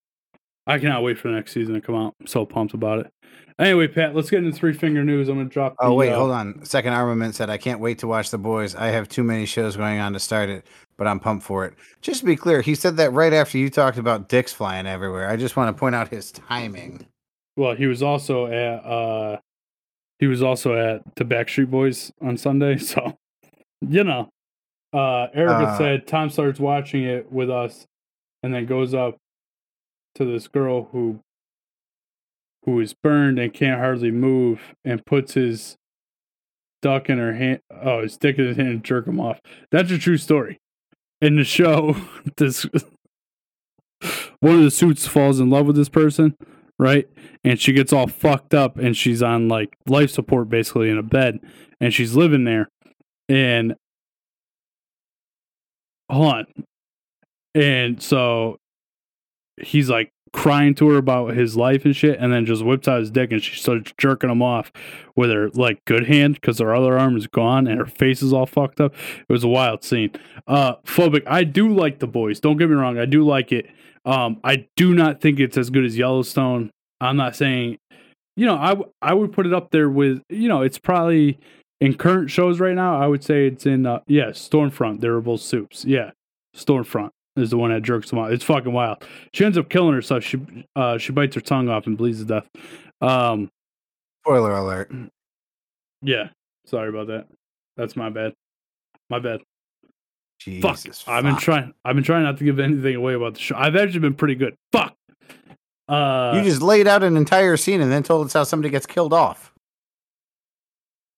I 0.71 0.79
cannot 0.79 1.03
wait 1.03 1.17
for 1.17 1.27
the 1.27 1.35
next 1.35 1.51
season 1.51 1.73
to 1.73 1.81
come 1.81 1.95
out. 1.95 2.15
I'm 2.21 2.27
so 2.27 2.45
pumped 2.45 2.73
about 2.73 2.99
it. 2.99 3.11
Anyway, 3.59 3.87
Pat, 3.87 4.15
let's 4.15 4.29
get 4.29 4.43
into 4.43 4.57
three 4.57 4.73
finger 4.73 5.03
news. 5.03 5.27
I'm 5.27 5.35
gonna 5.37 5.49
drop. 5.49 5.75
Oh 5.79 5.89
the, 5.89 5.93
wait, 5.93 6.11
uh, 6.11 6.17
hold 6.17 6.31
on. 6.31 6.63
Second 6.65 6.93
Armament 6.93 7.35
said 7.35 7.49
I 7.49 7.57
can't 7.57 7.79
wait 7.79 7.99
to 7.99 8.07
watch 8.07 8.29
The 8.31 8.37
Boys. 8.37 8.73
I 8.75 8.87
have 8.87 9.09
too 9.09 9.23
many 9.23 9.45
shows 9.45 9.75
going 9.75 9.99
on 9.99 10.13
to 10.13 10.19
start 10.19 10.49
it, 10.49 10.65
but 10.97 11.05
I'm 11.07 11.19
pumped 11.19 11.45
for 11.45 11.65
it. 11.65 11.73
Just 12.01 12.21
to 12.21 12.25
be 12.25 12.35
clear, 12.35 12.61
he 12.61 12.73
said 12.73 12.97
that 12.97 13.11
right 13.11 13.33
after 13.33 13.57
you 13.57 13.69
talked 13.69 13.97
about 13.97 14.29
dicks 14.29 14.53
flying 14.53 14.87
everywhere. 14.87 15.29
I 15.29 15.35
just 15.35 15.57
want 15.57 15.75
to 15.75 15.79
point 15.79 15.93
out 15.93 16.07
his 16.07 16.31
timing. 16.31 17.05
Well, 17.57 17.75
he 17.75 17.85
was 17.85 18.01
also 18.01 18.47
at. 18.47 18.85
uh 18.85 19.37
He 20.19 20.27
was 20.27 20.41
also 20.41 20.75
at 20.75 21.03
the 21.15 21.25
Backstreet 21.25 21.69
Boys 21.69 22.11
on 22.21 22.37
Sunday. 22.37 22.77
So, 22.79 23.17
you 23.81 24.03
know, 24.05 24.29
uh 24.93 25.27
Erica 25.33 25.53
Uh, 25.67 25.77
said 25.77 26.07
Tom 26.07 26.29
starts 26.29 26.59
watching 26.59 27.03
it 27.03 27.31
with 27.31 27.49
us, 27.51 27.85
and 28.41 28.53
then 28.55 28.65
goes 28.65 28.93
up 28.93 29.17
to 30.15 30.25
this 30.25 30.47
girl 30.47 30.89
who 30.91 31.19
who 32.65 32.79
is 32.79 32.93
burned 32.93 33.39
and 33.39 33.53
can't 33.53 33.79
hardly 33.79 34.11
move, 34.11 34.75
and 34.85 35.05
puts 35.05 35.33
his 35.33 35.77
duck 36.81 37.09
in 37.09 37.17
her 37.17 37.33
hand. 37.33 37.61
Oh, 37.71 38.01
his 38.01 38.17
dick 38.17 38.37
in 38.37 38.47
his 38.47 38.57
hand 38.57 38.69
and 38.69 38.83
jerk 38.83 39.07
him 39.07 39.19
off. 39.19 39.39
That's 39.71 39.91
a 39.91 39.97
true 39.97 40.17
story. 40.17 40.59
In 41.21 41.35
the 41.35 41.43
show, 41.43 41.95
this 42.37 42.65
one 44.39 44.55
of 44.55 44.63
the 44.63 44.71
suits 44.71 45.07
falls 45.07 45.39
in 45.39 45.49
love 45.49 45.65
with 45.65 45.75
this 45.75 45.89
person, 45.89 46.35
right? 46.77 47.07
And 47.43 47.59
she 47.59 47.73
gets 47.73 47.93
all 47.93 48.07
fucked 48.07 48.53
up, 48.53 48.77
and 48.77 48.95
she's 48.95 49.23
on 49.23 49.47
like 49.47 49.75
life 49.87 50.11
support 50.11 50.49
basically 50.49 50.89
in 50.89 50.97
a 50.97 51.03
bed, 51.03 51.39
and 51.79 51.93
she's 51.93 52.15
living 52.15 52.43
there. 52.43 52.69
And 53.29 53.75
hold 56.11 56.33
on, 56.33 56.45
and 57.55 58.01
so 58.01 58.57
he's 59.63 59.89
like 59.89 60.11
crying 60.33 60.73
to 60.73 60.87
her 60.89 60.97
about 60.97 61.35
his 61.35 61.57
life 61.57 61.83
and 61.83 61.95
shit, 61.95 62.17
and 62.19 62.31
then 62.31 62.45
just 62.45 62.63
whips 62.63 62.87
out 62.87 62.99
his 62.99 63.11
dick 63.11 63.31
and 63.31 63.43
she 63.43 63.55
starts 63.59 63.93
jerking 63.97 64.29
him 64.29 64.41
off 64.41 64.71
with 65.15 65.29
her 65.29 65.49
like 65.51 65.83
good 65.85 66.07
hand 66.07 66.35
because 66.35 66.59
her 66.59 66.73
other 66.73 66.97
arm 66.97 67.17
is 67.17 67.27
gone 67.27 67.67
and 67.67 67.79
her 67.79 67.85
face 67.85 68.21
is 68.21 68.31
all 68.31 68.45
fucked 68.45 68.79
up. 68.79 68.93
It 69.27 69.31
was 69.31 69.43
a 69.43 69.49
wild 69.49 69.83
scene. 69.83 70.11
Uh, 70.47 70.75
phobic. 70.85 71.23
I 71.27 71.43
do 71.43 71.73
like 71.73 71.99
the 71.99 72.07
boys. 72.07 72.39
Don't 72.39 72.57
get 72.57 72.69
me 72.69 72.75
wrong. 72.75 72.97
I 72.97 73.05
do 73.05 73.23
like 73.25 73.51
it. 73.51 73.67
Um, 74.05 74.39
I 74.43 74.67
do 74.75 74.95
not 74.95 75.21
think 75.21 75.39
it's 75.39 75.57
as 75.57 75.69
good 75.69 75.85
as 75.85 75.97
Yellowstone. 75.97 76.71
I'm 76.99 77.17
not 77.17 77.35
saying, 77.35 77.77
you 78.35 78.45
know, 78.45 78.57
I 78.57 78.69
w- 78.69 78.91
I 79.01 79.13
would 79.13 79.33
put 79.33 79.45
it 79.45 79.53
up 79.53 79.71
there 79.71 79.89
with, 79.89 80.23
you 80.29 80.47
know, 80.47 80.61
it's 80.61 80.77
probably 80.79 81.39
in 81.79 81.95
current 81.95 82.31
shows 82.31 82.59
right 82.59 82.73
now. 82.73 82.99
I 82.99 83.07
would 83.07 83.23
say 83.23 83.47
it's 83.47 83.65
in, 83.65 83.85
uh, 83.85 83.99
yeah, 84.07 84.27
Stormfront. 84.29 85.01
They 85.01 85.09
were 85.09 85.21
both 85.21 85.41
supes. 85.41 85.83
Yeah, 85.85 86.11
Stormfront 86.55 87.11
is 87.35 87.49
the 87.49 87.57
one 87.57 87.71
that 87.71 87.81
jerks 87.81 88.09
them 88.09 88.19
out. 88.19 88.31
It's 88.33 88.43
fucking 88.43 88.71
wild. 88.73 89.03
She 89.33 89.45
ends 89.45 89.57
up 89.57 89.69
killing 89.69 89.93
herself. 89.93 90.23
She 90.23 90.39
uh 90.75 90.97
she 90.97 91.11
bites 91.11 91.35
her 91.35 91.41
tongue 91.41 91.69
off 91.69 91.87
and 91.87 91.97
bleeds 91.97 92.19
to 92.19 92.25
death. 92.25 92.49
Um, 93.01 93.49
Spoiler 94.25 94.51
alert. 94.55 94.91
yeah. 96.01 96.29
Sorry 96.65 96.89
about 96.89 97.07
that. 97.07 97.27
That's 97.77 97.95
my 97.95 98.09
bad. 98.09 98.33
My 99.09 99.19
bad. 99.19 99.41
Jesus. 100.39 101.01
fuck. 101.01 101.13
I've 101.13 101.23
been 101.23 101.37
trying. 101.37 101.73
I've 101.85 101.95
been 101.95 102.03
trying 102.03 102.23
not 102.23 102.37
to 102.37 102.43
give 102.43 102.59
anything 102.59 102.95
away 102.95 103.13
about 103.13 103.35
the 103.35 103.39
show. 103.39 103.55
I've 103.55 103.75
actually 103.75 103.99
been 103.99 104.13
pretty 104.15 104.35
good. 104.35 104.55
Fuck. 104.71 104.95
Uh, 105.87 106.33
you 106.35 106.43
just 106.43 106.61
laid 106.61 106.87
out 106.87 107.03
an 107.03 107.17
entire 107.17 107.57
scene 107.57 107.81
and 107.81 107.91
then 107.91 108.01
told 108.03 108.25
us 108.25 108.33
how 108.33 108.43
somebody 108.43 108.69
gets 108.71 108.85
killed 108.85 109.13
off. 109.13 109.51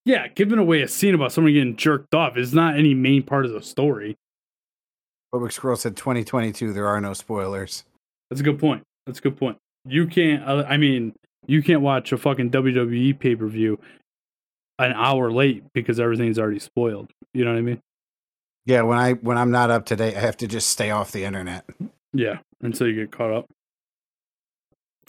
yeah, 0.05 0.27
giving 0.29 0.57
away 0.59 0.81
a 0.81 0.87
scene 0.87 1.13
about 1.15 1.31
somebody 1.31 1.53
getting 1.53 1.75
jerked 1.75 2.13
off 2.15 2.37
is 2.37 2.53
not 2.53 2.77
any 2.77 2.93
main 2.93 3.23
part 3.23 3.45
of 3.45 3.51
the 3.51 3.61
story. 3.61 4.17
Public 5.33 5.51
Scroll 5.51 5.75
said 5.75 5.97
2022. 5.97 6.73
There 6.73 6.85
are 6.85 7.01
no 7.01 7.13
spoilers. 7.13 7.85
That's 8.29 8.39
a 8.39 8.43
good 8.43 8.59
point. 8.59 8.83
That's 9.07 9.17
a 9.17 9.21
good 9.23 9.35
point. 9.35 9.57
You 9.83 10.05
can't. 10.05 10.47
uh, 10.47 10.63
I 10.69 10.77
mean, 10.77 11.13
you 11.47 11.63
can't 11.63 11.81
watch 11.81 12.11
a 12.11 12.17
fucking 12.17 12.51
WWE 12.51 13.17
pay 13.17 13.35
per 13.35 13.47
view 13.47 13.79
an 14.77 14.93
hour 14.93 15.31
late 15.31 15.63
because 15.73 15.99
everything's 15.99 16.37
already 16.37 16.59
spoiled. 16.59 17.09
You 17.33 17.45
know 17.45 17.51
what 17.51 17.57
I 17.57 17.63
mean? 17.63 17.81
Yeah, 18.67 18.83
when 18.83 18.99
I 18.99 19.13
when 19.13 19.39
I'm 19.39 19.49
not 19.49 19.71
up 19.71 19.87
to 19.87 19.95
date, 19.95 20.15
I 20.15 20.19
have 20.19 20.37
to 20.37 20.47
just 20.47 20.69
stay 20.69 20.91
off 20.91 21.11
the 21.11 21.23
internet. 21.25 21.65
Yeah, 22.13 22.37
until 22.61 22.87
you 22.87 22.93
get 22.93 23.11
caught 23.11 23.31
up. 23.31 23.47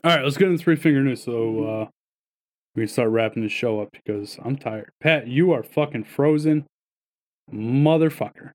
All 0.02 0.10
right, 0.10 0.24
let's 0.24 0.38
get 0.38 0.48
into 0.48 0.64
three 0.64 0.76
finger 0.76 1.02
news. 1.02 1.22
So 1.22 1.64
uh, 1.64 1.86
we 2.74 2.84
can 2.84 2.88
start 2.88 3.10
wrapping 3.10 3.42
the 3.42 3.50
show 3.50 3.80
up 3.80 3.90
because 3.92 4.38
I'm 4.42 4.56
tired. 4.56 4.88
Pat, 5.02 5.28
you 5.28 5.52
are 5.52 5.62
fucking 5.62 6.04
frozen, 6.04 6.64
motherfucker. 7.52 8.52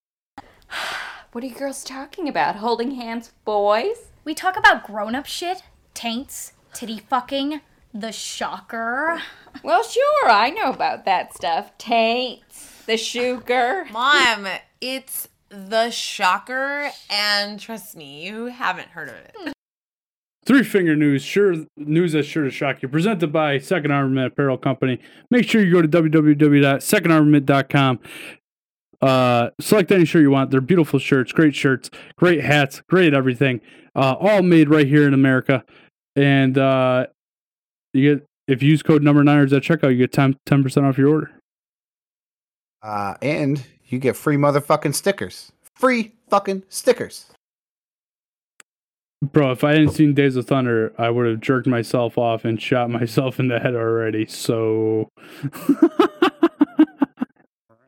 What 1.32 1.44
are 1.44 1.48
you 1.48 1.54
girls 1.54 1.84
talking 1.84 2.28
about? 2.28 2.56
Holding 2.56 2.96
hands, 2.96 3.34
boys? 3.46 4.08
We 4.26 4.34
talk 4.34 4.58
about 4.58 4.84
grown 4.84 5.14
up 5.14 5.28
shit, 5.28 5.62
taints, 5.94 6.54
titty 6.74 7.04
fucking, 7.08 7.62
the 7.94 8.12
shocker. 8.12 9.22
Well, 9.62 9.84
sure, 9.84 10.28
I 10.28 10.50
know 10.50 10.72
about 10.72 11.06
that 11.06 11.36
stuff. 11.36 11.78
Taints, 11.78 12.82
the 12.88 12.98
sugar. 12.98 13.86
Mom, 13.92 14.48
it's 14.82 15.28
the 15.50 15.92
shocker, 15.92 16.90
and 17.12 17.60
trust 17.60 17.96
me, 17.96 18.26
you 18.26 18.48
haven't 18.48 18.88
heard 18.90 19.10
of 19.10 19.16
it. 19.16 19.36
Three 20.46 20.64
finger 20.64 20.96
news, 20.96 21.22
sure 21.22 21.58
news 21.78 22.14
that's 22.14 22.28
sure 22.28 22.44
to 22.44 22.50
shock 22.50 22.82
you. 22.82 22.90
Presented 22.90 23.32
by 23.32 23.60
Second 23.60 23.92
Armament 23.92 24.34
Apparel 24.34 24.58
Company. 24.58 25.00
Make 25.30 25.48
sure 25.48 25.64
you 25.64 25.72
go 25.72 25.84
to 25.84 25.88
www.secondarmament.com. 25.88 28.00
Uh, 29.02 29.50
select 29.60 29.92
any 29.92 30.06
shirt 30.06 30.22
you 30.22 30.32
want. 30.32 30.52
They're 30.52 30.62
beautiful 30.62 31.00
shirts, 31.00 31.32
great 31.32 31.56
shirts, 31.56 31.90
great 32.18 32.42
hats, 32.44 32.82
great 32.90 33.14
everything. 33.14 33.62
Uh, 33.96 34.16
all 34.20 34.42
made 34.42 34.70
right 34.70 34.88
here 34.88 35.08
in 35.08 35.14
America. 35.14 35.64
And 36.16 36.58
uh, 36.58 37.08
you 37.94 38.16
get 38.16 38.26
if 38.48 38.64
you 38.64 38.70
use 38.72 38.82
code 38.82 39.04
number 39.04 39.24
niners 39.24 39.54
at 39.54 39.62
checkout, 39.64 39.92
you 39.92 39.98
get 39.98 40.12
10 40.12 40.38
percent 40.64 40.86
off 40.86 40.98
your 40.98 41.10
order. 41.10 41.32
Uh, 42.82 43.16
and 43.22 43.64
you 43.88 44.00
get 44.00 44.16
free 44.16 44.38
motherfucking 44.38 44.96
stickers. 44.96 45.52
Free 45.76 46.14
fucking 46.30 46.64
stickers. 46.70 47.26
Bro, 49.22 49.52
if 49.52 49.66
I 49.66 49.72
hadn't 49.72 49.92
seen 49.92 50.14
Days 50.14 50.38
of 50.38 50.48
Thunder, 50.48 50.94
I 50.98 51.10
would 51.10 51.28
have 51.28 51.42
jerked 51.42 51.68
myself 51.68 52.18
off 52.18 52.46
and 52.46 52.62
shot 52.62 52.90
myself 52.90 53.38
in 53.40 53.50
the 53.50 53.60
head 53.60 53.76
already. 53.76 54.26
So 54.26 55.10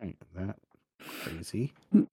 Right, 0.02 0.18
that 0.36 0.58
crazy. 1.24 1.74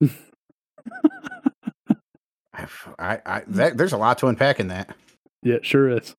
I, 2.99 3.21
I, 3.25 3.43
that, 3.47 3.77
there's 3.77 3.93
a 3.93 3.97
lot 3.97 4.17
to 4.19 4.27
unpack 4.27 4.59
in 4.59 4.67
that. 4.67 4.95
yeah, 5.43 5.57
sure 5.61 5.89
is. 5.89 6.15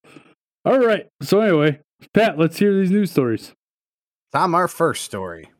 All 0.64 0.78
right. 0.78 1.06
So 1.22 1.40
anyway, 1.40 1.80
Pat, 2.14 2.38
let's 2.38 2.58
hear 2.58 2.74
these 2.74 2.90
news 2.90 3.10
stories. 3.10 3.52
Tom, 4.32 4.54
our 4.54 4.68
first 4.68 5.04
story. 5.04 5.50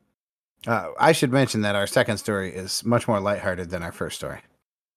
Uh, 0.66 0.90
I 0.98 1.12
should 1.12 1.32
mention 1.32 1.62
that 1.62 1.74
our 1.74 1.86
second 1.86 2.18
story 2.18 2.54
is 2.54 2.84
much 2.84 3.08
more 3.08 3.20
lighthearted 3.20 3.70
than 3.70 3.82
our 3.82 3.92
first 3.92 4.16
story. 4.16 4.40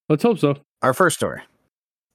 Let's 0.09 0.23
hope 0.23 0.39
so. 0.39 0.57
Our 0.81 0.93
first 0.93 1.15
story 1.15 1.41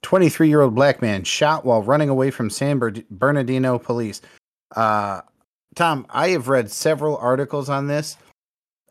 23 0.03 0.47
year 0.47 0.61
old 0.61 0.75
black 0.75 1.01
man 1.01 1.23
shot 1.23 1.65
while 1.65 1.81
running 1.81 2.09
away 2.09 2.31
from 2.31 2.49
San 2.49 2.79
Bernardino 3.09 3.79
police. 3.79 4.21
Uh, 4.75 5.21
Tom, 5.75 6.05
I 6.09 6.29
have 6.29 6.47
read 6.47 6.71
several 6.71 7.17
articles 7.17 7.69
on 7.69 7.87
this. 7.87 8.17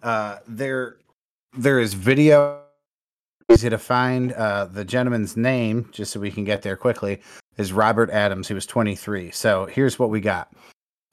Uh, 0.03 0.39
there, 0.47 0.97
there 1.57 1.79
is 1.79 1.95
video. 1.95 2.63
Easy 3.51 3.71
to 3.71 3.79
find. 3.79 4.33
Uh, 4.33 4.67
the 4.67 4.85
gentleman's 4.85 5.37
name, 5.37 5.89
just 5.93 6.13
so 6.13 6.21
we 6.21 6.31
can 6.31 6.45
get 6.45 6.63
there 6.63 6.77
quickly, 6.77 7.21
is 7.57 7.73
Robert 7.73 8.11
Adams. 8.11 8.49
He 8.49 8.55
was 8.55 8.67
23. 8.67 9.31
So 9.31 9.67
here's 9.67 9.99
what 9.99 10.11
we 10.11 10.21
got. 10.21 10.53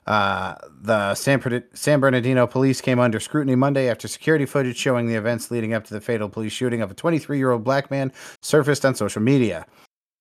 Uh, 0.05 0.55
the 0.81 1.15
San, 1.15 1.63
San 1.73 1.99
Bernardino 1.99 2.45
police 2.45 2.81
came 2.81 2.99
under 2.99 3.19
scrutiny 3.19 3.55
Monday 3.55 3.89
after 3.89 4.07
security 4.07 4.45
footage 4.45 4.77
showing 4.77 5.07
the 5.07 5.15
events 5.15 5.49
leading 5.49 5.73
up 5.73 5.83
to 5.85 5.93
the 5.93 6.01
fatal 6.01 6.29
police 6.29 6.51
shooting 6.51 6.81
of 6.81 6.91
a 6.91 6.93
23 6.93 7.37
year 7.37 7.51
old 7.51 7.63
black 7.63 7.89
man 7.89 8.11
surfaced 8.41 8.85
on 8.85 8.93
social 8.93 9.21
media. 9.21 9.65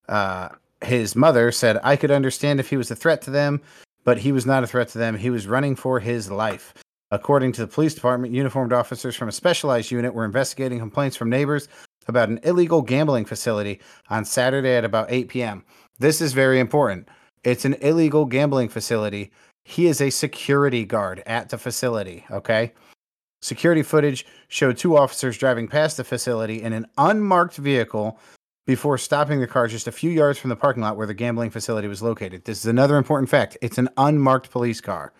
Uh, 0.09 0.49
his 0.83 1.17
mother 1.17 1.51
said, 1.53 1.79
I 1.83 1.97
could 1.97 2.11
understand 2.11 2.61
if 2.61 2.71
he 2.71 2.77
was 2.77 2.91
a 2.91 2.97
threat 2.97 3.21
to 3.23 3.31
them, 3.31 3.61
but 4.05 4.19
he 4.19 4.33
was 4.33 4.47
not 4.47 4.65
a 4.65 4.67
threat 4.67 4.89
to 4.91 4.99
them. 4.99 5.17
He 5.17 5.31
was 5.31 5.47
running 5.47 5.77
for 5.77 6.01
his 6.01 6.31
life. 6.31 6.75
According 7.15 7.53
to 7.53 7.61
the 7.61 7.69
police 7.69 7.95
department, 7.95 8.35
uniformed 8.35 8.73
officers 8.73 9.15
from 9.15 9.29
a 9.29 9.33
specialized 9.33 9.93
unit 9.93 10.13
were 10.13 10.25
investigating 10.25 10.81
complaints 10.81 11.17
from 11.17 11.31
neighbors 11.31 11.69
about 12.09 12.29
an 12.29 12.41
illegal 12.43 12.83
gambling 12.83 13.25
facility 13.25 13.81
on 14.11 14.25
Saturday 14.25 14.75
at 14.75 14.85
about 14.85 15.13
8 15.13 15.29
p.m. 15.29 15.65
This 16.01 16.21
is 16.21 16.33
very 16.33 16.59
important. 16.59 17.09
It's 17.45 17.65
an 17.65 17.75
illegal 17.75 18.25
gambling 18.25 18.69
facility. 18.69 19.31
He 19.65 19.87
is 19.87 20.01
a 20.01 20.11
security 20.11 20.85
guard 20.85 21.23
at 21.25 21.51
the 21.51 21.57
facility, 21.57 22.27
okay? 22.33 22.73
Security 23.43 23.85
footage 23.85 24.27
showed 24.49 24.77
two 24.77 24.97
officers 24.97 25.39
driving 25.39 25.69
past 25.69 25.97
the 25.97 26.05
facility 26.05 26.63
in 26.63 26.73
an 26.73 26.85
unmarked 26.99 27.59
vehicle 27.59 28.19
before 28.67 28.99
stopping 28.99 29.39
the 29.39 29.47
car 29.47 29.69
just 29.69 29.87
a 29.87 29.93
few 29.93 30.11
yards 30.11 30.41
from 30.41 30.49
the 30.49 30.57
parking 30.57 30.83
lot 30.83 30.97
where 30.97 31.07
the 31.07 31.15
gambling 31.15 31.51
facility 31.51 31.87
was 31.87 32.03
located. 32.03 32.45
This 32.45 32.59
is 32.59 32.67
another 32.67 32.97
important 32.97 33.31
fact. 33.31 33.57
It's 33.63 33.79
an 33.79 33.89
unmarked 33.99 34.51
police 34.51 34.81
car. 34.81 35.13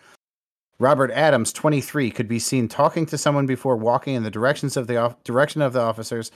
Robert 0.79 1.11
Adams, 1.11 1.53
23, 1.53 2.11
could 2.11 2.27
be 2.27 2.39
seen 2.39 2.67
talking 2.67 3.05
to 3.05 3.17
someone 3.17 3.45
before 3.45 3.77
walking 3.77 4.15
in 4.15 4.23
the 4.23 4.31
directions 4.31 4.75
of 4.75 4.87
the 4.87 4.97
off- 4.97 5.23
direction 5.23 5.61
of 5.61 5.73
the 5.73 5.81
officers. 5.81 6.31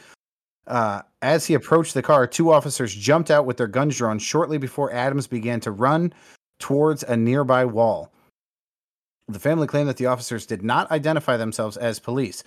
Uh, 0.65 1.01
as 1.21 1.45
he 1.45 1.53
approached 1.55 1.93
the 1.93 2.01
car, 2.01 2.25
two 2.27 2.51
officers 2.51 2.93
jumped 2.93 3.31
out 3.31 3.45
with 3.45 3.57
their 3.57 3.67
guns 3.67 3.97
drawn 3.97 4.19
shortly 4.19 4.57
before 4.57 4.93
Adams 4.93 5.27
began 5.27 5.59
to 5.59 5.71
run 5.71 6.13
towards 6.59 7.03
a 7.03 7.17
nearby 7.17 7.65
wall. 7.65 8.13
The 9.27 9.39
family 9.39 9.67
claimed 9.67 9.89
that 9.89 9.97
the 9.97 10.05
officers 10.05 10.45
did 10.45 10.63
not 10.63 10.89
identify 10.91 11.37
themselves 11.37 11.75
as 11.77 11.99
police. 11.99 12.43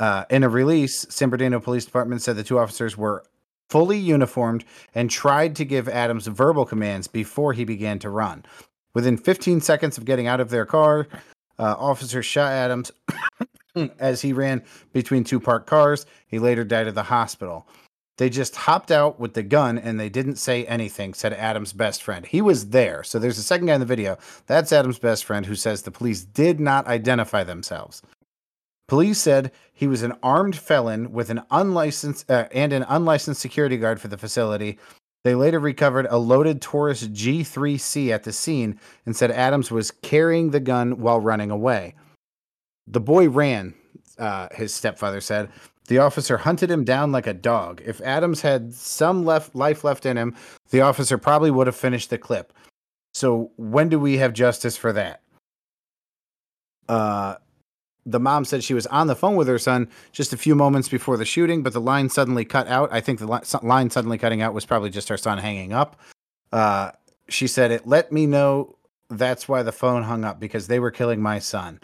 Uh, 0.00 0.24
in 0.30 0.44
a 0.44 0.48
release, 0.48 1.06
San 1.08 1.30
Bernardino 1.30 1.60
Police 1.60 1.84
Department 1.84 2.22
said 2.22 2.36
the 2.36 2.44
two 2.44 2.58
officers 2.58 2.96
were 2.96 3.24
fully 3.68 3.98
uniformed 3.98 4.64
and 4.94 5.10
tried 5.10 5.54
to 5.56 5.64
give 5.64 5.88
Adams 5.88 6.26
verbal 6.26 6.64
commands 6.64 7.06
before 7.06 7.52
he 7.52 7.64
began 7.64 7.98
to 7.98 8.10
run. 8.10 8.44
Within 8.98 9.16
15 9.16 9.60
seconds 9.60 9.96
of 9.96 10.04
getting 10.04 10.26
out 10.26 10.40
of 10.40 10.50
their 10.50 10.66
car, 10.66 11.06
uh, 11.56 11.76
officers 11.78 12.26
shot 12.26 12.50
Adams 12.50 12.90
as 14.00 14.20
he 14.22 14.32
ran 14.32 14.60
between 14.92 15.22
two 15.22 15.38
parked 15.38 15.68
cars. 15.68 16.04
He 16.26 16.40
later 16.40 16.64
died 16.64 16.88
at 16.88 16.96
the 16.96 17.04
hospital. 17.04 17.68
They 18.16 18.28
just 18.28 18.56
hopped 18.56 18.90
out 18.90 19.20
with 19.20 19.34
the 19.34 19.44
gun 19.44 19.78
and 19.78 20.00
they 20.00 20.08
didn't 20.08 20.34
say 20.34 20.66
anything, 20.66 21.14
said 21.14 21.32
Adam's 21.32 21.72
best 21.72 22.02
friend. 22.02 22.26
He 22.26 22.42
was 22.42 22.70
there. 22.70 23.04
So 23.04 23.20
there's 23.20 23.38
a 23.38 23.42
second 23.44 23.68
guy 23.68 23.74
in 23.74 23.80
the 23.80 23.86
video. 23.86 24.18
That's 24.48 24.72
Adam's 24.72 24.98
best 24.98 25.24
friend 25.24 25.46
who 25.46 25.54
says 25.54 25.82
the 25.82 25.92
police 25.92 26.24
did 26.24 26.58
not 26.58 26.88
identify 26.88 27.44
themselves. 27.44 28.02
Police 28.88 29.20
said 29.20 29.52
he 29.72 29.86
was 29.86 30.02
an 30.02 30.14
armed 30.24 30.56
felon 30.56 31.12
with 31.12 31.30
an 31.30 31.42
unlicensed 31.52 32.28
uh, 32.28 32.48
and 32.50 32.72
an 32.72 32.84
unlicensed 32.88 33.40
security 33.40 33.76
guard 33.76 34.00
for 34.00 34.08
the 34.08 34.18
facility. 34.18 34.76
They 35.28 35.34
later 35.34 35.60
recovered 35.60 36.06
a 36.08 36.16
loaded 36.16 36.62
Taurus 36.62 37.06
G3C 37.06 38.08
at 38.08 38.24
the 38.24 38.32
scene 38.32 38.80
and 39.04 39.14
said 39.14 39.30
Adams 39.30 39.70
was 39.70 39.90
carrying 39.90 40.52
the 40.52 40.58
gun 40.58 41.00
while 41.00 41.20
running 41.20 41.50
away. 41.50 41.96
The 42.86 43.00
boy 43.00 43.28
ran, 43.28 43.74
uh, 44.18 44.48
his 44.52 44.72
stepfather 44.72 45.20
said. 45.20 45.50
The 45.88 45.98
officer 45.98 46.38
hunted 46.38 46.70
him 46.70 46.82
down 46.82 47.12
like 47.12 47.26
a 47.26 47.34
dog. 47.34 47.82
If 47.84 48.00
Adams 48.00 48.40
had 48.40 48.72
some 48.72 49.26
left 49.26 49.54
life 49.54 49.84
left 49.84 50.06
in 50.06 50.16
him, 50.16 50.34
the 50.70 50.80
officer 50.80 51.18
probably 51.18 51.50
would 51.50 51.66
have 51.66 51.76
finished 51.76 52.08
the 52.08 52.16
clip. 52.16 52.54
So 53.12 53.50
when 53.58 53.90
do 53.90 53.98
we 53.98 54.16
have 54.16 54.32
justice 54.32 54.78
for 54.78 54.94
that? 54.94 55.20
Uh, 56.88 57.34
the 58.08 58.20
mom 58.20 58.44
said 58.44 58.64
she 58.64 58.74
was 58.74 58.86
on 58.86 59.06
the 59.06 59.14
phone 59.14 59.36
with 59.36 59.48
her 59.48 59.58
son 59.58 59.88
just 60.12 60.32
a 60.32 60.36
few 60.36 60.54
moments 60.54 60.88
before 60.88 61.16
the 61.16 61.24
shooting, 61.24 61.62
but 61.62 61.72
the 61.72 61.80
line 61.80 62.08
suddenly 62.08 62.44
cut 62.44 62.66
out. 62.66 62.88
I 62.90 63.00
think 63.00 63.18
the 63.18 63.26
li- 63.26 63.40
line 63.62 63.90
suddenly 63.90 64.16
cutting 64.16 64.40
out 64.40 64.54
was 64.54 64.64
probably 64.64 64.90
just 64.90 65.08
her 65.08 65.18
son 65.18 65.38
hanging 65.38 65.72
up. 65.72 66.00
Uh, 66.50 66.92
she 67.28 67.46
said, 67.46 67.70
It 67.70 67.86
let 67.86 68.10
me 68.10 68.26
know 68.26 68.76
that's 69.10 69.48
why 69.48 69.62
the 69.62 69.72
phone 69.72 70.02
hung 70.02 70.24
up 70.24 70.40
because 70.40 70.66
they 70.66 70.80
were 70.80 70.90
killing 70.90 71.20
my 71.20 71.38
son. 71.38 71.80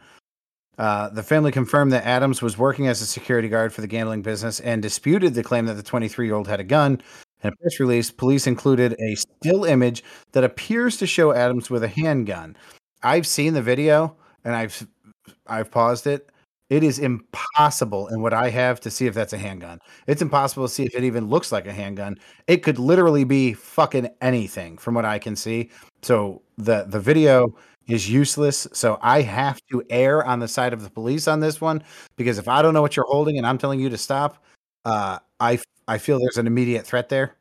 Uh, 0.79 1.09
the 1.11 1.23
family 1.23 1.53
confirmed 1.53 1.93
that 1.93 2.05
Adams 2.05 2.43
was 2.43 2.59
working 2.59 2.89
as 2.89 3.01
a 3.01 3.07
security 3.07 3.49
guard 3.49 3.73
for 3.73 3.81
the 3.81 3.87
gambling 3.87 4.23
business 4.23 4.61
and 4.61 4.83
disputed 4.83 5.35
the 5.35 5.43
claim 5.43 5.67
that 5.67 5.75
the 5.75 5.83
23 5.83 6.27
year 6.27 6.35
old 6.35 6.49
had 6.49 6.61
a 6.61 6.65
gun. 6.65 7.01
In 7.43 7.53
a 7.53 7.57
press 7.57 7.79
release, 7.79 8.11
police 8.11 8.47
included 8.47 8.97
a 8.99 9.15
still 9.15 9.65
image 9.65 10.03
that 10.33 10.45
appears 10.45 10.97
to 10.97 11.07
show 11.07 11.33
Adams 11.33 11.69
with 11.69 11.85
a 11.85 11.89
handgun. 11.89 12.57
I've 13.03 13.27
seen 13.27 13.53
the 13.53 13.63
video 13.63 14.17
and 14.45 14.57
I've 14.57 14.87
I've 15.47 15.71
paused 15.71 16.07
it. 16.07 16.31
It 16.71 16.83
is 16.83 16.99
impossible 16.99 18.09
in 18.09 18.23
what 18.23 18.33
I 18.33 18.49
have 18.51 18.81
to 18.81 18.91
see 18.91 19.07
if 19.07 19.15
that's 19.15 19.35
a 19.35 19.39
handgun. 19.39 19.79
It's 20.07 20.23
impossible 20.23 20.67
to 20.67 20.73
see 20.73 20.85
if 20.85 20.95
it 20.95 21.05
even 21.05 21.29
looks 21.29 21.53
like 21.53 21.67
a 21.67 21.73
handgun. 21.73 22.19
It 22.47 22.59
could 22.63 22.79
literally 22.79 23.25
be 23.25 23.53
fucking 23.53 24.09
anything 24.23 24.79
from 24.79 24.95
what 24.95 25.05
I 25.05 25.19
can 25.19 25.37
see. 25.37 25.71
So 26.03 26.43
the 26.57 26.85
the 26.89 27.01
video 27.01 27.55
is 27.87 28.09
useless. 28.11 28.67
So 28.73 28.99
I 29.03 29.21
have 29.23 29.61
to 29.71 29.83
err 29.91 30.25
on 30.25 30.41
the 30.41 30.49
side 30.49 30.73
of 30.73 30.83
the 30.83 30.91
police 30.91 31.29
on 31.29 31.41
this 31.41 31.61
one 31.61 31.83
because 32.17 32.39
if 32.39 32.49
I 32.49 32.63
don't 32.63 32.73
know 32.75 32.83
what 32.83 32.97
you're 32.97 33.07
holding 33.07 33.37
and 33.39 33.47
I'm 33.47 33.59
telling 33.59 33.79
you 33.81 33.91
to 33.91 33.99
stop, 33.99 34.43
uh, 34.87 35.19
I 35.41 35.59
I 35.87 35.99
feel 35.99 36.19
there's 36.19 36.39
an 36.39 36.47
immediate 36.47 36.87
threat 36.87 37.09
there. 37.11 37.37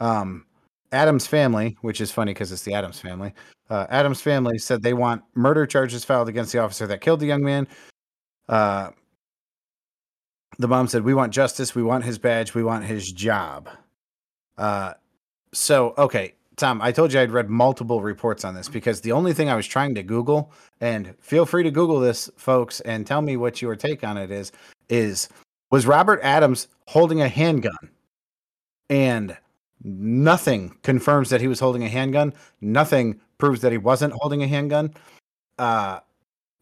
Um, 0.00 0.46
Adams 0.92 1.26
family, 1.26 1.76
which 1.80 2.00
is 2.00 2.10
funny 2.10 2.32
because 2.32 2.52
it's 2.52 2.62
the 2.62 2.74
Adams 2.74 3.00
family. 3.00 3.32
Uh, 3.70 3.86
Adams 3.88 4.20
family 4.20 4.58
said 4.58 4.82
they 4.82 4.94
want 4.94 5.22
murder 5.34 5.66
charges 5.66 6.04
filed 6.04 6.28
against 6.28 6.52
the 6.52 6.58
officer 6.58 6.86
that 6.86 7.00
killed 7.00 7.20
the 7.20 7.26
young 7.26 7.42
man. 7.42 7.66
Uh, 8.48 8.90
the 10.58 10.68
mom 10.68 10.86
said, 10.86 11.02
"We 11.02 11.14
want 11.14 11.32
justice. 11.32 11.74
We 11.74 11.82
want 11.82 12.04
his 12.04 12.18
badge. 12.18 12.54
We 12.54 12.62
want 12.62 12.84
his 12.84 13.10
job." 13.10 13.68
Uh, 14.58 14.94
so 15.52 15.94
okay, 15.96 16.34
Tom, 16.56 16.82
I 16.82 16.92
told 16.92 17.12
you 17.12 17.20
I'd 17.20 17.30
read 17.30 17.48
multiple 17.48 18.02
reports 18.02 18.44
on 18.44 18.54
this 18.54 18.68
because 18.68 19.00
the 19.00 19.12
only 19.12 19.32
thing 19.32 19.48
I 19.48 19.56
was 19.56 19.66
trying 19.66 19.94
to 19.94 20.02
Google, 20.02 20.52
and 20.80 21.14
feel 21.20 21.46
free 21.46 21.62
to 21.62 21.70
Google 21.70 21.98
this, 21.98 22.30
folks, 22.36 22.80
and 22.80 23.06
tell 23.06 23.22
me 23.22 23.36
what 23.36 23.62
your 23.62 23.74
take 23.76 24.04
on 24.04 24.18
it 24.18 24.30
is. 24.30 24.52
Is 24.88 25.28
was 25.70 25.86
Robert 25.86 26.20
Adams 26.22 26.68
holding 26.86 27.22
a 27.22 27.28
handgun? 27.28 27.90
And 28.90 29.36
nothing 29.84 30.76
confirms 30.82 31.30
that 31.30 31.40
he 31.40 31.48
was 31.48 31.60
holding 31.60 31.84
a 31.84 31.88
handgun. 31.88 32.32
Nothing 32.60 33.20
proves 33.38 33.60
that 33.62 33.72
he 33.72 33.78
wasn't 33.78 34.14
holding 34.14 34.42
a 34.42 34.48
handgun. 34.48 34.94
Uh, 35.58 36.00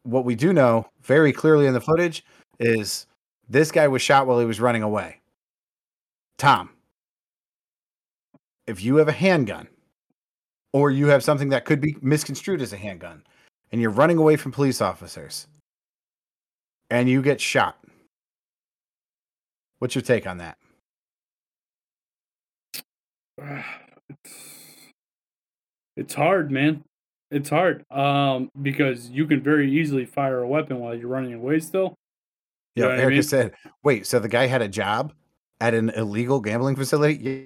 what 0.05 0.25
we 0.25 0.35
do 0.35 0.53
know 0.53 0.87
very 1.03 1.33
clearly 1.33 1.67
in 1.67 1.75
the 1.75 1.81
footage 1.81 2.25
is 2.59 3.07
this 3.49 3.71
guy 3.71 3.89
was 3.89 4.03
shot 4.03 4.27
while 4.27 4.39
he 4.39 4.47
was 4.47 4.61
running 4.61 4.83
away. 4.83 5.21
Tom, 6.39 6.71
if 8.67 8.83
you 8.83 8.97
have 8.97 9.09
a 9.09 9.13
handgun 9.13 9.69
or 10.73 10.91
you 10.91 11.09
have 11.09 11.25
something 11.25 11.51
that 11.51 11.65
could 11.65 11.81
be 11.81 11.97
misconstrued 12.01 12.63
as 12.63 12.73
a 12.73 12.77
handgun 12.77 13.23
and 13.73 13.81
you're 13.81 13.91
running 13.91 14.17
away 14.17 14.37
from 14.37 14.53
police 14.53 14.81
officers 14.81 15.47
and 16.89 17.09
you 17.09 17.21
get 17.21 17.41
shot, 17.41 17.79
what's 19.81 19.95
your 19.95 20.03
take 20.03 20.27
on 20.27 20.39
that? 20.39 20.57
It's, 24.09 24.57
it's 25.97 26.15
hard, 26.15 26.51
man. 26.51 26.85
It's 27.31 27.49
hard. 27.49 27.85
Um, 27.91 28.51
because 28.61 29.09
you 29.11 29.27
can 29.27 29.41
very 29.41 29.71
easily 29.71 30.05
fire 30.05 30.41
a 30.41 30.49
weapon 30.49 30.79
while 30.81 30.95
you're 30.95 31.09
running 31.09 31.35
away 31.35 31.61
still. 31.61 31.95
You 32.75 32.83
Yeah, 32.83 32.89
what 32.89 32.99
I 32.99 33.03
Erica 33.03 33.15
mean? 33.15 33.23
said, 33.23 33.55
wait, 33.83 34.07
so 34.07 34.19
the 34.19 34.29
guy 34.29 34.47
had 34.47 34.63
a 34.63 34.69
job 34.69 35.13
at 35.61 35.75
an 35.75 35.91
illegal 35.91 36.41
gambling 36.41 36.77
facility? 36.77 37.15
Yeah. 37.23 37.45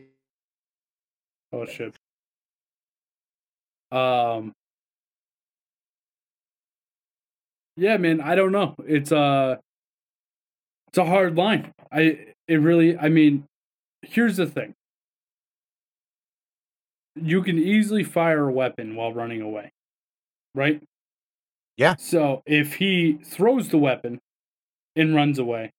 Oh 1.53 1.66
shit. 1.66 1.95
Um 3.92 4.53
Yeah, 7.76 7.97
man, 7.97 8.20
I 8.20 8.34
don't 8.34 8.53
know. 8.53 8.74
It's 8.86 9.12
uh 9.12 9.57
it's 10.88 10.99
a 10.99 11.05
hard 11.05 11.36
line. 11.36 11.72
I 11.92 12.26
it 12.49 12.57
really 12.57 12.97
I 12.97 13.09
mean, 13.09 13.45
here's 14.03 14.36
the 14.36 14.47
thing. 14.47 14.74
You 17.16 17.42
can 17.42 17.58
easily 17.58 18.04
fire 18.04 18.48
a 18.48 18.52
weapon 18.52 18.96
while 18.96 19.12
running 19.12 19.40
away. 19.40 19.70
Right? 20.54 20.82
Yeah. 21.76 21.96
So, 21.96 22.42
if 22.46 22.74
he 22.74 23.18
throws 23.24 23.68
the 23.68 23.78
weapon 23.78 24.20
and 24.96 25.14
runs 25.14 25.38
away 25.38 25.72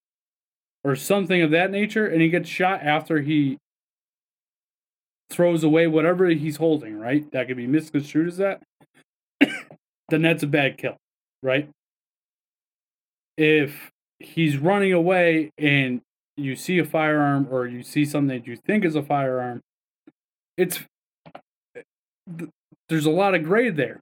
or 0.83 0.95
something 0.95 1.41
of 1.41 1.51
that 1.51 1.71
nature 1.71 2.05
and 2.05 2.21
he 2.21 2.29
gets 2.29 2.49
shot 2.49 2.81
after 2.83 3.21
he 3.21 3.57
throws 5.29 5.63
away 5.63 5.87
whatever 5.87 6.27
he's 6.27 6.57
holding, 6.57 6.97
right? 6.97 7.29
That 7.31 7.47
could 7.47 7.57
be 7.57 7.67
misconstrued 7.67 8.27
as 8.27 8.37
that. 8.37 8.61
then 10.09 10.21
that's 10.21 10.43
a 10.43 10.47
bad 10.47 10.77
kill, 10.77 10.97
right? 11.41 11.69
If 13.37 13.91
he's 14.19 14.57
running 14.57 14.93
away 14.93 15.51
and 15.57 16.01
you 16.37 16.55
see 16.55 16.77
a 16.79 16.85
firearm 16.85 17.47
or 17.49 17.65
you 17.65 17.83
see 17.83 18.05
something 18.05 18.37
that 18.37 18.47
you 18.47 18.55
think 18.55 18.85
is 18.85 18.95
a 18.95 19.01
firearm, 19.01 19.61
it's 20.57 20.81
th- 22.37 22.49
there's 22.89 23.05
a 23.05 23.11
lot 23.11 23.35
of 23.35 23.43
gray 23.43 23.69
there. 23.69 23.99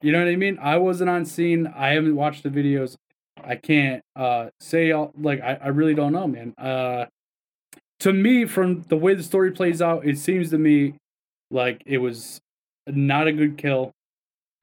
You 0.00 0.12
know 0.12 0.18
what 0.18 0.28
I 0.28 0.36
mean? 0.36 0.58
I 0.60 0.78
wasn't 0.78 1.10
on 1.10 1.24
scene. 1.24 1.66
I 1.66 1.90
haven't 1.90 2.16
watched 2.16 2.42
the 2.42 2.48
videos. 2.48 2.96
I 3.42 3.56
can't 3.56 4.02
uh 4.14 4.50
say 4.60 4.92
all 4.92 5.12
like 5.18 5.40
I, 5.40 5.58
I 5.62 5.68
really 5.68 5.94
don't 5.94 6.12
know, 6.12 6.26
man. 6.26 6.54
Uh 6.58 7.06
to 8.00 8.12
me, 8.12 8.46
from 8.46 8.82
the 8.88 8.96
way 8.96 9.14
the 9.14 9.22
story 9.22 9.52
plays 9.52 9.80
out, 9.80 10.04
it 10.04 10.18
seems 10.18 10.50
to 10.50 10.58
me 10.58 10.94
like 11.52 11.82
it 11.86 11.98
was 11.98 12.40
not 12.88 13.28
a 13.28 13.32
good 13.32 13.56
kill. 13.56 13.92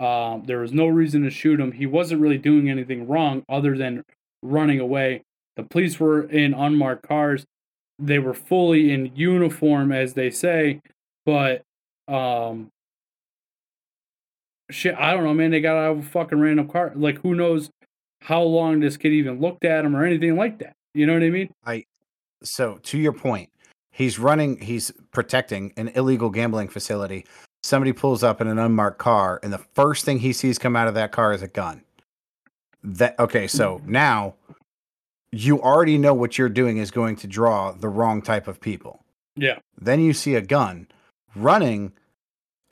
Um, 0.01 0.43
there 0.45 0.59
was 0.59 0.73
no 0.73 0.87
reason 0.87 1.23
to 1.23 1.29
shoot 1.29 1.57
him. 1.57 1.71
He 1.71 1.85
wasn't 1.85 2.19
really 2.19 2.37
doing 2.37 2.69
anything 2.69 3.07
wrong 3.07 3.43
other 3.47 3.77
than 3.77 4.03
running 4.43 4.81
away. 4.81 5.23
The 5.55 5.63
police 5.63 5.99
were 6.01 6.23
in 6.23 6.53
unmarked 6.53 7.07
cars. 7.07 7.45
They 7.97 8.19
were 8.19 8.33
fully 8.33 8.91
in 8.91 9.13
uniform, 9.15 9.93
as 9.93 10.15
they 10.15 10.31
say, 10.31 10.81
but 11.25 11.63
um, 12.09 12.69
shit, 14.69 14.95
I 14.95 15.13
don't 15.13 15.23
know, 15.23 15.33
man. 15.33 15.51
They 15.51 15.61
got 15.61 15.77
out 15.77 15.91
of 15.91 15.99
a 15.99 16.03
fucking 16.03 16.39
random 16.39 16.67
car. 16.67 16.91
Like, 16.95 17.19
who 17.21 17.35
knows 17.35 17.69
how 18.21 18.41
long 18.41 18.79
this 18.79 18.97
kid 18.97 19.13
even 19.13 19.39
looked 19.39 19.65
at 19.65 19.85
him 19.85 19.95
or 19.95 20.05
anything 20.05 20.35
like 20.35 20.59
that? 20.59 20.73
You 20.93 21.05
know 21.05 21.13
what 21.13 21.23
I 21.23 21.29
mean? 21.29 21.53
I 21.65 21.85
so 22.43 22.79
to 22.83 22.97
your 22.97 23.13
point, 23.13 23.49
he's 23.91 24.19
running 24.19 24.59
he's 24.59 24.91
protecting 25.11 25.73
an 25.77 25.89
illegal 25.89 26.29
gambling 26.29 26.67
facility. 26.67 27.25
Somebody 27.63 27.91
pulls 27.91 28.23
up 28.23 28.41
in 28.41 28.47
an 28.47 28.57
unmarked 28.57 28.99
car 28.99 29.39
and 29.43 29.51
the 29.51 29.57
first 29.57 30.05
thing 30.05 30.19
he 30.19 30.33
sees 30.33 30.57
come 30.57 30.75
out 30.75 30.87
of 30.87 30.93
that 30.95 31.11
car 31.11 31.33
is 31.33 31.41
a 31.41 31.47
gun. 31.47 31.83
That 32.83 33.19
okay, 33.19 33.47
so 33.47 33.81
now 33.85 34.35
you 35.31 35.61
already 35.61 35.97
know 35.97 36.13
what 36.13 36.37
you're 36.37 36.49
doing 36.49 36.77
is 36.77 36.91
going 36.91 37.15
to 37.17 37.27
draw 37.27 37.71
the 37.71 37.89
wrong 37.89 38.21
type 38.21 38.47
of 38.47 38.59
people. 38.59 39.03
Yeah. 39.35 39.59
Then 39.79 39.99
you 39.99 40.13
see 40.13 40.35
a 40.35 40.41
gun 40.41 40.87
running 41.35 41.93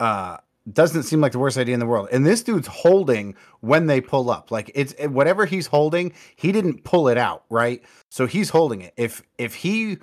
uh 0.00 0.38
doesn't 0.72 1.04
seem 1.04 1.20
like 1.20 1.32
the 1.32 1.38
worst 1.38 1.58
idea 1.58 1.74
in 1.74 1.80
the 1.80 1.86
world. 1.86 2.08
And 2.12 2.26
this 2.26 2.42
dude's 2.42 2.66
holding 2.66 3.34
when 3.60 3.86
they 3.86 4.00
pull 4.00 4.30
up. 4.30 4.50
Like 4.50 4.70
it's 4.74 4.92
it- 4.94 5.08
whatever 5.08 5.46
he's 5.46 5.66
holding, 5.66 6.12
he 6.36 6.52
didn't 6.52 6.84
pull 6.84 7.08
it 7.08 7.18
out, 7.18 7.44
right? 7.50 7.82
So 8.10 8.26
he's 8.26 8.50
holding 8.50 8.80
it. 8.82 8.94
If 8.96 9.22
if 9.38 9.54
he 9.54 9.98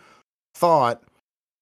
thought 0.55 1.03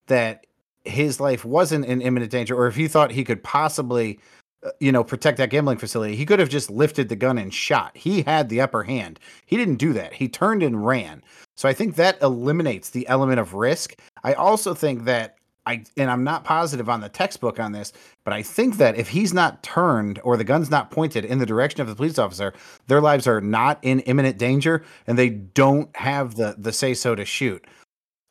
that 0.08 0.46
his 0.86 1.20
life 1.20 1.46
wasn't 1.46 1.86
in 1.86 2.02
imminent 2.02 2.32
danger 2.32 2.56
or 2.56 2.68
if 2.68 2.76
he 2.76 2.88
thought 2.88 3.12
he 3.12 3.24
could 3.24 3.42
possibly 3.44 4.20
uh, 4.66 4.70
you 4.80 4.92
know 4.92 5.04
protect 5.04 5.38
that 5.38 5.50
gambling 5.50 5.78
facility, 5.78 6.16
he 6.16 6.26
could 6.26 6.40
have 6.40 6.50
just 6.50 6.70
lifted 6.70 7.10
the 7.10 7.16
gun 7.16 7.38
and 7.38 7.54
shot. 7.54 7.96
He 7.96 8.22
had 8.24 8.50
the 8.50 8.62
upper 8.62 8.84
hand. 8.84 9.20
He 9.46 9.58
didn't 9.58 9.76
do 9.78 9.94
that. 9.94 10.14
He 10.14 10.28
turned 10.28 10.62
and 10.64 10.86
ran. 10.86 11.24
So 11.56 11.70
I 11.70 11.74
think 11.74 11.96
that 11.96 12.22
eliminates 12.22 12.90
the 12.90 13.08
element 13.08 13.40
of 13.40 13.54
risk. 13.54 13.96
I 14.24 14.34
also 14.34 14.74
think 14.74 15.06
that 15.06 15.38
I 15.66 15.84
and 15.96 16.12
I'm 16.12 16.24
not 16.24 16.44
positive 16.44 16.90
on 16.90 17.02
the 17.02 17.10
textbook 17.10 17.60
on 17.60 17.72
this, 17.72 17.94
but 18.24 18.34
I 18.34 18.44
think 18.44 18.78
that 18.78 18.98
if 18.98 19.10
he's 19.10 19.34
not 19.34 19.64
turned 19.64 20.20
or 20.24 20.36
the 20.36 20.44
gun's 20.44 20.70
not 20.70 20.92
pointed 20.92 21.24
in 21.26 21.40
the 21.40 21.46
direction 21.46 21.82
of 21.82 21.88
the 21.88 21.96
police 21.96 22.20
officer, 22.20 22.54
their 22.88 23.02
lives 23.02 23.28
are 23.28 23.42
not 23.42 23.80
in 23.82 24.02
imminent 24.02 24.38
danger 24.38 24.84
and 25.08 25.18
they 25.18 25.30
don't 25.30 25.96
have 25.96 26.36
the 26.36 26.56
the 26.58 26.74
say 26.74 26.94
so 26.94 27.16
to 27.16 27.26
shoot. 27.26 27.66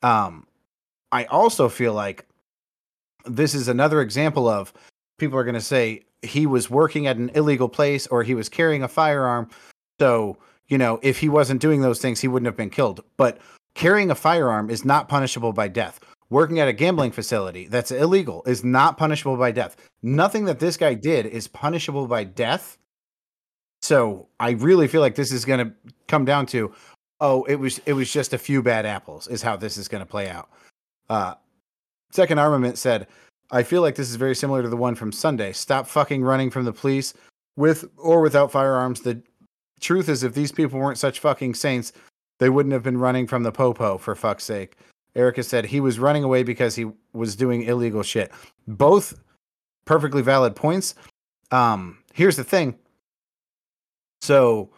Um 0.02 0.46
I 1.10 1.24
also 1.24 1.68
feel 1.68 1.92
like 1.92 2.26
this 3.24 3.54
is 3.54 3.68
another 3.68 4.00
example 4.00 4.48
of 4.48 4.72
people 5.18 5.38
are 5.38 5.44
going 5.44 5.54
to 5.54 5.60
say 5.60 6.02
he 6.22 6.46
was 6.46 6.70
working 6.70 7.06
at 7.06 7.16
an 7.16 7.30
illegal 7.34 7.68
place 7.68 8.06
or 8.06 8.22
he 8.22 8.34
was 8.34 8.48
carrying 8.48 8.82
a 8.82 8.88
firearm. 8.88 9.48
So, 10.00 10.38
you 10.68 10.78
know, 10.78 10.98
if 11.02 11.18
he 11.18 11.28
wasn't 11.28 11.60
doing 11.60 11.82
those 11.82 12.00
things, 12.00 12.20
he 12.20 12.28
wouldn't 12.28 12.46
have 12.46 12.56
been 12.56 12.70
killed. 12.70 13.04
But 13.16 13.38
carrying 13.74 14.10
a 14.10 14.14
firearm 14.14 14.70
is 14.70 14.84
not 14.84 15.08
punishable 15.08 15.52
by 15.52 15.68
death. 15.68 16.00
Working 16.32 16.60
at 16.60 16.68
a 16.68 16.72
gambling 16.72 17.12
facility 17.12 17.66
that's 17.66 17.90
illegal 17.90 18.42
is 18.46 18.64
not 18.64 18.96
punishable 18.96 19.36
by 19.36 19.50
death. 19.50 19.76
Nothing 20.02 20.46
that 20.46 20.60
this 20.60 20.78
guy 20.78 20.94
did 20.94 21.26
is 21.26 21.46
punishable 21.46 22.06
by 22.06 22.24
death. 22.24 22.78
So 23.82 24.28
I 24.40 24.52
really 24.52 24.88
feel 24.88 25.02
like 25.02 25.14
this 25.14 25.30
is 25.30 25.44
going 25.44 25.58
to 25.58 25.74
come 26.08 26.24
down 26.24 26.46
to, 26.46 26.72
oh, 27.20 27.44
it 27.44 27.56
was 27.56 27.82
it 27.84 27.92
was 27.92 28.10
just 28.10 28.32
a 28.32 28.38
few 28.38 28.62
bad 28.62 28.86
apples 28.86 29.28
is 29.28 29.42
how 29.42 29.56
this 29.56 29.76
is 29.76 29.88
going 29.88 30.00
to 30.00 30.06
play 30.06 30.30
out. 30.30 30.48
Uh, 31.10 31.34
Second 32.12 32.38
Armament 32.38 32.78
said, 32.78 33.08
I 33.50 33.62
feel 33.62 33.82
like 33.82 33.96
this 33.96 34.08
is 34.08 34.16
very 34.16 34.34
similar 34.34 34.62
to 34.62 34.70
the 34.70 34.76
one 34.76 34.94
from 34.94 35.12
Sunday. 35.12 35.52
Stop 35.52 35.86
fucking 35.86 36.24
running 36.24 36.48
from 36.50 36.64
the 36.64 36.72
police 36.72 37.12
with 37.56 37.90
or 37.98 38.22
without 38.22 38.50
firearms. 38.50 39.02
The 39.02 39.22
truth 39.80 40.08
is, 40.08 40.22
if 40.22 40.32
these 40.32 40.50
people 40.50 40.80
weren't 40.80 40.96
such 40.96 41.20
fucking 41.20 41.56
saints, 41.56 41.92
they 42.38 42.48
wouldn't 42.48 42.72
have 42.72 42.82
been 42.82 42.96
running 42.96 43.26
from 43.26 43.42
the 43.42 43.52
popo, 43.52 43.98
for 43.98 44.14
fuck's 44.14 44.44
sake. 44.44 44.78
Erica 45.14 45.42
said 45.42 45.66
he 45.66 45.80
was 45.80 45.98
running 45.98 46.24
away 46.24 46.42
because 46.42 46.74
he 46.74 46.86
was 47.12 47.36
doing 47.36 47.62
illegal 47.62 48.02
shit. 48.02 48.32
Both 48.66 49.18
perfectly 49.84 50.22
valid 50.22 50.56
points. 50.56 50.94
Um, 51.50 51.98
here's 52.14 52.36
the 52.36 52.44
thing. 52.44 52.78
So 54.22 54.70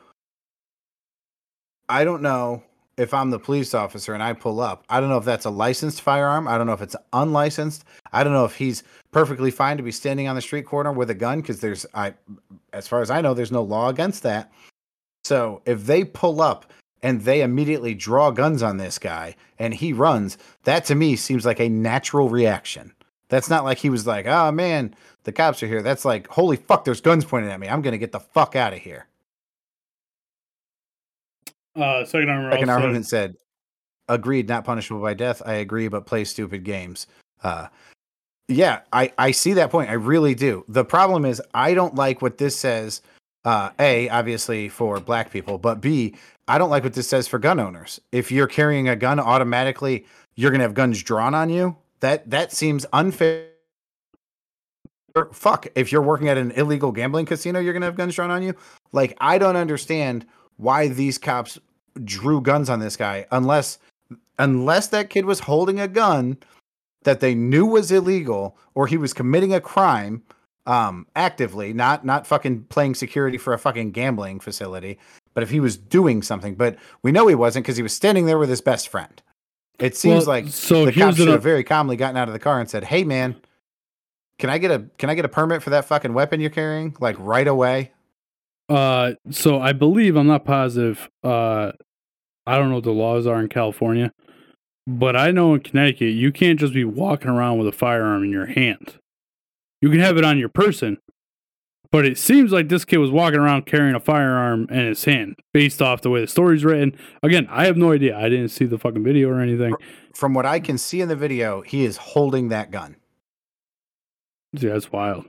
I 1.89 2.05
don't 2.05 2.23
know 2.23 2.63
if 2.97 3.13
I'm 3.13 3.31
the 3.31 3.39
police 3.39 3.75
officer 3.75 4.15
and 4.15 4.23
I 4.23 4.33
pull 4.33 4.61
up. 4.61 4.85
I 4.89 5.01
don't 5.01 5.09
know 5.09 5.19
if 5.19 5.25
that's 5.25 5.45
a 5.45 5.51
licensed 5.51 6.01
firearm. 6.01 6.47
I 6.47 6.57
don't 6.57 6.67
know 6.67 6.73
if 6.73 6.83
it's 6.83 6.97
unlicensed. 7.13 7.85
I 8.13 8.25
don't 8.25 8.33
know 8.33 8.45
if 8.45 8.55
he's 8.55 8.83
perfectly 9.11 9.51
fine 9.51 9.77
to 9.77 9.83
be 9.83 9.93
standing 9.93 10.29
on 10.29 10.37
the 10.37 10.43
street 10.43 10.67
corner 10.67 10.93
with 10.93 11.11
a 11.11 11.15
gun 11.15 11.41
because 11.41 11.61
there's 11.61 11.87
I 11.95 12.15
as 12.73 12.87
far 12.89 13.03
as 13.03 13.11
I 13.11 13.21
know 13.21 13.35
there's 13.35 13.53
no 13.53 13.63
law 13.63 13.89
against 13.89 14.23
that. 14.23 14.53
So 15.25 15.63
if 15.67 15.87
they 15.87 16.05
pull 16.05 16.41
up 16.41 16.73
and 17.05 17.21
they 17.21 17.43
immediately 17.43 17.95
draw 17.95 18.31
guns 18.31 18.63
on 18.63 18.79
this 18.79 18.99
guy 18.99 19.37
and 19.59 19.75
he 19.75 19.93
runs, 19.93 20.39
that 20.65 20.87
to 20.87 20.95
me 20.95 21.15
seems 21.15 21.45
like 21.45 21.61
a 21.61 21.69
natural 21.69 22.31
reaction. 22.31 22.93
That's 23.29 23.51
not 23.51 23.63
like 23.63 23.79
he 23.79 23.91
was 23.91 24.07
like, 24.07 24.27
oh 24.27 24.51
man, 24.51 24.95
the 25.25 25.33
cops 25.33 25.63
are 25.63 25.67
here. 25.67 25.83
That's 25.83 26.07
like, 26.07 26.27
holy 26.29 26.57
fuck, 26.57 26.85
there's 26.85 27.03
guns 27.03 27.25
pointed 27.25 27.51
at 27.51 27.61
me. 27.61 27.69
I'm 27.69 27.83
gonna 27.83 27.99
get 27.99 28.11
the 28.11 28.21
fuck 28.21 28.57
out 28.57 28.73
of 28.73 28.79
here. 28.79 29.07
Uh, 31.77 32.05
second 32.07 32.31
armor. 32.31 32.51
Second 32.53 32.71
also- 32.71 32.83
Armament 32.83 33.07
said, 33.07 33.37
agreed, 34.09 34.49
not 34.49 34.65
punishable 34.65 35.03
by 35.03 35.13
death. 35.13 35.43
I 35.45 35.55
agree, 35.55 35.89
but 35.89 36.07
play 36.07 36.25
stupid 36.25 36.65
games. 36.65 37.07
Uh, 37.43 37.69
yeah, 38.49 38.81
I, 38.93 39.13
I 39.19 39.31
see 39.31 39.53
that 39.55 39.71
point. 39.71 39.91
I 39.91 39.95
really 39.95 40.35
do. 40.35 40.65
The 40.69 40.85
problem 40.85 41.25
is, 41.25 41.43
I 41.53 41.75
don't 41.75 41.95
like 41.95 42.23
what 42.23 42.39
this 42.39 42.57
says. 42.57 43.03
Uh, 43.45 43.71
a, 43.79 44.09
obviously 44.09 44.71
for 44.71 44.99
black 45.01 45.31
people, 45.31 45.59
but 45.59 45.81
B, 45.81 46.15
I 46.49 46.57
don't 46.57 46.71
like 46.71 46.83
what 46.83 46.95
this 46.95 47.09
says 47.09 47.29
for 47.29 47.39
gun 47.39 47.61
owners. 47.61 48.01
If 48.11 48.33
you're 48.33 48.47
carrying 48.47 48.89
a 48.89 48.97
gun, 48.97 49.21
automatically 49.21 50.07
you're 50.35 50.51
gonna 50.51 50.65
have 50.65 50.75
guns 50.75 51.03
drawn 51.03 51.35
on 51.35 51.51
you. 51.51 51.77
That 52.01 52.29
that 52.31 52.53
seems 52.53 52.87
unfair. 52.93 53.49
Fuck, 55.33 55.67
if 55.75 55.93
you're 55.93 56.03
working 56.03 56.29
at 56.29 56.39
an 56.39 56.51
illegal 56.53 56.91
gambling 56.91 57.27
casino, 57.27 57.61
you're 57.61 57.73
gonna 57.73 57.87
have 57.87 57.97
guns 57.97 58.15
drawn 58.15 58.31
on 58.31 58.43
you. 58.43 58.55
Like, 58.93 59.17
I 59.21 59.39
don't 59.39 59.57
understand 59.57 60.27
why 60.57 60.89
these 60.89 61.19
cops 61.19 61.59
drew 62.03 62.41
guns 62.41 62.69
on 62.69 62.81
this 62.81 62.97
guy 62.97 63.27
unless 63.31 63.79
unless 64.39 64.89
that 64.89 65.11
kid 65.11 65.25
was 65.25 65.41
holding 65.41 65.81
a 65.81 65.89
gun 65.89 66.37
that 67.05 67.21
they 67.21 67.35
knew 67.35 67.65
was 67.65 67.93
illegal 67.93 68.57
or 68.75 68.87
he 68.87 68.97
was 68.97 69.13
committing 69.13 69.55
a 69.55 69.61
crime 69.61 70.23
um 70.67 71.07
actively 71.17 71.73
not 71.73 72.05
not 72.05 72.27
fucking 72.27 72.65
playing 72.65 72.95
security 72.95 73.37
for 73.39 73.53
a 73.53 73.59
fucking 73.59 73.91
gambling 73.91 74.41
facility 74.41 74.99
but 75.35 75.43
if 75.43 75.51
he 75.51 75.61
was 75.61 75.77
doing 75.77 76.23
something 76.23 76.55
but 76.55 76.77
we 77.03 77.13
know 77.13 77.27
he 77.27 77.35
wasn't 77.35 77.65
because 77.65 77.77
he 77.77 77.83
was 77.83 77.93
standing 77.93 78.27
there 78.27 78.39
with 78.39 78.49
his 78.49 78.61
best 78.61 78.89
friend 78.89 79.23
it 79.79 79.97
seems 79.97 80.27
Well, 80.27 80.37
like 80.37 80.49
so 80.49 80.87
the 80.87 80.93
cops 80.93 81.17
should 81.17 81.29
have 81.29 81.43
very 81.43 81.65
calmly 81.65 81.97
gotten 81.97 82.17
out 82.17 82.29
of 82.29 82.33
the 82.33 82.39
car 82.39 82.61
and 82.61 82.71
said 82.71 82.85
hey 82.85 83.05
man 83.05 83.37
can 84.39 84.49
i 84.49 84.57
get 84.59 84.71
a 84.71 84.87
can 84.99 85.11
i 85.11 85.15
get 85.15 85.25
a 85.25 85.29
permit 85.29 85.63
for 85.63 85.71
that 85.71 85.85
fucking 85.85 86.15
weapon 86.15 86.41
you're 86.41 86.51
carrying 86.51 86.97
like 87.01 87.17
right 87.19 87.47
away 87.49 87.91
Uh, 88.71 89.13
so 89.31 89.61
I 89.61 89.73
believe 89.75 90.17
I'm 90.17 90.27
not 90.27 90.47
positive. 90.47 91.11
Uh, 91.23 91.73
I 92.47 92.57
don't 92.57 92.71
know 92.71 92.77
what 92.77 92.85
the 92.85 92.93
laws 92.93 93.27
are 93.27 93.39
in 93.43 93.49
California, 93.51 94.11
but 94.87 95.15
I 95.17 95.33
know 95.33 95.53
in 95.53 95.61
Connecticut 95.61 96.15
you 96.15 96.33
can't 96.33 96.59
just 96.59 96.73
be 96.73 96.85
walking 96.85 97.29
around 97.29 97.59
with 97.59 97.69
a 97.69 97.73
firearm 97.73 98.25
in 98.25 98.31
your 98.31 98.47
hand. 98.47 98.95
You 99.85 99.91
can 99.91 100.01
have 100.01 100.17
it 100.17 100.25
on 100.25 100.39
your 100.39 100.49
person, 100.49 100.97
but 101.93 102.07
it 102.07 102.17
seems 102.17 102.53
like 102.53 102.71
this 102.71 102.87
kid 102.87 102.97
was 102.97 103.11
walking 103.11 103.39
around 103.39 103.67
carrying 103.67 103.95
a 103.95 104.01
firearm 104.01 104.67
in 104.71 104.87
his 104.87 105.05
hand, 105.05 105.37
based 105.53 105.83
off 105.83 106.01
the 106.01 106.09
way 106.09 106.23
the 106.23 106.27
story's 106.27 106.65
written. 106.65 106.97
Again, 107.23 107.47
I 107.51 107.67
have 107.67 107.77
no 107.77 107.93
idea. 107.93 108.17
I 108.17 108.31
didn't 108.31 108.49
see 108.49 108.65
the 108.65 108.79
fucking 108.79 109.05
video 109.05 109.29
or 109.29 109.41
anything. 109.43 109.75
from 110.15 110.33
what 110.33 110.47
i 110.47 110.59
can 110.59 110.79
see 110.79 111.03
in 111.03 111.09
the 111.09 111.17
video 111.17 111.61
he 111.61 111.85
is 111.85 111.99
holding 111.99 112.49
that 112.49 112.71
gun 112.71 112.97
Yeah, 114.55 114.73
that's 114.73 114.91
wild. 114.91 115.27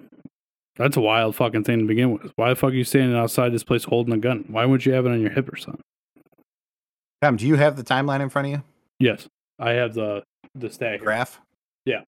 That's 0.78 0.96
a 0.96 1.02
wild 1.02 1.36
fucking 1.36 1.66
thing 1.66 1.80
to 1.80 1.86
begin 1.86 2.14
with. 2.14 2.32
Why 2.38 2.48
the 2.48 2.56
fuck 2.56 2.70
are 2.72 2.76
you 2.76 2.86
standing 2.86 3.18
outside 3.18 3.52
this 3.52 3.64
place 3.66 3.84
holding 3.84 4.14
a 4.14 4.18
gun? 4.18 4.46
Why 4.48 4.64
wouldn't 4.64 4.86
you 4.86 4.94
have 4.94 5.06
it 5.06 5.12
on 5.12 5.20
your 5.20 5.32
hip 5.32 5.52
or 5.52 5.58
something? 5.58 5.82
Tom, 7.22 7.36
do 7.36 7.46
you 7.46 7.56
have 7.56 7.76
the 7.76 7.84
timeline 7.84 8.22
in 8.22 8.30
front 8.30 8.48
of 8.48 8.52
you 8.54 8.64
Yes, 9.00 9.28
I 9.60 9.72
have 9.72 9.94
the 9.96 10.24
the 10.54 10.70
stack. 10.70 11.02
graph? 11.02 11.42
Yeah. 11.86 12.04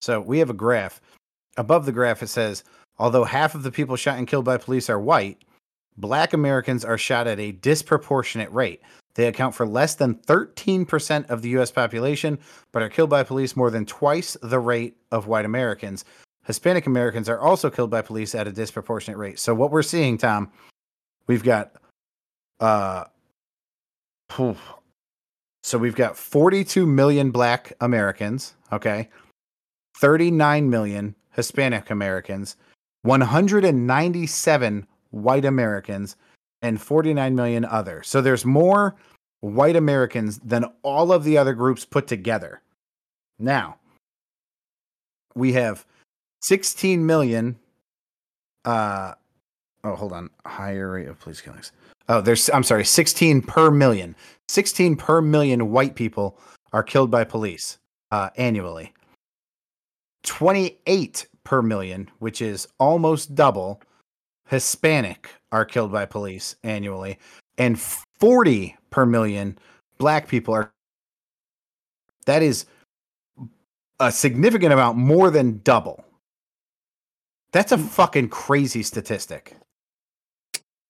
So 0.00 0.20
we 0.20 0.38
have 0.38 0.50
a 0.50 0.54
graph. 0.54 1.00
Above 1.56 1.86
the 1.86 1.92
graph, 1.92 2.22
it 2.22 2.28
says, 2.28 2.64
although 2.98 3.24
half 3.24 3.54
of 3.54 3.62
the 3.62 3.72
people 3.72 3.96
shot 3.96 4.18
and 4.18 4.26
killed 4.26 4.44
by 4.44 4.56
police 4.56 4.88
are 4.88 5.00
white, 5.00 5.42
black 5.96 6.32
Americans 6.32 6.84
are 6.84 6.98
shot 6.98 7.26
at 7.26 7.38
a 7.38 7.52
disproportionate 7.52 8.50
rate. 8.52 8.80
They 9.14 9.26
account 9.26 9.54
for 9.54 9.66
less 9.66 9.96
than 9.96 10.14
13% 10.14 11.28
of 11.28 11.42
the 11.42 11.50
US 11.50 11.70
population, 11.70 12.38
but 12.72 12.82
are 12.82 12.88
killed 12.88 13.10
by 13.10 13.22
police 13.22 13.56
more 13.56 13.70
than 13.70 13.84
twice 13.84 14.36
the 14.42 14.58
rate 14.58 14.96
of 15.10 15.26
white 15.26 15.44
Americans. 15.44 16.04
Hispanic 16.46 16.86
Americans 16.86 17.28
are 17.28 17.38
also 17.38 17.70
killed 17.70 17.90
by 17.90 18.02
police 18.02 18.34
at 18.34 18.48
a 18.48 18.52
disproportionate 18.52 19.18
rate. 19.18 19.38
So 19.38 19.54
what 19.54 19.70
we're 19.70 19.82
seeing, 19.82 20.16
Tom, 20.16 20.50
we've 21.26 21.44
got 21.44 21.72
uh 22.60 23.04
so 25.62 25.76
we've 25.76 25.96
got 25.96 26.16
42 26.16 26.86
million 26.86 27.30
black 27.30 27.72
Americans, 27.80 28.54
okay? 28.72 29.08
39 30.00 30.70
million 30.70 31.14
Hispanic 31.32 31.90
Americans, 31.90 32.56
197 33.02 34.86
white 35.10 35.44
Americans, 35.44 36.16
and 36.62 36.80
49 36.80 37.34
million 37.34 37.66
other. 37.66 38.02
So 38.02 38.22
there's 38.22 38.46
more 38.46 38.96
white 39.40 39.76
Americans 39.76 40.38
than 40.38 40.64
all 40.82 41.12
of 41.12 41.24
the 41.24 41.36
other 41.36 41.52
groups 41.52 41.84
put 41.84 42.06
together. 42.06 42.62
Now, 43.38 43.76
we 45.34 45.52
have 45.52 45.84
16 46.42 47.04
million 47.04 47.58
uh 48.64 49.14
oh 49.84 49.94
hold 49.94 50.12
on 50.12 50.28
higher 50.46 50.92
rate 50.92 51.08
of 51.08 51.18
police 51.18 51.40
killings 51.40 51.72
oh 52.08 52.20
there's 52.20 52.50
i'm 52.50 52.62
sorry 52.62 52.84
16 52.84 53.40
per 53.42 53.70
million 53.70 54.14
16 54.48 54.96
per 54.96 55.22
million 55.22 55.70
white 55.70 55.94
people 55.94 56.38
are 56.72 56.82
killed 56.82 57.10
by 57.10 57.24
police 57.24 57.78
uh 58.10 58.28
annually 58.36 58.92
28 60.24 61.28
per 61.44 61.62
million 61.62 62.08
which 62.18 62.42
is 62.42 62.68
almost 62.78 63.34
double 63.34 63.80
hispanic 64.48 65.30
are 65.52 65.64
killed 65.64 65.92
by 65.92 66.04
police 66.04 66.56
annually 66.62 67.18
and 67.58 67.80
40 67.80 68.76
per 68.90 69.06
million 69.06 69.58
black 69.98 70.28
people 70.28 70.54
are 70.54 70.72
that 72.26 72.42
is 72.42 72.66
a 74.00 74.10
significant 74.10 74.72
amount 74.72 74.96
more 74.96 75.30
than 75.30 75.60
double. 75.62 76.04
That's 77.52 77.72
a 77.72 77.78
fucking 77.78 78.30
crazy 78.30 78.82
statistic. 78.82 79.56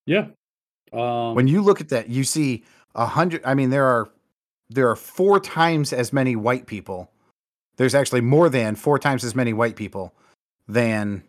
Yeah. 0.07 0.29
Um, 0.93 1.35
when 1.35 1.49
you 1.49 1.63
look 1.63 1.81
at 1.81 1.89
that 1.91 2.09
you 2.09 2.25
see 2.25 2.65
a 2.97 3.07
hundred 3.07 3.43
i 3.45 3.55
mean 3.55 3.71
there 3.71 3.85
are 3.85 4.11
there 4.71 4.91
are 4.91 4.97
four 4.97 5.39
times 5.39 5.93
as 5.93 6.13
many 6.13 6.35
white 6.35 6.67
people 6.67 7.09
there's 7.81 7.95
actually 7.95 8.21
more 8.21 8.51
than 8.51 8.77
four 8.77 8.99
times 8.99 9.25
as 9.25 9.35
many 9.35 9.55
white 9.55 9.75
people 9.75 10.13
than 10.69 11.23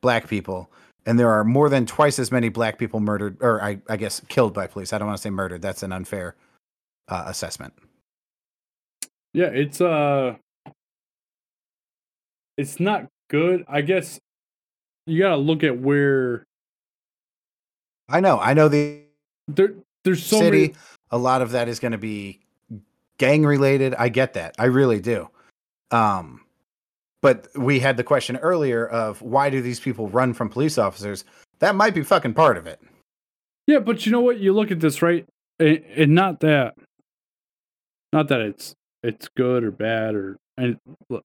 black 0.00 0.26
people. 0.26 0.70
And 1.04 1.18
there 1.18 1.28
are 1.28 1.44
more 1.44 1.68
than 1.68 1.84
twice 1.84 2.18
as 2.18 2.32
many 2.32 2.48
black 2.48 2.78
people 2.78 2.98
murdered 2.98 3.36
or 3.42 3.62
i, 3.62 3.78
I 3.90 3.98
guess 3.98 4.22
killed 4.28 4.54
by 4.54 4.66
police. 4.68 4.94
I 4.94 4.98
don't 4.98 5.06
want 5.06 5.18
to 5.18 5.22
say 5.22 5.28
murdered. 5.28 5.60
That's 5.60 5.82
an 5.82 5.92
unfair 5.92 6.34
uh, 7.08 7.24
assessment. 7.26 7.74
Yeah, 9.34 9.48
it's 9.48 9.82
uh, 9.82 10.36
it's 12.56 12.80
not 12.80 13.08
good. 13.28 13.62
I 13.68 13.82
guess 13.82 14.18
you 15.06 15.18
gotta 15.18 15.36
look 15.36 15.62
at 15.62 15.78
where 15.78 16.44
i 18.08 18.18
know. 18.18 18.38
I 18.38 18.54
know 18.54 18.68
the 18.68 19.02
there. 19.46 19.74
There's 20.04 20.24
so 20.24 20.38
city. 20.38 20.58
many. 20.58 20.74
a 21.10 21.18
lot 21.18 21.42
of 21.42 21.50
that 21.50 21.68
is 21.68 21.80
going 21.80 21.92
to 21.92 21.98
be 21.98 22.40
gang 23.18 23.44
related. 23.44 23.94
I 23.96 24.08
get 24.08 24.32
that. 24.32 24.54
I 24.58 24.64
really 24.64 24.98
do 24.98 25.28
um 25.92 26.40
but 27.22 27.46
we 27.56 27.78
had 27.78 27.96
the 27.96 28.04
question 28.04 28.36
earlier 28.38 28.86
of 28.86 29.22
why 29.22 29.48
do 29.48 29.62
these 29.62 29.78
people 29.78 30.08
run 30.08 30.34
from 30.34 30.50
police 30.50 30.76
officers? 30.76 31.24
That 31.60 31.76
might 31.76 31.94
be 31.94 32.02
fucking 32.02 32.34
part 32.34 32.56
of 32.56 32.66
it. 32.66 32.80
Yeah, 33.68 33.78
but 33.78 34.04
you 34.04 34.10
know 34.10 34.20
what? 34.20 34.40
You 34.40 34.52
look 34.52 34.72
at 34.72 34.80
this 34.80 35.00
right, 35.00 35.24
and, 35.60 35.84
and 35.96 36.14
not 36.14 36.40
that, 36.40 36.74
not 38.12 38.26
that 38.28 38.40
it's 38.40 38.74
it's 39.04 39.28
good 39.28 39.62
or 39.62 39.70
bad 39.70 40.16
or 40.16 40.36
and 40.58 40.76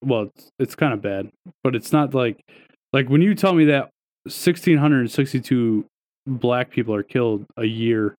well, 0.02 0.24
it's 0.24 0.50
it's 0.60 0.76
kind 0.76 0.94
of 0.94 1.02
bad, 1.02 1.32
but 1.64 1.76
it's 1.76 1.92
not 1.92 2.14
like 2.14 2.40
like 2.94 3.10
when 3.10 3.24
you 3.24 3.34
tell 3.34 3.54
me 3.54 3.66
that 3.66 3.90
1662 4.26 5.84
black 6.28 6.70
people 6.70 6.94
are 6.94 7.04
killed 7.04 7.46
a 7.58 7.66
year 7.66 8.14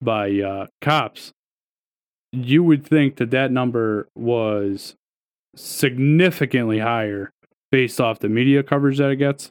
by 0.00 0.40
uh, 0.40 0.66
cops, 0.80 1.30
you 2.32 2.64
would 2.64 2.84
think 2.84 3.16
that 3.16 3.30
that 3.30 3.52
number 3.52 4.08
was 4.16 4.96
significantly 5.56 6.78
higher 6.78 7.32
based 7.70 8.00
off 8.00 8.18
the 8.18 8.28
media 8.28 8.62
coverage 8.62 8.98
that 8.98 9.10
it 9.10 9.16
gets 9.16 9.50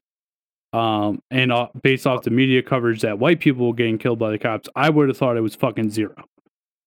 um, 0.74 1.22
and 1.30 1.52
uh, 1.52 1.68
based 1.82 2.08
off 2.08 2.24
the 2.24 2.30
media 2.30 2.62
coverage 2.62 3.02
that 3.02 3.20
white 3.20 3.40
people 3.40 3.68
were 3.68 3.74
getting 3.74 3.98
killed 3.98 4.20
by 4.20 4.32
the 4.32 4.38
cops, 4.38 4.70
I 4.76 4.90
would 4.90 5.10
have 5.10 5.18
thought 5.18 5.36
it 5.36 5.42
was 5.42 5.56
fucking 5.56 5.90
zero. 5.90 6.16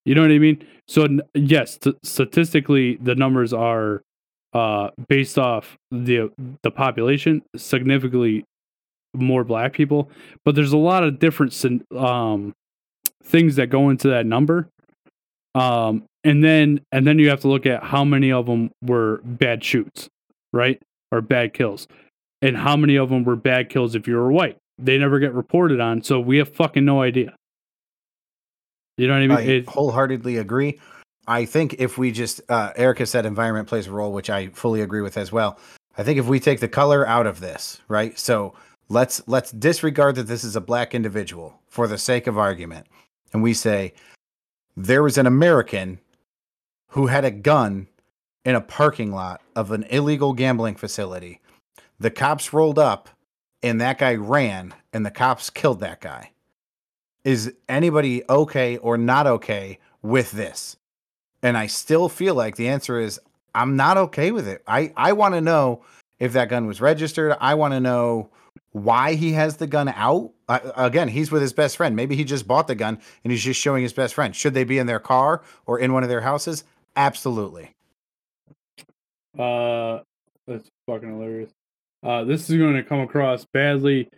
You 0.04 0.14
know 0.14 0.22
what 0.22 0.30
I 0.30 0.38
mean? 0.38 0.66
So 0.88 1.06
yes, 1.34 1.78
t- 1.78 1.94
statistically, 2.02 2.96
the 2.96 3.14
numbers 3.14 3.52
are 3.52 4.02
uh, 4.52 4.90
based 5.08 5.38
off 5.38 5.76
the 5.90 6.30
the 6.62 6.70
population 6.70 7.42
significantly 7.56 8.44
more 9.14 9.44
black 9.44 9.72
people, 9.72 10.10
but 10.44 10.54
there's 10.54 10.72
a 10.72 10.78
lot 10.78 11.04
of 11.04 11.18
different 11.18 11.54
um, 11.96 12.54
things 13.22 13.56
that 13.56 13.68
go 13.68 13.90
into 13.90 14.08
that 14.08 14.26
number. 14.26 14.68
Um, 15.54 16.04
and 16.24 16.42
then 16.42 16.80
and 16.92 17.06
then 17.06 17.18
you 17.18 17.28
have 17.30 17.40
to 17.40 17.48
look 17.48 17.66
at 17.66 17.82
how 17.82 18.04
many 18.04 18.32
of 18.32 18.46
them 18.46 18.70
were 18.82 19.20
bad 19.24 19.62
shoots, 19.62 20.08
right, 20.52 20.80
or 21.12 21.20
bad 21.20 21.54
kills 21.54 21.86
and 22.42 22.56
how 22.56 22.76
many 22.76 22.96
of 22.96 23.08
them 23.08 23.24
were 23.24 23.36
bad 23.36 23.70
kills 23.70 23.94
if 23.94 24.06
you 24.06 24.16
were 24.16 24.30
white. 24.30 24.58
They 24.78 24.98
never 24.98 25.18
get 25.18 25.32
reported 25.32 25.80
on, 25.80 26.02
so 26.02 26.20
we 26.20 26.38
have 26.38 26.52
fucking 26.54 26.84
no 26.84 27.00
idea. 27.00 27.34
You 28.96 29.08
know 29.08 29.14
what 29.14 29.22
I 29.22 29.26
mean? 29.26 29.38
i 29.38 29.40
It- 29.42 29.66
wholeheartedly 29.66 30.36
agree 30.36 30.78
I 31.26 31.44
think 31.44 31.76
if 31.78 31.96
we 31.96 32.12
just 32.12 32.40
uh, 32.48 32.72
Erica 32.76 33.06
said 33.06 33.26
environment 33.26 33.68
plays 33.68 33.86
a 33.86 33.92
role, 33.92 34.12
which 34.12 34.30
I 34.30 34.48
fully 34.48 34.82
agree 34.82 35.00
with 35.00 35.16
as 35.16 35.32
well. 35.32 35.58
I 35.96 36.02
think 36.02 36.18
if 36.18 36.26
we 36.26 36.40
take 36.40 36.60
the 36.60 36.68
color 36.68 37.06
out 37.06 37.26
of 37.26 37.40
this, 37.40 37.80
right? 37.88 38.18
So 38.18 38.54
let's 38.88 39.22
let's 39.26 39.50
disregard 39.52 40.16
that 40.16 40.24
this 40.24 40.44
is 40.44 40.56
a 40.56 40.60
black 40.60 40.94
individual 40.94 41.58
for 41.68 41.86
the 41.86 41.98
sake 41.98 42.26
of 42.26 42.36
argument, 42.36 42.86
and 43.32 43.42
we 43.42 43.54
say 43.54 43.94
there 44.76 45.02
was 45.02 45.18
an 45.18 45.26
American 45.26 46.00
who 46.88 47.06
had 47.06 47.24
a 47.24 47.30
gun 47.30 47.88
in 48.44 48.54
a 48.54 48.60
parking 48.60 49.12
lot 49.12 49.40
of 49.56 49.70
an 49.70 49.84
illegal 49.84 50.32
gambling 50.32 50.74
facility. 50.74 51.40
The 51.98 52.10
cops 52.10 52.52
rolled 52.52 52.78
up, 52.78 53.08
and 53.62 53.80
that 53.80 53.98
guy 53.98 54.14
ran, 54.14 54.74
and 54.92 55.06
the 55.06 55.10
cops 55.10 55.50
killed 55.50 55.80
that 55.80 56.00
guy. 56.00 56.30
Is 57.24 57.54
anybody 57.68 58.22
okay 58.28 58.76
or 58.78 58.98
not 58.98 59.26
okay 59.26 59.78
with 60.02 60.32
this? 60.32 60.76
And 61.42 61.56
I 61.56 61.66
still 61.66 62.08
feel 62.08 62.34
like 62.34 62.56
the 62.56 62.68
answer 62.68 62.98
is 62.98 63.20
I'm 63.54 63.76
not 63.76 63.96
okay 63.96 64.32
with 64.32 64.48
it. 64.48 64.62
I, 64.66 64.92
I 64.96 65.12
want 65.12 65.34
to 65.34 65.40
know 65.40 65.82
if 66.18 66.32
that 66.32 66.48
gun 66.48 66.66
was 66.66 66.80
registered. 66.80 67.36
I 67.40 67.54
want 67.54 67.72
to 67.72 67.80
know 67.80 68.30
why 68.72 69.14
he 69.14 69.32
has 69.32 69.56
the 69.56 69.66
gun 69.66 69.88
out. 69.88 70.32
Uh, 70.48 70.72
again, 70.76 71.08
he's 71.08 71.30
with 71.30 71.42
his 71.42 71.52
best 71.52 71.76
friend. 71.76 71.94
Maybe 71.94 72.16
he 72.16 72.24
just 72.24 72.46
bought 72.46 72.66
the 72.66 72.74
gun 72.74 72.98
and 73.22 73.30
he's 73.30 73.42
just 73.42 73.60
showing 73.60 73.82
his 73.82 73.92
best 73.92 74.14
friend. 74.14 74.34
Should 74.34 74.54
they 74.54 74.64
be 74.64 74.78
in 74.78 74.86
their 74.86 74.98
car 74.98 75.42
or 75.66 75.78
in 75.78 75.92
one 75.92 76.02
of 76.02 76.08
their 76.08 76.22
houses? 76.22 76.64
Absolutely. 76.96 77.70
Uh, 79.38 80.00
that's 80.46 80.68
fucking 80.86 81.08
hilarious. 81.08 81.50
Uh, 82.02 82.24
this 82.24 82.50
is 82.50 82.56
going 82.56 82.74
to 82.74 82.82
come 82.82 83.00
across 83.00 83.46
badly, 83.52 84.08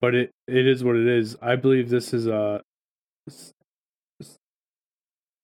but 0.00 0.14
it, 0.14 0.30
it 0.48 0.66
is 0.66 0.82
what 0.82 0.96
it 0.96 1.06
is. 1.06 1.36
I 1.40 1.56
believe 1.56 1.88
this 1.88 2.12
is 2.12 2.26
uh, 2.26 2.60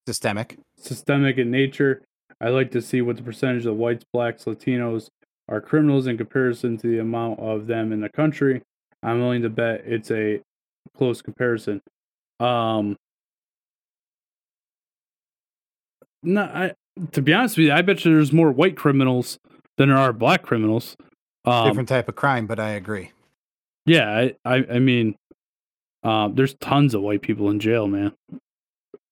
Systemic. 0.06 0.58
systemic 0.76 1.38
in 1.38 1.50
nature. 1.50 2.02
I 2.40 2.48
like 2.48 2.72
to 2.72 2.82
see 2.82 3.02
what 3.02 3.16
the 3.16 3.22
percentage 3.22 3.66
of 3.66 3.76
whites, 3.76 4.04
blacks, 4.12 4.44
Latinos 4.46 5.08
are 5.48 5.60
criminals 5.60 6.06
in 6.06 6.16
comparison 6.16 6.76
to 6.78 6.86
the 6.88 6.98
amount 7.00 7.38
of 7.40 7.66
them 7.66 7.92
in 7.92 8.00
the 8.00 8.08
country. 8.08 8.62
I'm 9.02 9.20
willing 9.20 9.42
to 9.42 9.50
bet 9.50 9.82
it's 9.84 10.10
a 10.10 10.40
close 10.96 11.20
comparison. 11.22 11.80
Um, 12.40 12.96
no, 16.22 16.42
I 16.42 16.72
to 17.12 17.22
be 17.22 17.32
honest 17.32 17.56
with 17.56 17.66
you, 17.66 17.72
I 17.72 17.82
bet 17.82 18.04
you 18.04 18.12
there's 18.14 18.32
more 18.32 18.50
white 18.52 18.76
criminals 18.76 19.38
than 19.78 19.88
there 19.88 19.98
are 19.98 20.12
black 20.12 20.42
criminals. 20.42 20.96
Um, 21.44 21.66
Different 21.68 21.88
type 21.88 22.08
of 22.08 22.14
crime, 22.16 22.46
but 22.46 22.60
I 22.60 22.70
agree. 22.70 23.10
yeah, 23.86 24.08
I, 24.10 24.34
I, 24.44 24.64
I 24.74 24.78
mean, 24.78 25.16
um, 26.04 26.34
there's 26.34 26.54
tons 26.54 26.94
of 26.94 27.02
white 27.02 27.22
people 27.22 27.50
in 27.50 27.58
jail, 27.58 27.88
man. 27.88 28.12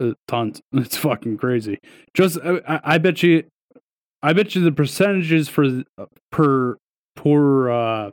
Uh, 0.01 0.13
tons. 0.29 0.61
It's 0.75 0.97
fucking 0.97 1.39
crazy. 1.39 1.79
Just, 2.15 2.39
I, 2.45 2.61
I- 2.69 2.81
I 2.95 2.99
bet 2.99 3.23
you, 3.23 3.45
I 4.23 4.33
bet 4.33 4.55
you 4.55 4.63
the 4.63 4.73
percentages 4.73 5.49
for 5.49 5.83
uh, 5.99 6.07
per 6.31 6.77
per 7.17 7.71
uh, 7.71 8.11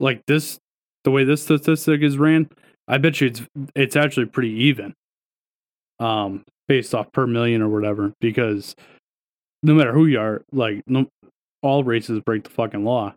like 0.00 0.22
this, 0.26 0.58
the 1.04 1.10
way 1.10 1.24
this 1.24 1.42
statistic 1.42 2.02
is 2.02 2.18
ran, 2.18 2.48
I 2.86 2.98
bet 2.98 3.20
you 3.20 3.28
it's 3.28 3.42
it's 3.74 3.96
actually 3.96 4.26
pretty 4.26 4.50
even. 4.64 4.94
Um, 6.00 6.44
based 6.68 6.94
off 6.94 7.10
per 7.12 7.26
million 7.26 7.60
or 7.62 7.68
whatever, 7.68 8.12
because 8.20 8.76
no 9.62 9.74
matter 9.74 9.92
who 9.92 10.06
you 10.06 10.20
are, 10.20 10.42
like 10.52 10.82
no, 10.86 11.08
all 11.62 11.84
races 11.84 12.20
break 12.24 12.44
the 12.44 12.50
fucking 12.50 12.84
law. 12.84 13.14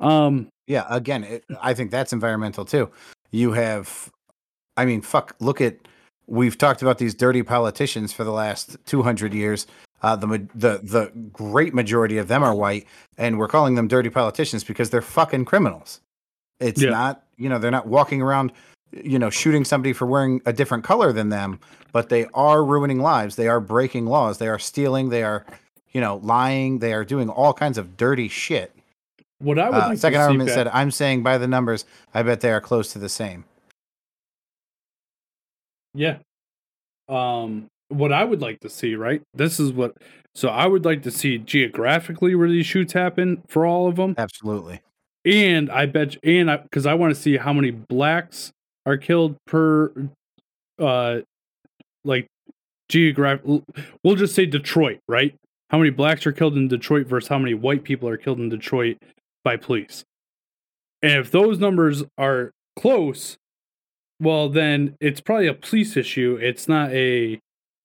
Um, 0.00 0.48
Yeah, 0.66 0.86
again, 0.88 1.24
it, 1.24 1.44
I 1.60 1.74
think 1.74 1.90
that's 1.90 2.12
environmental 2.12 2.64
too. 2.64 2.90
You 3.32 3.52
have, 3.52 4.10
I 4.76 4.84
mean, 4.84 5.02
fuck, 5.02 5.36
look 5.40 5.60
at, 5.60 5.76
we've 6.26 6.56
talked 6.56 6.80
about 6.80 6.98
these 6.98 7.14
dirty 7.14 7.42
politicians 7.42 8.12
for 8.12 8.24
the 8.24 8.32
last 8.32 8.76
200 8.86 9.34
years. 9.34 9.66
Uh, 10.02 10.16
the, 10.16 10.26
the, 10.54 10.80
the 10.82 11.12
great 11.32 11.74
majority 11.74 12.16
of 12.18 12.28
them 12.28 12.42
are 12.42 12.54
white, 12.54 12.86
and 13.18 13.38
we're 13.38 13.48
calling 13.48 13.74
them 13.74 13.86
dirty 13.88 14.08
politicians 14.10 14.64
because 14.64 14.90
they're 14.90 15.02
fucking 15.02 15.44
criminals. 15.44 16.00
It's 16.58 16.80
Yeah. 16.80 16.90
not, 16.90 17.24
you 17.36 17.48
know, 17.48 17.58
they're 17.58 17.70
not 17.70 17.86
walking 17.86 18.22
around, 18.22 18.52
you 18.92 19.18
know, 19.18 19.28
shooting 19.30 19.64
somebody 19.64 19.92
for 19.92 20.06
wearing 20.06 20.40
a 20.46 20.52
different 20.52 20.84
color 20.84 21.12
than 21.12 21.28
them, 21.28 21.60
but 21.92 22.08
they 22.08 22.26
are 22.32 22.64
ruining 22.64 23.00
lives. 23.00 23.36
They 23.36 23.48
are 23.48 23.60
breaking 23.60 24.06
laws. 24.06 24.38
They 24.38 24.48
are 24.48 24.58
stealing. 24.58 25.10
They 25.10 25.22
are, 25.22 25.44
you 25.92 26.00
know, 26.00 26.16
lying. 26.22 26.78
They 26.78 26.92
are 26.94 27.04
doing 27.04 27.28
all 27.28 27.52
kinds 27.52 27.76
of 27.78 27.96
dirty 27.96 28.28
shit. 28.28 28.74
what 29.38 29.58
I 29.58 29.70
would 29.70 29.74
Uh, 29.82 29.88
like 29.88 29.98
second 29.98 30.18
to 30.18 30.24
argument 30.24 30.48
back- 30.48 30.54
said, 30.54 30.68
I'm 30.68 30.90
saying 30.90 31.22
by 31.22 31.38
the 31.38 31.48
numbers, 31.48 31.84
I 32.12 32.22
bet 32.22 32.40
they 32.42 32.52
are 32.52 32.60
close 32.60 32.92
to 32.92 32.98
the 32.98 33.08
same. 33.08 33.44
Yeah. 35.94 36.18
Um 37.08 37.68
what 37.90 38.12
I 38.12 38.24
would 38.24 38.40
like 38.40 38.60
to 38.60 38.70
see, 38.70 38.94
right? 38.94 39.22
This 39.34 39.60
is 39.60 39.72
what 39.72 39.96
so 40.34 40.48
I 40.48 40.66
would 40.66 40.84
like 40.84 41.02
to 41.02 41.10
see 41.10 41.38
geographically 41.38 42.34
where 42.34 42.48
these 42.48 42.66
shoots 42.66 42.92
happen 42.92 43.42
for 43.48 43.66
all 43.66 43.88
of 43.88 43.96
them. 43.96 44.14
Absolutely. 44.16 44.80
And 45.24 45.70
I 45.70 45.86
bet 45.86 46.16
and 46.24 46.50
I 46.50 46.58
cuz 46.72 46.86
I 46.86 46.94
want 46.94 47.14
to 47.14 47.20
see 47.20 47.36
how 47.36 47.52
many 47.52 47.70
blacks 47.70 48.52
are 48.86 48.96
killed 48.96 49.36
per 49.46 49.92
uh 50.78 51.20
like 52.04 52.26
geographic 52.88 53.62
we'll 54.02 54.16
just 54.16 54.34
say 54.34 54.46
Detroit, 54.46 55.00
right? 55.08 55.34
How 55.70 55.78
many 55.78 55.90
blacks 55.90 56.26
are 56.26 56.32
killed 56.32 56.56
in 56.56 56.68
Detroit 56.68 57.06
versus 57.06 57.28
how 57.28 57.38
many 57.38 57.54
white 57.54 57.84
people 57.84 58.08
are 58.08 58.16
killed 58.16 58.40
in 58.40 58.48
Detroit 58.48 58.98
by 59.44 59.56
police. 59.56 60.04
And 61.02 61.18
if 61.20 61.30
those 61.30 61.58
numbers 61.58 62.04
are 62.18 62.50
close, 62.76 63.36
well 64.20 64.48
then 64.48 64.96
it's 65.00 65.20
probably 65.20 65.48
a 65.48 65.54
police 65.54 65.96
issue. 65.96 66.38
It's 66.40 66.68
not 66.68 66.90
a 66.92 67.40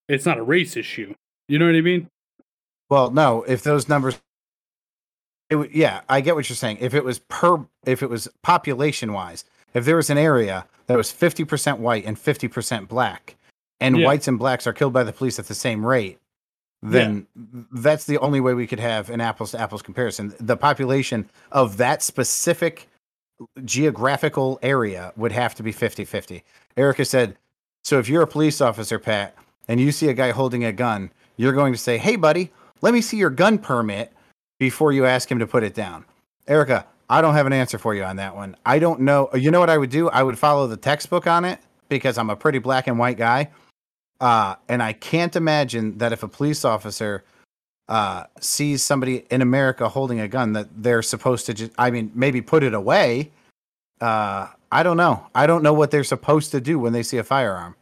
it's 0.08 0.26
not 0.26 0.38
a 0.38 0.44
race 0.44 0.76
issue. 0.76 1.14
You 1.48 1.60
know 1.60 1.66
what 1.66 1.76
I 1.76 1.82
mean? 1.82 2.10
Well, 2.90 3.12
no, 3.12 3.44
if 3.44 3.64
those 3.64 3.90
numbers, 3.90 4.20
it 5.50 5.56
would, 5.56 5.72
yeah, 5.74 6.02
I 6.10 6.22
get 6.22 6.36
what 6.36 6.50
you're 6.50 6.56
saying. 6.56 6.78
If 6.80 6.94
it 6.94 7.04
was 7.04 7.20
per, 7.20 7.66
if 7.86 8.02
it 8.04 8.10
was 8.10 8.28
population 8.44 9.14
wise, 9.14 9.46
if 9.74 9.86
there 9.86 9.96
was 9.96 10.10
an 10.10 10.18
area 10.18 10.66
that 10.88 10.98
was 10.98 11.12
50% 11.12 11.80
white 11.80 12.06
and 12.06 12.18
50% 12.18 12.88
black, 12.88 13.36
and 13.80 13.98
Yeah. 13.98 14.06
whites 14.06 14.28
and 14.28 14.40
blacks 14.40 14.66
are 14.68 14.74
killed 14.74 14.94
by 14.94 15.04
the 15.04 15.12
police 15.14 15.38
at 15.40 15.48
the 15.48 15.56
same 15.56 15.86
rate, 15.86 16.20
then 16.82 17.26
that's 17.72 18.06
the 18.06 18.18
only 18.20 18.40
way 18.40 18.54
we 18.54 18.68
could 18.68 18.80
have 18.80 19.10
an 19.10 19.20
apples 19.20 19.52
to 19.52 19.60
apples 19.60 19.82
comparison. 19.82 20.34
The 20.40 20.56
population 20.58 21.30
of 21.52 21.78
that 21.78 22.04
specific 22.04 22.88
geographical 23.66 24.60
area 24.62 25.12
would 25.18 25.32
have 25.32 25.56
to 25.56 25.64
be 25.64 25.72
50 25.72 26.06
50. 26.06 26.44
Erica 26.78 27.04
said, 27.04 27.38
So 27.84 28.00
if 28.00 28.08
you're 28.08 28.22
a 28.22 28.28
police 28.28 28.62
officer, 28.62 29.00
Pat, 29.00 29.36
and 29.68 29.80
you 29.80 29.92
see 29.92 30.10
a 30.10 30.14
guy 30.14 30.32
holding 30.32 30.66
a 30.66 30.72
gun, 30.72 31.12
you're 31.38 31.54
going 31.54 31.74
to 31.74 31.80
say, 31.80 31.98
Hey, 31.98 32.16
buddy, 32.16 32.52
let 32.82 32.94
me 32.94 33.02
see 33.02 33.18
your 33.18 33.30
gun 33.30 33.58
permit 33.58 34.12
before 34.60 34.92
you 34.92 35.06
ask 35.06 35.30
him 35.30 35.40
to 35.40 35.48
put 35.48 35.64
it 35.64 35.74
down. 35.74 36.06
Erica, 36.48 36.86
I 37.10 37.22
don't 37.22 37.34
have 37.34 37.46
an 37.46 37.54
answer 37.54 37.78
for 37.78 37.94
you 37.94 38.04
on 38.04 38.16
that 38.18 38.36
one. 38.36 38.56
I 38.66 38.80
don't 38.80 39.02
know. 39.02 39.30
You 39.34 39.52
know 39.52 39.60
what 39.60 39.70
I 39.70 39.78
would 39.78 39.90
do? 39.90 40.10
I 40.10 40.24
would 40.24 40.40
follow 40.40 40.68
the 40.68 40.78
textbook 40.78 41.28
on 41.28 41.46
it 41.46 41.60
because 41.90 42.18
I'm 42.18 42.30
a 42.30 42.36
pretty 42.36 42.60
black 42.60 42.88
and 42.88 42.98
white 42.98 43.18
guy. 43.18 43.52
Uh, 44.20 44.56
and 44.70 44.82
I 44.82 44.94
can't 44.94 45.36
imagine 45.36 45.98
that 45.98 46.14
if 46.14 46.24
a 46.24 46.28
police 46.28 46.64
officer 46.66 47.24
uh, 47.88 48.24
sees 48.40 48.82
somebody 48.82 49.26
in 49.30 49.42
America 49.42 49.88
holding 49.90 50.20
a 50.20 50.28
gun, 50.28 50.54
that 50.54 50.68
they're 50.76 51.02
supposed 51.02 51.46
to 51.48 51.54
just, 51.54 51.72
I 51.78 51.92
mean, 51.92 52.12
maybe 52.16 52.42
put 52.42 52.64
it 52.64 52.74
away. 52.74 53.32
Uh, 54.02 54.48
I 54.72 54.84
don't 54.84 54.98
know. 54.98 55.28
I 55.36 55.48
don't 55.48 55.64
know 55.64 55.74
what 55.74 55.92
they're 55.92 56.04
supposed 56.04 56.52
to 56.52 56.62
do 56.62 56.80
when 56.80 56.94
they 56.94 57.04
see 57.04 57.18
a 57.18 57.24
firearm. 57.24 57.76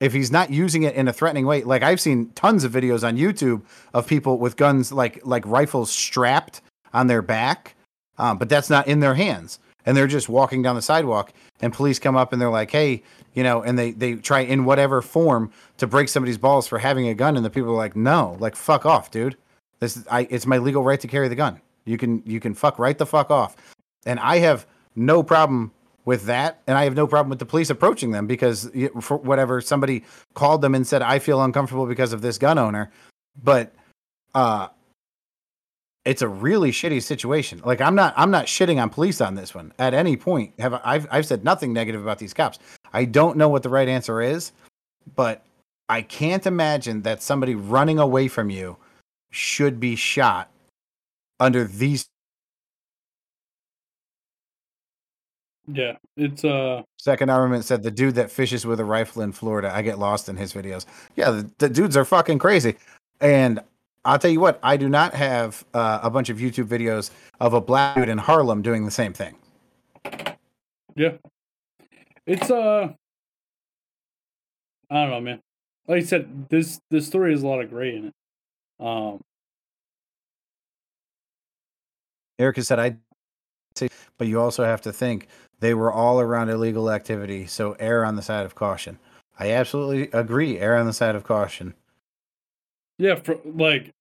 If 0.00 0.12
he's 0.12 0.30
not 0.30 0.50
using 0.50 0.82
it 0.82 0.94
in 0.94 1.08
a 1.08 1.12
threatening 1.12 1.46
way, 1.46 1.62
like 1.62 1.82
I've 1.82 2.00
seen 2.00 2.30
tons 2.34 2.64
of 2.64 2.72
videos 2.72 3.06
on 3.06 3.16
YouTube 3.16 3.62
of 3.94 4.06
people 4.06 4.38
with 4.38 4.56
guns 4.56 4.92
like 4.92 5.24
like 5.24 5.46
rifles 5.46 5.90
strapped 5.90 6.60
on 6.92 7.06
their 7.06 7.22
back, 7.22 7.74
um, 8.18 8.38
but 8.38 8.48
that's 8.48 8.70
not 8.70 8.86
in 8.88 9.00
their 9.00 9.14
hands, 9.14 9.58
and 9.84 9.96
they're 9.96 10.06
just 10.06 10.28
walking 10.28 10.62
down 10.62 10.76
the 10.76 10.82
sidewalk, 10.82 11.32
and 11.60 11.72
police 11.72 11.98
come 11.98 12.16
up 12.16 12.32
and 12.32 12.40
they're 12.40 12.50
like, 12.50 12.70
"Hey, 12.70 13.02
you 13.34 13.42
know," 13.42 13.62
and 13.62 13.78
they 13.78 13.92
they 13.92 14.14
try 14.14 14.40
in 14.40 14.64
whatever 14.64 15.00
form 15.00 15.50
to 15.78 15.86
break 15.86 16.08
somebody's 16.08 16.38
balls 16.38 16.66
for 16.66 16.78
having 16.78 17.08
a 17.08 17.14
gun, 17.14 17.36
and 17.36 17.44
the 17.44 17.50
people 17.50 17.70
are 17.70 17.76
like, 17.76 17.96
"No, 17.96 18.36
like 18.38 18.54
fuck 18.54 18.84
off, 18.84 19.10
dude. 19.10 19.36
This 19.80 19.96
is 19.96 20.06
I. 20.10 20.26
It's 20.30 20.46
my 20.46 20.58
legal 20.58 20.82
right 20.82 21.00
to 21.00 21.08
carry 21.08 21.28
the 21.28 21.34
gun. 21.34 21.60
You 21.86 21.96
can 21.96 22.22
you 22.26 22.40
can 22.40 22.54
fuck 22.54 22.78
right 22.78 22.98
the 22.98 23.06
fuck 23.06 23.30
off." 23.30 23.56
And 24.04 24.20
I 24.20 24.38
have 24.38 24.66
no 24.94 25.22
problem 25.22 25.72
with 26.06 26.22
that, 26.24 26.62
and 26.66 26.78
I 26.78 26.84
have 26.84 26.94
no 26.94 27.06
problem 27.06 27.28
with 27.28 27.40
the 27.40 27.46
police 27.46 27.68
approaching 27.68 28.12
them 28.12 28.26
because 28.26 28.70
for 29.02 29.18
whatever 29.18 29.60
somebody 29.60 30.04
called 30.34 30.62
them 30.62 30.74
and 30.74 30.86
said, 30.86 31.02
"I 31.02 31.18
feel 31.18 31.42
uncomfortable 31.42 31.84
because 31.84 32.14
of 32.14 32.22
this 32.22 32.38
gun 32.38 32.58
owner," 32.58 32.90
but 33.42 33.74
uh 34.34 34.68
it's 36.06 36.22
a 36.22 36.28
really 36.28 36.70
shitty 36.70 37.02
situation. 37.02 37.60
Like 37.64 37.80
I'm 37.80 37.96
not 37.96 38.14
I'm 38.16 38.30
not 38.30 38.46
shitting 38.46 38.80
on 38.80 38.88
police 38.88 39.20
on 39.20 39.34
this 39.34 39.54
one 39.54 39.72
at 39.78 39.92
any 39.92 40.16
point. 40.16 40.54
Have 40.60 40.74
I- 40.74 40.80
I've 40.84 41.06
I've 41.10 41.26
said 41.26 41.44
nothing 41.44 41.72
negative 41.72 42.00
about 42.00 42.18
these 42.18 42.32
cops. 42.32 42.58
I 42.92 43.04
don't 43.04 43.36
know 43.36 43.48
what 43.48 43.64
the 43.64 43.68
right 43.68 43.88
answer 43.88 44.22
is, 44.22 44.52
but 45.16 45.42
I 45.88 46.02
can't 46.02 46.46
imagine 46.46 47.02
that 47.02 47.22
somebody 47.22 47.54
running 47.56 47.98
away 47.98 48.28
from 48.28 48.48
you 48.50 48.76
should 49.32 49.80
be 49.80 49.96
shot 49.96 50.50
under 51.40 51.64
these 51.64 52.06
Yeah, 55.68 55.96
it's 56.16 56.44
uh 56.44 56.82
Second 56.98 57.30
Armament 57.30 57.64
said 57.64 57.82
the 57.82 57.90
dude 57.90 58.14
that 58.14 58.30
fishes 58.30 58.64
with 58.64 58.78
a 58.78 58.84
rifle 58.84 59.22
in 59.22 59.32
Florida. 59.32 59.72
I 59.74 59.82
get 59.82 59.98
lost 59.98 60.28
in 60.28 60.36
his 60.36 60.52
videos. 60.52 60.86
Yeah, 61.16 61.30
the, 61.30 61.50
the 61.58 61.68
dudes 61.68 61.96
are 61.96 62.04
fucking 62.04 62.38
crazy. 62.38 62.76
And 63.20 63.60
I'll 64.04 64.18
tell 64.18 64.30
you 64.30 64.38
what, 64.38 64.60
I 64.62 64.76
do 64.76 64.88
not 64.88 65.14
have 65.14 65.64
uh, 65.74 65.98
a 66.02 66.10
bunch 66.10 66.28
of 66.28 66.38
YouTube 66.38 66.66
videos 66.66 67.10
of 67.40 67.54
a 67.54 67.60
black 67.60 67.96
dude 67.96 68.08
in 68.08 68.18
Harlem 68.18 68.62
doing 68.62 68.84
the 68.84 68.90
same 68.90 69.12
thing. 69.12 69.34
yeah. 70.94 71.12
It's 72.26 72.50
uh 72.50 72.92
I 74.90 74.94
don't 74.94 75.10
know, 75.10 75.20
man. 75.20 75.40
Like 75.88 76.02
I 76.02 76.06
said, 76.06 76.48
this 76.48 76.80
this 76.90 77.06
story 77.06 77.32
has 77.32 77.42
a 77.42 77.46
lot 77.46 77.60
of 77.60 77.70
gray 77.70 77.96
in 77.96 78.06
it. 78.06 78.14
Um 78.78 79.20
Erica 82.38 82.62
said, 82.62 82.78
I 82.78 82.96
but 84.18 84.26
you 84.26 84.40
also 84.40 84.64
have 84.64 84.80
to 84.82 84.92
think 84.92 85.28
they 85.60 85.74
were 85.74 85.92
all 85.92 86.20
around 86.20 86.50
illegal 86.50 86.90
activity. 86.90 87.46
So 87.46 87.72
err 87.78 88.04
on 88.04 88.16
the 88.16 88.22
side 88.22 88.44
of 88.44 88.54
caution. 88.54 88.98
I 89.38 89.50
absolutely 89.52 90.10
agree. 90.18 90.58
Err 90.58 90.76
on 90.76 90.86
the 90.86 90.92
side 90.92 91.14
of 91.14 91.24
caution. 91.24 91.74
Yeah, 92.98 93.16
for, 93.16 93.38
like 93.44 93.92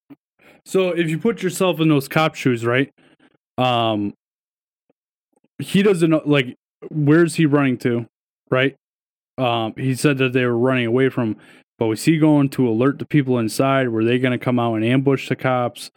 so 0.66 0.89
if 0.89 1.10
you 1.10 1.20
put 1.20 1.43
yourself 1.43 1.80
in 1.80 1.89
those 1.89 2.08
cop 2.08 2.36
shoes, 2.36 2.66
right? 2.66 2.91
Um 3.58 4.14
he 5.60 5.84
doesn't 5.84 6.10
know 6.10 6.22
like 6.26 6.56
where's 6.89 7.36
he 7.36 7.45
running 7.45 7.78
to, 7.80 8.06
right? 8.49 8.76
Um 9.38 9.74
he 9.78 9.95
said 9.95 10.18
that 10.20 10.34
they 10.34 10.45
were 10.45 10.58
running 10.58 10.86
away 10.86 11.10
from 11.10 11.38
but 11.78 11.88
was 11.88 12.06
he 12.06 12.18
going 12.18 12.49
to 12.49 12.70
alert 12.70 12.99
the 12.99 13.06
people 13.06 13.38
inside? 13.38 13.89
Were 13.89 14.03
they 14.03 14.20
gonna 14.20 14.39
come 14.39 14.60
out 14.60 14.76
and 14.76 14.86
ambush 14.86 15.30
the 15.30 15.36
cops? 15.36 15.91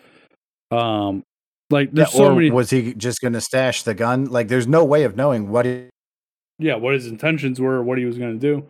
Um 0.71 1.23
like 1.71 1.93
there's 1.93 2.13
so 2.13 2.27
or 2.27 2.35
many 2.35 2.51
was 2.51 2.71
he 2.71 2.95
just 2.95 3.21
going 3.21 3.35
to 3.35 3.41
stash 3.41 3.83
the 3.83 3.95
gun? 3.95 4.27
Like, 4.27 4.49
there's 4.49 4.67
no 4.67 4.85
way 4.85 5.05
of 5.05 5.17
knowing 5.17 5.51
what 5.51 5.67
he, 5.67 5.89
yeah, 6.59 6.77
what 6.77 6.95
his 6.95 7.07
intentions 7.07 7.61
were, 7.61 7.83
what 7.83 7.99
he 7.99 8.05
was 8.05 8.19
going 8.19 8.39
to 8.39 8.63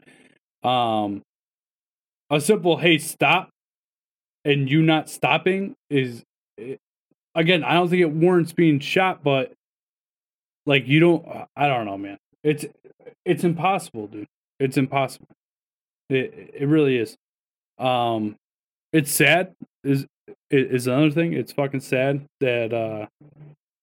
do. 0.62 0.68
Um, 0.68 1.22
a 2.30 2.40
simple 2.40 2.76
"Hey, 2.76 2.98
stop," 2.98 3.50
and 4.44 4.68
you 4.68 4.82
not 4.82 5.08
stopping 5.08 5.74
is, 5.88 6.22
it, 6.56 6.78
again, 7.34 7.62
I 7.62 7.74
don't 7.74 7.88
think 7.88 8.02
it 8.02 8.10
warrants 8.10 8.52
being 8.52 8.80
shot, 8.80 9.22
but 9.22 9.52
like 10.66 10.86
you 10.88 11.00
don't, 11.00 11.26
I 11.56 11.68
don't 11.68 11.86
know, 11.86 11.96
man. 11.98 12.18
It's 12.42 12.66
it's 13.24 13.44
impossible, 13.44 14.08
dude. 14.08 14.26
It's 14.58 14.76
impossible. 14.76 15.28
It 16.10 16.52
it 16.54 16.66
really 16.66 16.98
is. 16.98 17.16
Um, 17.78 18.36
it's 18.92 19.12
sad. 19.12 19.54
Is 19.84 20.04
is 20.50 20.86
another 20.86 21.10
thing. 21.10 21.32
It's 21.32 21.52
fucking 21.52 21.80
sad 21.80 22.24
that 22.40 22.72
uh 22.72 23.06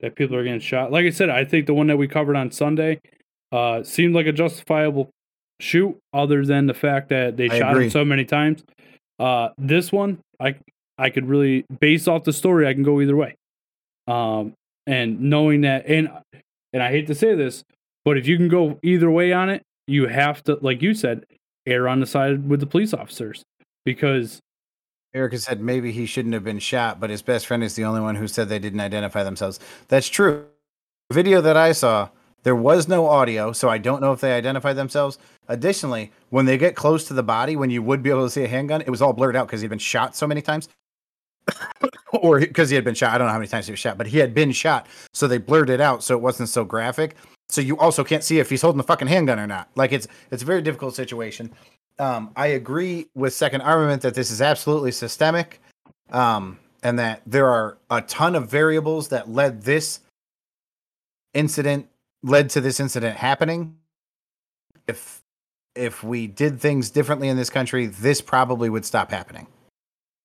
that 0.02 0.16
people 0.16 0.36
are 0.36 0.44
getting 0.44 0.60
shot. 0.60 0.92
Like 0.92 1.06
I 1.06 1.10
said, 1.10 1.30
I 1.30 1.46
think 1.46 1.66
the 1.68 1.74
one 1.74 1.88
that 1.88 1.98
we 1.98 2.08
covered 2.08 2.36
on 2.36 2.52
Sunday 2.52 3.00
uh 3.52 3.84
seemed 3.84 4.16
like 4.16 4.28
a 4.28 4.32
justifiable 4.32 5.10
shoot 5.62 5.98
other 6.14 6.46
than 6.46 6.68
the 6.68 6.74
fact 6.74 7.10
that 7.10 7.38
they 7.38 7.50
I 7.50 7.60
shot 7.60 7.72
agree. 7.72 7.86
him 7.86 7.92
so 7.92 8.04
many 8.06 8.26
times. 8.26 8.64
Uh 9.20 9.50
this 9.58 9.92
one 9.92 10.20
I 10.40 10.56
I 10.98 11.10
could 11.10 11.28
really 11.28 11.66
based 11.80 12.08
off 12.08 12.24
the 12.24 12.34
story 12.34 12.68
I 12.68 12.74
can 12.74 12.84
go 12.84 13.02
either 13.02 13.16
way. 13.16 13.36
Um 14.08 14.54
and 14.88 15.20
knowing 15.22 15.62
that 15.62 15.86
and 15.88 16.10
and 16.74 16.84
I 16.84 16.90
hate 16.92 17.08
to 17.08 17.16
say 17.16 17.36
this, 17.36 17.64
but 18.04 18.18
if 18.18 18.28
you 18.28 18.38
can 18.38 18.50
go 18.50 18.80
either 18.84 19.10
way 19.10 19.32
on 19.32 19.50
it, 19.50 19.64
you 19.88 20.08
have 20.08 20.44
to 20.44 20.58
like 20.62 20.82
you 20.82 20.94
said 20.94 21.26
err 21.66 21.88
on 21.88 22.00
the 22.00 22.06
side 22.06 22.48
with 22.50 22.60
the 22.60 22.66
police 22.68 22.94
officers 22.94 23.44
because 23.86 24.40
Erica 25.16 25.40
said 25.40 25.62
maybe 25.62 25.94
he 25.94 26.06
shouldn't 26.06 26.34
have 26.34 26.44
been 26.44 26.60
shot, 26.60 27.00
but 27.00 27.10
his 27.10 27.22
best 27.22 27.48
friend 27.48 27.64
is 27.64 27.74
the 27.76 27.86
only 27.86 28.02
one 28.02 28.16
who 28.16 28.28
said 28.28 28.50
they 28.50 28.60
didn't 28.60 28.82
identify 28.82 29.24
themselves. 29.24 29.62
That's 29.88 30.10
true. 30.10 30.46
The 31.10 31.16
video 31.16 31.40
that 31.40 31.56
I 31.56 31.72
saw, 31.72 32.10
there 32.44 32.56
was 32.56 32.90
no 32.90 33.08
audio, 33.08 33.54
so 33.54 33.70
I 33.70 33.78
don't 33.78 34.02
know 34.02 34.12
if 34.12 34.20
they 34.20 34.34
identified 34.34 34.76
themselves. 34.76 35.18
Additionally, 35.48 36.12
when 36.32 36.46
they 36.46 36.58
get 36.58 36.76
close 36.76 37.08
to 37.08 37.14
the 37.14 37.24
body, 37.24 37.56
when 37.56 37.70
you 37.70 37.82
would 37.82 38.04
be 38.04 38.10
able 38.10 38.26
to 38.26 38.30
see 38.30 38.44
a 38.44 38.48
handgun, 38.48 38.82
it 38.82 38.90
was 38.90 39.02
all 39.02 39.14
blurred 39.14 39.38
out 39.38 39.48
because 39.48 39.62
he'd 39.62 39.70
been 39.70 39.80
shot 39.80 40.18
so 40.18 40.28
many 40.28 40.42
times. 40.42 40.68
or 42.12 42.40
because 42.42 42.70
he 42.70 42.76
had 42.76 42.84
been 42.84 42.96
shot. 42.96 43.14
I 43.14 43.18
don't 43.18 43.28
know 43.28 43.34
how 43.34 43.40
many 43.40 43.48
times 43.48 43.68
he 43.68 43.72
was 43.72 43.80
shot, 43.80 43.98
but 43.98 44.08
he 44.08 44.18
had 44.18 44.34
been 44.34 44.52
shot. 44.52 44.88
So 45.14 45.28
they 45.28 45.38
blurred 45.38 45.70
it 45.70 45.80
out 45.80 46.04
so 46.04 46.14
it 46.16 46.22
wasn't 46.22 46.50
so 46.50 46.66
graphic. 46.66 47.16
So 47.48 47.62
you 47.62 47.78
also 47.78 48.04
can't 48.04 48.24
see 48.24 48.40
if 48.40 48.50
he's 48.50 48.62
holding 48.62 48.78
the 48.78 48.84
fucking 48.84 49.08
handgun 49.08 49.40
or 49.40 49.48
not. 49.48 49.70
Like 49.76 49.94
it's 49.94 50.08
it's 50.32 50.44
a 50.44 50.46
very 50.46 50.62
difficult 50.62 50.96
situation. 50.96 51.52
Um, 51.98 52.32
I 52.36 52.48
agree 52.48 53.08
with 53.16 53.34
Second 53.34 53.62
Armament 53.62 54.02
that 54.02 54.16
this 54.16 54.32
is 54.32 54.42
absolutely 54.42 54.92
systemic, 54.92 55.62
um, 56.12 56.60
and 56.84 57.00
that 57.00 57.22
there 57.26 57.48
are 57.48 57.78
a 57.90 58.02
ton 58.02 58.36
of 58.36 58.50
variables 58.50 59.08
that 59.10 59.30
led 59.30 59.62
this 59.64 60.02
incident 61.34 61.88
led 62.24 62.50
to 62.50 62.62
this 62.62 62.80
incident 62.80 63.18
happening. 63.18 63.78
If 64.88 65.22
if 65.76 66.04
we 66.04 66.28
did 66.28 66.60
things 66.60 66.90
differently 66.90 67.28
in 67.28 67.38
this 67.38 67.50
country, 67.50 67.88
this 67.88 68.22
probably 68.22 68.70
would 68.70 68.86
stop 68.86 69.12
happening. 69.12 69.48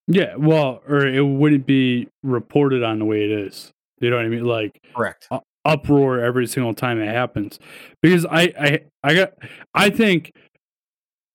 Yeah, 0.07 0.35
well, 0.37 0.83
or 0.89 1.07
it 1.07 1.25
wouldn't 1.25 1.67
be 1.67 2.09
reported 2.23 2.83
on 2.83 2.99
the 2.99 3.05
way 3.05 3.25
it 3.25 3.31
is. 3.31 3.71
You 4.01 4.11
know 4.11 4.17
what 4.17 4.25
I 4.25 4.29
mean? 4.29 4.45
Like 4.45 4.81
Correct. 4.95 5.29
uproar 5.65 6.21
every 6.21 6.47
single 6.47 6.75
time 6.75 7.01
it 7.01 7.09
happens. 7.09 7.59
Because 8.03 8.27
I, 8.27 8.53
I, 8.59 8.81
I 9.05 9.15
got, 9.15 9.33
I 9.75 9.91
think, 9.91 10.33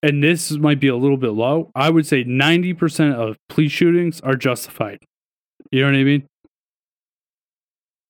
and 0.02 0.22
this 0.22 0.50
might 0.52 0.80
be 0.80 0.88
a 0.88 0.96
little 0.96 1.16
bit 1.16 1.30
low. 1.32 1.70
I 1.74 1.90
would 1.90 2.06
say 2.06 2.24
ninety 2.24 2.74
percent 2.74 3.14
of 3.14 3.36
police 3.48 3.72
shootings 3.72 4.20
are 4.20 4.36
justified. 4.36 4.98
You 5.70 5.80
know 5.82 5.88
what 5.88 5.96
I 5.96 6.04
mean? 6.04 6.26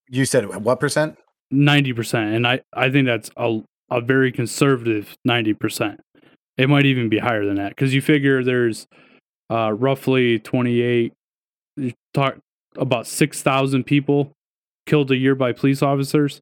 You 0.09 0.24
said 0.24 0.45
what 0.47 0.80
percent? 0.80 1.16
Ninety 1.51 1.93
percent, 1.93 2.34
and 2.34 2.47
I, 2.47 2.61
I 2.72 2.91
think 2.91 3.07
that's 3.07 3.30
a, 3.37 3.61
a 3.91 4.01
very 4.01 4.32
conservative 4.32 5.16
ninety 5.24 5.55
percent. 5.55 6.01
It 6.57 6.68
might 6.68 6.87
even 6.87 7.09
be 7.09 7.18
higher 7.18 7.45
than 7.45 7.57
that 7.57 7.70
because 7.70 7.95
you 7.95 8.03
figure 8.03 8.43
there's 8.43 8.87
uh, 9.51 9.72
roughly 9.72 10.39
twenty 10.39 10.80
eight. 10.80 11.12
You 11.76 11.93
talk 12.14 12.39
about 12.76 13.07
six 13.07 13.43
thousand 13.43 13.84
people 13.84 14.32
killed 14.87 15.11
a 15.11 15.16
year 15.16 15.34
by 15.34 15.53
police 15.53 15.82
officers. 15.82 16.41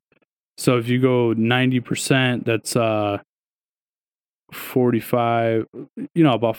So 0.57 0.79
if 0.79 0.89
you 0.89 1.01
go 1.01 1.33
ninety 1.33 1.81
percent, 1.81 2.45
that's 2.45 2.77
uh 2.77 3.19
forty 4.55 5.01
five. 5.01 5.67
You 6.15 6.25
know 6.25 6.35
about 6.35 6.57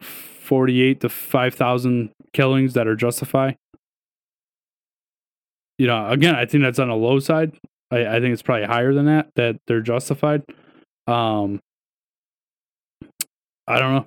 forty 0.00 0.82
eight 0.82 1.00
to 1.00 1.08
five 1.08 1.54
thousand 1.54 2.10
killings 2.32 2.74
that 2.74 2.86
are 2.86 2.96
justified. 2.96 3.56
You 5.78 5.86
know, 5.86 6.08
again, 6.08 6.34
I 6.34 6.46
think 6.46 6.62
that's 6.62 6.78
on 6.78 6.88
the 6.88 6.94
low 6.94 7.18
side. 7.18 7.58
I, 7.90 8.06
I 8.06 8.20
think 8.20 8.32
it's 8.32 8.42
probably 8.42 8.66
higher 8.66 8.94
than 8.94 9.06
that 9.06 9.28
that 9.36 9.56
they're 9.66 9.80
justified. 9.80 10.42
Um, 11.06 11.60
I 13.66 13.78
don't 13.78 13.94
know. 13.94 14.06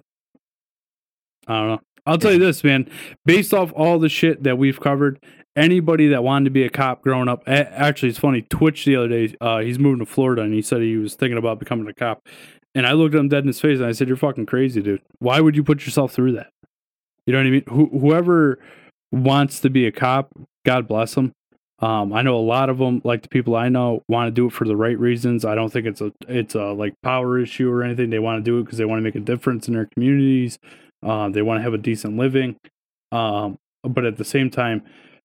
I 1.48 1.60
don't 1.60 1.68
know. 1.68 1.82
I'll 2.06 2.18
tell 2.18 2.34
you 2.34 2.40
this, 2.40 2.64
man. 2.64 2.90
Based 3.26 3.54
off 3.54 3.72
all 3.76 4.00
the 4.00 4.10
shit 4.10 4.44
that 4.44 4.58
we've 4.58 4.80
covered, 4.80 5.20
anybody 5.56 6.08
that 6.10 6.24
wanted 6.24 6.46
to 6.46 6.52
be 6.52 6.64
a 6.64 6.70
cop 6.70 7.02
growing 7.02 7.28
up, 7.28 7.44
actually, 7.48 8.10
it's 8.10 8.20
funny. 8.20 8.44
Twitch 8.44 8.86
the 8.86 8.96
other 8.96 9.08
day, 9.08 9.36
uh, 9.42 9.60
he's 9.60 9.80
moving 9.80 10.00
to 10.00 10.06
Florida, 10.06 10.44
and 10.44 10.54
he 10.54 10.62
said 10.62 10.82
he 10.82 10.98
was 10.98 11.16
thinking 11.16 11.38
about 11.38 11.60
becoming 11.60 11.88
a 11.88 11.94
cop. 11.94 12.28
And 12.76 12.86
I 12.86 12.92
looked 12.92 13.16
at 13.16 13.20
him 13.20 13.30
dead 13.30 13.44
in 13.44 13.48
his 13.48 13.60
face, 13.60 13.80
and 13.80 13.88
I 13.88 13.94
said, 13.94 14.08
"You're 14.08 14.18
fucking 14.18 14.46
crazy, 14.46 14.82
dude. 14.82 15.02
Why 15.20 15.40
would 15.40 15.56
you 15.56 15.64
put 15.64 15.86
yourself 15.86 16.12
through 16.12 16.34
that? 16.34 16.52
You 17.26 17.34
know 17.34 17.40
what 17.40 17.48
I 17.48 17.52
mean? 17.52 17.64
Who 17.70 18.00
whoever 18.00 18.60
wants 19.12 19.62
to 19.62 19.70
be 19.70 19.88
a 19.88 19.92
cop, 19.92 20.30
God 20.66 20.88
bless 20.88 21.16
them. 21.16 21.32
Um, 21.80 22.14
I 22.14 22.22
know 22.22 22.38
a 22.38 22.40
lot 22.40 22.70
of 22.70 22.78
them, 22.78 23.02
like 23.04 23.22
the 23.22 23.30
people 23.30 23.56
I 23.56 23.70
know, 23.70 24.04
want 24.08 24.28
to 24.28 24.32
do 24.32 24.48
it 24.48 24.54
for 24.54 24.66
the 24.66 24.78
right 24.78 24.98
reasons. 24.98 25.44
I 25.44 25.56
don't 25.56 25.72
think 25.72 25.86
it's 25.86 26.02
a 26.02 26.12
it's 26.28 26.56
a 26.56 26.74
like 26.74 26.94
power 27.04 27.38
issue 27.40 27.70
or 27.70 27.84
anything. 27.84 28.10
They 28.10 28.20
want 28.20 28.44
to 28.44 28.50
do 28.50 28.60
it 28.60 28.64
because 28.64 28.78
they 28.78 28.86
want 28.86 29.00
to 29.00 29.04
make 29.04 29.16
a 29.16 29.20
difference 29.20 29.68
in 29.68 29.74
their 29.74 29.88
communities. 29.94 30.58
Uh, 31.04 31.30
they 31.30 31.42
want 31.42 31.60
to 31.60 31.64
have 31.64 31.74
a 31.74 31.78
decent 31.78 32.18
living. 32.18 32.56
Um, 33.12 33.58
but 33.84 34.06
at 34.06 34.18
the 34.18 34.26
same 34.26 34.50
time, 34.50 34.84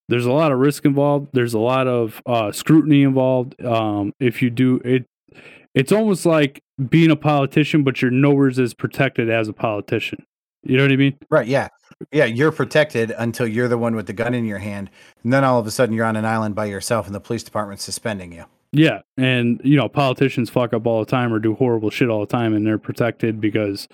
there's 0.09 0.26
a 0.26 0.32
lot 0.32 0.51
of 0.53 0.59
risk 0.59 0.84
involved. 0.84 1.28
There's 1.32 1.55
a 1.55 1.59
lot 1.59 1.86
of 1.86 2.20
uh, 2.26 2.53
scrutiny 2.53 3.03
involved. 3.03 3.61
Um, 3.64 4.12
if 4.18 4.42
you 4.42 4.51
do 4.51 4.80
it, 4.84 5.07
it's 5.74 5.92
almost 5.92 6.26
like 6.26 6.62
being 6.88 7.10
a 7.10 7.16
politician, 7.16 7.82
but 7.84 8.00
you're 8.02 8.10
nowhere 8.10 8.48
as 8.48 8.74
protected 8.74 9.30
as 9.30 9.48
a 9.48 9.52
politician. 9.52 10.24
You 10.62 10.76
know 10.76 10.84
what 10.84 10.92
I 10.92 10.96
mean? 10.96 11.18
Right. 11.30 11.46
Yeah. 11.46 11.68
Yeah. 12.12 12.24
You're 12.26 12.52
protected 12.52 13.12
until 13.16 13.46
you're 13.46 13.68
the 13.68 13.78
one 13.78 13.94
with 13.96 14.06
the 14.06 14.12
gun 14.12 14.34
in 14.34 14.44
your 14.44 14.58
hand. 14.58 14.90
And 15.24 15.32
then 15.32 15.44
all 15.44 15.58
of 15.58 15.66
a 15.66 15.70
sudden 15.70 15.94
you're 15.94 16.04
on 16.04 16.16
an 16.16 16.24
island 16.24 16.54
by 16.54 16.66
yourself 16.66 17.06
and 17.06 17.14
the 17.14 17.20
police 17.20 17.42
department's 17.42 17.82
suspending 17.84 18.32
you. 18.32 18.44
Yeah, 18.72 19.00
and 19.16 19.60
you 19.64 19.76
know 19.76 19.88
politicians 19.88 20.48
fuck 20.48 20.72
up 20.72 20.86
all 20.86 21.00
the 21.00 21.10
time 21.10 21.32
or 21.34 21.40
do 21.40 21.54
horrible 21.56 21.90
shit 21.90 22.08
all 22.08 22.20
the 22.20 22.26
time, 22.26 22.54
and 22.54 22.64
they're 22.64 22.78
protected 22.78 23.40
because 23.40 23.88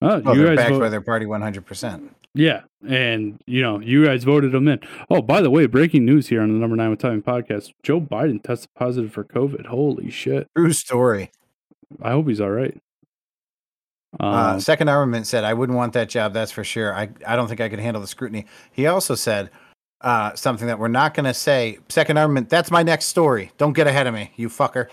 uh, 0.00 0.22
Oh, 0.24 0.32
you 0.32 0.38
they're 0.38 0.56
guys 0.56 0.56
backed 0.56 0.70
vote- 0.70 0.80
by 0.80 0.88
their 0.88 1.02
party 1.02 1.26
100%. 1.26 2.08
Yeah, 2.34 2.62
and 2.88 3.40
you 3.46 3.60
know 3.60 3.80
you 3.80 4.06
guys 4.06 4.24
voted 4.24 4.52
them 4.52 4.66
in. 4.66 4.80
Oh, 5.10 5.20
by 5.20 5.42
the 5.42 5.50
way, 5.50 5.66
breaking 5.66 6.06
news 6.06 6.28
here 6.28 6.40
on 6.40 6.48
the 6.48 6.58
Number 6.58 6.76
Nine 6.76 6.90
with 6.90 7.00
Tommy 7.00 7.20
podcast: 7.20 7.72
Joe 7.82 8.00
Biden 8.00 8.42
tested 8.42 8.70
positive 8.74 9.12
for 9.12 9.22
COVID. 9.24 9.66
Holy 9.66 10.10
shit! 10.10 10.48
True 10.56 10.72
story. 10.72 11.30
I 12.00 12.12
hope 12.12 12.28
he's 12.28 12.40
all 12.40 12.50
right. 12.50 12.76
Uh, 14.18 14.52
Um, 14.54 14.60
Second 14.60 14.88
Armament 14.88 15.26
said, 15.26 15.44
I 15.44 15.52
wouldn't 15.54 15.76
want 15.76 15.92
that 15.92 16.08
job, 16.08 16.32
that's 16.32 16.52
for 16.52 16.64
sure. 16.64 16.94
I, 16.94 17.10
I 17.26 17.36
don't 17.36 17.48
think 17.48 17.60
I 17.60 17.68
could 17.68 17.78
handle 17.80 18.00
the 18.00 18.06
scrutiny. 18.06 18.46
He 18.70 18.86
also 18.86 19.14
said 19.14 19.50
uh, 20.00 20.34
something 20.34 20.66
that 20.66 20.78
we're 20.78 20.88
not 20.88 21.12
going 21.14 21.24
to 21.24 21.34
say. 21.34 21.78
Second 21.88 22.18
Armament, 22.18 22.48
that's 22.48 22.70
my 22.70 22.82
next 22.82 23.06
story. 23.06 23.52
Don't 23.58 23.72
get 23.74 23.86
ahead 23.86 24.06
of 24.06 24.14
me, 24.14 24.30
you 24.36 24.48
fucker. 24.48 24.88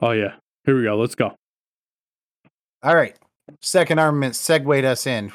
Oh 0.00 0.12
yeah. 0.12 0.34
Here 0.64 0.76
we 0.76 0.84
go. 0.84 0.96
Let's 0.96 1.14
go. 1.14 1.34
All 2.82 2.94
right. 2.94 3.16
Second 3.60 3.98
armament 3.98 4.36
segued 4.36 4.84
us 4.84 5.06
in. 5.06 5.32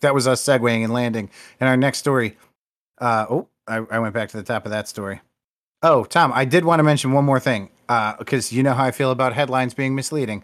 That 0.00 0.14
was 0.14 0.26
us 0.26 0.42
segueing 0.42 0.84
and 0.84 0.92
landing. 0.92 1.30
And 1.60 1.68
our 1.68 1.76
next 1.76 1.98
story. 1.98 2.36
Uh, 2.98 3.26
oh, 3.28 3.48
I, 3.66 3.76
I 3.90 3.98
went 3.98 4.14
back 4.14 4.28
to 4.30 4.36
the 4.36 4.42
top 4.42 4.64
of 4.66 4.70
that 4.70 4.88
story. 4.88 5.20
Oh, 5.82 6.04
Tom, 6.04 6.32
I 6.34 6.44
did 6.44 6.64
want 6.64 6.78
to 6.80 6.82
mention 6.84 7.12
one 7.12 7.24
more 7.24 7.40
thing 7.40 7.70
because 8.18 8.52
you 8.52 8.62
know 8.62 8.72
how 8.72 8.84
I 8.84 8.90
feel 8.90 9.10
about 9.10 9.32
headlines 9.34 9.74
being 9.74 9.94
misleading. 9.94 10.42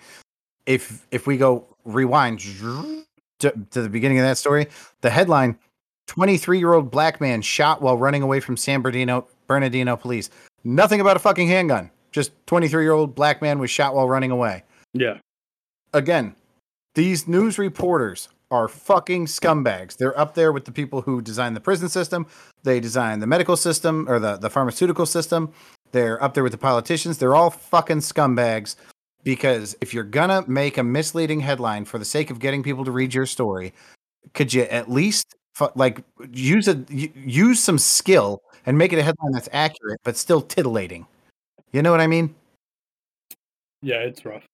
If 0.66 1.06
if 1.10 1.26
we 1.26 1.36
go 1.36 1.66
rewind 1.84 2.40
to, 2.40 3.52
to 3.70 3.82
the 3.82 3.88
beginning 3.88 4.18
of 4.18 4.24
that 4.24 4.36
story, 4.38 4.66
the 5.00 5.10
headline: 5.10 5.58
"23-year-old 6.08 6.90
black 6.90 7.20
man 7.20 7.40
shot 7.42 7.80
while 7.80 7.96
running 7.96 8.22
away 8.22 8.40
from 8.40 8.56
San 8.56 8.82
Bernardino 8.82 9.26
Bernardino 9.46 9.96
police." 9.96 10.28
Nothing 10.64 11.00
about 11.00 11.16
a 11.16 11.20
fucking 11.20 11.48
handgun. 11.48 11.90
Just 12.12 12.32
23-year-old 12.46 13.14
black 13.14 13.40
man 13.40 13.58
was 13.58 13.70
shot 13.70 13.94
while 13.94 14.08
running 14.08 14.30
away 14.30 14.64
Yeah. 14.92 15.18
again, 15.94 16.34
these 16.94 17.26
news 17.28 17.56
reporters 17.56 18.28
are 18.50 18.68
fucking 18.68 19.26
scumbags. 19.26 19.96
They're 19.96 20.18
up 20.18 20.34
there 20.34 20.52
with 20.52 20.64
the 20.64 20.72
people 20.72 21.02
who 21.02 21.22
design 21.22 21.54
the 21.54 21.60
prison 21.60 21.88
system, 21.88 22.26
they 22.62 22.80
design 22.80 23.20
the 23.20 23.26
medical 23.26 23.56
system 23.56 24.08
or 24.08 24.18
the, 24.18 24.36
the 24.36 24.50
pharmaceutical 24.50 25.06
system. 25.06 25.52
They're 25.92 26.22
up 26.22 26.34
there 26.34 26.42
with 26.42 26.52
the 26.52 26.58
politicians. 26.58 27.18
They're 27.18 27.34
all 27.34 27.50
fucking 27.50 27.98
scumbags 27.98 28.76
because 29.24 29.76
if 29.80 29.92
you're 29.92 30.04
gonna 30.04 30.44
make 30.46 30.78
a 30.78 30.82
misleading 30.82 31.40
headline 31.40 31.84
for 31.84 31.98
the 31.98 32.04
sake 32.04 32.30
of 32.30 32.38
getting 32.38 32.62
people 32.62 32.84
to 32.84 32.90
read 32.90 33.12
your 33.12 33.26
story, 33.26 33.72
could 34.34 34.52
you 34.52 34.62
at 34.62 34.90
least 34.90 35.34
like 35.74 36.02
use 36.30 36.68
a 36.68 36.84
use 36.88 37.60
some 37.60 37.78
skill 37.78 38.42
and 38.66 38.78
make 38.78 38.92
it 38.92 38.98
a 38.98 39.02
headline 39.02 39.32
that's 39.32 39.48
accurate 39.52 40.00
but 40.04 40.16
still 40.16 40.40
titillating? 40.40 41.06
You 41.72 41.82
know 41.82 41.90
what 41.90 42.00
I 42.00 42.06
mean? 42.06 42.34
Yeah, 43.82 43.98
it's 43.98 44.24
rough. 44.24 44.44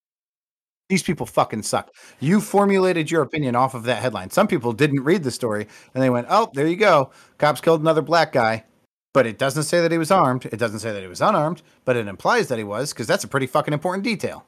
These 0.89 1.03
people 1.03 1.27
fucking 1.27 1.63
suck. 1.63 1.91
You 2.21 2.41
formulated 2.41 3.11
your 3.11 3.23
opinion 3.23 3.57
off 3.57 3.75
of 3.75 3.85
that 3.85 4.03
headline. 4.03 4.31
Some 4.31 4.47
people 4.47 4.73
didn't 4.73 5.03
read 5.03 5.25
the 5.25 5.31
story 5.31 5.67
and 5.95 6.03
they 6.03 6.11
went, 6.11 6.29
"Oh, 6.31 6.49
there 6.55 6.67
you 6.67 6.77
go. 6.77 7.11
Cops 7.39 7.61
killed 7.61 7.81
another 7.81 8.03
black 8.03 8.33
guy." 8.33 8.65
But 9.13 9.27
it 9.27 9.39
doesn't 9.39 9.65
say 9.65 9.81
that 9.81 9.93
he 9.93 9.99
was 9.99 10.11
armed. 10.11 10.47
It 10.47 10.59
doesn't 10.59 10.81
say 10.81 10.93
that 10.93 11.03
he 11.03 11.09
was 11.09 11.23
unarmed, 11.23 11.63
but 11.85 11.97
it 11.97 12.07
implies 12.07 12.49
that 12.49 12.59
he 12.59 12.65
was 12.65 12.93
because 12.93 13.07
that's 13.07 13.25
a 13.25 13.29
pretty 13.29 13.47
fucking 13.47 13.75
important 13.75 14.05
detail. 14.05 14.45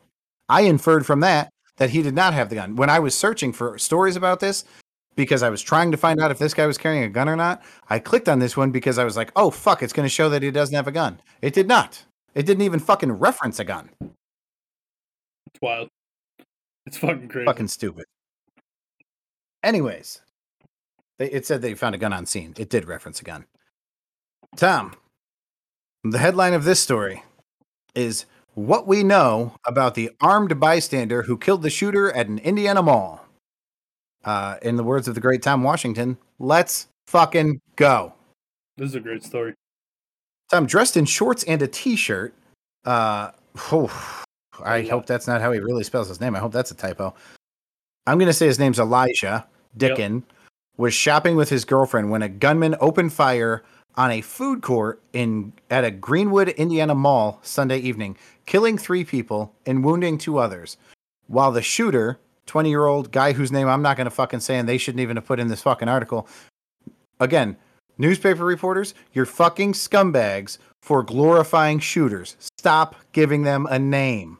I 0.48 0.62
inferred 0.62 1.06
from 1.06 1.20
that 1.20 1.48
that 1.78 1.90
he 1.90 2.02
did 2.02 2.14
not 2.14 2.34
have 2.34 2.50
the 2.50 2.56
gun. 2.56 2.76
When 2.76 2.90
I 2.90 2.98
was 2.98 3.16
searching 3.16 3.52
for 3.52 3.78
stories 3.78 4.16
about 4.16 4.40
this 4.40 4.64
because 5.16 5.42
I 5.42 5.48
was 5.48 5.62
trying 5.62 5.90
to 5.90 5.96
find 5.96 6.20
out 6.20 6.30
if 6.30 6.38
this 6.38 6.54
guy 6.54 6.66
was 6.66 6.78
carrying 6.78 7.02
a 7.02 7.08
gun 7.08 7.28
or 7.28 7.36
not, 7.36 7.62
I 7.88 7.98
clicked 7.98 8.28
on 8.28 8.38
this 8.38 8.56
one 8.56 8.70
because 8.70 8.98
I 8.98 9.04
was 9.04 9.16
like, 9.16 9.32
"Oh 9.34 9.50
fuck, 9.50 9.82
it's 9.82 9.92
going 9.92 10.06
to 10.06 10.10
show 10.10 10.28
that 10.28 10.42
he 10.42 10.50
doesn't 10.50 10.74
have 10.74 10.86
a 10.86 10.92
gun." 10.92 11.20
It 11.42 11.54
did 11.54 11.66
not. 11.66 12.04
It 12.34 12.46
didn't 12.46 12.62
even 12.62 12.78
fucking 12.78 13.12
reference 13.12 13.58
a 13.58 13.64
gun. 13.64 13.90
It's 14.00 15.60
wild. 15.62 15.88
It's 16.88 16.96
fucking 16.96 17.28
crazy. 17.28 17.44
fucking 17.44 17.68
stupid. 17.68 18.06
Anyways, 19.62 20.22
they, 21.18 21.30
it 21.30 21.44
said 21.44 21.60
they 21.60 21.74
found 21.74 21.94
a 21.94 21.98
gun 21.98 22.14
on 22.14 22.24
scene. 22.24 22.54
It 22.56 22.70
did 22.70 22.88
reference 22.88 23.20
a 23.20 23.24
gun. 23.24 23.44
Tom, 24.56 24.94
the 26.02 26.16
headline 26.16 26.54
of 26.54 26.64
this 26.64 26.80
story 26.80 27.22
is 27.94 28.24
What 28.54 28.86
We 28.86 29.02
Know 29.02 29.52
About 29.66 29.96
the 29.96 30.12
Armed 30.22 30.58
Bystander 30.58 31.24
Who 31.24 31.36
Killed 31.36 31.60
the 31.60 31.68
Shooter 31.68 32.10
at 32.12 32.26
an 32.26 32.38
Indiana 32.38 32.80
Mall. 32.80 33.22
Uh, 34.24 34.56
in 34.62 34.76
the 34.76 34.84
words 34.84 35.08
of 35.08 35.14
the 35.14 35.20
great 35.20 35.42
Tom 35.42 35.62
Washington, 35.62 36.16
let's 36.38 36.88
fucking 37.06 37.60
go. 37.76 38.14
This 38.78 38.88
is 38.88 38.94
a 38.94 39.00
great 39.00 39.22
story. 39.22 39.52
Tom 40.50 40.64
dressed 40.64 40.96
in 40.96 41.04
shorts 41.04 41.44
and 41.44 41.60
a 41.60 41.68
t-shirt. 41.68 42.32
Uh, 42.86 43.32
oh, 43.72 44.24
I 44.64 44.82
hope 44.82 45.06
that's 45.06 45.26
not 45.26 45.40
how 45.40 45.52
he 45.52 45.60
really 45.60 45.84
spells 45.84 46.08
his 46.08 46.20
name. 46.20 46.34
I 46.34 46.38
hope 46.38 46.52
that's 46.52 46.70
a 46.70 46.74
typo. 46.74 47.14
I'm 48.06 48.18
gonna 48.18 48.32
say 48.32 48.46
his 48.46 48.58
name's 48.58 48.78
Elijah 48.78 49.46
Dicken. 49.76 50.24
Was 50.76 50.94
shopping 50.94 51.34
with 51.34 51.48
his 51.48 51.64
girlfriend 51.64 52.10
when 52.10 52.22
a 52.22 52.28
gunman 52.28 52.76
opened 52.80 53.12
fire 53.12 53.64
on 53.96 54.12
a 54.12 54.20
food 54.20 54.62
court 54.62 55.02
in 55.12 55.52
at 55.70 55.84
a 55.84 55.90
Greenwood, 55.90 56.50
Indiana 56.50 56.94
mall 56.94 57.40
Sunday 57.42 57.78
evening, 57.78 58.16
killing 58.46 58.78
three 58.78 59.04
people 59.04 59.52
and 59.66 59.84
wounding 59.84 60.18
two 60.18 60.38
others. 60.38 60.76
While 61.26 61.50
the 61.50 61.62
shooter, 61.62 62.20
20 62.46 62.70
year 62.70 62.86
old 62.86 63.10
guy 63.10 63.32
whose 63.32 63.50
name 63.50 63.68
I'm 63.68 63.82
not 63.82 63.96
gonna 63.96 64.10
fucking 64.10 64.40
say, 64.40 64.56
and 64.56 64.68
they 64.68 64.78
shouldn't 64.78 65.00
even 65.00 65.16
have 65.16 65.26
put 65.26 65.40
in 65.40 65.48
this 65.48 65.62
fucking 65.62 65.88
article. 65.88 66.28
Again, 67.18 67.56
newspaper 67.98 68.44
reporters, 68.44 68.94
you're 69.12 69.26
fucking 69.26 69.72
scumbags 69.72 70.58
for 70.80 71.02
glorifying 71.02 71.80
shooters. 71.80 72.36
Stop 72.58 72.94
giving 73.12 73.42
them 73.42 73.66
a 73.68 73.78
name. 73.78 74.37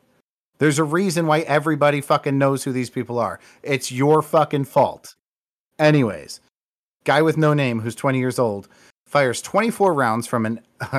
There's 0.59 0.79
a 0.79 0.85
reason 0.85 1.27
why 1.27 1.41
everybody 1.41 2.01
fucking 2.01 2.37
knows 2.37 2.65
who 2.65 2.73
these 2.73 2.91
people 2.91 3.19
are. 3.19 3.41
It's 3.63 3.93
your 3.93 4.23
fucking 4.23 4.65
fault. 4.65 5.15
Anyways, 5.79 6.41
guy 7.05 7.23
with 7.23 7.37
no 7.37 7.55
name 7.55 7.81
who's 7.81 7.95
20 7.95 8.19
years 8.19 8.39
old 8.39 8.69
fires 9.07 9.41
24 9.41 9.95
rounds 9.95 10.27
from 10.27 10.47
an 10.47 10.61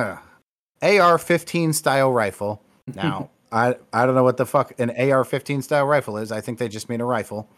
AR-15 0.82 1.74
style 1.74 2.12
rifle. 2.12 2.62
Now, 2.94 3.30
I 3.52 3.76
I 3.92 4.06
don't 4.06 4.14
know 4.14 4.24
what 4.24 4.36
the 4.36 4.46
fuck 4.46 4.72
an 4.78 4.90
AR-15 4.90 5.62
style 5.62 5.86
rifle 5.86 6.16
is. 6.16 6.32
I 6.32 6.40
think 6.40 6.58
they 6.58 6.68
just 6.68 6.88
mean 6.88 7.00
a 7.00 7.06
rifle. 7.06 7.48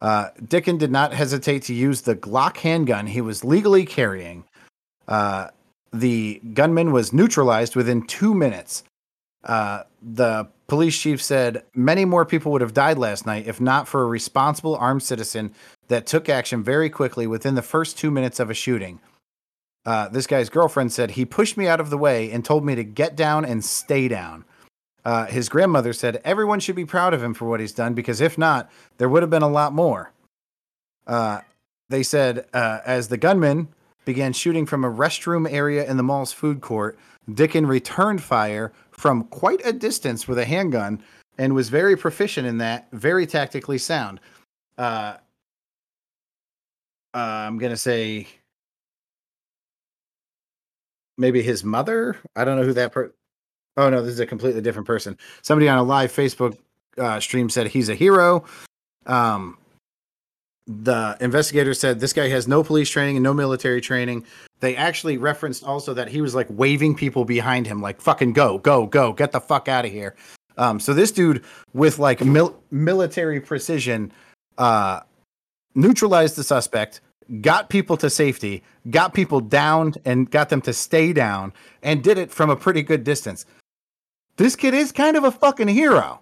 Uh, 0.00 0.30
Dicken 0.48 0.78
did 0.78 0.90
not 0.90 1.12
hesitate 1.12 1.62
to 1.62 1.74
use 1.74 2.00
the 2.00 2.16
Glock 2.16 2.56
handgun 2.56 3.06
he 3.06 3.20
was 3.20 3.44
legally 3.44 3.86
carrying. 3.86 4.44
Uh, 5.06 5.48
the 5.92 6.40
gunman 6.54 6.90
was 6.90 7.12
neutralized 7.12 7.76
within 7.76 8.04
two 8.06 8.34
minutes. 8.34 8.82
Uh, 9.44 9.82
the 10.00 10.46
police 10.68 10.98
chief 10.98 11.22
said 11.22 11.64
many 11.74 12.04
more 12.04 12.24
people 12.24 12.52
would 12.52 12.60
have 12.60 12.74
died 12.74 12.96
last 12.96 13.26
night 13.26 13.46
if 13.46 13.60
not 13.60 13.88
for 13.88 14.02
a 14.02 14.06
responsible 14.06 14.76
armed 14.76 15.02
citizen 15.02 15.52
that 15.88 16.06
took 16.06 16.28
action 16.28 16.62
very 16.62 16.88
quickly 16.88 17.26
within 17.26 17.54
the 17.54 17.62
first 17.62 17.98
two 17.98 18.10
minutes 18.10 18.40
of 18.40 18.50
a 18.50 18.54
shooting. 18.54 19.00
Uh, 19.84 20.08
this 20.08 20.26
guy's 20.26 20.48
girlfriend 20.48 20.92
said 20.92 21.12
he 21.12 21.24
pushed 21.24 21.56
me 21.56 21.66
out 21.66 21.80
of 21.80 21.90
the 21.90 21.98
way 21.98 22.30
and 22.30 22.44
told 22.44 22.64
me 22.64 22.74
to 22.74 22.84
get 22.84 23.16
down 23.16 23.44
and 23.44 23.64
stay 23.64 24.06
down. 24.06 24.44
Uh, 25.04 25.26
his 25.26 25.48
grandmother 25.48 25.92
said 25.92 26.20
everyone 26.24 26.60
should 26.60 26.76
be 26.76 26.84
proud 26.84 27.12
of 27.12 27.22
him 27.22 27.34
for 27.34 27.46
what 27.46 27.58
he's 27.58 27.72
done 27.72 27.92
because 27.92 28.20
if 28.20 28.38
not, 28.38 28.70
there 28.98 29.08
would 29.08 29.22
have 29.22 29.30
been 29.30 29.42
a 29.42 29.48
lot 29.48 29.72
more. 29.72 30.12
Uh, 31.06 31.40
they 31.88 32.04
said 32.04 32.46
uh, 32.54 32.78
as 32.86 33.08
the 33.08 33.16
gunman 33.16 33.68
began 34.04 34.32
shooting 34.32 34.66
from 34.66 34.84
a 34.84 34.90
restroom 34.90 35.50
area 35.50 35.84
in 35.88 35.96
the 35.96 36.02
mall's 36.02 36.32
food 36.32 36.60
court, 36.60 36.96
Dicken 37.28 37.66
returned 37.66 38.22
fire 38.22 38.72
from 39.02 39.24
quite 39.24 39.60
a 39.66 39.72
distance 39.72 40.28
with 40.28 40.38
a 40.38 40.44
handgun 40.44 41.02
and 41.36 41.52
was 41.56 41.68
very 41.68 41.96
proficient 41.96 42.46
in 42.46 42.58
that, 42.58 42.86
very 42.92 43.26
tactically 43.26 43.76
sound. 43.76 44.20
Uh, 44.78 45.16
uh, 47.12 47.18
I'm 47.18 47.58
gonna 47.58 47.76
say 47.76 48.28
maybe 51.18 51.42
his 51.42 51.64
mother. 51.64 52.16
I 52.36 52.44
don't 52.44 52.56
know 52.56 52.62
who 52.62 52.72
that. 52.74 52.92
Oh 53.76 53.90
no, 53.90 54.02
this 54.02 54.12
is 54.14 54.20
a 54.20 54.26
completely 54.26 54.60
different 54.60 54.86
person. 54.86 55.18
Somebody 55.42 55.68
on 55.68 55.78
a 55.78 55.82
live 55.82 56.12
Facebook 56.12 56.56
uh, 56.96 57.18
stream 57.18 57.50
said 57.50 57.66
he's 57.66 57.88
a 57.88 57.96
hero. 57.96 58.44
Um, 59.06 59.58
the 60.66 61.16
investigator 61.20 61.74
said 61.74 62.00
this 62.00 62.12
guy 62.12 62.28
has 62.28 62.46
no 62.46 62.62
police 62.62 62.88
training 62.88 63.16
and 63.16 63.24
no 63.24 63.34
military 63.34 63.80
training. 63.80 64.24
They 64.60 64.76
actually 64.76 65.18
referenced 65.18 65.64
also 65.64 65.92
that 65.94 66.08
he 66.08 66.20
was 66.20 66.34
like 66.34 66.46
waving 66.50 66.94
people 66.94 67.24
behind 67.24 67.66
him, 67.66 67.82
like 67.82 68.00
"fucking 68.00 68.32
go, 68.32 68.58
go, 68.58 68.86
go, 68.86 69.12
get 69.12 69.32
the 69.32 69.40
fuck 69.40 69.68
out 69.68 69.84
of 69.84 69.90
here." 69.90 70.14
Um, 70.56 70.78
so 70.78 70.94
this 70.94 71.10
dude 71.10 71.44
with 71.72 71.98
like 71.98 72.24
mil- 72.24 72.62
military 72.70 73.40
precision 73.40 74.12
uh, 74.58 75.00
neutralized 75.74 76.36
the 76.36 76.44
suspect, 76.44 77.00
got 77.40 77.68
people 77.68 77.96
to 77.96 78.08
safety, 78.08 78.62
got 78.90 79.14
people 79.14 79.40
down 79.40 79.94
and 80.04 80.30
got 80.30 80.48
them 80.48 80.60
to 80.62 80.72
stay 80.72 81.12
down, 81.12 81.52
and 81.82 82.04
did 82.04 82.18
it 82.18 82.30
from 82.30 82.50
a 82.50 82.56
pretty 82.56 82.82
good 82.82 83.02
distance. 83.02 83.46
This 84.36 84.54
kid 84.56 84.74
is 84.74 84.92
kind 84.92 85.16
of 85.16 85.24
a 85.24 85.30
fucking 85.30 85.68
hero. 85.68 86.21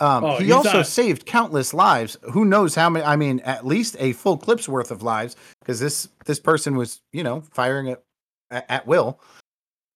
Um, 0.00 0.24
Oh, 0.24 0.36
he 0.38 0.50
also 0.52 0.78
not- 0.78 0.86
saved 0.86 1.24
countless 1.24 1.72
lives. 1.72 2.16
Who 2.32 2.44
knows 2.44 2.74
how 2.74 2.90
many? 2.90 3.04
I 3.04 3.16
mean, 3.16 3.40
at 3.40 3.64
least 3.66 3.96
a 4.00 4.12
full 4.12 4.36
clip's 4.36 4.68
worth 4.68 4.90
of 4.90 5.02
lives 5.02 5.36
because 5.60 5.78
this 5.80 6.08
this 6.24 6.40
person 6.40 6.76
was, 6.76 7.00
you 7.12 7.22
know, 7.22 7.42
firing 7.52 7.90
at 7.90 8.02
at, 8.50 8.86
will. 8.86 9.20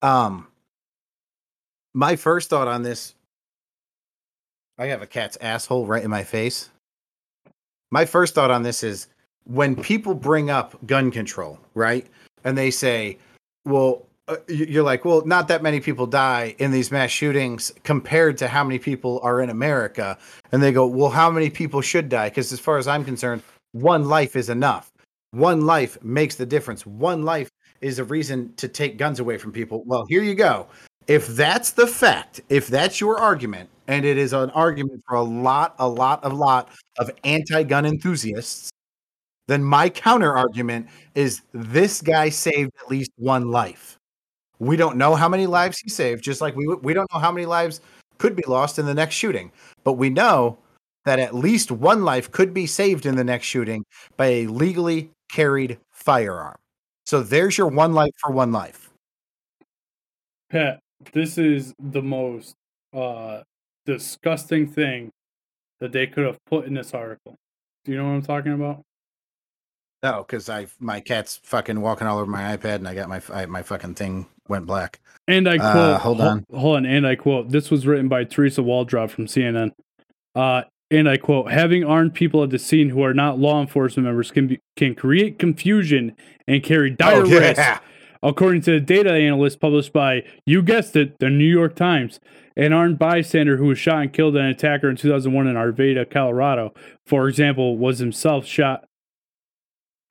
Um, 0.03 0.47
my 1.95 2.17
first 2.17 2.49
thought 2.51 2.69
on 2.69 2.83
this, 2.83 3.15
I 4.79 4.87
have 4.87 5.03
a 5.03 5.07
cat's 5.07 5.37
asshole 5.41 5.87
right 5.87 6.03
in 6.05 6.11
my 6.11 6.25
face. 6.25 6.71
My 7.91 8.05
first 8.05 8.35
thought 8.35 8.51
on 8.51 8.63
this 8.63 8.83
is 8.83 9.09
when 9.45 9.75
people 9.77 10.15
bring 10.15 10.51
up 10.51 10.77
gun 10.87 11.11
control, 11.11 11.59
right? 11.75 12.07
And 12.45 12.57
they 12.57 12.71
say, 12.71 13.19
well, 13.65 14.07
Uh, 14.29 14.37
you're 14.47 14.83
like, 14.85 15.05
well, 15.07 15.25
not 15.25 15.49
that 15.49 15.63
many 15.63 15.81
people 15.81 16.07
die 16.07 16.55
in 16.59 16.71
these 16.71 16.93
mass 16.93 17.11
shootings 17.11 17.73
compared 17.83 18.37
to 18.39 18.47
how 18.47 18.63
many 18.63 18.79
people 18.79 19.19
are 19.23 19.41
in 19.41 19.49
America. 19.51 20.19
And 20.53 20.63
they 20.63 20.71
go, 20.71 20.87
well, 20.87 21.09
how 21.09 21.31
many 21.31 21.49
people 21.51 21.81
should 21.81 22.11
die? 22.11 22.29
Because 22.29 22.53
as 22.53 22.61
far 22.61 22.77
as 22.77 22.87
I'm 22.87 23.05
concerned, 23.05 23.43
one 23.73 24.05
life 24.05 24.37
is 24.37 24.51
enough. 24.51 24.91
One 25.31 25.67
life 25.67 25.97
makes 26.03 26.37
the 26.37 26.47
difference. 26.47 26.85
One 26.87 27.23
life 27.25 27.51
is 27.81 27.99
a 27.99 28.05
reason 28.05 28.53
to 28.57 28.69
take 28.69 28.99
guns 28.99 29.19
away 29.21 29.39
from 29.39 29.51
people. 29.53 29.83
Well, 29.87 30.05
here 30.09 30.23
you 30.23 30.35
go. 30.35 30.67
if 31.09 31.27
that's 31.29 31.71
the 31.73 31.87
fact, 31.87 32.43
if 32.51 32.69
that's 32.69 33.01
your 33.01 33.19
argument, 33.19 33.71
and 33.89 34.05
it 34.05 34.19
is 34.19 34.35
an 34.35 34.51
argument 34.51 35.03
for 35.09 35.17
a 35.17 35.23
lot, 35.23 35.75
a 35.79 35.89
lot, 35.89 36.21
a 36.23 36.29
lot 36.29 36.69
of 36.99 37.11
anti-gun 37.25 37.87
enthusiasts, 37.87 38.71
then 39.49 39.65
my 39.65 39.89
counter 39.89 40.37
argument 40.37 40.87
is 41.15 41.41
this 41.53 42.03
guy 42.03 42.29
saved 42.29 42.71
at 42.83 42.91
least 42.91 43.11
one 43.17 43.51
life. 43.51 43.98
We 44.59 44.77
don't 44.77 44.97
know 44.97 45.15
how 45.15 45.29
many 45.29 45.47
lives 45.47 45.79
he 45.79 45.89
saved, 45.89 46.23
just 46.25 46.41
like 46.41 46.57
we 46.57 46.67
we 46.67 46.95
don't 46.95 47.09
know 47.13 47.21
how 47.21 47.33
many 47.33 47.47
lives 47.47 47.81
could 48.19 48.35
be 48.35 48.45
lost 48.47 48.79
in 48.79 48.87
the 48.87 48.95
next 48.95 49.15
shooting, 49.15 49.53
but 49.85 49.95
we 49.95 50.11
know 50.11 50.59
that 51.05 51.19
at 51.19 51.35
least 51.35 51.71
one 51.71 52.05
life 52.05 52.31
could 52.31 52.53
be 52.53 52.67
saved 52.67 53.07
in 53.07 53.17
the 53.17 53.25
next 53.25 53.47
shooting 53.47 53.85
by 54.17 54.27
a 54.27 54.47
legally 54.47 55.11
carried 55.31 55.79
firearm. 55.93 56.57
So 57.07 57.23
there's 57.23 57.57
your 57.57 57.69
one 57.69 57.95
life 57.95 58.13
for 58.19 58.31
one 58.31 58.53
life. 58.53 58.91
Pat, 60.51 60.81
this 61.13 61.39
is 61.39 61.73
the 61.79 62.03
most 62.03 62.55
uh, 62.93 63.43
disgusting 63.87 64.67
thing 64.67 65.11
that 65.81 65.93
they 65.93 66.07
could 66.07 66.27
have 66.27 66.39
put 66.47 66.67
in 66.67 66.75
this 66.75 66.93
article. 66.93 67.37
Do 67.85 67.93
you 67.93 67.99
know 67.99 68.05
what 68.05 68.11
I'm 68.11 68.23
talking 68.23 68.53
about? 68.53 68.83
No, 70.03 70.25
because 70.27 70.49
I 70.49 70.67
my 70.79 71.01
cat's 71.01 71.41
fucking 71.43 71.81
walking 71.81 72.07
all 72.07 72.19
over 72.19 72.31
my 72.31 72.57
iPad, 72.57 72.77
and 72.77 72.89
I 72.89 72.95
got 72.95 73.09
my 73.09 73.21
I, 73.33 73.47
my 73.47 73.63
fucking 73.63 73.95
thing 73.95 74.27
went 74.49 74.67
black. 74.67 75.01
And 75.27 75.49
I 75.49 75.59
quote, 75.59 75.77
Uh, 75.77 75.99
hold 75.99 76.21
hol- 76.21 76.29
on. 76.29 76.45
hold 76.53 76.77
on, 76.79 76.87
and 76.87 77.07
I 77.07 77.15
quote, 77.15 77.51
this 77.51 77.71
was 77.71 77.87
written 77.87 78.09
by 78.09 78.25
Theresa 78.25 78.63
Waldrop 78.63 79.11
from 79.11 79.27
CNN. 79.27 79.73
Uh, 80.35 80.63
and 80.91 81.07
I 81.09 81.19
quote, 81.19 81.51
having 81.51 81.85
armed 81.85 82.15
people 82.15 82.43
at 82.43 82.51
the 82.51 82.59
scene 82.59 82.89
who 82.91 83.03
are 83.03 83.13
not 83.13 83.39
law 83.39 83.61
enforcement 83.61 84.07
members 84.07 84.31
can 84.31 84.47
be, 84.47 84.59
can 84.77 84.95
create 84.95 85.39
confusion 85.39 86.17
and 86.47 86.63
carry 86.63 86.91
dire 86.91 87.23
Oh, 87.23 87.27
yeah. 87.27 87.39
risk. 87.39 87.83
According 88.23 88.63
to 88.63 88.73
the 88.73 88.81
data 88.81 89.13
analyst 89.13 89.61
published 89.61 89.93
by, 89.93 90.25
you 90.47 90.63
guessed 90.63 90.97
it, 90.97 91.19
the 91.21 91.29
New 91.31 91.45
York 91.47 91.77
Times, 91.77 92.19
an 92.57 92.73
armed 92.73 92.99
bystander 92.99 93.59
who 93.59 93.67
was 93.67 93.79
shot 93.79 94.01
and 94.03 94.13
killed 94.13 94.35
an 94.37 94.47
attacker 94.47 94.89
in 94.91 94.97
2001 94.97 95.47
in 95.47 95.55
Arvada, 95.55 96.09
Colorado, 96.11 96.73
for 97.07 97.29
example, 97.29 97.77
was 97.77 97.99
himself 98.01 98.45
shot 98.47 98.88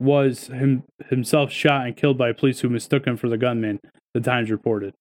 was 0.00 0.46
him 0.46 0.84
himself 1.08 1.50
shot 1.50 1.86
and 1.86 1.96
killed 1.96 2.18
by 2.18 2.32
police 2.32 2.60
who 2.60 2.68
mistook 2.68 3.06
him 3.06 3.16
for 3.16 3.28
the 3.28 3.38
gunman. 3.38 3.80
The 4.14 4.20
Times 4.20 4.50
reported. 4.50 4.94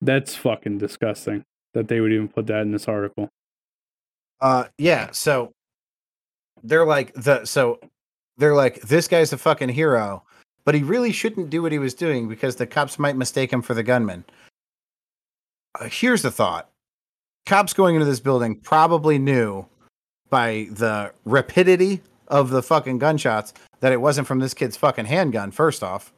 That's 0.00 0.34
fucking 0.36 0.78
disgusting 0.78 1.44
that 1.74 1.88
they 1.88 2.00
would 2.00 2.12
even 2.12 2.28
put 2.28 2.46
that 2.46 2.62
in 2.62 2.72
this 2.72 2.88
article. 2.88 3.28
Uh, 4.40 4.64
yeah. 4.78 5.10
So 5.12 5.52
they're 6.62 6.86
like 6.86 7.12
the 7.14 7.44
so 7.44 7.80
they're 8.36 8.54
like 8.54 8.80
this 8.82 9.08
guy's 9.08 9.32
a 9.32 9.38
fucking 9.38 9.70
hero, 9.70 10.22
but 10.64 10.74
he 10.74 10.82
really 10.82 11.12
shouldn't 11.12 11.50
do 11.50 11.62
what 11.62 11.72
he 11.72 11.78
was 11.78 11.94
doing 11.94 12.28
because 12.28 12.56
the 12.56 12.66
cops 12.66 12.98
might 12.98 13.16
mistake 13.16 13.52
him 13.52 13.62
for 13.62 13.74
the 13.74 13.82
gunman. 13.82 14.24
Uh, 15.78 15.88
here's 15.90 16.22
the 16.22 16.30
thought: 16.30 16.70
cops 17.46 17.72
going 17.72 17.94
into 17.94 18.06
this 18.06 18.20
building 18.20 18.56
probably 18.56 19.18
knew 19.18 19.66
by 20.28 20.68
the 20.72 21.12
rapidity 21.24 22.02
of 22.28 22.50
the 22.50 22.62
fucking 22.62 22.98
gunshots 22.98 23.52
that 23.80 23.92
it 23.92 24.00
wasn't 24.00 24.26
from 24.26 24.38
this 24.40 24.54
kid's 24.54 24.76
fucking 24.76 25.06
handgun. 25.06 25.50
First 25.50 25.82
off, 25.82 26.12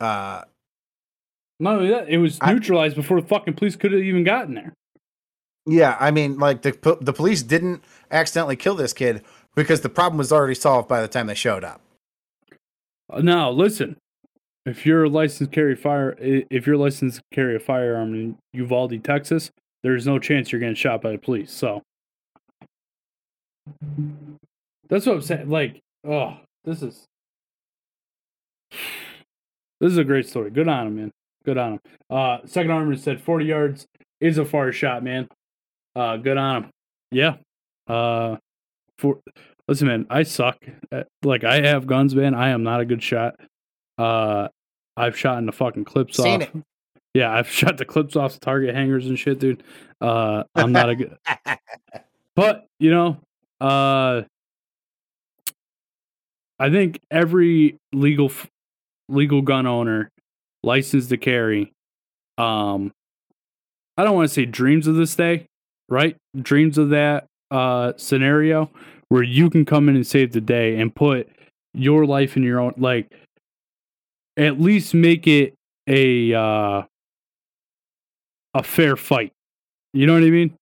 uh, 0.00 0.42
Not 1.60 1.76
only 1.78 1.90
that, 1.90 2.08
it 2.08 2.18
was 2.18 2.38
I- 2.40 2.52
neutralized 2.52 2.96
before 2.96 3.20
the 3.20 3.26
fucking 3.26 3.54
police 3.54 3.76
could 3.76 3.92
have 3.92 4.02
even 4.02 4.24
gotten 4.24 4.54
there. 4.54 4.72
Yeah, 5.66 5.96
I 6.00 6.10
mean, 6.12 6.38
like 6.38 6.62
the 6.62 6.96
the 7.02 7.12
police 7.12 7.42
didn't 7.42 7.82
accidentally 8.10 8.56
kill 8.56 8.74
this 8.74 8.92
kid 8.94 9.22
because 9.54 9.82
the 9.82 9.88
problem 9.90 10.16
was 10.18 10.32
already 10.32 10.54
solved 10.54 10.88
by 10.88 11.02
the 11.02 11.08
time 11.08 11.26
they 11.26 11.34
showed 11.34 11.62
up. 11.64 11.80
Uh, 13.10 13.20
Now, 13.20 13.50
listen, 13.50 13.96
if 14.64 14.86
you're 14.86 15.04
a 15.04 15.08
licensed 15.10 15.52
carry 15.52 15.74
fire, 15.74 16.16
if 16.18 16.66
you're 16.66 16.76
licensed 16.78 17.18
to 17.18 17.22
carry 17.34 17.54
a 17.56 17.60
firearm 17.60 18.14
in 18.14 18.38
Uvalde, 18.54 19.02
Texas, 19.04 19.50
there's 19.82 20.06
no 20.06 20.18
chance 20.18 20.52
you're 20.52 20.60
getting 20.60 20.74
shot 20.74 21.02
by 21.02 21.12
the 21.12 21.18
police. 21.18 21.52
So 21.52 21.82
that's 24.88 25.06
what 25.06 25.16
I'm 25.16 25.22
saying. 25.22 25.48
Like, 25.48 25.80
oh, 26.06 26.36
this 26.64 26.82
is 26.82 27.04
this 29.80 29.92
is 29.92 29.98
a 29.98 30.04
great 30.04 30.28
story. 30.28 30.50
Good 30.50 30.68
on 30.68 30.88
him, 30.88 30.96
man. 30.96 31.10
Good 31.44 31.58
on 31.58 31.72
him. 31.74 31.80
Uh, 32.10 32.38
second 32.46 32.70
armor 32.70 32.96
said 32.96 33.20
40 33.20 33.44
yards 33.44 33.86
is 34.20 34.38
a 34.38 34.44
far 34.44 34.72
shot, 34.72 35.02
man. 35.02 35.28
Uh, 35.94 36.16
good 36.16 36.36
on 36.36 36.64
him. 36.64 36.70
Yeah. 37.10 37.36
Uh, 37.86 38.36
for 38.98 39.20
listen, 39.66 39.86
man, 39.88 40.06
I 40.10 40.24
suck. 40.24 40.58
Like 41.22 41.44
I 41.44 41.66
have 41.66 41.86
guns, 41.86 42.14
man. 42.14 42.34
I 42.34 42.50
am 42.50 42.62
not 42.62 42.80
a 42.80 42.84
good 42.84 43.02
shot. 43.02 43.36
Uh, 43.96 44.48
I've 44.96 45.16
shot 45.16 45.38
in 45.38 45.46
the 45.46 45.52
fucking 45.52 45.84
clips 45.84 46.16
Seen 46.16 46.42
off. 46.42 46.50
Yeah, 47.14 47.32
I've 47.32 47.48
shot 47.48 47.78
the 47.78 47.86
clips 47.86 48.16
off 48.16 48.34
the 48.34 48.40
target 48.40 48.74
hangers 48.74 49.06
and 49.06 49.18
shit, 49.18 49.40
dude. 49.40 49.62
Uh, 50.00 50.44
I'm 50.54 50.72
not 50.72 50.90
a 50.90 50.94
good. 50.94 51.16
But 52.36 52.66
you 52.78 52.92
know, 52.92 53.16
uh, 53.60 54.22
I 56.58 56.70
think 56.70 57.00
every 57.10 57.76
legal 57.92 58.30
legal 59.08 59.42
gun 59.42 59.66
owner 59.66 60.10
licensed 60.62 61.08
to 61.10 61.16
carry, 61.16 61.72
um, 62.36 62.92
I 63.96 64.04
don't 64.04 64.14
want 64.14 64.28
to 64.28 64.34
say 64.34 64.44
dreams 64.44 64.86
of 64.86 64.96
this 64.96 65.14
day, 65.14 65.46
right? 65.88 66.16
Dreams 66.40 66.78
of 66.78 66.90
that 66.90 67.26
uh 67.50 67.92
scenario 67.96 68.70
where 69.08 69.22
you 69.22 69.48
can 69.48 69.64
come 69.64 69.88
in 69.88 69.96
and 69.96 70.06
save 70.06 70.32
the 70.32 70.40
day 70.40 70.78
and 70.78 70.94
put 70.94 71.28
your 71.72 72.04
life 72.04 72.36
in 72.36 72.42
your 72.42 72.60
own 72.60 72.74
like 72.76 73.10
at 74.36 74.60
least 74.60 74.92
make 74.92 75.26
it 75.26 75.54
a 75.86 76.34
uh 76.34 76.82
a 78.54 78.62
fair 78.62 78.96
fight. 78.96 79.32
You 79.94 80.06
know 80.06 80.14
what 80.14 80.22
I 80.22 80.30
mean? 80.30 80.54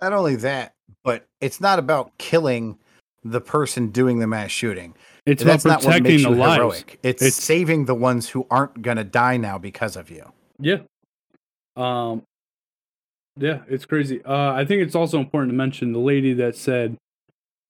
Not 0.00 0.12
only 0.12 0.36
that, 0.36 0.72
but 1.02 1.24
it's 1.40 1.60
not 1.60 1.78
about 1.78 2.16
killing 2.18 2.78
the 3.22 3.40
person 3.40 3.88
doing 3.88 4.18
the 4.18 4.26
mass 4.26 4.50
shooting. 4.50 4.94
It's 5.26 5.42
That's 5.44 5.64
not 5.64 5.84
what 5.84 5.96
protecting 5.98 6.12
makes 6.12 6.22
the 6.24 6.30
you 6.30 6.34
lives. 6.36 6.56
heroic. 6.56 6.98
It's, 7.02 7.22
It's- 7.22 7.34
saving 7.34 7.84
the 7.84 7.94
ones 7.94 8.30
who 8.30 8.46
aren't 8.50 8.80
gonna 8.82 9.04
die 9.04 9.36
now 9.36 9.58
because 9.58 9.96
of 9.96 10.10
you. 10.10 10.32
Yeah. 10.58 10.78
Um 11.76 12.22
yeah, 13.38 13.60
it's 13.68 13.84
crazy. 13.86 14.22
Uh 14.24 14.52
I 14.52 14.64
think 14.64 14.82
it's 14.82 14.94
also 14.94 15.18
important 15.18 15.52
to 15.52 15.56
mention 15.56 15.92
the 15.92 15.98
lady 15.98 16.32
that 16.34 16.56
said 16.56 16.96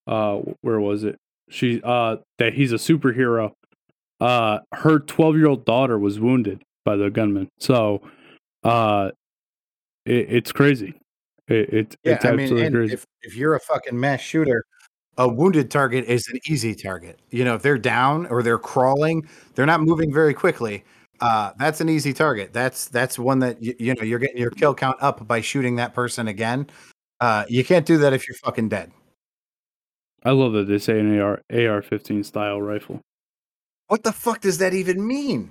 uh 0.07 0.37
where 0.63 0.81
was 0.81 1.05
it? 1.05 1.17
She 1.51 1.81
uh 1.83 2.17
that 2.39 2.55
he's 2.55 2.73
a 2.73 2.77
superhero. 2.77 3.53
Uh 4.21 4.61
her 4.75 5.01
12-year-old 5.01 5.65
daughter 5.65 5.99
was 5.99 6.21
wounded 6.21 6.63
by 6.85 6.97
the 6.97 7.11
gunman. 7.11 7.49
So 7.59 8.03
uh 8.65 9.11
it, 10.07 10.27
it's 10.31 10.53
crazy. 10.53 10.95
It, 11.49 11.75
it 11.75 11.97
Yeah, 12.05 12.15
it's 12.15 12.25
I 12.25 12.33
mean, 12.33 12.49
crazy. 12.73 12.95
if 12.95 13.05
if 13.23 13.35
you're 13.37 13.55
a 13.57 13.61
fucking 13.61 13.99
mass 13.99 14.21
shooter, 14.21 14.65
a 15.21 15.29
wounded 15.29 15.71
target 15.71 16.07
is 16.07 16.27
an 16.29 16.41
easy 16.49 16.75
target. 16.75 17.19
You 17.31 17.45
know, 17.45 17.55
if 17.55 17.61
they're 17.61 17.77
down 17.77 18.25
or 18.27 18.43
they're 18.43 18.59
crawling, 18.59 19.29
they're 19.55 19.67
not 19.67 19.83
moving 19.83 20.11
very 20.13 20.33
quickly. 20.33 20.83
Uh, 21.21 21.53
that's 21.59 21.83
an 21.83 21.91
easy 21.91 22.15
target. 22.15 22.55
That's 22.55 22.89
that's 22.89 23.19
one 23.19 23.39
that 23.41 23.63
you, 23.63 23.75
you 23.79 23.95
know 23.95 24.03
you're 24.03 24.19
getting 24.19 24.39
your 24.39 24.51
kill 24.51 24.75
count 24.75 24.97
up 25.03 25.29
by 25.29 25.43
shooting 25.43 25.77
that 25.77 25.93
person 25.93 26.27
again. 26.27 26.71
Uh, 27.21 27.45
you 27.51 27.63
can't 27.63 27.85
do 27.85 27.99
that 27.99 28.15
if 28.15 28.27
you're 28.27 28.37
fucking 28.37 28.71
dead. 28.71 28.93
I 30.25 30.31
love 30.31 30.55
that 30.55 30.67
they 30.67 30.79
say 30.79 30.99
an 30.99 31.21
AR 31.21 31.43
AR-15 31.53 32.25
style 32.25 32.63
rifle. 32.63 33.03
What 33.89 34.03
the 34.05 34.13
fuck 34.13 34.41
does 34.41 34.57
that 34.59 34.73
even 34.73 35.07
mean? 35.07 35.51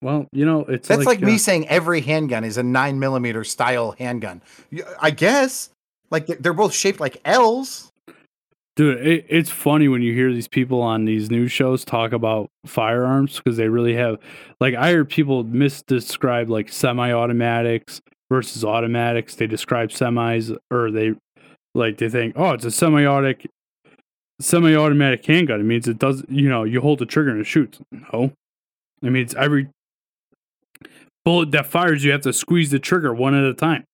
Well, 0.00 0.28
you 0.30 0.46
know, 0.46 0.60
it's 0.60 0.86
That's 0.86 1.06
like, 1.06 1.22
uh, 1.22 1.26
me 1.26 1.38
saying 1.38 1.66
every 1.68 2.02
handgun 2.02 2.44
is 2.44 2.56
a 2.56 2.62
nine 2.62 3.00
millimeter 3.00 3.42
style 3.42 3.96
handgun. 3.98 4.42
I 5.00 5.10
guess 5.10 5.70
like 6.10 6.26
they're 6.26 6.52
both 6.52 6.72
shaped 6.72 7.00
like 7.00 7.20
L's. 7.24 7.89
Dude, 8.76 9.04
it, 9.06 9.26
it's 9.28 9.50
funny 9.50 9.88
when 9.88 10.00
you 10.00 10.14
hear 10.14 10.32
these 10.32 10.48
people 10.48 10.80
on 10.80 11.04
these 11.04 11.30
news 11.30 11.52
shows 11.52 11.84
talk 11.84 12.12
about 12.12 12.50
firearms 12.66 13.36
because 13.36 13.56
they 13.56 13.68
really 13.68 13.94
have, 13.94 14.18
like, 14.60 14.74
I 14.74 14.90
hear 14.90 15.04
people 15.04 15.44
misdescribe 15.44 16.48
like 16.48 16.70
semi-automatics 16.70 18.00
versus 18.30 18.64
automatics. 18.64 19.34
They 19.34 19.46
describe 19.46 19.90
semis, 19.90 20.56
or 20.70 20.90
they 20.90 21.14
like 21.74 21.98
they 21.98 22.08
think, 22.08 22.34
oh, 22.36 22.52
it's 22.52 22.64
a 22.64 22.70
semi-automatic, 22.70 23.50
semi-automatic 24.40 25.26
handgun. 25.26 25.60
It 25.60 25.64
means 25.64 25.86
it 25.86 25.98
does, 25.98 26.24
you 26.28 26.48
know, 26.48 26.64
you 26.64 26.80
hold 26.80 27.00
the 27.00 27.06
trigger 27.06 27.30
and 27.30 27.40
it 27.40 27.46
shoots. 27.46 27.80
No, 27.90 28.32
it 29.02 29.10
means 29.10 29.34
every 29.34 29.68
bullet 31.24 31.50
that 31.50 31.66
fires, 31.66 32.04
you 32.04 32.12
have 32.12 32.22
to 32.22 32.32
squeeze 32.32 32.70
the 32.70 32.78
trigger 32.78 33.12
one 33.12 33.34
at 33.34 33.44
a 33.44 33.54
time. 33.54 33.84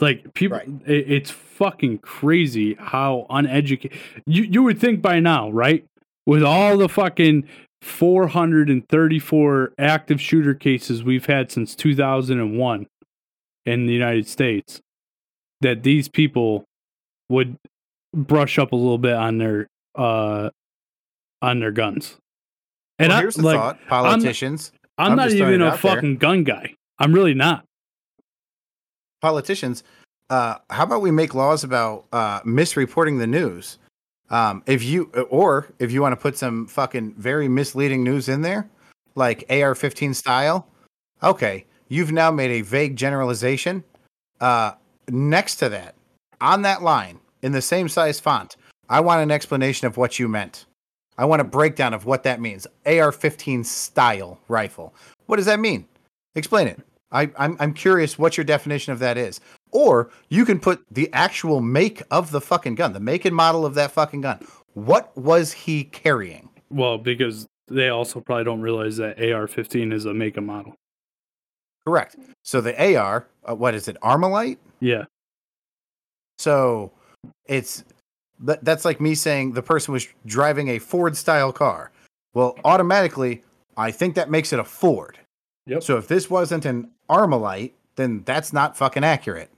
Like 0.00 0.32
people, 0.34 0.58
Right. 0.58 0.68
it, 0.86 1.10
it's 1.10 1.30
fucking 1.30 1.98
crazy 1.98 2.74
how 2.78 3.26
uneducated. 3.30 3.98
You 4.26 4.44
you 4.44 4.62
would 4.62 4.78
think 4.80 5.02
by 5.02 5.20
now, 5.20 5.50
right? 5.50 5.84
With 6.26 6.42
all 6.42 6.76
the 6.78 6.88
fucking 6.88 7.44
434 7.82 9.72
active 9.78 10.20
shooter 10.20 10.54
cases 10.54 11.02
we've 11.02 11.26
had 11.26 11.50
since 11.50 11.74
2001 11.74 12.86
in 13.66 13.86
the 13.86 13.92
United 13.92 14.26
States, 14.26 14.80
that 15.60 15.82
these 15.82 16.08
people 16.08 16.64
would 17.28 17.56
brush 18.14 18.58
up 18.58 18.72
a 18.72 18.76
little 18.76 18.98
bit 18.98 19.14
on 19.14 19.38
their 19.38 19.66
uh 19.96 20.50
on 21.42 21.60
their 21.60 21.70
guns. 21.72 22.16
And 22.98 23.08
well, 23.10 23.18
I, 23.18 23.20
here's 23.22 23.34
the 23.36 23.42
like, 23.42 23.56
thought, 23.58 23.78
politicians. 23.88 24.72
I'm, 24.98 25.12
I'm 25.12 25.16
not 25.16 25.24
just 25.26 25.36
throwing 25.38 25.54
even 25.54 25.62
a 25.66 25.70
there. 25.70 25.78
fucking 25.78 26.16
gun 26.16 26.44
guy. 26.44 26.74
I'm 26.98 27.12
really 27.14 27.34
not. 27.34 27.64
Politicians, 29.20 29.82
uh, 30.30 30.56
how 30.70 30.84
about 30.84 31.02
we 31.02 31.10
make 31.10 31.34
laws 31.34 31.64
about 31.64 32.06
uh, 32.12 32.40
misreporting 32.42 33.18
the 33.18 33.26
news? 33.26 33.78
Um, 34.30 34.62
if 34.66 34.84
you 34.84 35.10
or 35.28 35.72
if 35.78 35.90
you 35.90 36.00
want 36.00 36.12
to 36.12 36.16
put 36.16 36.38
some 36.38 36.66
fucking 36.66 37.14
very 37.14 37.48
misleading 37.48 38.04
news 38.04 38.28
in 38.28 38.42
there, 38.42 38.68
like 39.16 39.44
AR-15 39.50 40.14
style, 40.14 40.68
okay, 41.22 41.66
you've 41.88 42.12
now 42.12 42.30
made 42.30 42.50
a 42.50 42.62
vague 42.62 42.96
generalization. 42.96 43.82
Uh, 44.40 44.72
next 45.08 45.56
to 45.56 45.68
that, 45.68 45.94
on 46.40 46.62
that 46.62 46.82
line, 46.82 47.18
in 47.42 47.52
the 47.52 47.60
same 47.60 47.88
size 47.88 48.20
font, 48.20 48.56
I 48.88 49.00
want 49.00 49.22
an 49.22 49.30
explanation 49.30 49.86
of 49.86 49.96
what 49.96 50.18
you 50.18 50.28
meant. 50.28 50.66
I 51.18 51.24
want 51.24 51.40
a 51.42 51.44
breakdown 51.44 51.92
of 51.92 52.06
what 52.06 52.22
that 52.22 52.40
means. 52.40 52.66
AR-15 52.86 53.66
style 53.66 54.38
rifle. 54.48 54.94
What 55.26 55.36
does 55.36 55.46
that 55.46 55.60
mean? 55.60 55.86
Explain 56.34 56.68
it. 56.68 56.80
I, 57.12 57.30
I'm 57.36 57.56
I'm 57.58 57.74
curious 57.74 58.18
what 58.18 58.36
your 58.36 58.44
definition 58.44 58.92
of 58.92 58.98
that 59.00 59.16
is. 59.16 59.40
Or 59.72 60.10
you 60.28 60.44
can 60.44 60.60
put 60.60 60.84
the 60.90 61.12
actual 61.12 61.60
make 61.60 62.02
of 62.10 62.30
the 62.30 62.40
fucking 62.40 62.74
gun, 62.74 62.92
the 62.92 63.00
make 63.00 63.24
and 63.24 63.34
model 63.34 63.64
of 63.64 63.74
that 63.74 63.92
fucking 63.92 64.22
gun. 64.22 64.44
What 64.74 65.16
was 65.16 65.52
he 65.52 65.84
carrying? 65.84 66.48
Well, 66.70 66.98
because 66.98 67.46
they 67.68 67.88
also 67.88 68.20
probably 68.20 68.44
don't 68.44 68.60
realize 68.60 68.96
that 68.96 69.18
AR-15 69.18 69.92
is 69.92 70.04
a 70.04 70.14
make 70.14 70.36
and 70.36 70.46
model. 70.46 70.74
Correct. 71.84 72.16
So 72.42 72.60
the 72.60 72.96
AR, 72.96 73.26
uh, 73.48 73.54
what 73.54 73.74
is 73.74 73.88
it? 73.88 73.96
Armalite. 74.02 74.58
Yeah. 74.80 75.04
So 76.38 76.92
it's 77.46 77.84
that, 78.40 78.64
that's 78.64 78.84
like 78.84 79.00
me 79.00 79.14
saying 79.14 79.52
the 79.52 79.62
person 79.62 79.92
was 79.92 80.08
driving 80.26 80.68
a 80.68 80.78
Ford 80.78 81.16
style 81.16 81.52
car. 81.52 81.90
Well, 82.34 82.58
automatically, 82.64 83.42
I 83.76 83.90
think 83.90 84.14
that 84.14 84.30
makes 84.30 84.52
it 84.52 84.58
a 84.58 84.64
Ford. 84.64 85.18
Yep. 85.66 85.82
So 85.82 85.96
if 85.96 86.08
this 86.08 86.30
wasn't 86.30 86.64
an 86.64 86.90
Armalite, 87.10 87.72
then 87.96 88.22
that's 88.24 88.52
not 88.52 88.76
fucking 88.76 89.04
accurate. 89.04 89.50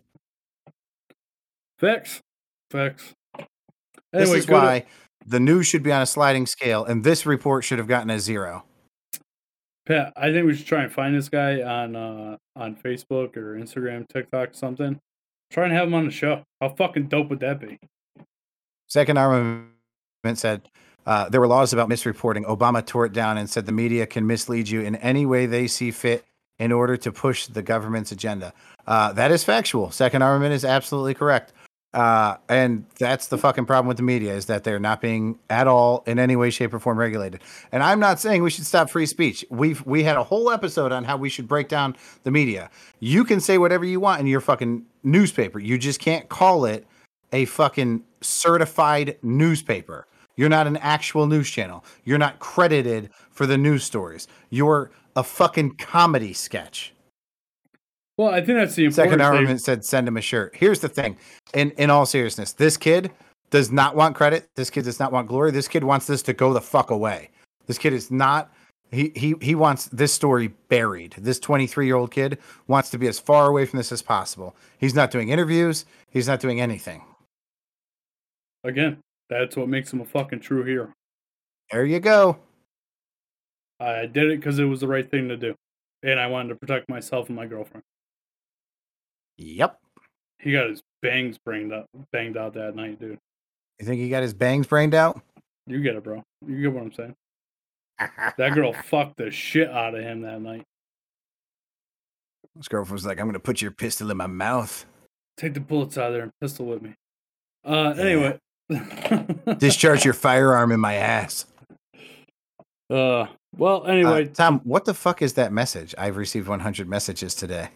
Facts. 1.79 2.21
Facts. 2.71 3.13
this 4.13 4.33
is 4.33 4.47
go 4.47 4.61
to- 4.61 4.67
why 4.67 4.87
the 5.27 5.39
news 5.39 5.67
should 5.67 5.83
be 5.83 5.93
on 5.93 6.03
a 6.03 6.07
sliding 6.07 6.47
scale, 6.47 6.85
and 6.85 7.05
this 7.05 7.27
report 7.27 7.65
should 7.65 7.79
have 7.79 7.87
gotten 7.87 8.11
a 8.11 8.19
zero. 8.19 8.65
Pat, 9.85 10.13
I 10.17 10.33
think 10.33 10.47
we 10.47 10.55
should 10.55 10.67
try 10.67 10.83
and 10.85 10.93
find 10.93 11.15
this 11.15 11.29
guy 11.29 11.61
on 11.63 11.97
uh 11.97 12.37
on 12.57 12.77
Facebook 12.77 13.37
or 13.37 13.55
Instagram, 13.57 14.09
TikTok, 14.09 14.55
something. 14.55 14.99
Try 15.51 15.65
and 15.65 15.73
have 15.73 15.89
him 15.89 15.95
on 15.95 16.07
the 16.07 16.11
show. 16.11 16.45
How 16.61 16.71
fucking 16.71 17.09
dope 17.09 17.29
would 17.31 17.41
that 17.41 17.61
be? 17.61 17.79
Second 18.89 19.19
Armament 19.19 19.69
said 20.35 20.69
uh, 21.05 21.29
there 21.29 21.41
were 21.41 21.49
laws 21.49 21.73
about 21.73 21.89
misreporting. 21.89 22.45
Obama 22.45 22.85
tore 22.85 23.07
it 23.07 23.13
down 23.13 23.39
and 23.39 23.51
said 23.51 23.67
the 23.67 23.73
media 23.73 24.07
can 24.07 24.27
mislead 24.27 24.69
you 24.69 24.81
in 24.81 24.97
any 24.97 25.27
way 25.27 25.47
they 25.47 25.67
see 25.67 25.91
fit 25.91 26.25
in 26.63 26.71
order 26.71 26.97
to 26.97 27.11
push 27.11 27.49
the 27.49 27.61
government's 27.61 28.13
agenda. 28.13 28.53
Uh, 28.87 29.13
that 29.13 29.33
is 29.33 29.43
factual. 29.43 29.91
Second 29.91 30.23
Armament 30.23 30.55
is 30.55 30.65
absolutely 30.65 31.13
correct. 31.13 31.53
Uh, 31.93 32.37
and 32.49 32.87
that's 33.01 33.27
the 33.27 33.37
fucking 33.37 33.67
problem 33.67 33.89
with 33.89 33.97
the 33.97 34.03
media 34.05 34.33
is 34.33 34.47
that 34.47 34.63
they're 34.63 34.79
not 34.79 35.01
being 35.01 35.37
at 35.51 35.67
all 35.67 36.05
in 36.07 36.21
any 36.21 36.37
way, 36.37 36.51
shape, 36.51 36.73
or 36.73 36.79
form 36.79 36.97
regulated. 36.97 37.43
And 37.73 37.83
I'm 37.83 37.99
not 37.99 38.21
saying 38.21 38.45
we 38.45 38.51
should 38.51 38.65
stop 38.65 38.91
free 38.91 39.07
speech. 39.07 39.45
We've 39.51 39.85
we 39.85 40.05
had 40.05 40.17
a 40.17 40.23
whole 40.23 40.53
episode 40.53 40.93
on 40.93 41.03
how 41.03 41.17
we 41.17 41.29
should 41.29 41.49
break 41.49 41.69
down 41.69 41.97
the 42.23 42.31
media. 42.31 42.71
You 43.01 43.25
can 43.25 43.41
say 43.41 43.59
whatever 43.59 43.85
you 43.85 43.99
want 43.99 44.21
in 44.21 44.29
your 44.29 44.41
fucking 44.41 44.85
newspaper. 45.03 45.59
You 45.59 45.79
just 45.79 45.99
can't 45.99 46.29
call 46.29 46.65
it 46.65 46.87
a 47.33 47.45
fucking 47.47 48.05
certified 48.21 49.19
newspaper. 49.23 50.07
You're 50.37 50.49
not 50.49 50.67
an 50.67 50.79
actual 50.79 51.27
news 51.27 51.51
channel. 51.51 51.85
You're 52.05 52.19
not 52.19 52.39
credited 52.39 53.11
for 53.31 53.47
the 53.47 53.59
news 53.59 53.85
stories. 53.85 54.29
You're 54.49 54.91
a 55.17 55.23
fucking 55.23 55.77
comedy 55.77 56.33
sketch. 56.33 56.93
Well, 58.19 58.29
I 58.29 58.45
think 58.45 58.59
that's 58.59 58.75
the 58.75 58.91
Second 58.91 59.21
argument. 59.21 59.49
thing. 59.49 59.59
Said 59.59 59.85
send 59.85 60.07
him 60.07 60.17
a 60.17 60.21
shirt. 60.21 60.55
Here's 60.55 60.81
the 60.81 60.89
thing. 60.89 61.17
In 61.55 61.71
in 61.73 61.91
all 61.91 62.07
seriousness, 62.07 62.53
this 62.53 62.77
kid 62.77 63.11
does 63.51 63.73
not 63.73 63.97
want 63.97 64.15
credit. 64.17 64.49
This 64.55 64.71
kid 64.71 64.85
does 64.85 65.01
not 65.01 65.13
want 65.13 65.29
glory. 65.29 65.51
This 65.51 65.69
kid 65.69 65.85
wants 65.85 66.07
this 66.07 66.23
to 66.23 66.33
go 66.33 66.53
the 66.53 66.61
fuck 66.61 66.91
away. 66.91 67.31
This 67.67 67.79
kid 67.79 67.93
is 67.93 68.11
not 68.11 68.53
he 68.91 69.13
he 69.17 69.35
he 69.41 69.55
wants 69.55 69.87
this 69.87 70.13
story 70.13 70.49
buried. 70.69 71.15
This 71.19 71.41
23-year-old 71.41 72.11
kid 72.11 72.39
wants 72.67 72.91
to 72.91 72.99
be 72.99 73.09
as 73.09 73.19
far 73.19 73.49
away 73.49 73.65
from 73.65 73.79
this 73.79 73.91
as 73.91 74.03
possible. 74.03 74.55
He's 74.79 74.95
not 74.95 75.11
doing 75.11 75.31
interviews. 75.31 75.87
He's 76.11 76.29
not 76.29 76.41
doing 76.41 76.61
anything. 76.61 77.03
Again, 78.65 78.99
that's 79.29 79.57
what 79.57 79.69
makes 79.69 79.93
him 79.93 80.03
a 80.03 80.05
fucking 80.05 80.41
true 80.41 80.63
hero. 80.65 80.93
There 81.71 81.87
you 81.87 82.01
go. 82.01 82.39
I 83.83 84.07
did 84.07 84.31
it 84.31 84.39
because 84.39 84.59
it 84.59 84.65
was 84.65 84.81
the 84.81 84.89
right 84.89 85.09
thing 85.09 85.29
to 85.29 85.37
do, 85.37 85.55
and 86.03 86.19
I 86.19 86.27
wanted 86.27 86.51
to 86.51 86.55
protect 86.57 86.89
myself 86.89 87.29
and 87.29 87.37
my 87.37 87.47
girlfriend. 87.47 87.83
Yep. 89.39 89.79
He 90.39 90.53
got 90.53 90.69
his 90.69 90.83
bangs 91.03 91.39
banged 91.45 91.73
up, 91.73 91.87
banged 92.13 92.37
out 92.37 92.55
that 92.55 92.75
night, 92.75 93.01
dude. 93.01 93.19
You 93.79 93.87
think 93.87 94.01
he 94.01 94.09
got 94.09 94.23
his 94.23 94.35
bangs 94.35 94.67
brained 94.67 94.95
out? 94.95 95.21
You 95.67 95.81
get 95.81 95.97
it, 95.97 96.05
bro. 96.05 96.23
You 96.47 96.63
get 96.63 96.73
what 96.73 96.83
I'm 96.83 96.93
saying. 96.93 97.15
That 98.39 98.55
girl 98.55 98.73
fucked 98.85 99.17
the 99.17 99.31
shit 99.31 99.71
out 99.71 99.95
of 99.95 100.03
him 100.03 100.23
that 100.23 100.41
night. 100.41 100.65
His 102.57 102.69
girlfriend 102.69 102.95
was 102.95 103.07
like, 103.07 103.19
I'm 103.19 103.27
going 103.27 103.35
to 103.35 103.41
put 103.41 103.63
your 103.63 103.71
pistol 103.71 104.11
in 104.11 104.17
my 104.17 104.27
mouth. 104.27 104.85
Take 105.37 105.55
the 105.55 105.61
bullets 105.61 105.97
out 105.97 106.09
of 106.09 106.13
there 106.13 106.23
and 106.23 106.33
pistol 106.41 106.67
with 106.67 106.83
me. 106.83 106.95
Uh, 107.65 107.95
anyway. 107.97 108.39
Discharge 109.59 110.05
your 110.05 110.15
firearm 110.15 110.73
in 110.73 110.81
my 110.81 110.95
ass. 110.95 111.47
Uh, 112.91 113.27
well, 113.57 113.83
Uh, 113.85 113.91
anyway, 113.91 114.27
Tom, 114.27 114.61
what 114.65 114.85
the 114.85 114.95
fuck 114.95 115.23
is 115.23 115.35
that 115.35 115.53
message? 115.53 115.95
I've 115.99 116.17
received 116.17 116.49
100 116.49 116.89
messages 116.89 117.35
today. 117.35 117.69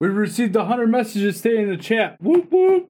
we 0.00 0.08
received 0.08 0.54
100 0.56 0.88
messages 0.90 1.40
today 1.40 1.62
in 1.62 1.68
the 1.68 1.76
chat. 1.76 2.16
Whoop 2.20 2.50
whoop. 2.50 2.86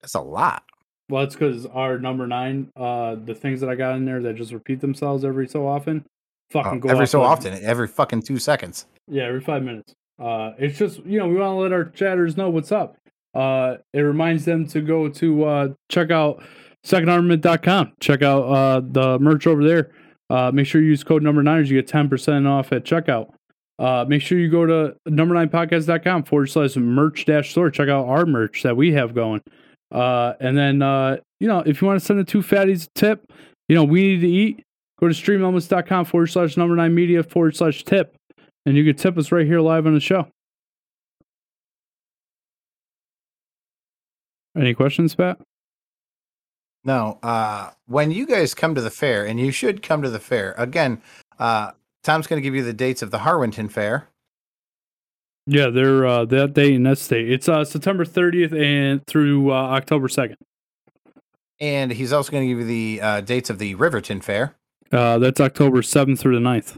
That's 0.00 0.14
a 0.14 0.20
lot. 0.20 0.62
Well, 1.10 1.24
it's 1.24 1.34
because 1.34 1.66
our 1.66 1.98
number 1.98 2.26
nine, 2.26 2.70
uh, 2.76 3.16
the 3.24 3.34
things 3.34 3.60
that 3.60 3.68
I 3.68 3.74
got 3.74 3.96
in 3.96 4.04
there 4.04 4.22
that 4.22 4.36
just 4.36 4.52
repeat 4.52 4.80
themselves 4.80 5.24
every 5.24 5.48
so 5.48 5.66
often, 5.66 6.04
fucking 6.50 6.78
Oh, 6.78 6.78
go 6.78 6.88
every 6.88 7.06
so 7.06 7.22
often, 7.22 7.52
every 7.64 7.88
fucking 7.88 8.22
two 8.22 8.38
seconds. 8.38 8.86
Yeah, 9.08 9.24
every 9.24 9.40
five 9.40 9.62
minutes. 9.64 9.92
Uh, 10.18 10.52
it's 10.58 10.78
just 10.78 11.04
you 11.04 11.18
know 11.18 11.26
we 11.28 11.34
want 11.36 11.50
to 11.50 11.54
let 11.56 11.72
our 11.72 11.84
chatters 11.86 12.36
know 12.36 12.48
what's 12.48 12.70
up. 12.70 12.96
Uh, 13.34 13.76
it 13.92 14.00
reminds 14.00 14.44
them 14.44 14.66
to 14.68 14.80
go 14.80 15.08
to 15.08 15.44
uh, 15.44 15.68
check 15.88 16.10
out 16.10 16.42
secondarmament.com. 16.86 17.92
Check 18.00 18.22
out 18.22 18.42
uh, 18.44 18.80
the 18.84 19.18
merch 19.18 19.46
over 19.46 19.64
there. 19.64 19.90
Uh, 20.30 20.50
make 20.52 20.66
sure 20.66 20.80
you 20.80 20.88
use 20.88 21.04
code 21.04 21.22
number 21.22 21.42
niners. 21.42 21.70
You 21.70 21.78
get 21.78 21.88
ten 21.88 22.08
percent 22.08 22.46
off 22.46 22.72
at 22.72 22.84
checkout. 22.84 23.32
Uh, 23.78 24.04
make 24.08 24.22
sure 24.22 24.38
you 24.38 24.48
go 24.48 24.64
to 24.66 24.96
number 25.06 25.34
nine 25.34 25.48
podcast.com 25.48 26.22
forward 26.24 26.46
slash 26.46 26.76
merch 26.76 27.24
dash 27.24 27.50
store. 27.50 27.70
Check 27.70 27.88
out 27.88 28.06
our 28.06 28.26
merch 28.26 28.62
that 28.62 28.76
we 28.76 28.92
have 28.92 29.14
going. 29.14 29.42
Uh, 29.90 30.34
and 30.40 30.56
then 30.56 30.80
uh, 30.82 31.16
you 31.40 31.48
know 31.48 31.60
if 31.60 31.82
you 31.82 31.88
want 31.88 31.98
to 31.98 32.04
send 32.04 32.18
the 32.20 32.24
two 32.24 32.42
fatties 32.42 32.86
a 32.86 32.90
tip, 32.94 33.32
you 33.68 33.74
know 33.74 33.84
we 33.84 34.02
need 34.02 34.20
to 34.20 34.28
eat. 34.28 34.62
Go 35.00 35.08
to 35.08 35.14
streamelements.com 35.14 36.04
forward 36.04 36.26
slash 36.26 36.56
number 36.56 36.76
nine 36.76 36.94
media 36.94 37.22
forward 37.22 37.56
slash 37.56 37.84
tip 37.84 38.14
and 38.66 38.76
you 38.76 38.84
can 38.84 38.96
tip 38.96 39.16
us 39.18 39.32
right 39.32 39.46
here 39.46 39.60
live 39.60 39.86
on 39.86 39.94
the 39.94 40.00
show. 40.00 40.28
Any 44.56 44.74
questions, 44.74 45.14
Pat? 45.14 45.38
No, 46.84 47.18
uh, 47.22 47.70
when 47.86 48.10
you 48.10 48.26
guys 48.26 48.54
come 48.54 48.74
to 48.74 48.80
the 48.80 48.90
fair, 48.90 49.26
and 49.26 49.38
you 49.38 49.50
should 49.50 49.82
come 49.82 50.02
to 50.02 50.10
the 50.10 50.20
fair 50.20 50.54
again. 50.56 51.02
Uh, 51.38 51.72
Tom's 52.02 52.26
going 52.26 52.40
to 52.40 52.42
give 52.42 52.54
you 52.54 52.62
the 52.62 52.72
dates 52.72 53.02
of 53.02 53.10
the 53.10 53.18
Harwinton 53.18 53.70
Fair. 53.70 54.08
Yeah, 55.46 55.68
they're 55.68 56.06
uh, 56.06 56.24
that 56.26 56.54
day 56.54 56.74
and 56.74 56.86
that 56.86 56.98
state. 56.98 57.30
It's 57.30 57.48
uh, 57.48 57.64
September 57.64 58.04
30th 58.04 58.52
and 58.52 59.04
through 59.06 59.50
uh, 59.50 59.54
October 59.54 60.08
2nd. 60.08 60.36
And 61.58 61.90
he's 61.92 62.12
also 62.12 62.30
going 62.32 62.44
to 62.44 62.48
give 62.48 62.60
you 62.60 62.66
the 62.66 63.00
uh, 63.02 63.20
dates 63.20 63.50
of 63.50 63.58
the 63.58 63.74
Riverton 63.74 64.20
Fair. 64.20 64.54
Uh, 64.92 65.18
that's 65.18 65.40
October 65.40 65.82
7th 65.82 66.18
through 66.18 66.34
the 66.34 66.44
9th. 66.44 66.76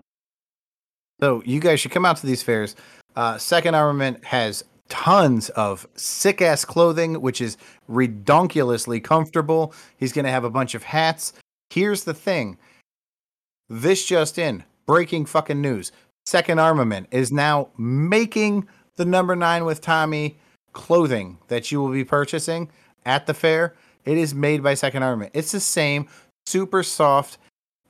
So 1.20 1.42
you 1.44 1.60
guys 1.60 1.80
should 1.80 1.92
come 1.92 2.04
out 2.04 2.16
to 2.16 2.26
these 2.26 2.42
fairs. 2.42 2.74
Uh, 3.14 3.38
Second 3.38 3.74
Armament 3.74 4.24
has 4.24 4.64
tons 4.92 5.48
of 5.48 5.88
sick 5.94 6.42
ass 6.42 6.66
clothing, 6.66 7.22
which 7.22 7.40
is 7.40 7.56
redonkulously 7.90 9.02
comfortable. 9.02 9.72
He's 9.96 10.12
going 10.12 10.26
to 10.26 10.30
have 10.30 10.44
a 10.44 10.50
bunch 10.50 10.74
of 10.74 10.82
hats. 10.82 11.32
Here's 11.70 12.04
the 12.04 12.12
thing 12.12 12.58
this 13.70 14.04
just 14.04 14.36
in 14.36 14.64
breaking 14.86 15.24
fucking 15.24 15.62
news. 15.62 15.92
Second 16.26 16.58
Armament 16.58 17.08
is 17.10 17.32
now 17.32 17.70
making 17.78 18.68
the 18.96 19.06
number 19.06 19.34
nine 19.34 19.64
with 19.64 19.80
Tommy 19.80 20.36
clothing 20.74 21.38
that 21.48 21.72
you 21.72 21.80
will 21.80 21.90
be 21.90 22.04
purchasing 22.04 22.68
at 23.06 23.26
the 23.26 23.32
fair. 23.32 23.74
It 24.04 24.18
is 24.18 24.34
made 24.34 24.62
by 24.62 24.74
Second 24.74 25.04
Armament. 25.04 25.30
It's 25.32 25.52
the 25.52 25.60
same 25.60 26.06
super 26.44 26.82
soft 26.82 27.38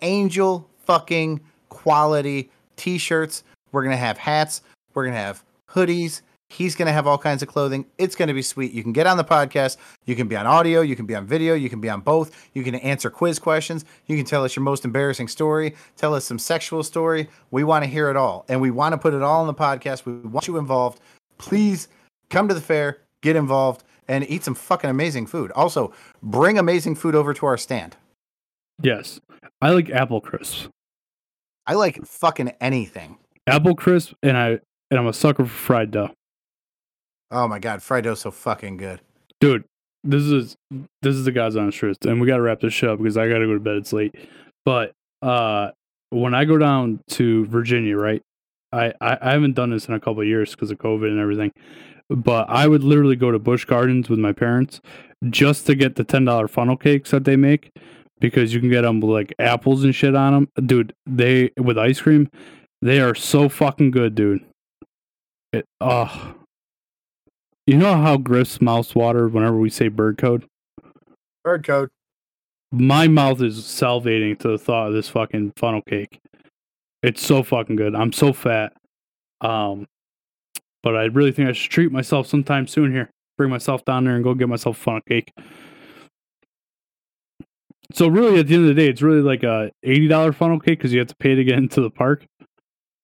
angel 0.03 0.71
fucking 0.87 1.41
quality 1.69 2.49
t-shirts. 2.77 3.43
We're 3.73 3.83
gonna 3.83 3.97
have 3.97 4.19
hats. 4.19 4.63
We're 4.95 5.07
gonna 5.07 5.17
have 5.17 5.43
hoodies. 5.69 6.23
He's 6.53 6.77
going 6.77 6.87
to 6.87 6.93
have 6.93 7.07
all 7.07 7.17
kinds 7.17 7.43
of 7.43 7.49
clothing. 7.49 7.87
It's 7.97 8.15
going 8.15 8.29
to 8.29 8.35
be 8.35 8.43
sweet. 8.43 8.73
You 8.73 8.83
can 8.83 8.93
get 8.93 9.07
on 9.07 9.17
the 9.17 9.25
podcast. 9.25 9.79
You 10.05 10.15
can 10.15 10.29
be 10.29 10.37
on 10.37 10.47
audio. 10.47 10.83
You 10.83 10.95
can 10.95 11.07
be 11.07 11.15
on 11.15 11.27
video. 11.27 11.55
You 11.55 11.71
can 11.71 11.81
be 11.81 11.89
on 11.89 12.03
both. 12.03 12.51
You 12.53 12.63
can 12.63 12.75
answer 12.75 13.09
quiz 13.09 13.39
questions. 13.39 13.87
You 14.07 14.17
can 14.17 14.27
tell 14.27 14.45
us 14.45 14.55
your 14.55 14.63
most 14.63 14.85
embarrassing 14.85 15.29
story. 15.29 15.75
Tell 15.97 16.15
us 16.15 16.27
some 16.27 16.39
sexual 16.39 16.83
story. 16.83 17.29
We 17.51 17.65
want 17.65 17.85
to 17.85 17.91
hear 17.91 18.11
it 18.11 18.17
all. 18.17 18.45
And 18.49 18.61
we 18.61 18.71
want 18.71 18.93
to 18.93 18.99
put 18.99 19.15
it 19.15 19.23
all 19.23 19.41
on 19.41 19.47
the 19.47 19.55
podcast. 19.55 20.05
We 20.05 20.13
want 20.13 20.47
you 20.47 20.59
involved. 20.59 21.01
Please 21.39 21.89
come 22.29 22.49
to 22.49 22.55
the 22.55 22.61
fair, 22.61 22.99
get 23.23 23.35
involved, 23.35 23.85
and 24.07 24.29
eat 24.29 24.45
some 24.45 24.55
fucking 24.55 24.91
amazing 24.91 25.27
food. 25.27 25.51
Also, 25.53 25.93
bring 26.23 26.59
amazing 26.59 26.97
food 26.97 27.15
over 27.15 27.33
to 27.33 27.47
our 27.47 27.57
stand. 27.57 27.97
Yes. 28.83 29.21
I 29.63 29.71
like 29.71 29.89
apple 29.89 30.21
crisps. 30.21 30.69
I 31.67 31.75
like 31.75 32.05
fucking 32.05 32.53
anything. 32.61 33.19
Apple 33.47 33.75
crisp 33.75 34.13
and 34.23 34.37
I 34.37 34.61
and 34.91 35.01
I'm 35.01 35.07
a 35.07 35.13
sucker 35.13 35.45
for 35.45 35.51
fried 35.51 35.91
dough. 35.91 36.11
Oh 37.33 37.49
my 37.49 37.59
god, 37.59 37.83
fried 37.83 38.05
dough's 38.05 38.21
so 38.21 38.31
fucking 38.31 38.77
good. 38.77 39.01
Dude, 39.41 39.65
this 40.05 40.23
is 40.23 40.55
this 41.01 41.15
is 41.17 41.25
the 41.25 41.33
God's 41.33 41.57
honest 41.57 41.79
truth. 41.79 41.97
And 42.05 42.21
we 42.21 42.27
gotta 42.27 42.43
wrap 42.43 42.61
this 42.61 42.75
shit 42.75 42.91
up 42.91 42.99
because 42.99 43.17
I 43.17 43.29
gotta 43.29 43.47
go 43.47 43.55
to 43.55 43.61
bed. 43.61 43.77
It's 43.77 43.93
late. 43.93 44.15
But 44.65 44.93
uh 45.23 45.71
when 46.11 46.35
I 46.35 46.45
go 46.45 46.59
down 46.59 47.01
to 47.09 47.47
Virginia, 47.47 47.97
right? 47.97 48.21
I, 48.71 48.93
I, 49.01 49.19
I 49.21 49.31
haven't 49.33 49.55
done 49.55 49.71
this 49.71 49.89
in 49.89 49.95
a 49.95 50.01
couple 50.01 50.23
years 50.25 50.51
because 50.51 50.71
of 50.71 50.79
COVID 50.79 51.09
and 51.09 51.19
everything. 51.19 51.53
But 52.11 52.51
I 52.51 52.69
would 52.69 52.85
literally 52.85 53.17
go 53.17 53.31
to 53.31 53.39
Busch 53.39 53.65
Gardens 53.65 54.11
with 54.11 54.19
my 54.19 54.33
parents 54.33 54.81
just 55.31 55.67
to 55.67 55.75
get 55.75 55.97
the 55.97 56.05
ten 56.05 56.27
dollar 56.27 56.49
funnel 56.49 56.77
cakes 56.77 57.11
that 57.13 57.25
they 57.25 57.37
make 57.37 57.71
because 58.21 58.53
you 58.53 58.61
can 58.61 58.69
get 58.69 58.83
them 58.83 59.01
with 59.01 59.11
like 59.11 59.35
apples 59.39 59.85
and 59.85 59.95
shit 59.95 60.15
on 60.15 60.33
them, 60.33 60.67
dude. 60.67 60.95
They 61.07 61.51
with 61.57 61.79
ice 61.79 62.01
cream, 62.01 62.29
they 62.83 63.01
are 63.01 63.15
so 63.15 63.49
fucking 63.49 63.91
good, 63.91 64.15
dude. 64.15 64.45
It, 65.53 65.65
oh, 65.81 66.35
you 67.67 67.77
know 67.77 67.97
how 67.97 68.17
Griff's 68.17 68.61
mouths 68.61 68.95
water 68.95 69.29
whenever 69.29 69.57
we 69.57 69.71
say 69.71 69.89
bird 69.89 70.19
code. 70.19 70.47
Bird 71.45 71.65
code. 71.65 71.91
My 72.71 73.07
mouth 73.07 73.43
is 73.43 73.59
salivating 73.61 74.39
to 74.41 74.49
the 74.49 74.59
thought 74.59 74.89
of 74.89 74.95
this 74.95 75.09
fucking 75.09 75.53
funnel 75.57 75.83
cake. 75.83 76.21
It's 77.03 77.25
so 77.25 77.43
fucking 77.43 77.77
good. 77.77 77.95
I'm 77.95 78.13
so 78.13 78.33
fat. 78.33 78.73
Um, 79.41 79.87
but 80.83 80.97
I 80.97 81.05
really 81.05 81.33
think 81.33 81.49
I 81.49 81.53
should 81.53 81.71
treat 81.71 81.93
myself 81.93 82.27
sometime 82.27 82.67
soon 82.67 82.93
here. 82.93 83.11
Bring 83.37 83.51
myself 83.51 83.85
down 83.85 84.05
there 84.05 84.15
and 84.15 84.25
go 84.25 84.35
get 84.35 84.49
myself 84.49 84.79
a 84.79 84.81
funnel 84.81 85.01
cake. 85.09 85.33
So 87.93 88.09
really, 88.09 88.39
at 88.39 88.47
the 88.47 88.55
end 88.55 88.69
of 88.69 88.75
the 88.75 88.81
day, 88.81 88.89
it's 88.89 89.03
really 89.03 89.21
like 89.21 89.43
a 89.43 89.71
eighty 89.83 90.09
dollar 90.09 90.33
funnel 90.33 90.59
cake 90.59 90.79
because 90.79 90.93
you 90.93 90.99
have 91.01 91.09
to 91.09 91.17
pay 91.17 91.35
to 91.35 91.45
get 91.45 91.59
into 91.59 91.81
the 91.81 91.91
park. 91.91 92.27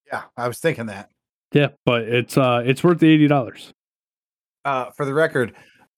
Yeah, 0.07 0.23
I 0.37 0.49
was 0.49 0.59
thinking 0.59 0.87
that. 0.87 1.11
Yeah, 1.53 1.69
but 1.85 2.03
it's 2.03 2.37
uh 2.37 2.63
it's 2.65 2.83
worth 2.83 2.99
the 2.99 3.09
eighty 3.09 3.27
dollars. 3.27 3.73
Uh, 4.69 4.91
for 4.91 5.07
the 5.07 5.15
record, 5.15 5.55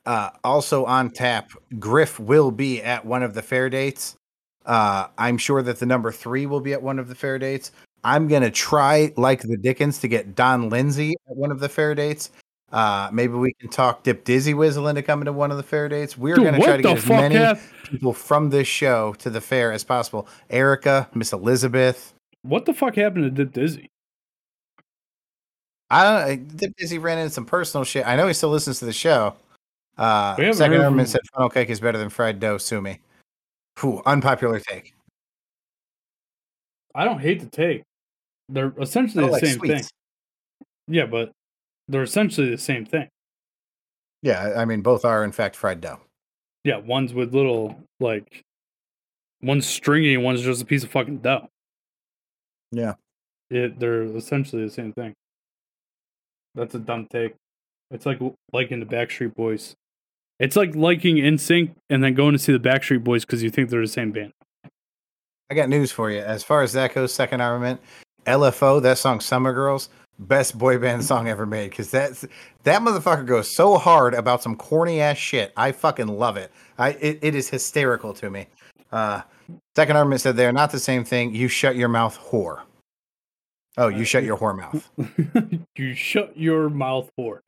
uh, 0.06 0.30
also 0.44 0.84
on 0.84 1.10
tap, 1.10 1.50
Griff 1.80 2.20
will 2.20 2.52
be 2.52 2.80
at 2.80 3.04
one 3.04 3.24
of 3.24 3.34
the 3.34 3.42
fair 3.42 3.68
dates. 3.68 4.14
Uh, 4.64 5.08
I'm 5.18 5.38
sure 5.38 5.60
that 5.60 5.80
the 5.80 5.86
number 5.86 6.12
three 6.12 6.46
will 6.46 6.60
be 6.60 6.72
at 6.72 6.80
one 6.80 7.00
of 7.00 7.08
the 7.08 7.16
fair 7.16 7.36
dates. 7.36 7.72
I'm 8.04 8.28
gonna 8.28 8.48
try, 8.48 9.12
like 9.16 9.42
the 9.42 9.56
Dickens, 9.56 9.98
to 9.98 10.08
get 10.08 10.36
Don 10.36 10.68
Lindsay 10.68 11.16
at 11.28 11.36
one 11.36 11.50
of 11.50 11.58
the 11.58 11.68
fair 11.68 11.96
dates. 11.96 12.30
Uh, 12.70 13.10
maybe 13.12 13.32
we 13.32 13.52
can 13.54 13.70
talk 13.70 14.04
Dip 14.04 14.22
Dizzy 14.22 14.54
Whizzle 14.54 14.86
into 14.86 15.02
coming 15.02 15.24
to 15.24 15.32
one 15.32 15.50
of 15.50 15.56
the 15.56 15.64
fair 15.64 15.88
dates. 15.88 16.16
We're 16.16 16.36
gonna 16.36 16.60
try 16.60 16.76
to 16.76 16.82
get 16.84 16.98
as 16.98 17.08
many 17.08 17.60
people 17.88 18.12
from 18.12 18.50
this 18.50 18.68
show 18.68 19.14
to 19.14 19.30
the 19.30 19.40
fair 19.40 19.72
as 19.72 19.82
possible. 19.82 20.28
Erica, 20.48 21.08
Miss 21.12 21.32
Elizabeth. 21.32 22.14
What 22.42 22.66
the 22.66 22.72
fuck 22.72 22.94
happened 22.94 23.24
to 23.24 23.30
Dip 23.30 23.52
Dizzy? 23.52 23.90
I 25.90 26.36
don't. 26.36 26.76
Dizzy 26.76 26.98
ran 26.98 27.18
into 27.18 27.32
some 27.32 27.44
personal 27.44 27.84
shit. 27.84 28.06
I 28.06 28.16
know 28.16 28.26
he 28.28 28.34
still 28.34 28.50
listens 28.50 28.78
to 28.78 28.84
the 28.84 28.92
show. 28.92 29.34
Uh, 29.98 30.34
second 30.52 30.80
heard 30.80 31.08
said 31.08 31.20
funnel 31.34 31.50
cake 31.50 31.68
is 31.68 31.80
better 31.80 31.98
than 31.98 32.08
fried 32.08 32.40
dough. 32.40 32.58
Sue 32.58 32.80
me. 32.80 33.00
Whew, 33.80 34.02
unpopular 34.06 34.60
take. 34.60 34.94
I 36.94 37.04
don't 37.04 37.20
hate 37.20 37.40
the 37.40 37.46
take. 37.46 37.82
They're 38.48 38.72
essentially 38.80 39.26
the 39.26 39.30
like 39.32 39.44
same 39.44 39.60
thing. 39.60 39.84
Yeah, 40.88 41.06
but 41.06 41.32
they're 41.88 42.02
essentially 42.02 42.50
the 42.50 42.58
same 42.58 42.84
thing. 42.84 43.08
Yeah, 44.22 44.54
I 44.56 44.64
mean 44.64 44.80
both 44.80 45.04
are 45.04 45.24
in 45.24 45.32
fact 45.32 45.56
fried 45.56 45.80
dough. 45.80 46.00
Yeah, 46.64 46.76
one's 46.76 47.14
with 47.14 47.34
little 47.34 47.78
like 48.00 48.42
one's 49.42 49.66
stringy 49.66 50.16
one's 50.16 50.42
just 50.42 50.62
a 50.62 50.66
piece 50.66 50.84
of 50.84 50.90
fucking 50.90 51.18
dough. 51.18 51.48
Yeah. 52.72 52.94
It 53.50 53.78
they're 53.78 54.04
essentially 54.04 54.64
the 54.64 54.70
same 54.70 54.92
thing. 54.92 55.14
That's 56.60 56.74
a 56.74 56.78
dumb 56.78 57.06
take. 57.10 57.34
It's 57.90 58.04
like 58.04 58.20
liking 58.52 58.80
the 58.80 58.86
Backstreet 58.86 59.34
Boys. 59.34 59.74
It's 60.38 60.56
like 60.56 60.74
liking 60.76 61.16
NSYNC 61.16 61.74
and 61.88 62.04
then 62.04 62.12
going 62.12 62.34
to 62.34 62.38
see 62.38 62.52
the 62.52 62.58
Backstreet 62.58 63.02
Boys 63.02 63.24
because 63.24 63.42
you 63.42 63.48
think 63.48 63.70
they're 63.70 63.80
the 63.80 63.88
same 63.88 64.12
band. 64.12 64.32
I 65.50 65.54
got 65.54 65.70
news 65.70 65.90
for 65.90 66.10
you. 66.10 66.20
As 66.20 66.44
far 66.44 66.62
as 66.62 66.74
that 66.74 66.94
goes, 66.94 67.14
second 67.14 67.40
armament, 67.40 67.80
LFO, 68.26 68.82
that 68.82 68.98
song 68.98 69.20
"Summer 69.20 69.54
Girls," 69.54 69.88
best 70.18 70.58
boy 70.58 70.76
band 70.76 71.02
song 71.02 71.28
ever 71.28 71.46
made. 71.46 71.70
Because 71.70 71.90
that's 71.90 72.26
that 72.64 72.82
motherfucker 72.82 73.24
goes 73.24 73.56
so 73.56 73.78
hard 73.78 74.12
about 74.12 74.42
some 74.42 74.54
corny 74.54 75.00
ass 75.00 75.16
shit. 75.16 75.54
I 75.56 75.72
fucking 75.72 76.08
love 76.08 76.36
it. 76.36 76.52
I 76.76 76.90
it, 76.90 77.20
it 77.22 77.34
is 77.34 77.48
hysterical 77.48 78.12
to 78.14 78.28
me. 78.28 78.48
Uh, 78.92 79.22
second 79.76 79.96
armament 79.96 80.20
said 80.20 80.36
they 80.36 80.46
are 80.46 80.52
not 80.52 80.72
the 80.72 80.78
same 80.78 81.04
thing. 81.04 81.34
You 81.34 81.48
shut 81.48 81.74
your 81.74 81.88
mouth, 81.88 82.18
whore. 82.18 82.60
Oh, 83.80 83.88
you 83.88 84.04
shut 84.04 84.24
your 84.24 84.36
whore 84.36 84.54
mouth. 84.54 84.90
you 85.78 85.94
shut 85.94 86.36
your 86.36 86.68
mouth 86.68 87.10
whore. 87.18 87.38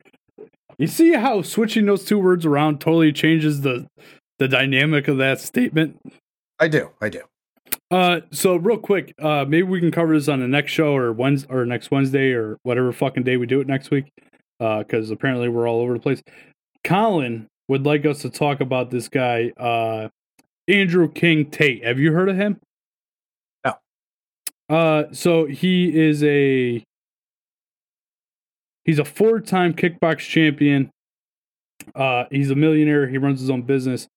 You 0.79 0.87
see 0.87 1.13
how 1.13 1.43
switching 1.43 1.85
those 1.85 2.05
two 2.05 2.17
words 2.17 2.43
around 2.43 2.81
totally 2.81 3.13
changes 3.13 3.61
the 3.61 3.87
the 4.39 4.47
dynamic 4.47 5.07
of 5.07 5.17
that 5.19 5.39
statement? 5.39 5.99
I 6.57 6.69
do. 6.69 6.89
I 6.99 7.09
do. 7.09 7.21
Uh, 7.91 8.21
so 8.31 8.55
real 8.55 8.79
quick, 8.79 9.13
uh, 9.21 9.45
maybe 9.47 9.61
we 9.61 9.79
can 9.79 9.91
cover 9.91 10.17
this 10.17 10.27
on 10.27 10.39
the 10.39 10.47
next 10.47 10.71
show 10.71 10.95
or 10.95 11.13
Wednesday 11.13 11.53
or 11.53 11.67
next 11.67 11.91
Wednesday 11.91 12.31
or 12.31 12.57
whatever 12.63 12.91
fucking 12.91 13.21
day 13.21 13.37
we 13.37 13.45
do 13.45 13.61
it 13.61 13.67
next 13.67 13.91
week. 13.91 14.11
Uh, 14.59 14.79
because 14.79 15.11
apparently 15.11 15.49
we're 15.49 15.69
all 15.69 15.81
over 15.81 15.93
the 15.93 15.99
place. 15.99 16.23
Colin 16.83 17.47
would 17.67 17.85
like 17.85 18.07
us 18.07 18.23
to 18.23 18.31
talk 18.31 18.59
about 18.59 18.89
this 18.89 19.07
guy, 19.07 19.51
uh, 19.57 20.09
Andrew 20.67 21.11
King 21.11 21.45
Tate. 21.51 21.85
Have 21.85 21.99
you 21.99 22.11
heard 22.11 22.29
of 22.29 22.37
him? 22.37 22.59
Uh, 24.69 25.03
so 25.11 25.45
he 25.45 25.95
is 25.95 26.23
a 26.23 26.83
he's 28.85 28.99
a 28.99 29.05
four-time 29.05 29.73
kickbox 29.73 30.19
champion. 30.19 30.89
Uh, 31.95 32.25
he's 32.31 32.49
a 32.49 32.55
millionaire. 32.55 33.07
He 33.07 33.17
runs 33.17 33.39
his 33.39 33.49
own 33.49 33.63
business. 33.63 34.07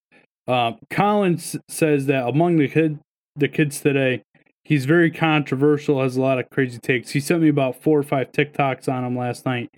Uh, 0.46 0.72
Collins 0.90 1.56
says 1.68 2.06
that 2.06 2.26
among 2.28 2.56
the 2.56 2.68
kid 2.68 2.98
the 3.34 3.48
kids 3.48 3.80
today, 3.80 4.22
he's 4.64 4.86
very 4.86 5.10
controversial. 5.10 6.00
Has 6.02 6.16
a 6.16 6.20
lot 6.20 6.38
of 6.38 6.48
crazy 6.50 6.78
takes. 6.78 7.10
He 7.10 7.20
sent 7.20 7.42
me 7.42 7.48
about 7.48 7.82
four 7.82 7.98
or 7.98 8.04
five 8.04 8.32
TikToks 8.32 8.92
on 8.92 9.04
him 9.04 9.16
last 9.16 9.44
night. 9.44 9.70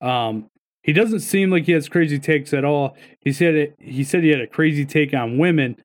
Um, 0.00 0.46
he 0.82 0.92
doesn't 0.92 1.20
seem 1.20 1.50
like 1.50 1.64
he 1.64 1.72
has 1.72 1.88
crazy 1.88 2.18
takes 2.18 2.52
at 2.52 2.64
all. 2.64 2.96
He 3.20 3.32
said 3.32 3.54
it, 3.54 3.74
he 3.78 4.02
said 4.02 4.22
he 4.22 4.30
had 4.30 4.40
a 4.40 4.46
crazy 4.46 4.84
take 4.84 5.14
on 5.14 5.38
women, 5.38 5.76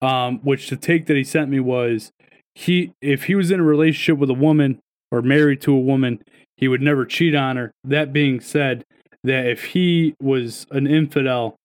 um, 0.00 0.38
which 0.40 0.70
the 0.70 0.76
take 0.76 1.06
that 1.06 1.16
he 1.16 1.24
sent 1.24 1.50
me 1.50 1.60
was 1.60 2.12
he 2.54 2.92
if 3.00 3.24
he 3.24 3.34
was 3.34 3.50
in 3.50 3.60
a 3.60 3.64
relationship 3.64 4.18
with 4.18 4.30
a 4.30 4.34
woman 4.34 4.78
or 5.10 5.22
married 5.22 5.60
to 5.62 5.74
a 5.74 5.80
woman, 5.80 6.22
he 6.56 6.68
would 6.68 6.82
never 6.82 7.04
cheat 7.04 7.34
on 7.34 7.56
her. 7.56 7.72
That 7.84 8.12
being 8.12 8.40
said, 8.40 8.84
that 9.24 9.46
if 9.46 9.64
he 9.64 10.14
was 10.20 10.66
an 10.70 10.86
infidel, 10.86 11.56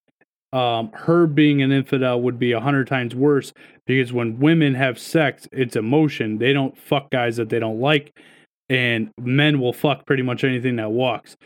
um, 0.52 0.90
her 0.92 1.26
being 1.26 1.62
an 1.62 1.70
infidel 1.70 2.20
would 2.22 2.38
be 2.38 2.52
a 2.52 2.60
hundred 2.60 2.88
times 2.88 3.14
worse 3.14 3.52
because 3.86 4.12
when 4.12 4.40
women 4.40 4.74
have 4.74 4.98
sex, 4.98 5.46
it's 5.52 5.76
emotion. 5.76 6.38
They 6.38 6.52
don't 6.52 6.76
fuck 6.76 7.10
guys 7.10 7.36
that 7.36 7.50
they 7.50 7.60
don't 7.60 7.80
like, 7.80 8.18
and 8.68 9.10
men 9.20 9.60
will 9.60 9.72
fuck 9.72 10.06
pretty 10.06 10.22
much 10.22 10.42
anything 10.42 10.76
that 10.76 10.90
walks. 10.90 11.36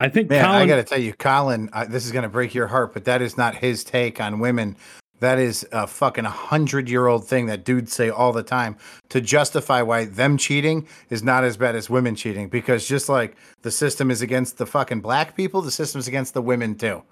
I 0.00 0.08
think 0.08 0.30
Man, 0.30 0.44
Colin, 0.44 0.62
I 0.62 0.66
got 0.66 0.76
to 0.76 0.84
tell 0.84 0.98
you, 0.98 1.12
Colin, 1.12 1.68
uh, 1.72 1.84
this 1.84 2.06
is 2.06 2.12
going 2.12 2.22
to 2.22 2.28
break 2.28 2.54
your 2.54 2.68
heart, 2.68 2.94
but 2.94 3.04
that 3.04 3.20
is 3.20 3.36
not 3.36 3.56
his 3.56 3.82
take 3.82 4.20
on 4.20 4.38
women. 4.38 4.76
That 5.20 5.38
is 5.38 5.66
a 5.72 5.86
fucking 5.86 6.24
hundred 6.24 6.88
year 6.88 7.06
old 7.06 7.26
thing 7.26 7.46
that 7.46 7.64
dudes 7.64 7.92
say 7.92 8.08
all 8.08 8.32
the 8.32 8.42
time 8.42 8.76
to 9.08 9.20
justify 9.20 9.82
why 9.82 10.04
them 10.04 10.36
cheating 10.38 10.86
is 11.10 11.22
not 11.22 11.44
as 11.44 11.56
bad 11.56 11.74
as 11.74 11.90
women 11.90 12.14
cheating. 12.14 12.48
Because 12.48 12.86
just 12.86 13.08
like 13.08 13.36
the 13.62 13.70
system 13.70 14.10
is 14.10 14.22
against 14.22 14.58
the 14.58 14.66
fucking 14.66 15.00
black 15.00 15.36
people, 15.36 15.60
the 15.60 15.70
system's 15.70 16.06
against 16.06 16.34
the 16.34 16.42
women 16.42 16.76
too. 16.76 17.02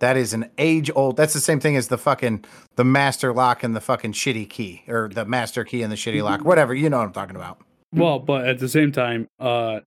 That 0.00 0.16
is 0.16 0.32
an 0.32 0.50
age 0.58 0.90
old. 0.94 1.16
That's 1.16 1.34
the 1.34 1.40
same 1.40 1.58
thing 1.58 1.76
as 1.76 1.88
the 1.88 1.98
fucking 1.98 2.44
the 2.76 2.84
master 2.84 3.32
lock 3.32 3.64
and 3.64 3.74
the 3.74 3.80
fucking 3.80 4.12
shitty 4.12 4.48
key, 4.48 4.84
or 4.86 5.08
the 5.08 5.24
master 5.24 5.64
key 5.64 5.82
and 5.82 5.90
the 5.90 5.96
shitty 5.96 6.22
lock, 6.22 6.44
whatever. 6.44 6.72
You 6.74 6.88
know 6.88 6.98
what 6.98 7.06
I'm 7.06 7.12
talking 7.12 7.34
about. 7.34 7.58
well, 7.92 8.18
but 8.20 8.46
at 8.46 8.58
the 8.60 8.68
same 8.68 8.92
time, 8.92 9.26
uh, 9.40 9.80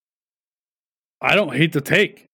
I 1.22 1.36
don't 1.36 1.56
hate 1.56 1.72
the 1.72 1.80
take. 1.82 2.26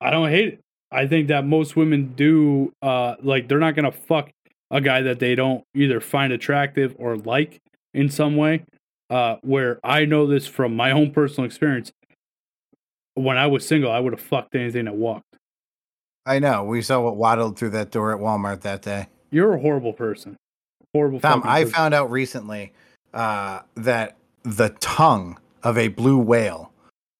I 0.00 0.10
don't 0.10 0.30
hate 0.30 0.54
it. 0.54 0.60
I 0.90 1.06
think 1.06 1.28
that 1.28 1.44
most 1.46 1.76
women 1.76 2.14
do 2.16 2.72
uh 2.82 3.16
like 3.22 3.48
they're 3.48 3.58
not 3.58 3.74
gonna 3.76 3.92
fuck 3.92 4.30
a 4.70 4.80
guy 4.80 5.02
that 5.02 5.18
they 5.18 5.34
don't 5.34 5.64
either 5.74 6.00
find 6.00 6.32
attractive 6.32 6.94
or 6.98 7.16
like 7.16 7.58
in 7.94 8.08
some 8.10 8.36
way. 8.36 8.64
Uh 9.10 9.36
where 9.42 9.80
I 9.84 10.04
know 10.04 10.26
this 10.26 10.46
from 10.46 10.74
my 10.76 10.90
own 10.90 11.10
personal 11.12 11.46
experience. 11.46 11.90
when 13.14 13.36
I 13.36 13.46
was 13.48 13.66
single, 13.66 13.90
I 13.90 13.98
would 14.00 14.12
have 14.12 14.20
fucked 14.20 14.54
anything 14.54 14.84
that 14.84 14.94
walked. 14.94 15.24
I 16.26 16.38
know. 16.38 16.62
We 16.64 16.82
saw 16.82 17.00
what 17.00 17.16
waddled 17.16 17.58
through 17.58 17.70
that 17.70 17.90
door 17.90 18.12
at 18.14 18.20
Walmart 18.20 18.60
that 18.60 18.82
day. 18.82 19.08
You're 19.30 19.54
a 19.54 19.60
horrible 19.60 19.92
person. 19.94 20.36
Horrible. 20.94 21.20
Tom, 21.20 21.42
I 21.44 21.62
person. 21.62 21.74
found 21.74 21.94
out 21.94 22.10
recently 22.10 22.72
uh, 23.14 23.60
that 23.76 24.16
the 24.42 24.68
tongue 24.80 25.38
of 25.62 25.76
a 25.78 25.88
blue 25.88 26.18
whale 26.18 26.70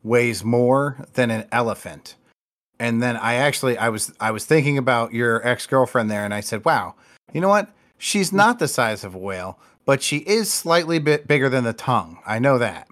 weighs 0.03 0.45
more 0.45 1.05
than 1.15 1.31
an 1.31 1.47
elephant. 1.53 2.17
And 2.81 3.03
then 3.03 3.17
I 3.17 3.35
actually 3.35 3.77
I 3.77 3.89
was 3.89 4.13
I 4.21 4.31
was 4.31 4.45
thinking 4.45 4.79
about 4.79 5.13
your 5.13 5.47
ex-girlfriend 5.47 6.11
there 6.11 6.25
and 6.25 6.33
I 6.33 6.41
said, 6.41 6.65
"Wow, 6.65 6.95
you 7.33 7.41
know 7.41 7.49
what? 7.49 7.71
She's 7.99 8.33
not 8.33 8.59
the 8.59 8.69
size 8.69 9.03
of 9.05 9.15
a 9.15 9.19
whale, 9.19 9.59
but 9.85 10.03
she 10.03 10.19
is 10.19 10.53
slightly 10.53 10.99
bit 10.99 11.27
bigger 11.27 11.49
than 11.49 11.65
the 11.65 11.73
tongue. 11.73 12.19
I 12.27 12.39
know 12.39 12.59
that." 12.59 12.89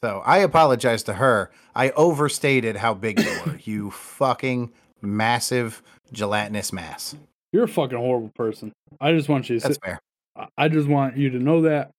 so, 0.00 0.22
I 0.24 0.38
apologize 0.38 1.02
to 1.04 1.14
her. 1.14 1.50
I 1.74 1.90
overstated 1.90 2.76
how 2.76 2.94
big 2.94 3.20
you 3.20 3.30
were. 3.46 3.58
you 3.64 3.90
fucking 3.90 4.72
massive 5.00 5.82
gelatinous 6.12 6.72
mass. 6.72 7.16
You're 7.52 7.64
a 7.64 7.68
fucking 7.68 7.98
horrible 7.98 8.30
person. 8.34 8.72
I 9.00 9.12
just 9.12 9.28
want 9.28 9.48
you 9.50 9.58
to. 9.58 9.62
That's 9.62 9.74
Sit, 9.74 9.84
fair. 9.84 9.98
I- 10.36 10.48
I 10.56 10.68
just 10.68 10.88
want 10.88 11.16
you 11.16 11.30
to 11.30 11.38
know 11.38 11.62
that. 11.62 11.90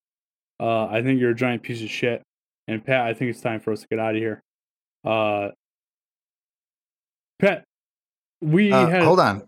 Uh, 0.59 0.85
I 0.87 1.01
think 1.03 1.19
you're 1.19 1.31
a 1.31 1.35
giant 1.35 1.61
piece 1.61 1.83
of 1.83 1.89
shit. 1.89 2.21
And 2.67 2.83
Pat, 2.83 3.01
I 3.05 3.13
think 3.13 3.29
it's 3.29 3.41
time 3.41 3.59
for 3.59 3.71
us 3.73 3.81
to 3.81 3.87
get 3.87 3.99
out 3.99 4.15
of 4.15 4.21
here. 4.21 4.41
Uh, 5.03 5.49
Pat, 7.39 7.63
we 8.41 8.71
Uh, 8.71 8.87
had. 8.87 9.03
hold 9.03 9.19
on. 9.19 9.43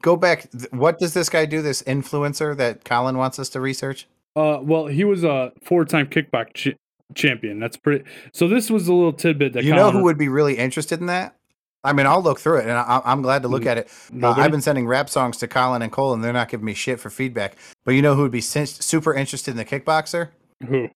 Go 0.00 0.16
back. 0.16 0.48
What 0.70 0.98
does 0.98 1.14
this 1.14 1.28
guy 1.28 1.44
do? 1.46 1.62
This 1.62 1.82
influencer 1.82 2.56
that 2.56 2.84
Colin 2.84 3.16
wants 3.18 3.38
us 3.38 3.48
to 3.50 3.60
research? 3.60 4.06
Uh, 4.34 4.58
well, 4.62 4.86
he 4.86 5.04
was 5.04 5.22
a 5.22 5.52
four-time 5.62 6.06
kickbox 6.08 6.54
ch- 6.54 6.76
champion. 7.14 7.60
That's 7.60 7.76
pretty. 7.76 8.04
So 8.32 8.48
this 8.48 8.70
was 8.70 8.88
a 8.88 8.92
little 8.94 9.12
tidbit 9.12 9.52
that 9.52 9.62
you 9.64 9.72
know 9.72 9.82
Colin- 9.90 9.96
who 9.98 10.02
would 10.04 10.18
be 10.18 10.28
really 10.28 10.56
interested 10.58 11.00
in 11.00 11.06
that? 11.06 11.36
I 11.84 11.92
mean, 11.92 12.06
I'll 12.06 12.22
look 12.22 12.40
through 12.40 12.60
it, 12.60 12.62
and 12.62 12.72
I, 12.72 13.02
I'm 13.04 13.20
glad 13.20 13.42
to 13.42 13.48
look 13.48 13.66
at 13.66 13.76
it. 13.76 13.90
Uh, 14.20 14.30
I've 14.30 14.50
been 14.50 14.62
sending 14.62 14.86
rap 14.86 15.10
songs 15.10 15.36
to 15.36 15.46
Colin 15.46 15.82
and 15.82 15.92
Cole, 15.92 16.14
and 16.14 16.24
they're 16.24 16.32
not 16.32 16.48
giving 16.48 16.64
me 16.64 16.72
shit 16.72 16.98
for 16.98 17.10
feedback. 17.10 17.56
But 17.84 17.92
you 17.92 18.00
know 18.00 18.14
who 18.14 18.22
would 18.22 18.32
be 18.32 18.40
super 18.40 19.12
interested 19.12 19.50
in 19.50 19.58
the 19.58 19.66
kickboxer? 19.66 20.30
Who? 20.66 20.88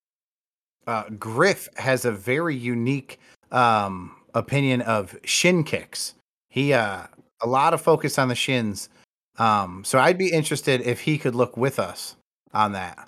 Uh, 0.88 1.04
Griff 1.18 1.68
has 1.76 2.06
a 2.06 2.10
very 2.10 2.56
unique 2.56 3.20
um, 3.52 4.16
opinion 4.32 4.80
of 4.80 5.14
shin 5.22 5.62
kicks. 5.62 6.14
He 6.48 6.72
uh, 6.72 7.02
a 7.42 7.46
lot 7.46 7.74
of 7.74 7.82
focus 7.82 8.18
on 8.18 8.28
the 8.28 8.34
shins. 8.34 8.88
Um, 9.36 9.84
so 9.84 9.98
I'd 9.98 10.16
be 10.16 10.32
interested 10.32 10.80
if 10.80 11.00
he 11.00 11.18
could 11.18 11.34
look 11.34 11.58
with 11.58 11.78
us 11.78 12.16
on 12.54 12.72
that. 12.72 13.06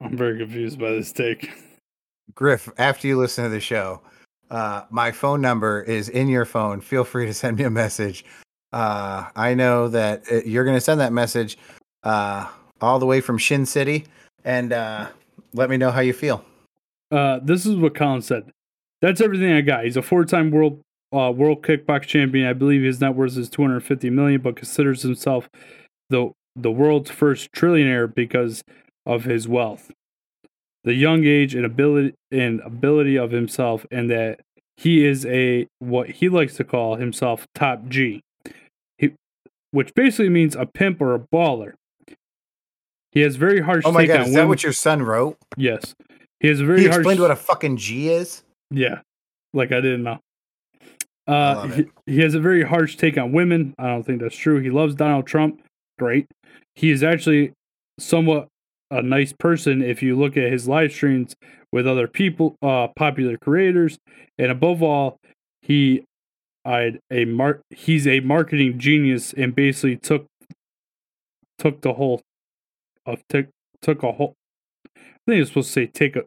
I'm 0.00 0.16
very 0.16 0.38
confused 0.38 0.78
by 0.78 0.90
this 0.92 1.10
take. 1.10 1.50
Griff, 2.36 2.68
after 2.78 3.08
you 3.08 3.18
listen 3.18 3.42
to 3.42 3.50
the 3.50 3.60
show, 3.60 4.00
uh, 4.52 4.82
my 4.88 5.10
phone 5.10 5.40
number 5.40 5.82
is 5.82 6.08
in 6.08 6.28
your 6.28 6.44
phone. 6.44 6.80
Feel 6.80 7.02
free 7.02 7.26
to 7.26 7.34
send 7.34 7.58
me 7.58 7.64
a 7.64 7.70
message. 7.70 8.24
Uh, 8.72 9.28
I 9.34 9.54
know 9.54 9.88
that 9.88 10.22
uh, 10.30 10.42
you're 10.46 10.64
going 10.64 10.76
to 10.76 10.80
send 10.80 11.00
that 11.00 11.12
message 11.12 11.58
uh, 12.04 12.48
all 12.80 13.00
the 13.00 13.06
way 13.06 13.20
from 13.20 13.36
Shin 13.36 13.66
City, 13.66 14.06
and 14.44 14.72
uh, 14.72 15.08
let 15.54 15.70
me 15.70 15.76
know 15.76 15.90
how 15.90 16.00
you 16.00 16.12
feel. 16.12 16.44
Uh, 17.10 17.40
this 17.42 17.66
is 17.66 17.76
what 17.76 17.94
Colin 17.94 18.22
said. 18.22 18.50
That's 19.00 19.20
everything 19.20 19.52
I 19.52 19.60
got. 19.60 19.84
He's 19.84 19.96
a 19.96 20.02
four-time 20.02 20.50
world 20.50 20.80
uh, 21.12 21.30
world 21.30 21.62
kickbox 21.62 22.02
champion. 22.02 22.46
I 22.46 22.54
believe 22.54 22.82
his 22.82 23.00
net 23.00 23.14
worth 23.14 23.36
is 23.36 23.50
250 23.50 24.08
million, 24.10 24.40
but 24.40 24.56
considers 24.56 25.02
himself 25.02 25.48
the 26.08 26.32
the 26.56 26.70
world's 26.70 27.10
first 27.10 27.52
trillionaire 27.52 28.12
because 28.12 28.62
of 29.06 29.24
his 29.24 29.48
wealth, 29.48 29.90
the 30.84 30.94
young 30.94 31.24
age 31.24 31.54
and 31.54 31.64
ability 31.64 32.14
and 32.30 32.60
ability 32.60 33.16
of 33.16 33.30
himself, 33.30 33.84
and 33.90 34.10
that 34.10 34.40
he 34.76 35.04
is 35.04 35.26
a 35.26 35.66
what 35.78 36.10
he 36.10 36.28
likes 36.28 36.56
to 36.56 36.64
call 36.64 36.96
himself 36.96 37.46
top 37.54 37.88
G, 37.88 38.22
he, 38.98 39.12
which 39.70 39.94
basically 39.94 40.30
means 40.30 40.56
a 40.56 40.66
pimp 40.66 41.00
or 41.00 41.14
a 41.14 41.18
baller. 41.18 41.74
He 43.12 43.20
has 43.20 43.36
very 43.36 43.60
harsh 43.60 43.84
Oh 43.86 43.92
my 43.92 44.06
god, 44.06 44.26
is 44.26 44.34
that 44.34 44.48
what 44.48 44.62
your 44.62 44.72
son 44.72 45.02
wrote? 45.02 45.36
yes, 45.56 45.94
he 46.40 46.48
has 46.48 46.60
a 46.60 46.64
very 46.64 46.80
He 46.80 46.86
harsh. 46.86 46.98
explained 46.98 47.20
what 47.20 47.30
a 47.30 47.36
fucking 47.36 47.76
G 47.76 48.08
is. 48.08 48.42
Yeah, 48.70 49.00
like 49.52 49.70
I 49.70 49.80
didn't 49.80 50.02
know. 50.02 50.18
Uh, 51.26 51.68
he, 51.68 51.84
he 52.06 52.20
has 52.20 52.34
a 52.34 52.40
very 52.40 52.62
harsh 52.64 52.96
take 52.96 53.16
on 53.16 53.32
women. 53.32 53.74
I 53.78 53.86
don't 53.88 54.02
think 54.02 54.20
that's 54.20 54.36
true. 54.36 54.58
He 54.60 54.70
loves 54.70 54.94
Donald 54.94 55.26
Trump. 55.26 55.62
Great. 55.98 56.26
He 56.74 56.90
is 56.90 57.02
actually 57.04 57.52
somewhat 58.00 58.48
a 58.90 59.02
nice 59.02 59.32
person 59.32 59.82
if 59.82 60.02
you 60.02 60.18
look 60.18 60.36
at 60.36 60.50
his 60.50 60.66
live 60.66 60.90
streams 60.92 61.34
with 61.72 61.86
other 61.86 62.08
people, 62.08 62.56
uh, 62.60 62.88
popular 62.96 63.36
creators, 63.38 63.98
and 64.38 64.50
above 64.50 64.82
all, 64.82 65.16
he, 65.62 66.02
I 66.64 66.98
a 67.10 67.24
mar- 67.26 67.60
he's 67.70 68.06
a 68.06 68.20
marketing 68.20 68.78
genius 68.78 69.32
and 69.34 69.54
basically 69.54 69.96
took 69.96 70.26
took 71.58 71.82
the 71.82 71.92
whole 71.92 72.20
of 73.06 73.22
tick 73.28 73.48
took 73.80 74.02
a 74.02 74.12
whole. 74.12 74.34
I 74.96 75.00
think 75.26 75.40
it's 75.40 75.50
supposed 75.50 75.68
to 75.68 75.72
say 75.72 75.86
take 75.86 76.16
a 76.16 76.22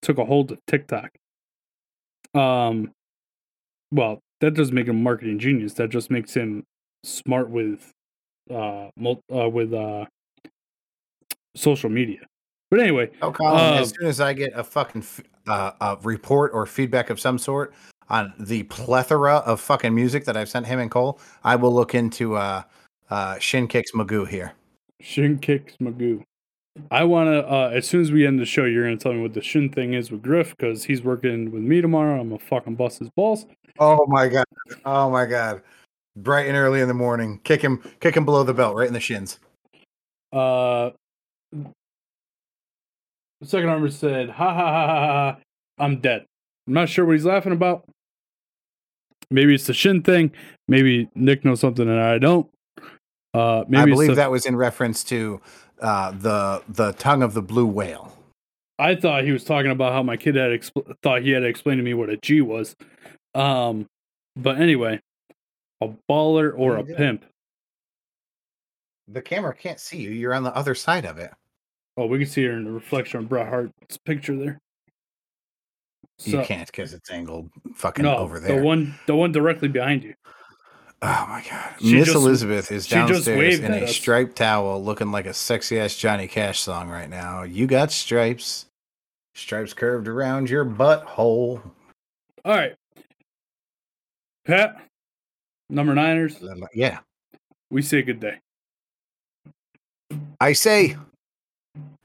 took 0.00 0.18
a 0.18 0.24
hold 0.24 0.52
of 0.52 0.58
TikTok. 0.66 1.10
Um, 2.34 2.90
well, 3.92 4.20
that 4.40 4.54
doesn't 4.54 4.74
make 4.74 4.88
him 4.88 4.96
a 4.96 5.00
marketing 5.00 5.38
genius. 5.38 5.74
That 5.74 5.90
just 5.90 6.10
makes 6.10 6.34
him 6.34 6.64
smart 7.04 7.50
with, 7.50 7.90
uh, 8.50 8.88
mul- 8.96 9.20
uh 9.34 9.48
with 9.48 9.72
uh, 9.72 10.06
social 11.54 11.90
media. 11.90 12.20
But 12.70 12.80
anyway, 12.80 13.10
Oh, 13.20 13.30
Colin, 13.30 13.74
as 13.74 13.88
Um, 13.92 13.94
soon 13.98 14.08
as 14.08 14.20
I 14.20 14.32
get 14.32 14.52
a 14.54 14.64
fucking 14.64 15.02
f- 15.02 15.20
uh, 15.46 15.72
a 15.80 15.96
report 16.02 16.52
or 16.54 16.64
feedback 16.66 17.10
of 17.10 17.20
some 17.20 17.38
sort 17.38 17.74
on 18.08 18.32
the 18.38 18.62
plethora 18.64 19.36
of 19.36 19.60
fucking 19.60 19.94
music 19.94 20.24
that 20.24 20.36
I've 20.36 20.48
sent 20.48 20.66
him 20.66 20.78
and 20.78 20.90
Cole, 20.90 21.20
I 21.44 21.56
will 21.56 21.72
look 21.74 21.94
into 21.94 22.36
uh, 22.36 22.62
uh, 23.10 23.38
Shin 23.38 23.68
Kicks 23.68 23.92
Magoo 23.92 24.26
here. 24.26 24.54
Shin 25.02 25.38
kicks 25.38 25.76
Magoo. 25.80 26.22
I 26.90 27.04
want 27.04 27.28
to, 27.28 27.46
uh, 27.46 27.70
as 27.74 27.86
soon 27.86 28.00
as 28.00 28.10
we 28.12 28.26
end 28.26 28.38
the 28.38 28.46
show, 28.46 28.64
you're 28.64 28.84
going 28.84 28.96
to 28.96 29.02
tell 29.02 29.12
me 29.12 29.20
what 29.20 29.34
the 29.34 29.42
Shin 29.42 29.68
thing 29.68 29.92
is 29.92 30.10
with 30.10 30.22
Griff 30.22 30.56
because 30.56 30.84
he's 30.84 31.02
working 31.02 31.50
with 31.50 31.62
me 31.62 31.82
tomorrow. 31.82 32.18
I'm 32.18 32.28
going 32.30 32.38
to 32.38 32.46
fucking 32.46 32.76
bust 32.76 33.00
his 33.00 33.10
balls. 33.10 33.46
Oh 33.78 34.06
my 34.06 34.28
god! 34.28 34.44
Oh 34.84 35.10
my 35.10 35.26
god! 35.26 35.62
Bright 36.16 36.46
and 36.46 36.56
early 36.56 36.80
in 36.80 36.88
the 36.88 36.94
morning, 36.94 37.40
kick 37.44 37.60
him, 37.60 37.82
kick 38.00 38.16
him 38.16 38.24
below 38.24 38.44
the 38.44 38.54
belt, 38.54 38.76
right 38.76 38.86
in 38.86 38.94
the 38.94 39.00
shins. 39.00 39.38
Uh, 40.32 40.90
the 41.52 41.66
second 43.46 43.68
armor 43.68 43.90
said, 43.90 44.30
ha 44.30 44.54
ha 44.54 44.70
ha 44.70 44.86
ha 44.86 45.06
ha, 45.06 45.36
I'm 45.78 46.00
dead. 46.00 46.24
I'm 46.66 46.74
not 46.74 46.88
sure 46.88 47.04
what 47.04 47.12
he's 47.12 47.24
laughing 47.24 47.52
about. 47.52 47.84
Maybe 49.30 49.54
it's 49.54 49.66
the 49.66 49.74
Shin 49.74 50.02
thing. 50.02 50.30
Maybe 50.68 51.08
Nick 51.14 51.44
knows 51.44 51.60
something 51.60 51.88
and 51.88 52.00
I 52.00 52.18
don't. 52.18 52.48
Uh, 53.34 53.64
maybe 53.68 53.82
I 53.82 53.86
believe 53.94 54.08
the- 54.10 54.14
that 54.16 54.30
was 54.30 54.46
in 54.46 54.56
reference 54.56 55.02
to 55.04 55.40
uh, 55.80 56.12
the 56.12 56.62
the 56.68 56.92
tongue 56.92 57.22
of 57.22 57.34
the 57.34 57.42
blue 57.42 57.66
whale. 57.66 58.12
I 58.78 58.94
thought 58.94 59.24
he 59.24 59.32
was 59.32 59.44
talking 59.44 59.70
about 59.70 59.92
how 59.92 60.02
my 60.02 60.16
kid 60.16 60.34
had 60.34 60.50
expl- 60.50 60.94
thought 61.02 61.22
he 61.22 61.30
had 61.30 61.40
to 61.40 61.46
explain 61.46 61.76
to 61.76 61.82
me 61.82 61.94
what 61.94 62.10
a 62.10 62.16
G 62.16 62.40
was. 62.40 62.74
Um, 63.34 63.86
but 64.36 64.60
anyway, 64.60 65.00
a 65.80 65.88
baller 66.10 66.52
or 66.56 66.76
a 66.76 66.84
pimp. 66.84 67.24
The 69.08 69.22
camera 69.22 69.54
can't 69.54 69.78
see 69.78 69.98
you. 69.98 70.10
You're 70.10 70.34
on 70.34 70.42
the 70.42 70.54
other 70.56 70.74
side 70.74 71.04
of 71.04 71.18
it. 71.18 71.32
Oh, 71.96 72.06
we 72.06 72.18
can 72.18 72.26
see 72.26 72.44
her 72.44 72.52
in 72.52 72.64
the 72.64 72.70
reflection 72.72 73.20
of 73.20 73.28
Bret 73.28 73.48
Hart's 73.48 73.98
picture 74.04 74.36
there. 74.36 74.58
you 76.24 76.42
can't 76.42 76.66
because 76.66 76.94
it's 76.94 77.10
angled 77.10 77.50
fucking 77.74 78.04
no, 78.04 78.16
over 78.16 78.40
there. 78.40 78.58
the 78.58 78.64
one, 78.64 78.94
the 79.06 79.14
one 79.14 79.32
directly 79.32 79.68
behind 79.68 80.02
you. 80.02 80.14
Oh 81.04 81.26
my 81.28 81.44
god. 81.50 81.74
She 81.80 81.94
Miss 81.94 82.04
just- 82.06 82.16
Elizabeth 82.16 82.70
is 82.70 82.86
downstairs 82.86 83.58
in 83.58 83.72
a 83.74 83.84
us. 83.84 83.90
striped 83.94 84.36
towel 84.36 84.82
looking 84.82 85.10
like 85.10 85.26
a 85.26 85.34
sexy 85.34 85.80
ass 85.80 85.96
Johnny 85.96 86.28
Cash 86.28 86.60
song 86.60 86.88
right 86.88 87.10
now. 87.10 87.42
You 87.42 87.66
got 87.66 87.90
stripes. 87.90 88.66
Stripes 89.34 89.74
curved 89.74 90.06
around 90.08 90.48
your 90.48 90.64
butthole. 90.64 91.60
All 92.44 92.54
right, 92.56 92.74
Pat, 94.44 94.80
number 95.70 95.94
Niners. 95.94 96.36
Yeah. 96.74 96.98
We 97.70 97.82
say 97.82 98.02
good 98.02 98.20
day. 98.20 98.38
I 100.40 100.52
say 100.52 100.96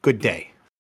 good 0.02 0.20
day. 0.20 0.52